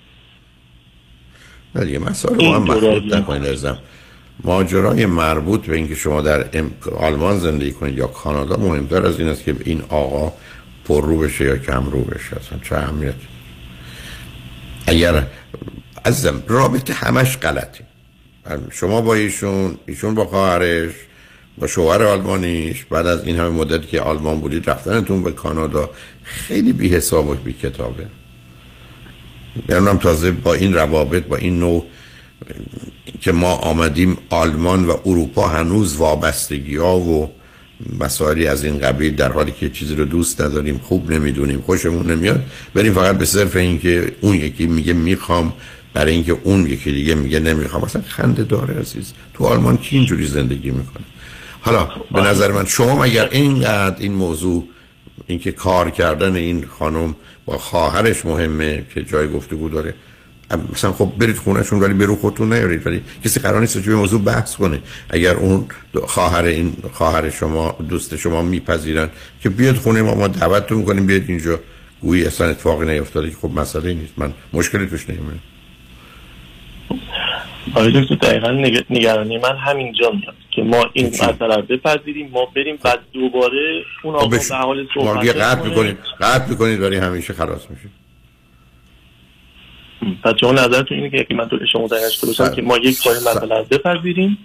دیگه 1.85 1.99
مسئله 1.99 2.45
ما 2.45 2.55
هم 2.55 2.63
مخلوط 2.63 3.13
نکنید 3.13 3.45
ازم 3.45 3.77
ماجرای 4.43 5.05
مربوط 5.05 5.65
به 5.65 5.75
اینکه 5.75 5.95
شما 5.95 6.21
در 6.21 6.45
آلمان 6.97 7.39
زندگی 7.39 7.71
کنید 7.71 7.97
یا 7.97 8.07
کانادا 8.07 8.57
مهمتر 8.57 9.05
از 9.05 9.19
این 9.19 9.27
است 9.27 9.43
که 9.43 9.55
این 9.65 9.81
آقا 9.89 10.33
پر 10.85 11.05
رو 11.05 11.17
بشه 11.17 11.45
یا 11.45 11.57
کم 11.57 11.85
رو 11.85 12.01
بشه. 12.01 12.37
اصلا 12.37 12.59
چه 12.63 12.75
اهمیت؟ 12.75 13.13
اگر 14.87 15.23
ازم 16.03 16.43
رابطه 16.47 16.93
همش 16.93 17.37
غلطی 17.37 17.83
شما 18.71 19.01
با 19.01 19.13
ایشون 19.13 19.77
ایشون 19.85 20.15
با 20.15 20.25
خواهرش 20.25 20.91
با 21.57 21.67
شوهر 21.67 22.03
آلمانیش 22.03 22.85
بعد 22.85 23.07
از 23.07 23.23
این 23.23 23.35
همه 23.35 23.49
مدت 23.49 23.87
که 23.87 24.01
آلمان 24.01 24.39
بودید 24.39 24.69
رفتنتون 24.69 25.23
به 25.23 25.31
کانادا 25.31 25.89
خیلی 26.23 26.73
بی 26.73 26.89
حساب 26.89 27.29
و 27.29 27.33
بی 27.33 27.53
کتابه 27.53 28.07
یعنی 29.69 29.97
تازه 29.97 30.31
با 30.31 30.53
این 30.53 30.73
روابط 30.73 31.23
با 31.23 31.35
این 31.35 31.59
نوع 31.59 31.85
که 33.21 33.31
ما 33.31 33.53
آمدیم 33.53 34.17
آلمان 34.29 34.85
و 34.85 34.97
اروپا 35.05 35.47
هنوز 35.47 35.95
وابستگی 35.95 36.75
ها 36.75 36.99
و 36.99 37.31
مسائلی 37.99 38.47
از 38.47 38.63
این 38.63 38.79
قبیل 38.79 39.15
در 39.15 39.31
حالی 39.31 39.51
که 39.51 39.69
چیزی 39.69 39.95
رو 39.95 40.05
دوست 40.05 40.41
نداریم 40.41 40.77
خوب 40.77 41.11
نمی‌دونیم 41.11 41.61
خوشمون 41.61 42.11
نمیاد. 42.11 42.43
بریم 42.73 42.93
فقط 42.93 43.17
به 43.17 43.25
صرف 43.25 43.55
اینکه 43.55 44.15
اون 44.21 44.35
یکی 44.35 44.65
میگه 44.67 44.93
می‌خوام 44.93 45.53
برای 45.93 46.13
اینکه 46.13 46.37
اون 46.43 46.67
یکی 46.67 46.91
دیگه 46.91 47.15
میگه 47.15 47.39
نمی‌خوام. 47.39 47.83
اصلا 47.83 48.01
خنده 48.07 48.43
داره 48.43 48.79
عزیز. 48.79 49.13
تو 49.33 49.45
آلمان 49.45 49.77
کی 49.77 49.97
اینجوری 49.97 50.27
زندگی 50.27 50.71
می‌کنه؟ 50.71 51.03
حالا 51.61 51.89
به 52.11 52.21
نظر 52.21 52.51
من 52.51 52.65
شما 52.65 53.03
اگر 53.03 53.29
اینقدر 53.31 53.95
این 53.99 54.13
موضوع 54.13 54.67
اینکه 55.27 55.51
کار 55.51 55.89
کردن 55.89 56.35
این 56.35 56.65
خانم 56.79 57.15
با 57.47 57.57
خواهرش 57.57 58.25
مهمه 58.25 58.83
که 58.93 59.03
جای 59.03 59.27
گفتگو 59.27 59.69
داره. 59.69 59.93
مثلا 60.73 60.91
خب 60.91 61.11
برید 61.17 61.37
خونهشون 61.37 61.79
ولی 61.79 61.93
برو 61.93 62.15
خودتون 62.15 62.53
نیارید 62.53 62.87
ولی 62.87 63.01
کسی 63.25 63.39
قرار 63.39 63.61
نیست 63.61 63.77
به 63.77 63.95
موضوع 63.95 64.21
بحث 64.21 64.55
کنه. 64.55 64.79
اگر 65.09 65.35
اون 65.35 65.65
خواهر 66.05 66.43
این 66.43 66.73
خواهر 66.93 67.29
شما 67.29 67.75
دوست 67.89 68.15
شما 68.15 68.41
میپذیرن 68.41 69.09
که 69.41 69.49
بیاد 69.49 69.75
خونه 69.75 70.01
ما 70.01 70.15
ما 70.15 70.27
دعوتتون 70.27 70.83
کنیم 70.83 71.05
بیاد 71.05 71.23
اینجا. 71.27 71.59
گویی 72.01 72.25
اصلا 72.25 72.47
اتفاقی 72.47 72.85
نیفتاده 72.85 73.29
که 73.29 73.35
خب 73.41 73.51
مسئله 73.55 73.93
نیست. 73.93 74.13
من 74.17 74.33
مشکلی 74.53 74.87
توش 74.87 75.09
نمی‌بینم. 75.09 75.39
آره 77.75 78.01
دکتر 78.01 78.15
دقیقا 78.15 78.51
نگرانی 78.89 79.37
من 79.37 79.57
همینجا 79.57 80.11
میاد 80.11 80.35
که 80.51 80.63
ما 80.63 80.85
این 80.93 81.07
مسئله 81.07 81.55
رو 81.55 81.61
بپذیریم 81.61 82.29
ما 82.29 82.45
بریم 82.55 82.75
بعد 82.83 82.99
دوباره 83.13 83.83
اون 84.03 84.15
آقا 84.15 84.27
به 84.27 84.39
حال 84.51 84.87
صحبت 84.93 85.35
قطع 85.35 85.63
می‌کنید 85.69 85.97
قطع 86.21 86.49
می‌کنید 86.49 86.81
ولی 86.81 86.95
همیشه 86.95 87.33
خلاص 87.33 87.69
میشه 87.69 87.89
پس 90.23 90.33
شما 90.39 90.51
نظرتون 90.51 90.97
اینه 90.97 91.23
که 91.23 91.33
من 91.33 91.49
تو 91.49 91.59
شما 91.71 91.87
باشم 92.27 92.55
که 92.55 92.61
ما 92.61 92.77
یک 92.77 93.03
بار 93.05 93.15
مسئله 93.15 93.63
بپذیریم. 93.71 94.37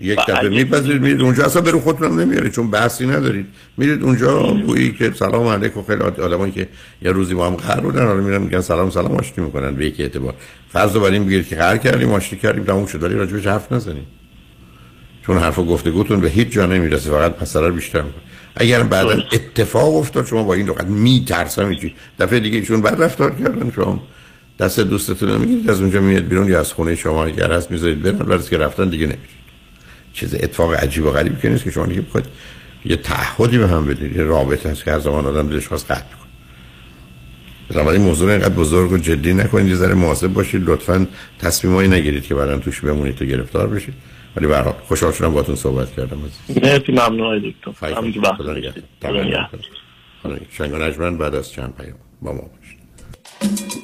یک 0.00 0.18
دفعه 0.28 0.48
میپذیرید 0.48 1.02
میرید 1.02 1.20
اونجا. 1.20 1.44
اصلا 1.44 1.62
برو 1.62 1.80
خودتون 1.80 2.20
نمیارید 2.20 2.52
چون 2.52 2.70
بحثی 2.70 3.06
ندارید. 3.06 3.46
میرید 3.76 4.02
اونجا 4.02 4.54
گویی 4.66 4.92
که 4.92 5.12
سلام 5.12 5.46
علیکم 5.46 5.82
خیلی 5.82 6.02
آدمایی 6.02 6.52
که 6.52 6.68
یه 7.02 7.12
روزی 7.12 7.34
با 7.34 7.46
هم 7.46 7.54
قهر 7.54 7.80
بودن 7.80 8.06
حالا 8.06 8.20
میرن 8.20 8.42
میگن 8.42 8.60
سلام 8.60 8.90
سلام 8.90 9.12
آشتی 9.12 9.40
می‌کنن 9.40 9.74
به 9.74 9.86
یک 9.86 10.00
اعتبار. 10.00 10.34
فرض 10.72 10.96
بر 10.96 11.04
این 11.04 11.24
بگیرید 11.26 11.48
که 11.48 11.56
قهر 11.56 11.76
کردیم 11.76 12.12
آشتی 12.12 12.36
کردیم 12.36 12.64
تموم 12.64 12.86
شد. 12.86 13.02
ولی 13.02 13.14
راجبش 13.14 13.46
حرف 13.46 13.72
نزنید. 13.72 14.06
چون 15.26 15.38
حرف 15.38 15.58
و 15.58 15.64
گفتگوتون 15.64 16.20
به 16.20 16.28
هیچ 16.28 16.48
جا 16.48 16.66
نمی‌رسه 16.66 17.10
فقط 17.10 17.42
مسئله 17.42 17.68
رو 17.68 17.74
بیشتر 17.74 18.02
می‌کنه. 18.02 18.22
اگر 18.56 18.82
بعدا 18.82 19.22
اتفاق 19.32 19.96
افتاد 19.96 20.26
شما 20.26 20.42
با 20.42 20.54
این 20.54 20.68
لغت 20.68 20.86
میترسم 20.86 21.74
چی 21.74 21.94
دفعه 22.18 22.40
دیگه 22.40 22.58
ایشون 22.58 22.80
بعد 22.80 23.02
رفتار 23.02 23.30
کردن 23.30 23.72
شما. 23.76 24.02
دست 24.58 24.80
دوستتون 24.80 25.36
می‌گیرید 25.36 25.70
از 25.70 25.80
اونجا 25.80 26.00
میاد 26.00 26.22
بیرون 26.22 26.48
یا 26.48 26.60
از 26.60 26.72
خونه 26.72 26.94
شما 26.94 27.24
اگر 27.24 27.52
هست 27.52 27.70
می‌ذارید 27.70 28.02
برن 28.02 28.28
ولی 28.28 28.42
که 28.42 28.58
رفتن 28.58 28.88
دیگه 28.88 29.06
نمیرید. 29.06 29.43
چیز 30.14 30.34
اتفاق 30.34 30.74
عجیب 30.74 31.04
و 31.04 31.10
غریبی 31.10 31.40
که 31.42 31.48
نیست 31.48 31.64
که 31.64 31.70
شما 31.70 31.86
دیگه 31.86 32.00
بخواید 32.00 32.26
یه 32.84 32.96
تعهدی 32.96 33.58
به 33.58 33.68
هم 33.68 33.86
بدید. 33.86 34.16
یه 34.16 34.22
رابطه 34.22 34.70
هست 34.70 34.84
که 34.84 34.90
هر 34.90 34.98
زمان 34.98 35.26
آدم 35.26 35.48
دلش 35.48 35.68
خواست 35.68 35.90
قطع 35.90 36.00
کنه. 36.00 36.30
بنابراین 37.70 38.02
موضوع 38.02 38.30
اینقدر 38.30 38.54
بزرگ 38.54 38.92
و 38.92 38.98
جدی 38.98 39.34
نکنید 39.34 39.68
یه 39.68 39.74
ذره 39.74 39.94
مواظب 39.94 40.32
باشید. 40.32 40.68
لطفا 40.68 41.06
تصمیمایی 41.38 41.88
نگیرید 41.88 42.26
که 42.26 42.34
بعدن 42.34 42.60
توش 42.60 42.80
بمونید 42.80 43.14
تو 43.14 43.24
گرفتار 43.24 43.66
بشید. 43.66 43.94
ولی 44.36 44.46
به 44.46 44.56
هر 44.56 44.62
حال 44.62 44.74
خوشحال 44.88 45.12
شدم 45.12 45.32
باهاتون 45.32 45.56
صحبت 45.56 45.96
کردم 45.96 46.16
مرسی 46.16 46.92
ممنون 46.92 47.38
دکتر. 47.38 47.94
همین 47.94 48.12
که 48.12 48.20
وقت 48.20 48.40
شنگ 50.50 51.18
بعد 51.18 51.34
از 51.34 51.52
چند 51.52 51.74
پیام 51.76 51.96
با 52.22 52.32
ما 52.32 52.40
باشید. 52.40 53.83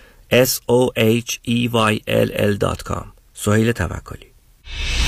s 0.31 0.61
o 0.67 0.91
h 0.95 1.39
e 1.43 1.67
y 1.73 2.01
l 2.07 2.31
l.com 2.33 3.13
سهیل 3.33 3.71
توکلی 3.71 4.30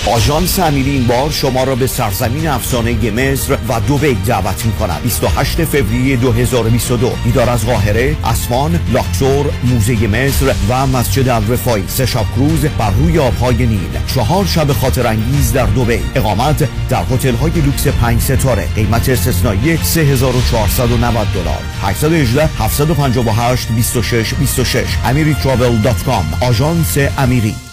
آژانس 0.08 0.60
امیری 0.60 0.92
این 0.92 1.08
بار 1.08 1.32
شما 1.32 1.64
را 1.64 1.76
به 1.76 1.88
سرزمین 1.88 2.48
افسانه 2.48 3.12
مصر 3.12 3.58
و 3.70 3.80
دوبی 3.80 4.14
دعوت 4.14 4.66
می 4.66 4.74
کند 4.74 5.02
28 5.04 5.64
فوریه 5.64 6.16
2022 6.16 7.12
دیدار 7.24 7.50
از 7.50 7.66
قاهره، 7.66 8.16
اسوان، 8.24 8.80
لاکسور، 8.94 9.46
موزه 9.64 10.08
مصر 10.08 10.56
و 10.70 10.88
مسجد 10.88 11.30
الرفای 11.30 11.84
سه 11.88 12.06
شب 12.06 12.26
کروز 12.36 12.66
بر 12.66 12.92
روی 12.92 13.20
آبهای 13.20 13.66
نیل. 13.66 13.98
چهار 14.16 14.46
شب 14.46 14.72
خاطر 14.72 15.08
انگیز 15.08 15.54
در 15.54 15.66
دوبی. 15.66 16.00
اقامت 16.16 16.70
در 16.90 17.04
هتل 17.12 17.36
های 17.36 17.52
لوکس 17.52 17.88
5 17.88 18.22
ستاره. 18.22 18.68
قیمت 18.76 19.10
استثنایی 19.10 19.78
3490 19.78 21.28
دلار. 21.34 21.62
818 21.82 22.50
758 22.60 23.68
26 23.68 24.34
26 24.34 24.86
amiritravel.com 25.06 26.44
آژانس 26.44 26.98
امیری. 27.18 27.73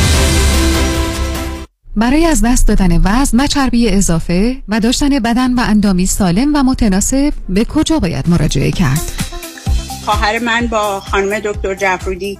برای 1.95 2.25
از 2.25 2.41
دست 2.45 2.67
دادن 2.67 3.01
وزن 3.03 3.39
و 3.39 3.47
چربی 3.47 3.89
اضافه 3.89 4.57
و 4.67 4.79
داشتن 4.79 5.09
بدن 5.09 5.53
و 5.53 5.59
اندامی 5.59 6.05
سالم 6.05 6.55
و 6.55 6.63
متناسب 6.63 7.33
به 7.49 7.65
کجا 7.65 7.99
باید 7.99 8.29
مراجعه 8.29 8.71
کرد؟ 8.71 9.11
خواهر 10.05 10.39
من 10.39 10.67
با 10.67 10.99
خانم 10.99 11.39
دکتر 11.39 11.75
جفرودی 11.75 12.39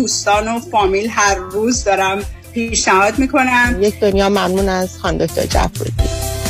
دوستان 0.00 0.48
و 0.48 0.60
فامیل 0.60 1.10
هر 1.10 1.34
روز 1.34 1.84
دارم 1.84 2.18
پیشنهاد 2.54 3.18
می‌کنم. 3.18 3.76
یک 3.80 4.00
دنیا 4.00 4.28
ممنون 4.28 4.68
از 4.68 4.98
خان 4.98 5.18
دکتر 5.18 5.46
جفرودی 5.46 5.92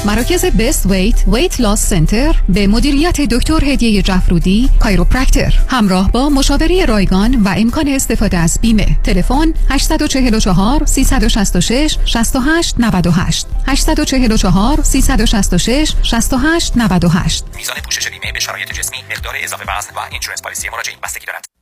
مراکز 0.05 0.45
بست 0.45 0.87
ویت 0.87 1.25
ویت 1.33 1.61
لاس 1.61 1.87
سنتر 1.87 2.37
به 2.49 2.67
مدیریت 2.67 3.21
دکتر 3.21 3.65
هدیه 3.65 4.03
جفرودی 4.03 4.71
کایروپرکتر 4.81 5.55
همراه 5.69 6.13
با 6.13 6.29
مشاوره 6.29 6.85
رایگان 6.85 7.43
و 7.43 7.55
امکان 7.57 7.89
استفاده 7.89 8.39
از 8.39 8.59
بیمه. 8.61 8.87
تلفن 9.05 9.55
844 9.71 10.85
366 10.87 11.97
68 12.05 12.75
98 12.79 13.47
844 13.67 14.83
366 14.83 15.95
68 16.03 16.73
98 16.77 17.45
میزان 17.57 17.77
پوشش 17.85 18.09
بیمه 18.09 18.33
به 18.33 18.41
شرایط 18.41 18.73
جسمی 18.73 18.99
مقدار 19.11 19.35
اضافه 19.43 19.65
وزن 19.79 19.91
و 19.97 20.01
اینشورنس 20.13 20.43
پالیسی 20.43 20.69
مراجعین 20.69 20.99
بستگی 21.03 21.27
دارد. 21.27 21.60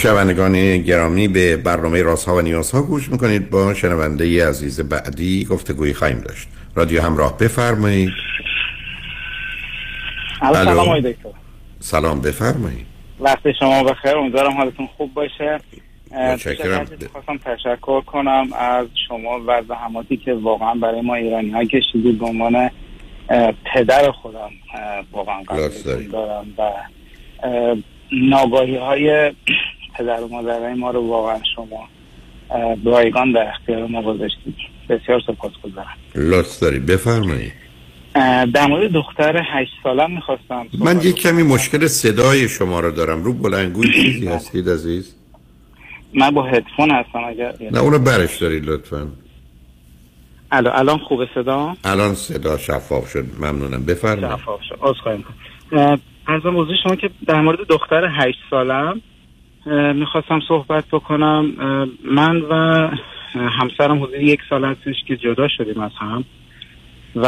شنوندگان 0.00 0.78
گرامی 0.78 1.28
به 1.28 1.56
برنامه 1.56 2.04
ها 2.26 2.36
و 2.36 2.40
نیازها 2.40 2.82
گوش 2.82 3.08
می‌کنید. 3.08 3.50
با 3.50 3.74
شنونده 3.74 4.48
عزیز 4.48 4.80
بعدی 4.80 5.44
گفتگوی 5.44 5.94
خواهیم 5.94 6.18
داشت. 6.18 6.48
رادیو 6.74 7.02
همراه 7.02 7.38
بفرمایید. 7.38 8.10
سلام 10.40 11.00
دکتر. 11.00 11.28
سلام 11.80 12.20
بفرمایید. 12.20 12.86
وقت 13.20 13.52
شما 13.58 13.82
بخیر. 13.84 14.16
امیدوارم 14.16 14.52
حالتون 14.52 14.88
خوب 14.96 15.14
باشه. 15.14 15.60
متشکرم. 16.10 16.86
خواستم 17.12 17.38
تشکر 17.38 18.00
کنم 18.00 18.48
از 18.58 18.86
شما 19.08 19.40
و 19.46 19.62
زحماتی 19.68 20.16
که 20.16 20.34
واقعا 20.34 20.74
برای 20.74 21.00
ما 21.00 21.14
ایرانی 21.14 21.50
ها 21.50 21.64
کشیدید 21.64 22.18
به 22.18 22.26
عنوان 22.26 22.70
پدر 23.74 24.10
خودم. 24.10 24.50
واقعا 25.12 25.42
دارم 26.12 26.46
و 26.58 26.70
ناگاهی 28.12 28.76
های 28.76 29.32
پدر 30.00 30.20
و 30.20 30.28
مادرای 30.28 30.74
ما 30.74 30.90
رو 30.90 31.00
واقعا 31.00 31.40
شما 31.54 31.88
رایگان 32.84 33.32
در 33.32 33.48
اختیار 33.48 33.86
ما 33.86 34.02
گذاشتید. 34.02 34.54
بسیار 34.88 35.20
سپاس 35.26 35.52
گذارم. 35.62 35.96
لطف 36.14 36.60
داری. 36.60 36.78
بفرمایید. 36.78 37.52
در 38.54 38.66
مورد 38.68 38.92
دختر 38.92 39.36
هشت 39.36 39.72
سالم 39.82 40.10
می‌خواستم 40.10 40.66
من 40.78 41.00
یک 41.00 41.16
کمی 41.16 41.42
مشکل 41.42 41.86
صدای 41.86 42.48
شما 42.48 42.80
رو 42.80 42.90
دارم. 42.90 43.24
رو 43.24 43.32
بلنگوی 43.32 43.92
چیزی 44.02 44.28
هستید 44.28 44.68
عزیز؟ 44.68 45.14
من 46.14 46.30
با 46.30 46.42
هدفون 46.42 46.90
هستم 46.90 47.24
اگر 47.28 47.54
نه 47.70 47.78
اونو 47.78 47.98
برش 47.98 48.38
دارید 48.38 48.64
لطفا. 48.64 49.08
الان 50.52 50.76
الان 50.76 50.98
خوب 50.98 51.20
صدا؟ 51.34 51.76
الان 51.84 52.14
صدا 52.14 52.58
شفاف 52.58 53.10
شد. 53.10 53.24
ممنونم. 53.40 53.84
بفرمایید. 53.84 54.38
شفاف 54.38 54.60
شد. 54.62 54.78
از 54.82 54.94
خواهیم 55.02 55.24
ارزم 56.28 56.66
شما 56.82 56.96
که 56.96 57.10
در 57.26 57.40
مورد 57.40 57.58
دختر 57.68 58.04
هشت 58.04 58.38
سالم 58.50 59.00
می‌خواستم 59.94 60.40
صحبت 60.48 60.84
بکنم. 60.92 61.52
من 62.04 62.36
و 62.50 62.88
همسرم 63.34 64.02
حدود 64.02 64.14
یک 64.14 64.40
سال 64.50 64.64
هستش 64.64 64.94
که 65.08 65.16
جدا 65.16 65.48
شدیم 65.58 65.80
از 65.80 65.90
هم 65.98 66.24
و 67.16 67.26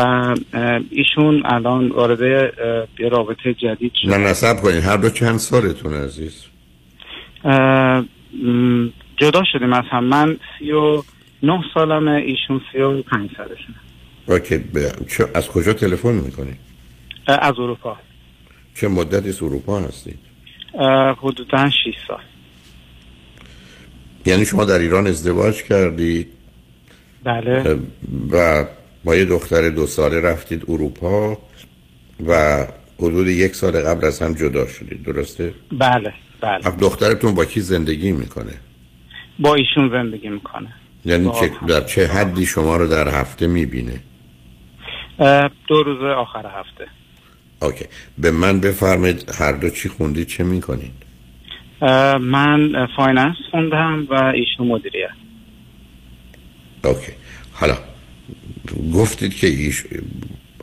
ایشون 0.91 1.43
الان 1.45 1.89
وارد 1.89 2.21
یه 2.99 3.09
رابطه 3.09 3.55
جدید 3.55 3.93
شد. 3.95 4.09
نه 4.09 4.17
نصب 4.31 4.57
کنید 4.63 4.85
هر 4.85 4.97
دو 4.97 5.11
چند 5.11 5.37
سالتون 5.37 5.95
عزیز؟ 5.95 6.45
جدا 9.17 9.43
شدیم 9.53 9.73
از 9.73 9.85
هم. 9.91 10.05
من 10.05 10.37
سی 10.59 10.73
و 10.73 11.03
نه 11.43 11.61
سالمه 11.75 12.11
ایشون 12.11 12.61
سی 12.73 12.79
و 12.79 13.03
پنج 13.03 13.31
سالشونه 13.37 13.77
اوکی 14.29 14.61
از 15.35 15.49
کجا 15.49 15.73
تلفن 15.73 16.13
می‌کنی؟ 16.13 16.55
از 17.29 17.55
اروپا. 17.59 17.97
چه 18.75 18.89
مدتی 18.89 19.45
اروپا 19.47 19.81
هستید؟ 19.81 20.19
حدودا 21.19 21.71
6 21.71 21.95
سال. 22.09 22.23
یعنی 24.27 24.45
شما 24.45 24.65
در 24.65 24.79
ایران 24.79 25.07
ازدواج 25.07 25.63
کردید 25.63 26.29
بله. 27.25 27.79
و 28.31 28.65
با 29.05 29.17
یه 29.17 29.25
دختر 29.25 29.69
دو 29.69 29.87
ساله 29.87 30.21
رفتید 30.21 30.65
اروپا 30.69 31.39
و 32.27 32.65
حدود 32.99 33.27
یک 33.27 33.55
سال 33.55 33.81
قبل 33.81 34.07
از 34.07 34.23
هم 34.23 34.35
جدا 34.35 34.67
شدید 34.67 35.03
درسته؟ 35.03 35.55
بله 35.73 36.13
بله. 36.41 36.77
دخترتون 36.81 37.35
با 37.35 37.45
کی 37.45 37.61
زندگی 37.61 38.13
می‌کنه؟ 38.13 38.53
با 39.39 39.55
ایشون 39.55 39.91
زندگی 39.91 40.29
می‌کنه. 40.29 40.75
یعنی 41.05 41.31
چه 41.41 41.51
در 41.69 41.81
چه 41.81 42.07
حدی 42.07 42.47
شما 42.47 42.77
رو 42.77 42.87
در 42.87 43.09
هفته 43.09 43.47
می‌بینه؟ 43.47 44.01
دو 45.69 45.83
روز 45.83 46.03
آخر 46.03 46.47
هفته. 46.47 46.87
OK. 47.63 47.85
به 48.19 48.31
من 48.31 48.61
بفرمایید 48.61 49.31
هر 49.39 49.53
دو 49.53 49.71
چی 49.71 49.89
خوندید 49.89 50.27
چه 50.27 50.45
می‌کنید؟ 50.45 50.93
من 52.21 52.87
finance 52.97 53.37
خوندم 53.51 54.07
و 54.11 54.15
ایشون 54.15 54.67
مدیریت 54.67 55.11
اوکی. 56.85 57.13
حالا 57.53 57.75
گفتید 58.95 59.35
که 59.35 59.47
ایش 59.47 59.85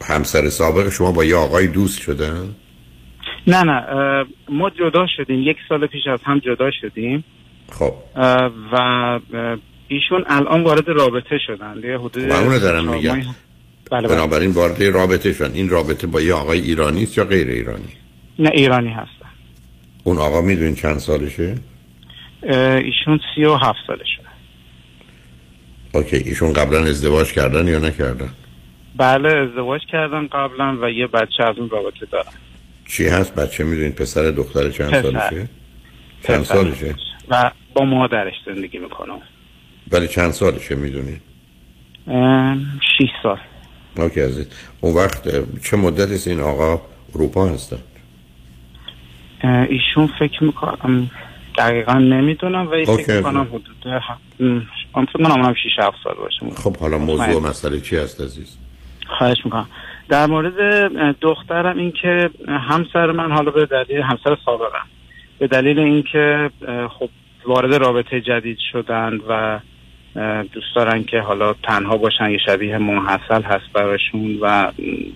همسر 0.01 0.49
سابق 0.49 0.89
شما 0.89 1.11
با 1.11 1.25
یه 1.25 1.35
آقای 1.35 1.67
دوست 1.67 2.01
شدن؟ 2.01 2.55
نه 3.47 3.63
نه. 3.63 3.83
ما 4.49 4.69
جدا 4.69 5.05
شدیم. 5.17 5.41
یک 5.41 5.57
سال 5.69 5.87
پیش 5.87 6.07
از 6.07 6.19
هم 6.23 6.39
جدا 6.39 6.71
شدیم. 6.81 7.23
خب. 7.71 7.93
و 8.71 9.19
ایشون 9.87 10.23
الان 10.27 10.63
وارد 10.63 10.87
رابطه 10.87 11.37
شدن. 11.47 11.81
یه 11.83 11.97
حدود 11.97 12.31
و 12.31 12.33
اونو 12.33 12.59
دارم 12.59 12.87
میگم. 12.87 13.21
بله. 13.91 14.07
بله. 14.07 14.15
بنابراین 14.15 14.51
وارد 14.51 14.83
رابطه 14.83 15.33
شدن. 15.33 15.53
این 15.53 15.69
رابطه 15.69 16.07
با 16.07 16.21
یه 16.21 16.33
آقای 16.33 16.59
ایرانی 16.59 17.03
است 17.03 17.17
یا 17.17 17.23
غیر 17.23 17.47
ایرانی؟ 17.47 17.93
نه 18.39 18.49
ایرانی 18.53 18.89
هستن 18.89 19.29
اون 20.03 20.17
آقا 20.17 20.41
می‌دونین 20.41 20.75
چند 20.75 20.97
سالشه؟ 20.97 21.55
ایشون 22.43 23.19
سی 23.35 23.43
و 23.43 23.55
هفت 23.55 23.79
سالشه. 23.87 24.19
OK 25.93 26.17
ایشون 26.17 26.53
قبلا 26.53 26.79
ازدواج 26.79 27.33
کردن 27.33 27.67
یا 27.67 27.79
نکردن؟ 27.79 28.29
بله 28.97 29.37
ازدواج 29.37 29.81
کردن 29.91 30.27
قبلا 30.27 30.77
و 30.81 30.89
یه 30.89 31.07
بچه 31.07 31.43
از 31.43 31.57
اون 31.57 31.69
رابطه 31.69 32.05
دارن. 32.11 32.31
چی 32.87 33.07
هست؟ 33.07 33.35
بچه 33.35 33.63
می‌دونین 33.63 33.91
پسر 33.91 34.31
دختر 34.31 34.69
چند 34.69 34.89
پسر. 34.89 35.01
سالشه؟ 35.01 35.49
چند 36.27 36.41
پسر. 36.41 36.53
سالشه؟ 36.53 36.95
و 37.29 37.51
با 37.73 37.85
مادرش 37.85 38.33
زندگی 38.45 38.77
می‌کنم 38.77 39.21
ولی 39.91 40.07
چند 40.07 40.31
سالشه 40.31 40.75
می‌دونین؟ 40.75 41.19
شیش 42.97 43.09
سال. 43.23 43.39
OK 44.01 44.21
عزیز. 44.21 44.47
اون 44.81 44.95
وقت 44.95 45.21
چه 45.63 45.77
مدت 45.77 46.11
است 46.11 46.27
این 46.27 46.39
آقا 46.39 46.81
اروپا 47.15 47.45
هستن؟ 47.45 47.77
اه، 49.43 49.51
ایشون 49.69 50.09
فکر 50.19 50.43
می‌کنم 50.43 51.09
دقیقا 51.57 51.93
نمی‌دونم 51.93 52.67
ولی. 52.71 52.85
فکر 52.85 53.17
می‌کنم 53.17 53.41
حدود 53.41 53.75
ه- 53.85 54.41
م، 54.43 54.45
من 54.95 55.05
فکر 55.05 55.23
کنم 55.23 55.31
اونم 55.31 55.53
6 55.53 55.79
7 55.79 55.97
سال 56.03 56.15
باشه. 56.15 56.55
خب 56.55 56.77
حالا 56.77 56.97
موضوع. 56.97 57.49
مسئله 57.49 57.79
چی 57.79 57.97
هست 57.97 58.21
عزیز؟ 58.21 58.57
خواهش 59.17 59.37
می‌کنم. 59.45 59.67
در 60.09 60.25
مورد 60.25 60.53
دخترم 61.21 61.77
این 61.77 61.91
که 62.01 62.29
همسر 62.47 63.11
من 63.11 63.31
حالا 63.31 63.51
به 63.51 63.65
دلیل 63.65 64.01
همسر 64.01 64.37
سابقم. 64.45 64.87
به 65.39 65.47
دلیل 65.47 65.79
اینکه 65.79 66.49
خب 66.99 67.09
وارد 67.45 67.73
رابطه 67.73 68.21
جدید 68.21 68.57
شدن 68.71 69.19
و 69.29 69.59
دوست 70.51 70.75
دارن 70.75 71.03
که 71.03 71.19
حالا 71.19 71.53
تنها 71.53 71.97
باشن 71.97 72.31
یه 72.31 72.37
شبیه 72.45 72.77
منحصل 72.77 73.41
هست 73.41 73.73
براشون 73.73 74.39
و 74.41 74.71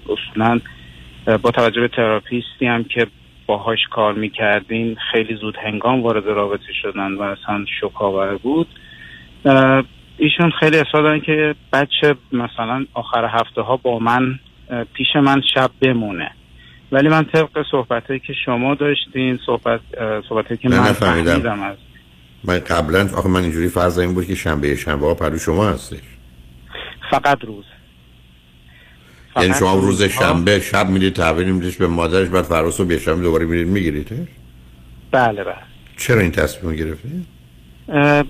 اصولا 0.09 0.59
با 1.41 1.51
توجه 1.51 1.81
به 1.81 1.87
تراپیستی 1.87 2.65
هم 2.65 2.83
که 2.83 3.07
باهاش 3.45 3.79
کار 3.91 4.13
می‌کردین 4.13 4.97
خیلی 5.11 5.35
زود 5.35 5.55
هنگام 5.55 6.03
وارد 6.03 6.25
رابطه 6.25 6.73
شدن 6.81 7.13
و 7.13 7.21
اصلا 7.21 7.65
شکاور 7.81 8.35
بود 8.35 8.67
ایشون 10.17 10.51
خیلی 10.59 10.77
اصرار 10.77 11.03
دارن 11.03 11.19
که 11.19 11.55
بچه 11.73 12.15
مثلا 12.31 12.85
آخر 12.93 13.25
هفته 13.25 13.61
ها 13.61 13.77
با 13.77 13.99
من 13.99 14.39
پیش 14.93 15.07
من 15.15 15.41
شب 15.55 15.71
بمونه 15.81 16.31
ولی 16.91 17.09
من 17.09 17.23
طبق 17.23 17.65
صحبت 17.71 18.07
که 18.07 18.33
شما 18.45 18.75
داشتین 18.75 19.39
صحبت 19.45 19.79
صحبت 20.29 20.59
که 20.59 20.69
من. 20.69 20.83
فهمیدم 20.83 21.61
از 21.61 21.77
من 22.43 22.59
قبلا 22.59 23.09
آخه 23.13 23.29
من 23.29 23.41
اینجوری 23.41 23.67
فرض 23.67 23.99
این 23.99 24.13
بود 24.13 24.27
که 24.27 24.35
شنبه 24.35 24.75
شنبه 24.75 25.05
ها 25.05 25.13
پرو 25.13 25.37
شما 25.37 25.69
هستش. 25.69 25.99
فقط 27.11 27.43
روز. 27.43 27.65
یعنی 29.35 29.49
فقط 29.49 29.59
شما 29.59 29.75
روز. 29.75 30.03
شنبه 30.03 30.59
شب 30.59 30.89
می‌دید 30.89 31.13
تحویل 31.13 31.51
میدیش 31.51 31.77
به 31.77 31.87
مادرش 31.87 32.27
بعد 32.29 32.43
فردا 32.43 32.71
صبح 32.71 32.97
شنبه 32.97 33.21
دوباره 33.21 33.45
می‌دید 33.45 33.67
میگیریدش 33.67 34.27
بله 35.11 35.43
بله. 35.43 35.55
چرا 35.97 36.19
این 36.19 36.31
تصمیم 36.31 36.75
گرفتید؟ 36.75 37.25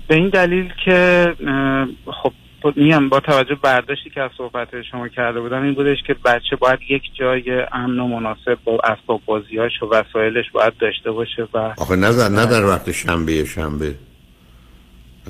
به 0.08 0.14
این 0.14 0.28
دلیل 0.28 0.72
که 0.84 1.34
خب 2.22 2.32
میگم 2.76 3.08
با 3.08 3.20
توجه 3.20 3.54
برداشتی 3.62 4.10
که 4.10 4.20
از 4.20 4.30
صحبت 4.38 4.68
شما 4.90 5.08
کرده 5.08 5.40
بودم 5.40 5.62
این 5.62 5.74
بودش 5.74 5.96
که 6.06 6.14
بچه 6.24 6.56
باید 6.56 6.78
یک 6.88 7.02
جای 7.14 7.62
امن 7.72 8.00
و 8.00 8.08
مناسب 8.08 8.58
با 8.64 8.78
اسباب 8.84 9.20
بازیاش 9.26 9.72
و 9.82 9.86
وسایلش 9.86 10.50
باید 10.52 10.72
داشته 10.80 11.10
باشه 11.10 11.48
و 11.54 11.58
آخه 11.58 11.96
نظر 11.96 12.28
نه 12.28 12.46
در 12.46 12.64
وقت 12.64 12.92
شنبه 12.92 13.44
شنبه. 13.44 13.94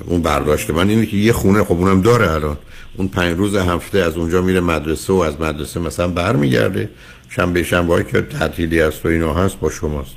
اون 0.07 0.23
برداشت 0.23 0.71
من 0.71 0.89
اینه 0.89 1.07
که 1.07 1.17
یه 1.17 1.33
خونه 1.33 1.65
خب 1.65 1.73
اونم 1.73 2.03
داره 2.03 2.31
الان. 2.31 2.57
اون 2.97 3.09
پنج 3.09 3.37
روز 3.37 3.57
هفته 3.57 3.99
از 3.99 4.17
اونجا 4.17 4.43
میره 4.43 4.61
مدرسه 4.61 5.13
و 5.13 5.17
از 5.17 5.41
مدرسه 5.41 5.81
مثلا 5.81 6.09
برمیگرده. 6.09 6.91
شنبه 7.29 7.63
شنبه 7.63 8.05
که 8.05 8.23
تعطیلی 8.23 8.81
است 8.81 9.07
و 9.07 9.09
اینا 9.09 9.35
هست 9.35 9.61
با 9.61 9.71
شماست. 9.71 10.17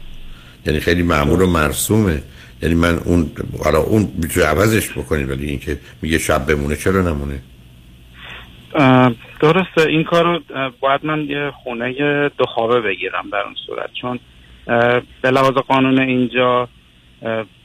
یعنی 0.66 0.80
خیلی 0.80 1.04
معمول 1.04 1.42
و 1.42 1.48
مرسومه. 1.48 2.24
یعنی 2.62 2.76
من 2.76 2.98
اون 3.06 3.32
حالا 3.64 3.78
اون 3.80 4.10
می‌تونه 4.18 4.46
عوضش 4.46 4.92
بکنید 4.92 5.30
ولی 5.30 5.46
اینکه 5.46 5.78
میگه 6.02 6.18
شب 6.18 6.46
بمونه 6.46 6.76
چرا 6.76 7.02
نمونه؟ 7.02 7.40
درسته 9.42 9.82
این 9.90 10.04
کار 10.04 10.24
رو 10.24 10.40
باید 10.80 11.06
من 11.06 11.20
یه 11.20 11.52
خونه 11.64 11.94
دو 12.38 12.46
خوابه 12.46 12.82
بگیرم 12.82 13.30
در 13.32 13.38
اون 13.46 13.56
صورت. 13.68 13.90
چون 14.02 14.20
به 15.22 15.32
لحاظ 15.32 15.54
قانون 15.54 16.00
اینجا 16.00 16.68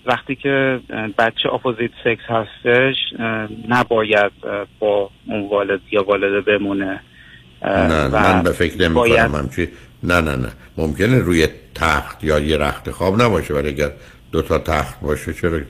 وقتی 0.06 0.34
که 0.34 0.80
بچه 1.18 1.48
اپوزیت 1.54 1.90
سکس 2.04 2.22
هستش 2.28 2.96
نباید 3.68 4.32
با 4.78 5.10
اون 5.26 5.48
والد 5.48 5.80
یا 5.90 6.02
والده 6.04 6.40
بمونه. 6.40 7.00
نه 7.64 8.08
من 8.08 8.42
به 8.42 8.50
فکر 8.52 8.82
نمی 8.82 8.94
باید- 8.94 9.26
کنم 9.26 9.34
همچی 9.34 9.68
نه 10.02 10.20
نه 10.20 10.36
نه. 10.36 10.48
ممکنه 10.76 11.18
روی 11.18 11.46
تخت 11.74 12.24
یا 12.24 12.38
یه 12.38 12.56
رخت 12.56 12.90
خواب 12.90 13.22
نباشه 13.22 13.54
ولی 13.54 13.68
اگر 13.68 13.90
دو 14.32 14.42
تا 14.42 14.58
تخت 14.58 15.00
باشه 15.00 15.32
چرا 15.32 15.56
نه؟ 15.58 15.64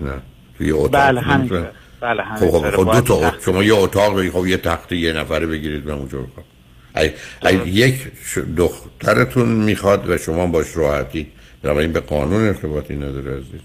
توی 0.59 0.71
اتاق 0.71 0.91
بله 0.93 1.21
همینطوره 1.21 1.71
بله 2.01 2.23
خب 2.23 2.51
خب, 2.51 2.71
خب 2.71 2.77
دو 2.77 2.85
باید 2.85 3.05
تا 3.05 3.21
تخت- 3.21 3.35
ات- 3.35 3.45
شما 3.45 3.63
یه 3.63 3.75
اتاق 3.75 4.19
بگید 4.19 4.33
خب 4.33 4.47
یه 4.47 4.57
تخت 4.57 4.93
یه 4.93 5.13
نفره 5.13 5.47
بگیرید 5.47 5.87
و 5.87 5.91
اونجا 5.91 6.19
بخواب 6.19 6.47
ای, 6.97 7.11
ای 7.47 7.69
یک 7.69 7.95
دخترتون 8.57 9.49
می‌خواد 9.49 10.11
و 10.11 10.19
شما 10.19 10.47
باش 10.47 10.77
راحتی. 10.77 11.27
بنابراین 11.63 11.93
به 11.93 12.01
قانون 12.01 12.47
ارتباطی 12.47 12.97
نداره 12.97 13.31
عزیز. 13.37 13.61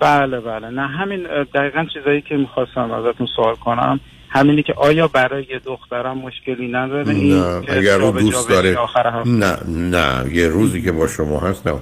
بله 0.00 0.40
بله. 0.40 0.70
نه 0.70 0.86
همین 0.86 1.26
دقیقا 1.54 1.86
چیزایی 1.94 2.20
که 2.22 2.36
می‌خواستم 2.36 2.90
ازتون 2.92 3.26
سوال 3.36 3.54
کنم 3.54 4.00
همینی 4.28 4.62
که 4.62 4.74
آیا 4.76 5.08
برای 5.08 5.46
یه 5.50 5.58
دخترم 5.58 6.18
مشکلی 6.18 6.68
نداره؟ 6.72 7.12
نه 7.12 7.62
اگر 7.68 7.98
جابجا 7.98 8.20
دوست 8.20 8.48
داره؟ 8.48 8.76
نه 9.26 9.56
نه 9.68 10.34
یه 10.34 10.48
روزی 10.48 10.82
که 10.82 10.92
با 10.92 11.06
شما 11.06 11.40
هست 11.40 11.66
نه. 11.66 11.74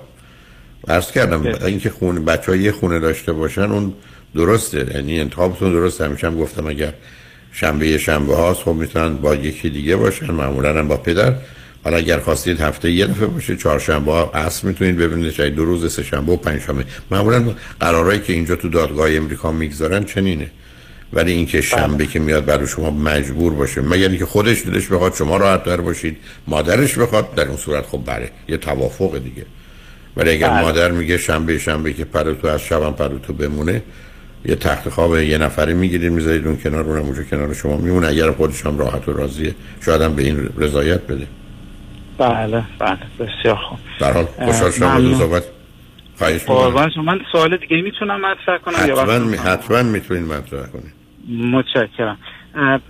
عرض 0.88 1.10
کردم 1.10 1.46
اینکه 1.46 1.90
خونه 1.90 2.20
بچه 2.20 2.59
یه 2.59 2.72
خونه 2.72 2.98
داشته 2.98 3.32
باشن 3.32 3.62
اون 3.62 3.92
درسته. 4.34 4.86
یعنی 4.94 5.20
انتخابتون 5.20 5.72
درسته. 5.72 6.05
همیشه 6.05 6.26
هم 6.26 6.38
گفتم 6.38 6.66
اگر 6.66 6.92
شنبه 7.52 7.98
شنبه 7.98 8.36
هاست 8.36 8.60
خب 8.60 8.72
می‌تونن 8.72 9.16
با 9.16 9.34
یکی 9.34 9.70
دیگه 9.70 9.96
باشن. 9.96 10.30
معمولا 10.30 10.78
هم 10.78 10.88
با 10.88 10.96
پدر. 10.96 11.34
حالا 11.84 11.96
اگر 11.96 12.18
خواستید 12.18 12.60
هفته 12.60 12.90
یه 12.90 13.06
دفعه 13.06 13.26
باشه 13.26 13.56
چهارشنبه 13.56 14.12
ها 14.12 14.30
اصل 14.34 14.68
می‌تونید 14.68 14.96
ببینید. 14.96 15.32
چه 15.32 15.50
دو 15.50 15.64
روز 15.64 15.92
سه 15.92 16.02
شنبه 16.02 16.32
و 16.32 16.36
پنج 16.36 16.60
شنبه. 16.60 16.84
معمولا 17.10 17.55
قرارهایی 17.80 18.20
که 18.20 18.32
اینجا 18.32 18.56
تو 18.56 18.68
دادگاه 18.68 19.12
امریکا 19.12 19.52
می‌گذارن 19.52 20.05
چنینه. 20.05 20.50
ولی 21.12 21.32
اینکه 21.32 21.60
شنبه 21.60 22.06
که 22.06 22.18
میاد 22.18 22.44
برای 22.44 22.66
شما 22.66 22.90
مجبور 22.90 23.55
باشه. 23.55 23.80
مگر 23.80 24.09
اینکه 24.09 24.26
خودش 24.26 24.62
دلش 24.66 24.86
بخواد 24.86 25.14
شما 25.14 25.36
راحت 25.36 25.68
باشید 25.68 26.16
مادرش 26.46 26.98
بخواد 26.98 27.34
در 27.34 27.48
اون 27.48 27.56
صورت 27.56 27.86
خب 27.86 28.00
بله 28.06 28.30
یه 28.48 28.56
توافق 28.56 29.18
دیگه. 29.18 29.46
ولی 30.19 30.31
اگر 30.31 30.49
بله. 30.49 30.62
مادر 30.62 30.90
میگه 30.90 31.19
شنبه 31.19 31.59
شنبه 31.59 31.93
که 31.93 32.05
پرتو 32.05 32.49
از 32.49 32.62
شبم 32.62 32.93
پرتو 32.93 33.32
بمونه 33.32 33.82
یه 34.45 34.55
تخت 34.55 34.89
خواب 34.89 35.16
یه 35.19 35.39
نفره 35.39 35.74
می‌گیرید 35.74 36.12
می‌ذارید 36.12 36.47
اون 36.47 36.57
کنار 36.57 36.85
اونم 36.85 37.03
اونجا 37.03 37.23
کنار 37.23 37.55
شما 37.55 37.77
میمونه. 37.77 38.07
اگر 38.07 38.31
خودش 38.31 38.66
هم 38.66 38.78
راحت 38.78 39.09
و 39.09 39.12
راضیه 39.12 39.55
شاید 39.85 40.03
هم 40.03 40.15
به 40.16 40.23
این 40.23 40.49
رضایت 40.57 41.01
بده. 41.01 41.27
بله 42.19 42.62
بله. 42.78 42.99
بسیار 43.19 43.57
خوب. 43.69 43.78
در 44.01 44.12
حال 44.12 44.24
خوشحال. 44.24 45.12
از 45.12 45.19
صحبت. 45.19 45.43
خواهش 46.19 46.45
قربان 46.45 46.90
شما. 46.90 47.03
من 47.03 47.19
سوال 47.32 47.57
دیگه 47.57 47.82
می‌تونم 47.82 48.20
مطرح 48.20 48.59
کنم 48.59 48.74
حتما 48.74 49.19
می- 49.19 49.36
حتما 49.36 49.82
می‌تونید 49.82 50.23
مطرح 50.23 50.66
کنید. 50.66 50.93
متشکرم. 51.55 52.19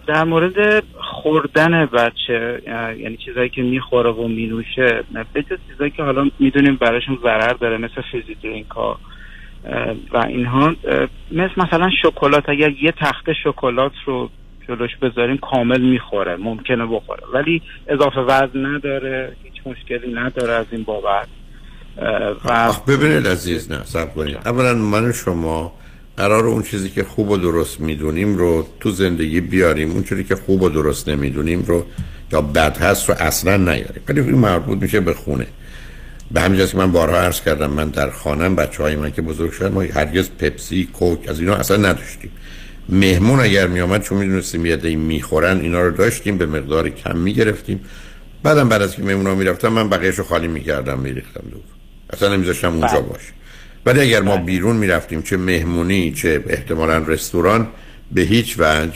در 0.06 0.24
مورد 0.24 0.84
خوردن 1.22 1.86
بچه 1.86 2.62
یعنی 2.98 3.16
چیزایی 3.16 3.48
که 3.48 3.62
می‌خوره 3.62 4.10
و 4.10 4.28
مینوشه 4.28 5.04
به 5.32 5.44
چیزایی 5.70 5.90
که 5.90 6.02
حالا 6.02 6.30
می‌دونیم 6.38 6.76
براشون 6.76 7.18
ضرر 7.22 7.52
داره 7.52 7.76
مثل 7.76 8.02
فیزی 8.12 8.34
درینک 8.42 8.70
ها 8.70 8.98
و 10.12 10.18
اینها 10.28 10.74
مثل 11.32 11.52
مثلا 11.56 11.90
شکلات 12.02 12.48
اگر 12.48 12.70
یه 12.70 12.92
تخته 12.92 13.34
شکلات 13.44 13.92
رو 14.06 14.30
جلوش 14.68 14.96
بذاریم 15.02 15.36
کامل 15.36 15.80
می‌خوره 15.80 16.36
ممکنه 16.36 16.86
بخوره. 16.86 17.22
ولی 17.34 17.62
اضافه 17.88 18.20
وزن 18.20 18.66
نداره 18.66 19.36
هیچ 19.44 19.62
مشکلی 19.66 20.14
نداره 20.14 20.52
از 20.52 20.66
این 20.70 20.82
بابت. 20.82 21.28
و 22.44 22.72
ببینید 22.88 23.26
عزیز 23.26 23.72
نه 23.72 23.84
سب 23.84 24.14
کنید. 24.14 24.36
اولا 24.44 24.74
من 24.74 25.12
شما 25.12 25.72
قرار 26.18 26.46
اون 26.46 26.62
چیزی 26.62 26.90
که 26.90 27.04
خوب 27.04 27.30
و 27.30 27.36
درست 27.36 27.80
می‌دونیم 27.80 28.36
رو 28.36 28.68
تو 28.80 28.90
زندگی 28.90 29.40
بیاریم. 29.40 29.90
اون 29.90 30.02
چیزی 30.02 30.24
که 30.24 30.36
خوب 30.36 30.62
و 30.62 30.68
درست 30.68 31.08
نمی‌دونیم 31.08 31.62
رو 31.62 31.86
یا 32.32 32.40
بد 32.40 32.76
هست 32.76 33.08
رو 33.08 33.14
اصلا 33.18 33.56
نیاریم. 33.56 34.02
ولی 34.08 34.20
این 34.20 34.34
مربوط 34.34 34.78
میشه 34.82 35.00
به 35.00 35.14
خونه. 35.14 35.46
به 36.30 36.40
همین 36.40 36.66
که 36.66 36.76
من 36.76 36.92
بارها 36.92 37.16
عرض 37.16 37.40
کردم 37.40 37.70
من 37.70 37.88
در 37.88 38.10
خانم 38.10 38.56
بچه 38.56 38.82
های 38.82 38.96
من 38.96 39.10
که 39.12 39.22
بزرگ 39.22 39.52
شدن 39.52 39.72
ما 39.72 39.82
هرگز 39.82 40.30
پپسی 40.38 40.88
کوک 40.92 41.28
از 41.28 41.40
اینا 41.40 41.54
اصلا 41.54 41.76
نداشتیم. 41.76 42.30
مهمون 42.88 43.40
اگر 43.40 43.66
می 43.66 43.80
آمد 43.80 44.02
چون 44.02 44.18
می‌دونستیم 44.18 44.66
یه 44.66 44.76
دی 44.76 44.96
می‌خورن 44.96 45.60
اینا 45.60 45.82
رو 45.82 45.90
داشتیم 45.90 46.38
به 46.38 46.46
مقدار 46.46 46.88
کم 46.88 47.16
می‌گرفتیم. 47.18 47.80
بعدم 48.42 48.68
بعد 48.68 48.82
از 48.82 48.96
که 48.96 49.02
مهمون 49.02 49.26
ها 49.26 49.34
می‌رفتم 49.34 49.68
من 49.68 49.88
بقیهش 49.88 50.14
رو 50.14 50.24
خالی 50.24 50.48
می‌کردم 50.48 50.98
میریختم 50.98 51.44
دور 51.50 51.60
اصلا 52.10 52.36
نمیذاشتم 52.36 52.68
اونجا 52.68 52.88
بله. 52.88 53.00
باشه. 53.00 53.37
ولی 53.86 54.00
اگر 54.00 54.20
ما 54.20 54.36
بله. 54.36 54.44
بیرون 54.44 54.76
می‌رفتیم 54.76 55.22
چه 55.22 55.36
مهمونی 55.36 56.12
چه 56.12 56.44
احتمالا 56.48 56.98
رستوران 56.98 57.68
به 58.12 58.20
هیچ 58.20 58.56
وجه 58.58 58.92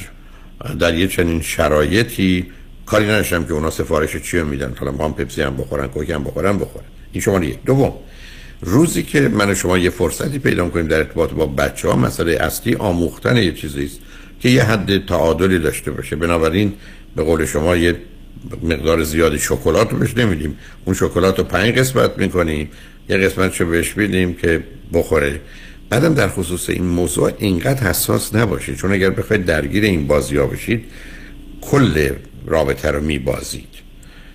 در 0.79 0.95
یه 0.95 1.09
چنین 1.09 1.43
شرایطی 1.43 2.47
کاری 2.87 3.05
نداشتم 3.05 3.45
که 3.45 3.53
اونا 3.53 3.71
سفارش 3.71 4.17
چی 4.17 4.43
میدن. 4.43 4.75
حالا 4.77 4.93
ما 4.93 5.05
هم 5.05 5.15
پپسی 5.15 5.43
هم 5.43 5.57
بخورن 5.57 5.87
کوک 5.87 6.11
هم 6.11 6.25
بخورن 6.25 6.59
بخورن. 6.59 6.85
این 7.13 7.21
شما 7.21 7.45
یک. 7.45 7.65
دوم 7.65 7.93
روزی 8.61 9.03
که 9.03 9.21
من 9.21 9.55
شما 9.55 9.79
یه 9.79 9.91
فرصتی 9.91 10.39
پیدا 10.39 10.69
کنیم 10.69 10.87
در 10.87 10.97
ارتباط 10.97 11.31
با 11.31 11.47
بچه 11.47 11.89
ها 11.89 11.97
مسئله 11.97 12.33
اصلی 12.33 12.75
آموختن 12.75 13.37
یه 13.37 13.53
چیزی 13.53 13.85
است 13.85 13.99
که 14.41 14.49
یه 14.49 14.63
حد 14.63 15.07
تعادلی 15.07 15.59
داشته 15.59 15.91
باشه. 15.91 16.17
بنابراین 16.17 16.73
به 17.17 17.23
قول 17.23 17.47
شما 17.47 17.77
یه 17.77 17.97
مقدار 18.63 19.03
زیادی 19.03 19.39
شکلات 19.39 19.93
رو 19.93 19.99
بهش 19.99 20.17
نمیدیم. 20.17 20.59
اون 20.85 20.95
شکلات 20.95 21.39
رو 21.39 21.45
پنج 21.45 21.75
قسمت 21.75 22.19
می‌کنیم. 22.19 22.71
یه 23.09 23.16
قسمت 23.16 23.61
رو 23.61 23.70
بهش 23.70 23.97
میدیم 23.97 24.35
که 24.35 24.65
بخوره. 24.93 25.41
بعدم 25.91 26.15
در 26.15 26.29
خصوص 26.29 26.70
این 26.70 26.85
موضوع 26.85 27.33
اینقدر 27.39 27.89
حساس 27.89 28.35
نباشید 28.35 28.77
چون 28.77 28.93
اگر 28.93 29.11
بخواید 29.11 29.45
درگیر 29.45 29.85
این 29.85 30.07
بازی 30.07 30.37
ها 30.37 30.47
بشید 30.47 30.85
کل 31.61 32.11
رابطه 32.47 32.91
رو 32.91 33.01
میبازید. 33.01 33.69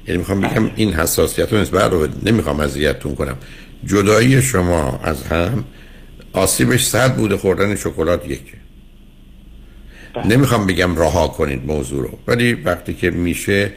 یعنی 0.07 0.17
می‌خوام 0.17 0.41
بگم 0.41 0.71
این 0.75 0.93
حساسیت 0.93 1.53
رو 1.53 1.59
نسبت 1.59 1.91
رو 1.91 2.07
نمی‌خوام 2.23 2.59
اذیتتون 2.59 3.15
کنم. 3.15 3.37
جدایی 3.85 4.41
شما 4.41 4.99
از 5.03 5.23
هم 5.23 5.63
آسیبش 6.33 6.85
صد 6.85 7.15
بوده 7.15 7.37
خوردن 7.37 7.75
شکلات 7.75 8.25
یکه 8.25 8.41
بله. 10.15 10.27
نمی‌خوام 10.27 10.67
بگم 10.67 10.95
رها 10.95 11.27
کنید 11.27 11.65
موضوع 11.65 12.03
رو 12.03 12.19
ولی 12.27 12.53
وقتی 12.53 12.93
که 12.93 13.09
میشه 13.11 13.71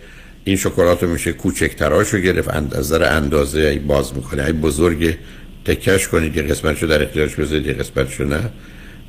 این 0.44 0.56
شکلات 0.56 1.02
رو 1.02 1.10
میشه 1.10 1.32
کوچکتراشو 1.32 2.18
گرفت. 2.18 2.48
از 2.48 2.76
نظر 2.76 3.16
اندازه 3.16 3.60
ای 3.60 3.78
باز 3.78 4.14
می‌کنه. 4.16 4.44
ای 4.44 4.52
بزرگ 4.52 5.16
تکش 5.64 6.08
کنید 6.08 6.36
یه 6.36 6.42
قسمتشو 6.42 6.86
در 6.86 7.02
اختیارش 7.02 7.34
بذارید 7.34 7.66
یه 7.66 7.72
قسمتشو 7.72 8.24
نه. 8.24 8.50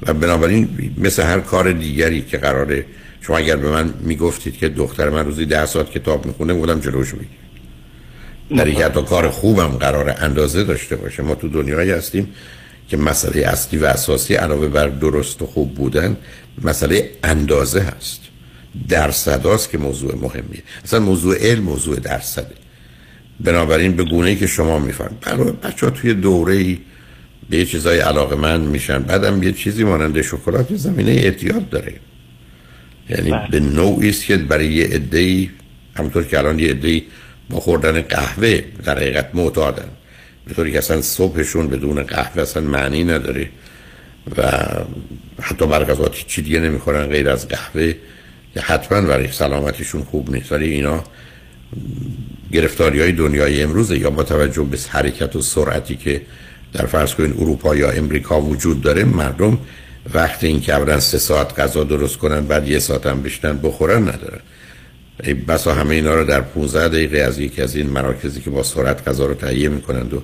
و 0.02 0.14
بنابراین 0.14 0.94
مثل 0.98 1.24
هر 1.24 1.40
کار 1.40 1.72
دیگری 1.72 2.22
که 2.22 2.38
قراره 2.38 2.86
شما 3.22 3.38
اگر 3.38 3.56
به 3.56 3.72
من 3.72 3.94
می‌گفتید 4.00 4.58
که 4.58 4.70
دختر 4.70 5.10
من 5.10 5.26
روزی 5.26 5.46
ده 5.46 5.66
ساعت 5.66 5.92
کتاب 5.92 6.26
می‌خونه 6.26 6.54
بودم 6.54 6.80
جلوش 6.80 7.14
بگیر 7.14 7.28
در 8.58 8.68
یک 8.68 8.82
حتی 8.82 9.02
کار 9.04 9.30
خوبم 9.30 9.68
قرار 9.68 10.16
اندازه 10.20 10.64
داشته 10.64 10.96
باشه. 10.96 11.24
ما 11.24 11.36
تو 11.36 11.48
دنیایی 11.48 11.92
هستیم 11.92 12.34
که 12.90 12.98
مسئله 12.98 13.48
اصلی 13.48 13.80
و 13.80 13.86
اساسی 13.86 14.36
علاوه 14.36 14.68
بر 14.68 14.88
درست 14.88 15.42
و 15.42 15.46
خوب 15.46 15.76
بودن 15.76 16.18
مسئله 16.64 17.10
اندازه 17.24 17.82
هست. 17.82 18.22
درصد 18.90 19.70
که 19.72 19.78
موضوع 19.78 20.16
مهمیه. 20.16 20.64
اصلا 20.84 21.00
موضوع 21.00 21.38
علم 21.38 21.64
موضوع 21.64 22.00
درصده. 22.00 22.56
بنابراین 23.40 23.96
به 23.96 24.04
گونه 24.04 24.30
ای 24.30 24.36
که 24.36 24.48
شما 24.48 24.80
میفهم 24.80 25.18
برای 25.22 25.52
بچه 25.52 25.86
ها 25.86 25.92
توی 25.92 26.14
دوره 26.14 26.56
ای 26.56 26.80
به 27.50 27.58
یه 27.58 27.66
چیزای 27.66 28.00
علاقه 28.00 28.36
من 28.36 28.62
میشن. 28.62 29.00
بعدم 29.00 29.44
یه 29.44 29.52
چیزی 29.52 29.84
مانند 29.84 30.22
شکلات 30.22 30.76
زمینه 30.76 31.12
اعتیاد 31.12 31.70
داره. 31.70 31.94
یعنی 33.10 33.32
بله. 33.32 33.48
به 33.52 33.60
نوعی 33.60 34.10
است 34.10 34.26
که 34.26 34.38
برای 34.38 34.74
یه 34.74 34.86
عده‌ای 34.86 35.50
همونطور 35.96 36.24
که 36.24 36.38
الان 36.38 36.60
یه 36.60 36.70
عده‌ای 36.70 37.04
با 37.50 37.60
خوردن 37.60 38.02
قهوه 38.02 38.62
در 38.84 38.98
حقیقت 38.98 39.30
معتادن. 39.34 39.88
به 40.48 40.54
طوری 40.54 40.72
که 40.72 40.78
اصلا 40.78 41.02
صبحشون 41.02 41.68
بدون 41.68 42.04
قهوه 42.04 42.42
اصلا 42.42 42.64
معنی 42.64 43.04
نداره 43.04 43.50
و 44.38 44.44
حتی 45.42 45.68
برقضات 45.68 46.16
چی 46.28 46.42
دیگه 46.42 46.60
نمی‌خورن 46.60 47.08
غیر 47.08 47.30
از 47.30 47.48
قهوه. 47.48 47.94
که 48.54 48.60
حتما 48.60 49.02
برای 49.02 49.32
سلامتیشون 49.32 50.04
خوب 50.04 50.36
نیست. 50.36 50.52
ولی 50.52 50.70
اینا 50.70 51.04
گرفتاری 52.52 53.02
های 53.02 53.12
دنیای 53.12 53.64
امروزه 53.64 54.00
یا 54.00 54.10
با 54.10 54.24
توجه 54.24 54.64
به 54.64 54.78
حرکت 54.90 55.36
و 55.36 55.42
سرعتی 55.42 55.96
که 55.96 56.22
در 56.74 56.86
فرض 56.86 57.14
کنید 57.14 57.34
اروپا 57.40 57.76
یا 57.76 57.92
امریکا 57.92 58.42
وجود 58.42 58.82
داره 58.82 59.04
مردم 59.04 59.58
وقتی 60.14 60.48
این 60.48 60.62
که 60.62 61.00
سه 61.00 61.18
ساعت 61.18 61.60
غذا 61.60 61.84
درست 61.84 62.18
کنن 62.18 62.48
بعد 62.48 62.68
یه 62.68 62.80
ساعت 62.80 63.06
هم 63.06 63.22
بشنن 63.22 63.58
بخورن 63.58 64.02
ندارن 64.02 64.40
بسا 65.48 65.74
همه 65.74 65.96
اینا 65.96 66.16
رو 66.16 66.26
در 66.26 66.42
15 66.42 66.88
دقیقه 66.88 67.20
از 67.20 67.40
یکی 67.40 67.62
از 67.62 67.76
این 67.76 67.90
مراکزی 67.90 68.42
که 68.42 68.50
با 68.50 68.64
سرعت 68.64 69.08
غذا 69.08 69.26
رو 69.26 69.34
تهیه 69.34 69.70
می‌کنند 69.70 70.14
و 70.14 70.22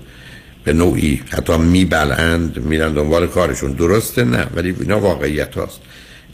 به 0.63 0.73
نوعی 0.73 1.21
حتی 1.29 1.57
میبلند 1.57 2.59
میرن 2.59 2.93
دنبال 2.93 3.27
کارشون. 3.27 3.71
درسته؟ 3.71 4.23
نه. 4.23 4.47
ولی 4.55 4.75
اینا 4.79 4.99
واقعیت 4.99 5.55
هاست. 5.55 5.81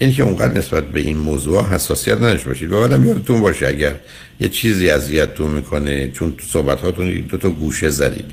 این 0.04 0.14
که 0.14 0.24
اونقدر 0.24 0.58
نسبت 0.58 0.84
به 0.84 1.00
این 1.00 1.18
موضوع 1.18 1.64
حساسیت 1.64 2.18
نداشته 2.18 2.48
باشید. 2.50 2.72
و 2.72 2.82
بعدم 2.82 3.08
یادتون 3.08 3.42
باشه 3.42 3.68
اگر 3.68 3.96
یه 4.40 4.50
چیزی 4.50 4.90
اذیتتون 4.90 5.52
می‌کنه 5.52 6.12
چون 6.12 6.32
تو 6.38 6.44
صحبت 6.48 6.80
هاتون 6.82 7.12
دو 7.12 7.38
تا 7.38 7.50
گوشه 7.50 7.90
زدید 7.90 8.26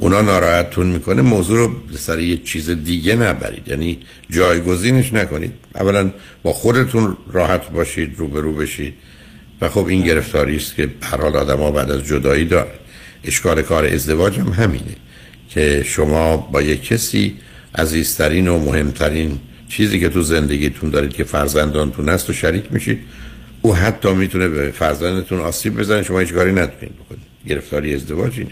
اونا 0.00 0.20
ناراحتتون 0.20 0.86
می‌کنه 0.86 1.22
موضوع 1.22 1.58
رو 1.58 1.96
سر 1.98 2.18
یه 2.18 2.36
چیز 2.36 2.70
دیگه 2.70 3.16
نبرید. 3.16 3.68
یعنی 3.68 3.98
جایگزینش 4.30 5.12
نکنید. 5.12 5.52
اولا 5.74 6.10
با 6.42 6.52
خودتون 6.52 7.16
راحت 7.32 7.70
باشید 7.70 8.14
روبرو 8.16 8.52
بشید. 8.52 8.94
و 9.60 9.68
خب 9.68 9.86
این 9.86 10.02
گرفتاری 10.02 10.56
است 10.56 10.74
که 10.74 10.88
هر 11.02 11.20
حال 11.20 11.36
آدم 11.36 11.70
بعد 11.70 11.90
از 11.90 12.04
جدایی 12.04 12.44
داره. 12.44 12.70
اشکال 13.24 13.62
کار 13.62 13.84
ازدواج 13.84 14.38
هم 14.38 14.48
همینه 14.48 14.96
که 15.48 15.82
شما 15.86 16.36
با 16.36 16.62
یک 16.62 16.84
کسی 16.84 17.36
عزیزترین 17.74 18.48
و 18.48 18.58
مهمترین 18.58 19.38
چیزی 19.72 20.00
که 20.00 20.08
تو 20.08 20.22
زندگیتون 20.22 20.90
دارید 20.90 21.12
که 21.12 21.24
فرزندانتون 21.24 22.08
هست 22.08 22.30
و 22.30 22.32
شریک 22.32 22.64
میشید 22.70 22.98
او 23.62 23.74
حتی 23.74 24.14
می‌تونه 24.14 24.48
به 24.48 24.70
فرزندتون 24.70 25.38
آسیب 25.38 25.78
بزنه 25.78 26.02
شما 26.02 26.18
هیچ 26.18 26.32
کاری 26.32 26.52
نتونید 26.52 26.94
بکنید. 26.98 27.22
گرفتاری 27.48 27.94
ازدواج 27.94 28.38
اینه. 28.38 28.50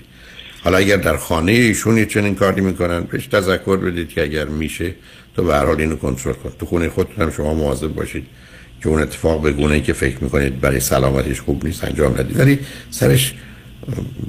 حالا 0.64 0.78
اگر 0.78 0.96
در 0.96 1.16
خانه 1.16 1.52
ایشون 1.52 1.98
یه 1.98 2.06
چنین 2.06 2.34
کاری 2.34 2.60
می‌کنن 2.60 3.04
پیش 3.04 3.26
تذکر 3.26 3.76
بدید 3.76 4.08
که 4.08 4.22
اگر 4.22 4.44
میشه 4.44 4.94
تو 5.36 5.44
به 5.44 5.54
هر 5.54 5.64
حال 5.64 5.80
اینو 5.80 5.96
کنترل 5.96 6.32
کن. 6.32 6.52
تو 6.58 6.66
خونه 6.66 6.88
خودتون 6.88 7.24
هم 7.24 7.30
شما 7.30 7.54
مواظب 7.54 7.88
باشید 7.88 8.26
که 8.82 8.88
اون 8.88 9.02
اتفاق 9.02 9.42
به 9.42 9.52
گونه 9.52 9.74
ای 9.74 9.80
که 9.80 9.92
فکر 9.92 10.24
می‌کنید 10.24 10.60
برای 10.60 10.80
سلامتیش 10.80 11.40
خوب 11.40 11.66
نیست 11.66 11.84
انجام 11.84 12.12
ندید. 12.18 12.40
ولی 12.40 12.58
سرش 12.90 13.34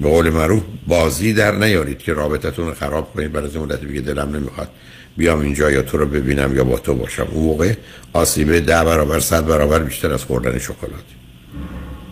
به 0.01 0.09
قول 0.09 0.30
معروف 0.30 0.63
بازی 0.88 1.34
در 1.34 1.55
نیارید 1.55 1.97
که 1.97 2.13
رابطتون 2.13 2.68
رو 2.68 2.73
خراب 2.73 3.13
کنید. 3.13 3.31
برای 3.31 3.57
مدتی 3.57 3.85
بگه 3.85 4.01
دلم 4.01 4.35
نمی‌خواد 4.35 4.69
بیام 5.17 5.39
اینجا 5.39 5.71
یا 5.71 5.81
تو 5.81 5.97
رو 5.97 6.05
ببینم 6.05 6.55
یا 6.55 6.63
با 6.63 6.77
تو 6.77 6.95
باشم. 6.95 7.27
اون 7.31 7.45
موقع 7.45 7.73
آسیبه 8.13 8.59
ده 8.59 8.83
برابر 8.83 9.19
صد 9.19 9.47
برابر 9.47 9.79
بیشتر 9.79 10.11
از 10.13 10.25
خوردن 10.25 10.57
شکلات. 10.57 11.05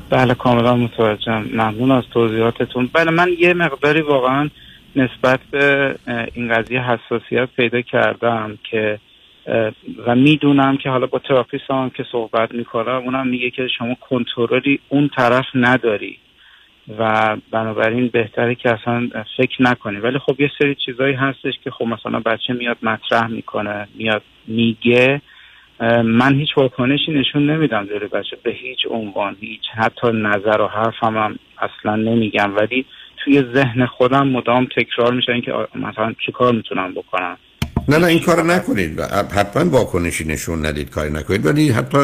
بله 0.09 0.33
کاملا 0.33 0.75
متوجهم. 0.75 1.49
ممنون 1.53 1.91
از 1.91 2.03
توضیحاتتون. 2.13 2.89
بله 2.93 3.11
من 3.11 3.29
یه 3.39 3.53
مقداری 3.53 4.01
واقعا 4.01 4.49
نسبت 4.95 5.39
به 5.51 5.95
این 6.33 6.53
قضیه 6.53 6.81
حساسیت 6.81 7.49
پیدا 7.57 7.81
کردم 7.81 8.57
که 8.71 8.99
و 10.07 10.15
می‌دونم 10.15 10.77
که 10.77 10.89
حالا 10.89 11.05
با 11.05 11.19
تراپیست 11.19 11.71
هم 11.71 11.89
که 11.89 12.05
صحبت 12.11 12.51
می‌کنم 12.51 13.01
اونم 13.05 13.27
میگه 13.27 13.49
که 13.49 13.67
شما 13.77 13.95
کنترلی 14.09 14.79
اون 14.89 15.09
طرف 15.15 15.45
نداری. 15.55 16.17
و 16.97 17.37
بنابراین 17.51 18.07
بهتره 18.07 18.55
که 18.55 18.69
اصلا 18.69 19.09
فکر 19.37 19.63
نکنی 19.63 19.97
ولی 19.97 20.19
خب 20.19 20.41
یه 20.41 20.51
سری 20.59 20.75
چیزایی 20.85 21.13
هستش 21.13 21.53
که 21.63 21.71
خب 21.71 21.85
مثلا 21.85 22.19
بچه 22.19 22.53
میاد 22.53 22.77
مطرح 22.83 23.27
می‌کنه 23.27 23.87
میاد 23.95 24.21
میگه. 24.47 25.21
من 26.03 26.35
هیچ 26.35 26.49
واکنشی 26.57 27.11
نشون 27.11 27.49
نمیدم 27.49 27.85
جلوی 27.85 28.07
بچه 28.07 28.37
به 28.43 28.51
هیچ 28.51 28.79
عنوان 28.91 29.35
هیچ 29.39 29.61
حتی 29.75 30.07
نظر 30.13 30.61
و 30.61 30.67
حرفم 30.67 31.17
هم 31.17 31.39
اصلا 31.57 31.95
نمیگم. 31.95 32.55
ولی 32.55 32.85
توی 33.23 33.43
ذهن 33.53 33.85
خودم 33.85 34.27
مدام 34.27 34.67
تکرار 34.77 35.13
میشه 35.13 35.31
اینکه 35.31 35.53
مثلا 35.75 36.13
چی 36.25 36.31
کار 36.31 36.53
می‌تونم 36.53 36.93
بکنم. 36.93 37.37
نه 37.89 37.97
نه 37.97 38.07
این 38.07 38.19
کار 38.19 38.43
نکنید. 38.43 38.99
حتما 39.35 39.69
واکنشی 39.69 40.27
نشون 40.27 40.65
ندید 40.65 40.89
کاری 40.89 41.13
نکنید. 41.13 41.45
ولی 41.45 41.69
حتی 41.69 41.97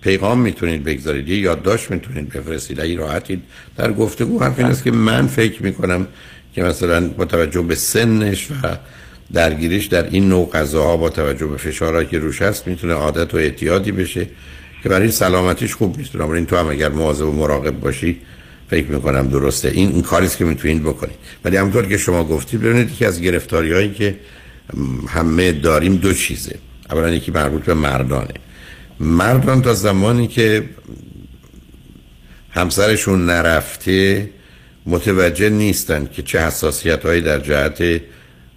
پیغام 0.00 0.40
می‌تونید 0.40 0.84
بگذارید 0.84 1.28
یه 1.28 1.38
یادداشت 1.38 1.90
می‌تونید 1.90 2.28
بفرستید 2.28 2.80
اگه 2.80 2.96
راحتید. 2.96 3.42
در 3.76 3.92
گفتگو 3.92 4.40
حرف 4.40 4.58
این 4.58 4.68
است 4.68 4.84
که 4.84 4.90
من 4.90 5.26
فکر 5.26 5.62
می‌کنم 5.62 6.06
که 6.54 6.62
مثلا 6.62 7.08
با 7.08 7.24
توجه 7.24 7.62
به 7.62 7.74
سنش 7.74 8.50
و 8.50 8.76
درگیریش 9.32 9.86
در 9.86 10.10
این 10.10 10.28
نوع 10.28 10.50
غذاها 10.50 10.96
با 10.96 11.10
توجه 11.10 11.46
به 11.46 11.56
فشارهایی 11.56 12.06
که 12.06 12.18
روش 12.18 12.42
هست 12.42 12.66
می‌تونه 12.66 12.92
عادت 12.92 13.34
و 13.34 13.36
اعتیادی 13.36 13.92
بشه 13.92 14.26
که 14.82 14.88
برای 14.88 15.10
سلامتیش 15.10 15.74
خوب 15.74 15.98
نیست. 15.98 16.16
این 16.16 16.46
تو 16.46 16.56
هم 16.56 16.68
اگر 16.68 16.88
مواظب 16.88 17.28
و 17.28 17.32
مراقب 17.32 17.80
باشی 17.80 18.20
فکر 18.70 18.86
می‌کنم 18.86 19.28
درسته. 19.28 19.68
این 19.68 19.92
این 19.92 20.02
کاری 20.02 20.28
که 20.28 20.44
می‌تونید 20.44 20.82
بکنید. 20.82 21.16
ولی 21.44 21.56
همونطور 21.56 21.86
که 21.86 21.96
شما 21.96 22.24
گفتید 22.24 22.60
ببینید 22.60 22.94
که 22.94 23.06
از 23.06 23.20
گرفتاری 23.20 23.72
هایی 23.72 23.92
که 23.92 24.16
همه 25.08 25.52
داریم 25.52 25.96
دو 25.96 26.12
چیزه. 26.12 26.58
اولا 26.90 27.10
یکی 27.10 27.30
مربوط 27.30 27.64
به 27.64 27.74
مردانه. 27.74 28.34
مردان 29.00 29.62
تا 29.62 29.74
زمانی 29.74 30.26
که 30.26 30.68
همسرشون 32.50 33.26
نرفته 33.26 34.30
متوجه 34.86 35.48
نیستند 35.48 36.12
که 36.12 36.22
چه 36.22 36.40
حساسیت 36.40 37.06
هایی 37.06 37.20
در 37.20 37.38
جهت 37.38 38.00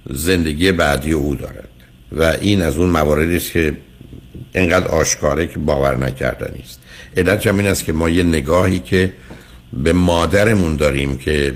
زندگی 0.09 0.71
بعدی 0.71 1.11
او 1.11 1.35
دارد. 1.35 1.69
و 2.11 2.23
این 2.23 2.61
از 2.61 2.77
اون 2.77 2.89
مواردی 2.89 3.35
است 3.35 3.51
که 3.51 3.77
انقدر 4.53 4.87
آشکاره 4.87 5.47
که 5.47 5.59
باور 5.59 5.97
نکردنی 5.97 6.59
است 6.63 6.79
علت 7.17 7.47
این 7.47 7.67
است 7.67 7.85
که 7.85 7.93
ما 7.93 8.09
یه 8.09 8.23
نگاهی 8.23 8.79
که 8.79 9.13
به 9.73 9.93
مادرمون 9.93 10.75
داریم 10.75 11.17
که 11.17 11.53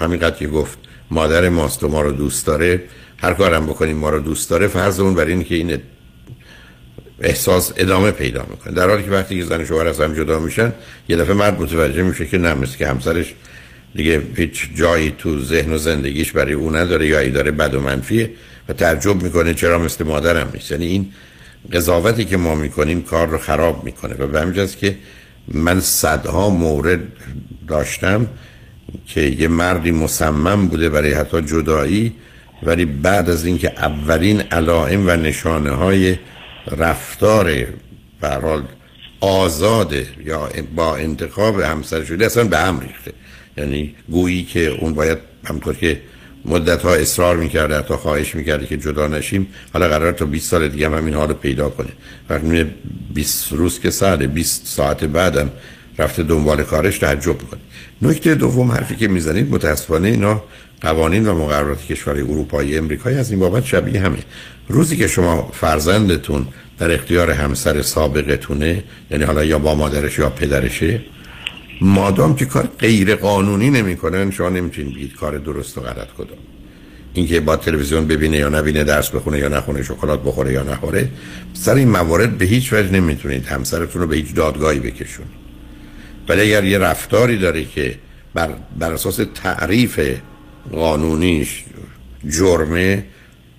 همینقدر 0.00 0.36
که 0.36 0.48
گفت 0.48 0.78
مادر 1.10 1.48
ماست 1.48 1.84
و 1.84 1.88
ما 1.88 2.00
رو 2.00 2.12
دوست 2.12 2.46
داره 2.46 2.82
هر 3.16 3.34
کارم 3.34 3.66
بکنیم 3.66 3.96
ما 3.96 4.10
رو 4.10 4.20
دوست 4.20 4.50
داره 4.50 4.68
فرض 4.68 5.00
اون 5.00 5.14
بر 5.14 5.24
این 5.24 5.44
که 5.44 5.54
این 5.54 5.78
احساس 7.24 7.72
ادامه 7.76 8.10
پیدا 8.10 8.46
می‌کنه. 8.50 8.74
در 8.74 8.88
حالی 8.88 9.02
که 9.02 9.10
وقتی 9.10 9.38
که 9.38 9.44
زن 9.44 9.64
شوهر 9.64 9.88
از 9.88 10.00
هم 10.00 10.14
جدا 10.14 10.38
میشن 10.38 10.72
یه 11.08 11.16
دفعه 11.16 11.34
مرد 11.34 11.60
متوجه 11.60 12.02
میشه 12.02 12.26
که 12.26 12.38
نه 12.38 12.66
که 12.78 12.88
همسرش 12.88 13.34
دیگه 13.94 14.22
هیچ 14.36 14.68
جایی 14.74 15.14
تو 15.18 15.42
ذهن 15.42 15.72
و 15.72 15.78
زندگیش 15.78 16.32
برای 16.32 16.52
او 16.52 16.76
نداره 16.76 17.06
یا 17.06 17.28
داره 17.28 17.50
بد 17.50 17.74
و 17.74 17.80
منفیه 17.80 18.30
و 18.68 18.72
تعجب 18.72 19.22
می‌کنه 19.22 19.54
چرا 19.54 19.78
مثل 19.78 20.04
مادرم 20.04 20.50
نیست. 20.54 20.70
یعنی 20.70 20.86
این 20.86 21.12
قضاوتی 21.72 22.24
که 22.24 22.36
ما 22.36 22.54
می‌کنیم 22.54 23.02
کار 23.02 23.28
رو 23.28 23.38
خراب 23.38 23.84
می‌کنه. 23.84 24.14
و 24.14 24.26
به 24.26 24.40
همجاست 24.40 24.78
که 24.78 24.96
من 25.48 25.80
صدها 25.80 26.50
مورد 26.50 27.00
داشتم 27.68 28.26
که 29.06 29.20
یه 29.20 29.48
مردی 29.48 29.90
مصمم 29.90 30.66
بوده 30.66 30.88
برای 30.88 31.12
حتی 31.12 31.42
جدایی 31.42 32.12
ولی 32.62 32.84
بعد 32.84 33.30
از 33.30 33.44
اینکه 33.44 33.72
اولین 33.76 34.40
علائم 34.40 35.06
و 35.06 35.10
نشانه 35.10 35.70
های 35.70 36.16
رفتار 36.70 37.66
برحال 38.20 38.62
آزاده 39.20 40.06
یا 40.24 40.48
با 40.74 40.96
انتخاب 40.96 41.60
همسر 41.60 42.04
شده 42.04 42.26
اصلا 42.26 42.44
به 42.44 42.58
هم 42.58 42.80
ریخته. 42.80 43.12
یعنی 43.56 43.94
گویی 44.10 44.44
که 44.44 44.68
اون 44.80 44.94
باید 44.94 45.18
همطور 45.44 45.74
که 45.74 46.00
مدت 46.44 46.82
ها 46.82 46.94
اصرار 46.94 47.36
می‌کرده 47.36 47.82
تا 47.82 47.96
خواهش 47.96 48.34
می‌کرده 48.34 48.66
که 48.66 48.76
جدا 48.76 49.06
نشیم 49.06 49.46
حالا 49.72 49.88
قرار 49.88 50.12
تا 50.12 50.24
20 50.24 50.50
سال 50.50 50.68
دیگه 50.68 50.86
هم 50.86 50.94
همین 50.94 51.14
حال 51.14 51.28
رو 51.28 51.34
پیدا 51.34 51.68
کنه. 51.68 51.88
وقتی 52.30 52.64
20 53.14 53.52
روز 53.52 53.80
که 53.80 53.90
ساعت 53.90 54.22
20 54.22 54.66
ساعت 54.66 55.04
بعدم 55.04 55.50
رفته 55.98 56.22
دنبال 56.22 56.62
کارش 56.62 56.98
تعجب 56.98 57.40
می‌کنه. 57.42 57.60
نکته 58.02 58.34
دوم 58.34 58.72
حرفی 58.72 58.96
که 58.96 59.08
می‌زنید 59.08 59.50
متاسفانه 59.50 60.08
اینا 60.08 60.42
قوانین 60.80 61.28
و 61.28 61.34
مقررات 61.34 61.86
کشور 61.86 62.16
اروپایی 62.16 62.78
امریکایی 62.78 63.16
از 63.16 63.30
این 63.30 63.40
بابت 63.40 63.64
شبیه 63.64 64.00
همه. 64.00 64.18
روزی 64.68 64.96
که 64.96 65.08
شما 65.08 65.50
فرزندتون 65.52 66.46
در 66.78 66.94
اختیار 66.94 67.30
همسر 67.30 67.82
سابقتونه 67.82 68.84
یعنی 69.10 69.24
حالا 69.24 69.44
یا 69.44 69.58
با 69.58 69.74
مادرش 69.74 70.18
یا 70.18 70.30
پدرشه 70.30 71.00
مادام 71.80 72.36
که 72.36 72.44
کار 72.44 72.68
غیر 72.78 73.14
قانونی 73.14 73.70
نمی‌کنن 73.70 74.30
شما 74.30 74.48
نمی‌تونید 74.48 74.94
بگید 74.94 75.14
کار 75.14 75.38
درست 75.38 75.78
و 75.78 75.80
غلط 75.80 76.08
کدوم 76.18 76.38
اینکه 77.14 77.40
با 77.40 77.56
تلویزیون 77.56 78.06
ببینه 78.06 78.36
یا 78.36 78.48
نبینه 78.48 78.84
درس 78.84 79.10
بخونه 79.10 79.38
یا 79.38 79.48
نخونه 79.48 79.82
شکلات 79.82 80.22
بخوره 80.22 80.52
یا 80.52 80.62
نخوره 80.62 81.08
سر 81.54 81.74
این 81.74 81.88
موارد 81.88 82.38
به 82.38 82.44
هیچ 82.44 82.72
وجه 82.72 82.92
نمی‌تونید 82.92 83.46
همسرتون 83.46 84.02
رو 84.02 84.08
به 84.08 84.16
هیچ 84.16 84.34
دادگاهی 84.34 84.80
بکشون. 84.80 85.26
ولی 86.28 86.40
اگر 86.40 86.64
یه 86.64 86.78
رفتاری 86.78 87.38
داره 87.38 87.64
که 87.64 87.94
بر, 88.34 88.50
بر 88.78 88.92
اساس 88.92 89.20
تعریف 89.34 90.00
قانونیش 90.72 91.64
جرمه 92.28 93.04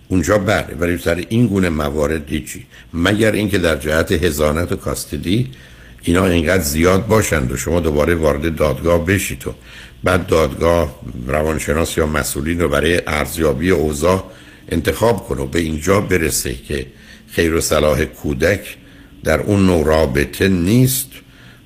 اونجا 0.07 0.38
بله 0.38 0.76
ولی 0.80 0.98
سر 0.98 1.23
این 1.30 1.48
گونه 1.48 1.69
موارد 1.69 2.30
هیچی. 2.30 2.65
مگر 2.94 3.32
اینکه 3.32 3.57
در 3.57 3.76
جهت 3.76 4.11
هزانت 4.11 4.72
و 4.72 4.76
کاستدی 4.76 5.52
اینا 6.02 6.26
اینقدر 6.26 6.64
زیاد 6.64 7.07
باشند 7.07 7.52
و 7.52 7.57
شما 7.57 7.80
دوباره 7.80 8.15
وارد 8.15 8.56
دادگاه 8.56 9.06
بشید 9.06 9.48
و 9.48 9.53
بعد 10.03 10.27
دادگاه 10.27 10.99
روانشناس 11.27 11.98
یا 11.98 12.06
مسئولین 12.06 12.60
رو 12.60 12.69
برای 12.69 13.02
ارزیابی 13.07 13.69
اوضاع 13.72 14.23
انتخاب 14.69 15.27
کنه 15.27 15.41
و 15.41 15.45
به 15.45 15.60
اینجا 15.60 16.02
برسه 16.02 16.53
که 16.53 16.86
خیر 17.32 17.56
و 17.56 17.61
صلاح 17.61 18.06
کودک 18.06 18.77
در 19.23 19.40
اون 19.40 19.65
نوع 19.65 19.86
رابطه 19.86 20.48
نیست 20.48 21.10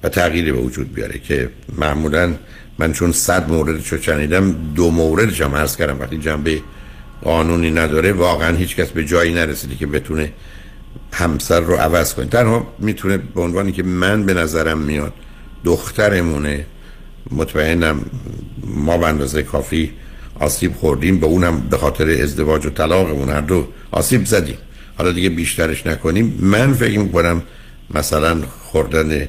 و 0.04 0.10
تغییری 0.10 0.52
به 0.52 0.58
وجود 0.58 0.94
بیاره 0.94 1.20
که 1.20 1.50
معمولا 1.78 2.36
من 2.80 2.94
چون 2.94 3.12
صد 3.12 3.50
موردش 3.50 3.88
رو 3.88 3.98
چنیدم 3.98 4.56
دو 4.76 4.92
موردش 4.92 5.42
هم 5.42 5.56
عرض 5.56 5.78
کردم. 5.78 6.00
وقتی 6.00 6.18
جنبه 6.18 6.62
قانونی 7.24 7.72
نداره 7.72 8.12
واقعا 8.12 8.58
هیچ 8.58 8.76
کس 8.76 8.90
به 8.90 9.06
جایی 9.06 9.34
نرسیده 9.34 9.76
که 9.76 9.88
بتونه 9.88 10.34
همسر 11.14 11.60
رو 11.60 11.76
عوض 11.76 12.14
کنه. 12.14 12.26
تنها 12.26 12.68
می‌تونه 12.80 13.18
به 13.18 13.42
عنوانی 13.42 13.72
که 13.72 13.84
من 13.84 14.26
به 14.26 14.34
نظرم 14.34 14.78
میاد 14.78 15.14
دخترمونه 15.64 16.66
مطمئنم 17.32 18.06
ما 18.64 18.98
به 18.98 19.08
اندازه 19.08 19.44
کافی 19.44 19.92
آسیب 20.40 20.74
خوردیم 20.76 21.20
به 21.20 21.26
اونم 21.26 21.60
به 21.60 21.78
خاطر 21.78 22.10
ازدواج 22.10 22.66
و 22.66 22.70
طلاقمون 22.70 23.30
هر 23.30 23.42
دو 23.42 23.68
آسیب 23.92 24.26
زدیم. 24.26 24.58
حالا 24.98 25.12
دیگه 25.12 25.30
بیشترش 25.30 25.88
نکنیم. 25.88 26.38
من 26.40 26.74
فکر 26.74 27.00
می‌کنم 27.00 27.42
مثلا 27.94 28.42
خوردن 28.72 29.28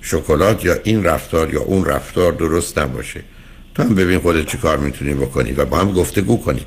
شکلات 0.00 0.64
یا 0.64 0.76
این 0.84 1.04
رفتار 1.04 1.54
یا 1.54 1.60
اون 1.60 1.84
رفتار 1.84 2.32
درست 2.32 2.78
نباشه. 2.78 3.20
تو 3.74 3.82
هم 3.82 3.94
ببین 3.94 4.18
خودت 4.18 4.46
چی 4.46 4.58
کار 4.58 4.78
می‌تونی 4.78 5.14
بکنی 5.14 5.52
و 5.52 5.64
با 5.64 5.78
هم 5.78 5.92
گفتگو 5.92 6.36
کنید 6.36 6.66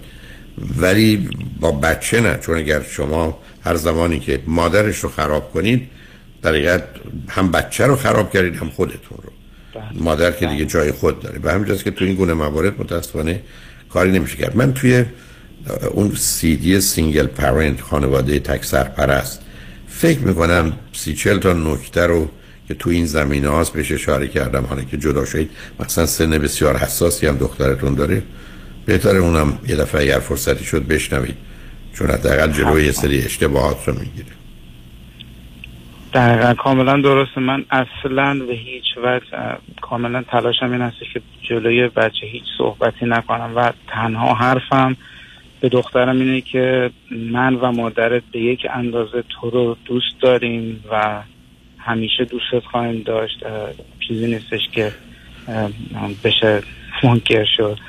ولی 0.78 1.30
با 1.60 1.72
بچه 1.72 2.22
نه 2.22 2.38
چون 2.42 2.58
اگر 2.58 2.82
شما 2.82 3.40
هر 3.64 3.76
زمانی 3.76 4.20
که 4.20 4.40
مادرش 4.48 5.00
رو 5.00 5.10
خراب 5.10 5.52
کنید 5.52 5.90
در 6.42 6.82
هم 7.30 7.52
بچه 7.52 7.86
رو 7.86 7.96
خراب 7.96 8.34
کردید 8.34 8.56
هم 8.56 8.70
خودتون 8.70 9.18
رو. 9.24 9.32
بله. 9.74 10.04
مادر 10.04 10.32
که 10.32 10.46
دیگه 10.46 10.66
جای 10.66 10.92
خود 10.92 11.20
داره. 11.20 11.40
به 11.40 11.52
همینجاست 11.52 11.84
که 11.84 11.92
تو 11.92 12.06
این 12.06 12.16
گونه 12.16 12.34
موارد 12.34 12.82
متاسفانه 12.82 13.42
کاری 13.90 14.12
نمیشه 14.12 14.38
کرد. 14.38 14.56
من 14.56 14.74
توی 14.74 15.06
اون 15.92 16.16
سیدی 16.16 16.82
single 16.82 17.28
parent 17.28 17.82
خانواده 17.82 18.40
تک 18.40 18.66
سرپرست 18.66 19.42
فکر 19.88 20.20
می‌کنم 20.20 20.74
سی 20.94 21.14
چل 21.14 21.40
تا 21.40 21.54
نکته 21.54 22.02
رو 22.02 22.30
که 22.68 22.74
تو 22.74 22.90
این 22.90 23.06
زمینه 23.06 23.50
هاست 23.50 23.74
بهش 23.74 23.92
اشاره 23.92 24.28
کردم 24.28 24.66
حالا 24.66 24.82
که 24.82 24.98
جدا 24.98 25.26
شدید 25.26 25.50
مثلا 25.80 26.06
سن 26.06 26.30
بسیار 26.30 26.78
حساسی 26.78 27.28
هم 27.28 27.38
دخترتون 27.38 27.94
داره. 27.96 28.24
بهتر 28.85 29.18
اونم 29.18 29.60
یه 29.68 29.76
دفعه 29.76 30.01
اگر 30.01 30.19
فرصتی 30.19 30.65
شد 30.65 30.88
بشنوید. 30.88 31.35
چون 31.93 32.07
حداقل 32.07 32.51
جلوی 32.51 32.85
یه 32.85 32.91
سری 32.91 33.18
اشتباهات 33.18 33.88
رو 33.88 33.93
می‌گیره. 33.93 34.27
دقیقا 36.14 36.53
کاملا 36.53 37.01
درسته. 37.01 37.41
من 37.41 37.65
اصلا 37.69 38.39
به 38.47 38.53
هیچ 38.53 38.84
وجه 39.03 39.57
کاملا 39.81 40.23
تلاشم 40.23 40.72
این 40.72 40.81
هست 40.81 40.95
که 41.14 41.22
جلوی 41.49 41.88
بچه 41.88 42.27
هیچ 42.31 42.43
صحبتی 42.57 43.05
نکنم 43.05 43.51
و 43.55 43.72
تنها 43.88 44.34
حرفم 44.34 44.97
به 45.61 45.69
دخترم 45.69 46.19
اینه 46.19 46.41
که 46.41 46.91
من 47.11 47.55
و 47.55 47.72
مادرت 47.72 48.23
به 48.31 48.39
یک 48.39 48.68
اندازه 48.73 49.23
تو 49.30 49.49
رو 49.49 49.77
دوست 49.85 50.22
داریم 50.22 50.84
و 50.91 51.22
همیشه 51.77 52.26
دوستت 52.26 52.68
خواهیم 52.72 53.01
داشت. 53.05 53.43
چیزی 54.07 54.27
نیستش 54.27 54.69
که 54.72 54.91
بشه 56.23 56.61
منکر 57.03 57.45
شد. 57.57 57.80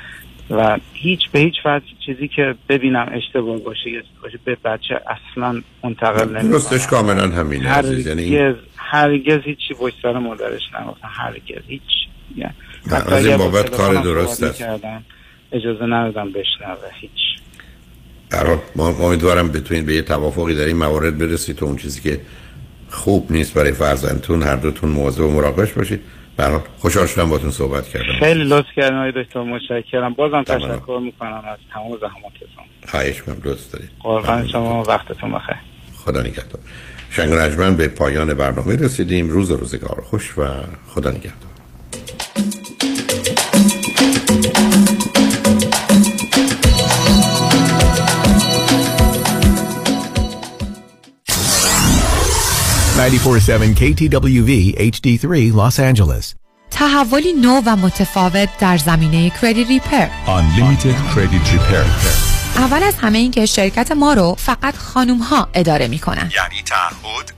و 0.49 0.77
هیچ 0.93 1.19
به 1.31 1.39
هیچ 1.39 1.55
وجه 1.65 1.85
چیزی 2.05 2.27
که 2.27 2.55
ببینم 2.69 3.11
اشتباه 3.13 3.59
باشه 3.59 4.03
باشه 4.23 4.39
به 4.45 4.57
بچه 4.65 5.01
اصلا 5.07 5.61
منتقل 5.83 6.29
نمی‌کنم. 6.29 6.51
درستش 6.51 6.87
کاملا 6.87 7.29
همینه 7.29 7.69
هرگز 7.69 8.07
یعنی... 8.07 8.55
هرگز 8.75 9.39
هیچی 9.43 9.73
باش 9.79 9.93
سر 10.01 10.19
مادرش 10.19 10.61
نگفتم 10.81 11.09
هرگز 11.11 11.63
هیچ. 11.67 11.81
یعنی 12.35 12.53
از 12.91 13.25
این 13.25 13.37
بابت 13.37 13.69
کار 13.69 14.03
درست 14.03 14.43
است. 14.43 14.63
اجازه 15.51 15.85
ندادم 15.85 16.31
بشنوه 16.31 16.89
هیچ. 17.01 17.11
برای 18.29 18.57
ما 18.75 18.87
امیدوارم 18.87 19.51
بتونید 19.51 19.85
به 19.85 19.95
یه 19.95 20.01
توافقی 20.01 20.55
در 20.55 20.65
این 20.65 20.77
موارد 20.77 21.17
برسید 21.17 21.55
تو 21.55 21.65
اون 21.65 21.77
چیزی 21.77 22.01
که 22.01 22.21
خوب 22.89 23.31
نیست 23.31 23.53
برای 23.53 23.71
فرزندتون 23.71 24.43
هر 24.43 24.55
دوتون 24.55 24.89
مواظب 24.89 25.23
و 25.23 25.31
مراقبش 25.31 25.71
باشید. 25.71 26.01
برای 26.37 26.59
خوشحال 26.77 27.07
شدم 27.07 27.29
باتون 27.29 27.51
صحبت 27.51 27.87
کردم. 27.87 28.13
خیلی 28.19 28.43
لطف 28.43 28.67
کردن 28.75 28.97
آقای 28.97 29.23
دکتر 29.23 29.43
متشکرم. 29.43 30.13
بازم 30.13 30.43
تشکر 30.43 30.99
می‌کنم 31.03 31.43
از 31.51 31.57
تمام 31.73 31.91
زحماتتون. 31.91 32.65
خواهش 32.87 33.19
می‌کنم 33.19 33.35
دوست 33.35 33.73
دارید. 33.73 33.89
قربان 33.99 34.47
شما 34.47 34.83
وقتتون 34.83 35.31
بخیر. 35.31 35.55
خدا 36.05 36.21
نگهدار. 36.21 36.61
شنگ 37.09 37.77
به 37.77 37.87
پایان 37.87 38.33
برنامه 38.33 38.75
رسیدیم. 38.75 39.29
روز 39.29 39.51
روزگار 39.51 40.01
خوش 40.01 40.37
و 40.37 40.45
خدا 40.87 41.11
نگهدار. 41.11 41.51
947 52.95 53.75
KTWV 53.75 54.51
HD3 54.79 55.51
Los 55.53 55.79
Angeles. 55.79 56.35
تحولی 56.71 57.33
نو 57.33 57.61
و 57.65 57.75
متفاوت 57.75 58.49
در 58.59 58.77
زمینه 58.77 59.29
کردیت 59.29 59.67
ریپر 59.67 60.07
Unlimited 60.25 61.15
Credit 61.15 61.47
Repair. 61.51 61.85
اول 62.57 62.83
از 62.83 62.95
همه 62.95 63.17
این 63.17 63.31
که 63.31 63.45
شرکت 63.45 63.91
ما 63.91 64.13
رو 64.13 64.35
فقط 64.37 64.75
خانوم 64.75 65.17
ها 65.17 65.47
اداره 65.53 65.87
می‌کنن. 65.87 66.31
یعنی 66.35 66.63
تعهد 66.65 67.34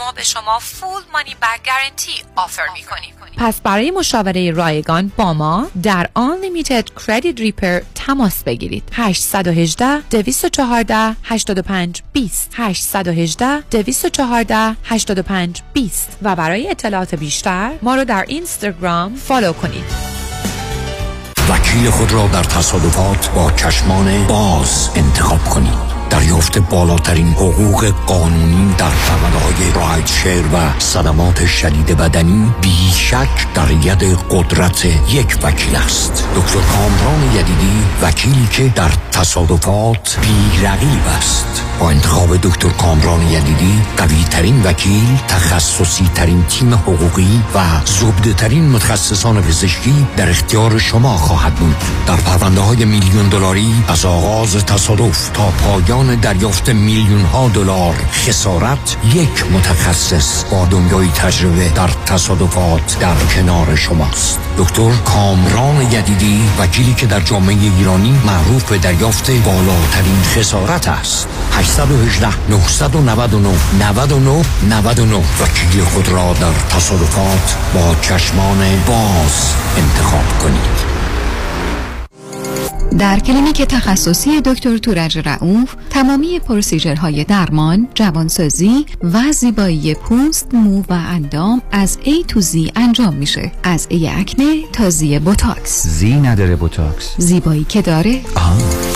ما 0.00 0.12
به 0.12 0.22
شما 0.22 0.58
فول 0.58 1.02
مانی 1.12 1.34
بک 1.34 1.60
گارنتی 1.66 2.24
آفر 2.36 2.62
می 2.74 2.82
کنیم 2.82 3.14
پس 3.36 3.60
برای 3.60 3.90
مشاوره 3.90 4.50
رایگان 4.50 5.12
با 5.16 5.32
ما 5.32 5.66
در 5.82 6.08
Unlimited 6.18 6.84
Credit 7.02 7.38
Repair 7.38 7.84
تماس 7.94 8.42
بگیرید. 8.42 8.82
818 8.92 10.00
214 10.00 11.16
85 11.24 12.02
20 12.12 12.50
818 12.56 13.60
214 13.60 14.76
85 14.84 15.62
20 15.72 16.18
و 16.22 16.36
برای 16.36 16.70
اطلاعات 16.70 17.14
بیشتر 17.14 17.72
ما 17.82 17.94
رو 17.94 18.04
در 18.04 18.24
اینستاگرام 18.28 19.14
فالو 19.14 19.52
کنید. 19.52 19.84
وکیل 21.50 21.90
خود 21.90 22.12
را 22.12 22.26
در 22.26 22.44
تصادفات 22.44 23.30
با 23.30 23.50
چشمان 23.50 24.26
باز 24.26 24.90
انتخاب 24.96 25.44
کنید. 25.44 25.99
دریافت 26.10 26.58
بالاترین 26.58 27.28
حقوق 27.28 27.92
قانونی 28.06 28.74
در 28.78 28.84
های 28.84 29.72
راید 29.74 30.06
شیر 30.06 30.44
و 30.54 30.80
صدمات 30.80 31.46
شدید 31.46 31.86
بدنی 31.86 32.54
بیشک 32.60 33.54
در 33.54 33.70
ید 33.70 34.18
قدرت 34.30 34.84
یک 34.84 35.38
وکیل 35.42 35.76
است. 35.76 36.28
دکتر 36.36 36.60
کامران 36.60 37.22
یدیدی 37.34 37.84
وکیلی 38.02 38.48
که 38.52 38.68
در 38.68 38.90
تصادفات 39.12 40.18
بیرقیب 40.22 41.06
است. 41.18 41.69
با 41.80 41.90
انتخاب 41.90 42.36
دکتر 42.36 42.68
کامران 42.68 43.22
یدیدی 43.22 43.82
قوی 43.96 44.24
ترین 44.30 44.62
وکیل 44.62 45.18
تخصصی 45.28 46.10
ترین 46.14 46.42
تیم 46.42 46.74
حقوقی 46.74 47.42
و 47.54 47.58
زبده 47.84 48.32
ترین 48.32 48.68
متخصصان 48.68 49.42
پزشکی 49.42 50.06
در 50.16 50.30
اختیار 50.30 50.78
شما 50.78 51.16
خواهد 51.16 51.54
بود. 51.54 51.76
در 52.06 52.16
پرونده 52.16 52.60
های 52.60 52.84
میلیون 52.84 53.28
دلاری 53.28 53.84
از 53.88 54.04
آغاز 54.04 54.66
تصادف 54.66 55.28
تا 55.28 55.46
پایان 55.50 56.14
دریافت 56.14 56.68
میلیون 56.68 57.22
ها 57.24 57.48
دلار 57.48 57.94
خسارت 58.12 58.96
یک 59.14 59.52
متخصص 59.52 60.44
با 60.44 60.64
دنیای 60.64 61.08
تجربه 61.08 61.68
در 61.68 61.88
تصادفات 62.06 62.96
در 63.00 63.14
کنار 63.34 63.76
شماست. 63.76 64.38
دکتر 64.58 64.90
کامران 65.04 65.82
یدیدی 65.82 66.40
وکیلی 66.58 66.94
که 66.94 67.06
در 67.06 67.20
جامعه 67.20 67.56
ایرانی 67.78 68.20
معروف 68.26 68.64
به 68.64 68.78
دریافت 68.78 69.30
بالاترین 69.30 70.22
خسارت 70.22 70.88
است. 70.88 71.28
818 71.70 72.50
999 72.50 73.48
99 73.78 74.44
99 74.70 75.16
وکیل 75.16 75.84
خود 75.84 76.08
را 76.08 76.32
در 76.40 76.52
تصادفات 76.52 77.56
با 77.74 77.94
چشمان 78.00 78.58
باز 78.86 79.54
انتخاب 79.76 80.38
کنید 80.42 80.90
در 82.98 83.18
کلینیک 83.18 83.62
تخصصی 83.62 84.40
دکتر 84.40 84.78
تورج 84.78 85.18
رعوف 85.18 85.74
تمامی 85.90 86.38
procedure 86.38 87.08
های 87.08 87.24
درمان، 87.24 87.88
جوانسازی 87.94 88.86
و 89.02 89.32
زیبایی 89.32 89.94
پوست، 89.94 90.54
مو 90.54 90.80
و 90.80 90.92
اندام 90.92 91.62
از 91.72 91.98
A 92.04 92.26
to 92.28 92.40
Z 92.40 92.70
انجام 92.76 93.14
میشه. 93.14 93.52
از 93.62 93.88
A 93.90 93.94
acne 94.18 94.62
تا 94.72 94.90
Z 94.90 95.18
بوتاکس. 95.18 95.86
Z 95.86 96.14
نداره 96.14 96.56
بوتاکس. 96.56 97.14
زیبایی 97.18 97.64
که 97.64 97.82
داره. 97.82 98.20
آه. 98.34 98.89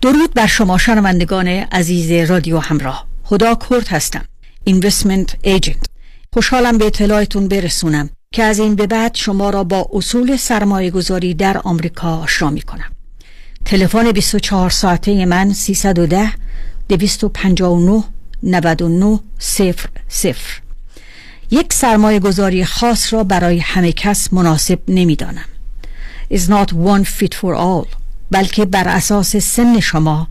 درود 0.00 0.34
بر 0.34 0.46
شما 0.46 0.78
شنوندگان 0.78 1.48
عزیز 1.48 2.30
رادیو 2.30 2.58
همراه. 2.58 3.06
خدا 3.24 3.54
کرد 3.70 3.88
هستم. 3.88 4.24
اینوستمنت 4.64 5.36
ایجنت 5.42 5.86
خوشحالم 6.32 6.78
به 6.78 6.86
اطلاعتون 6.86 7.48
برسونم 7.48 8.10
که 8.32 8.42
از 8.42 8.58
این 8.58 8.74
به 8.74 8.86
بعد 8.86 9.14
شما 9.14 9.50
را 9.50 9.64
با 9.64 9.88
اصول 9.92 10.36
سرمایه 10.36 10.90
گذاری 10.90 11.34
در 11.34 11.58
آمریکا 11.58 12.18
آشنا 12.18 12.50
می 12.50 12.62
کنم 12.62 12.92
تلفن 13.64 14.12
24 14.12 14.70
ساعته 14.70 15.26
من 15.26 15.52
310 15.52 16.32
259 16.88 18.04
99 18.42 19.20
صفر 19.38 19.88
صفر. 20.08 20.60
یک 21.50 21.72
سرمایه 21.72 22.20
گذاری 22.20 22.64
خاص 22.64 23.12
را 23.12 23.24
برای 23.24 23.58
همه 23.58 23.92
کس 23.92 24.32
مناسب 24.32 24.78
نمی 24.88 25.16
دانم 25.16 25.44
is 26.34 26.48
not 26.48 26.72
one 26.72 27.04
fit 27.04 27.34
for 27.34 27.54
all. 27.54 28.07
بلکه 28.30 28.64
بر 28.64 28.88
اساس 28.88 29.36
سن 29.36 29.80
شما 29.80 30.28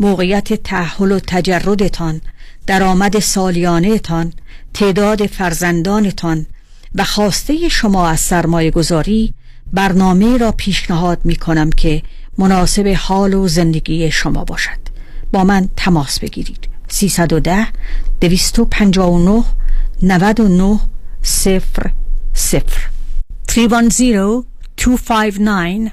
موقعیت 0.00 0.52
تحول 0.52 1.12
و 1.12 1.18
تجردتان 1.18 2.20
درآمد 2.66 3.18
سالیانهتان 3.18 4.32
تعداد 4.74 5.26
فرزندانتان 5.26 6.46
و 6.94 7.04
خواسته 7.04 7.68
شما 7.68 8.08
از 8.08 8.20
سرمایه 8.20 8.70
گذاری 8.70 9.34
برنامه 9.72 10.36
را 10.36 10.52
پیشنهاد 10.52 11.20
می 11.24 11.36
کنم 11.36 11.70
که 11.70 12.02
مناسب 12.38 12.94
حال 12.98 13.34
و 13.34 13.48
زندگی 13.48 14.10
شما 14.10 14.44
باشد. 14.44 14.78
با 15.32 15.44
من 15.44 15.68
تماس 15.76 16.20
بگیرید. 16.20 16.68
310 16.88 17.66
259 18.20 19.44
99 20.02 20.80
صفر 21.22 21.90
صفر. 22.34 22.80
310 23.48 24.42
259 24.76 25.92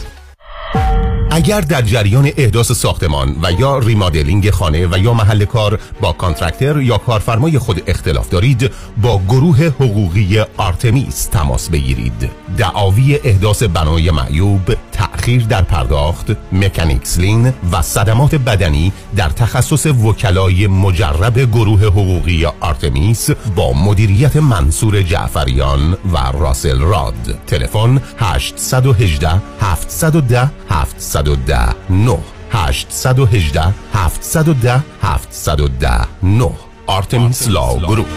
اگر 1.33 1.61
در 1.61 1.81
جریان 1.81 2.31
احداث 2.37 2.71
ساختمان 2.71 3.35
و 3.43 3.51
یا 3.51 3.77
remodeling 3.77 4.49
خانه 4.49 4.87
و 4.87 4.97
یا 4.97 5.13
محل 5.13 5.45
کار 5.45 5.79
با 6.01 6.11
contractor 6.11 6.81
یا 6.81 6.97
کارفرمای 6.97 7.59
خود 7.59 7.83
اختلاف 7.87 8.29
دارید 8.29 8.71
با 9.01 9.21
گروه 9.29 9.65
حقوقی 9.65 10.39
آرتمیس 10.57 11.25
تماس 11.25 11.69
بگیرید. 11.69 12.29
دعاوی 12.57 13.19
احداث 13.23 13.63
بنای 13.63 14.11
معیوب 14.11 14.73
تأخیر 14.91 15.43
در 15.45 15.61
پرداخت 15.61 16.31
mechanics 16.51 17.19
lien 17.19 17.53
و 17.71 17.81
صدمات 17.81 18.35
بدنی 18.35 18.91
در 19.15 19.29
تخصص 19.29 19.85
وکلای 19.85 20.67
مجرب 20.67 21.39
گروه 21.39 21.83
حقوقی 21.83 22.45
آرتمیس 22.45 23.29
با 23.55 23.73
مدیریت 23.73 24.35
منصور 24.35 25.01
جعفریان 25.01 25.97
و 26.13 26.17
راسل 26.33 26.79
راد. 26.79 27.39
تلفن 27.47 28.01
818 28.19 29.41
710 29.61 30.51
710 30.69 31.20
710 31.21 31.75
9 31.89 32.19
818 32.51 33.73
710 34.21 34.83
710 35.29 36.07
9 36.21 36.55
Artemis 36.87 37.47
Law 37.47 37.79
Group 37.79 38.07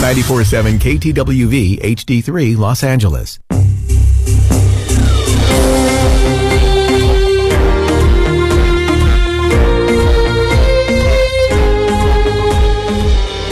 94.7 0.00 0.78
KTWV 0.78 1.80
HD3 1.82 2.56
Los 2.58 2.84
Angeles. 2.84 3.40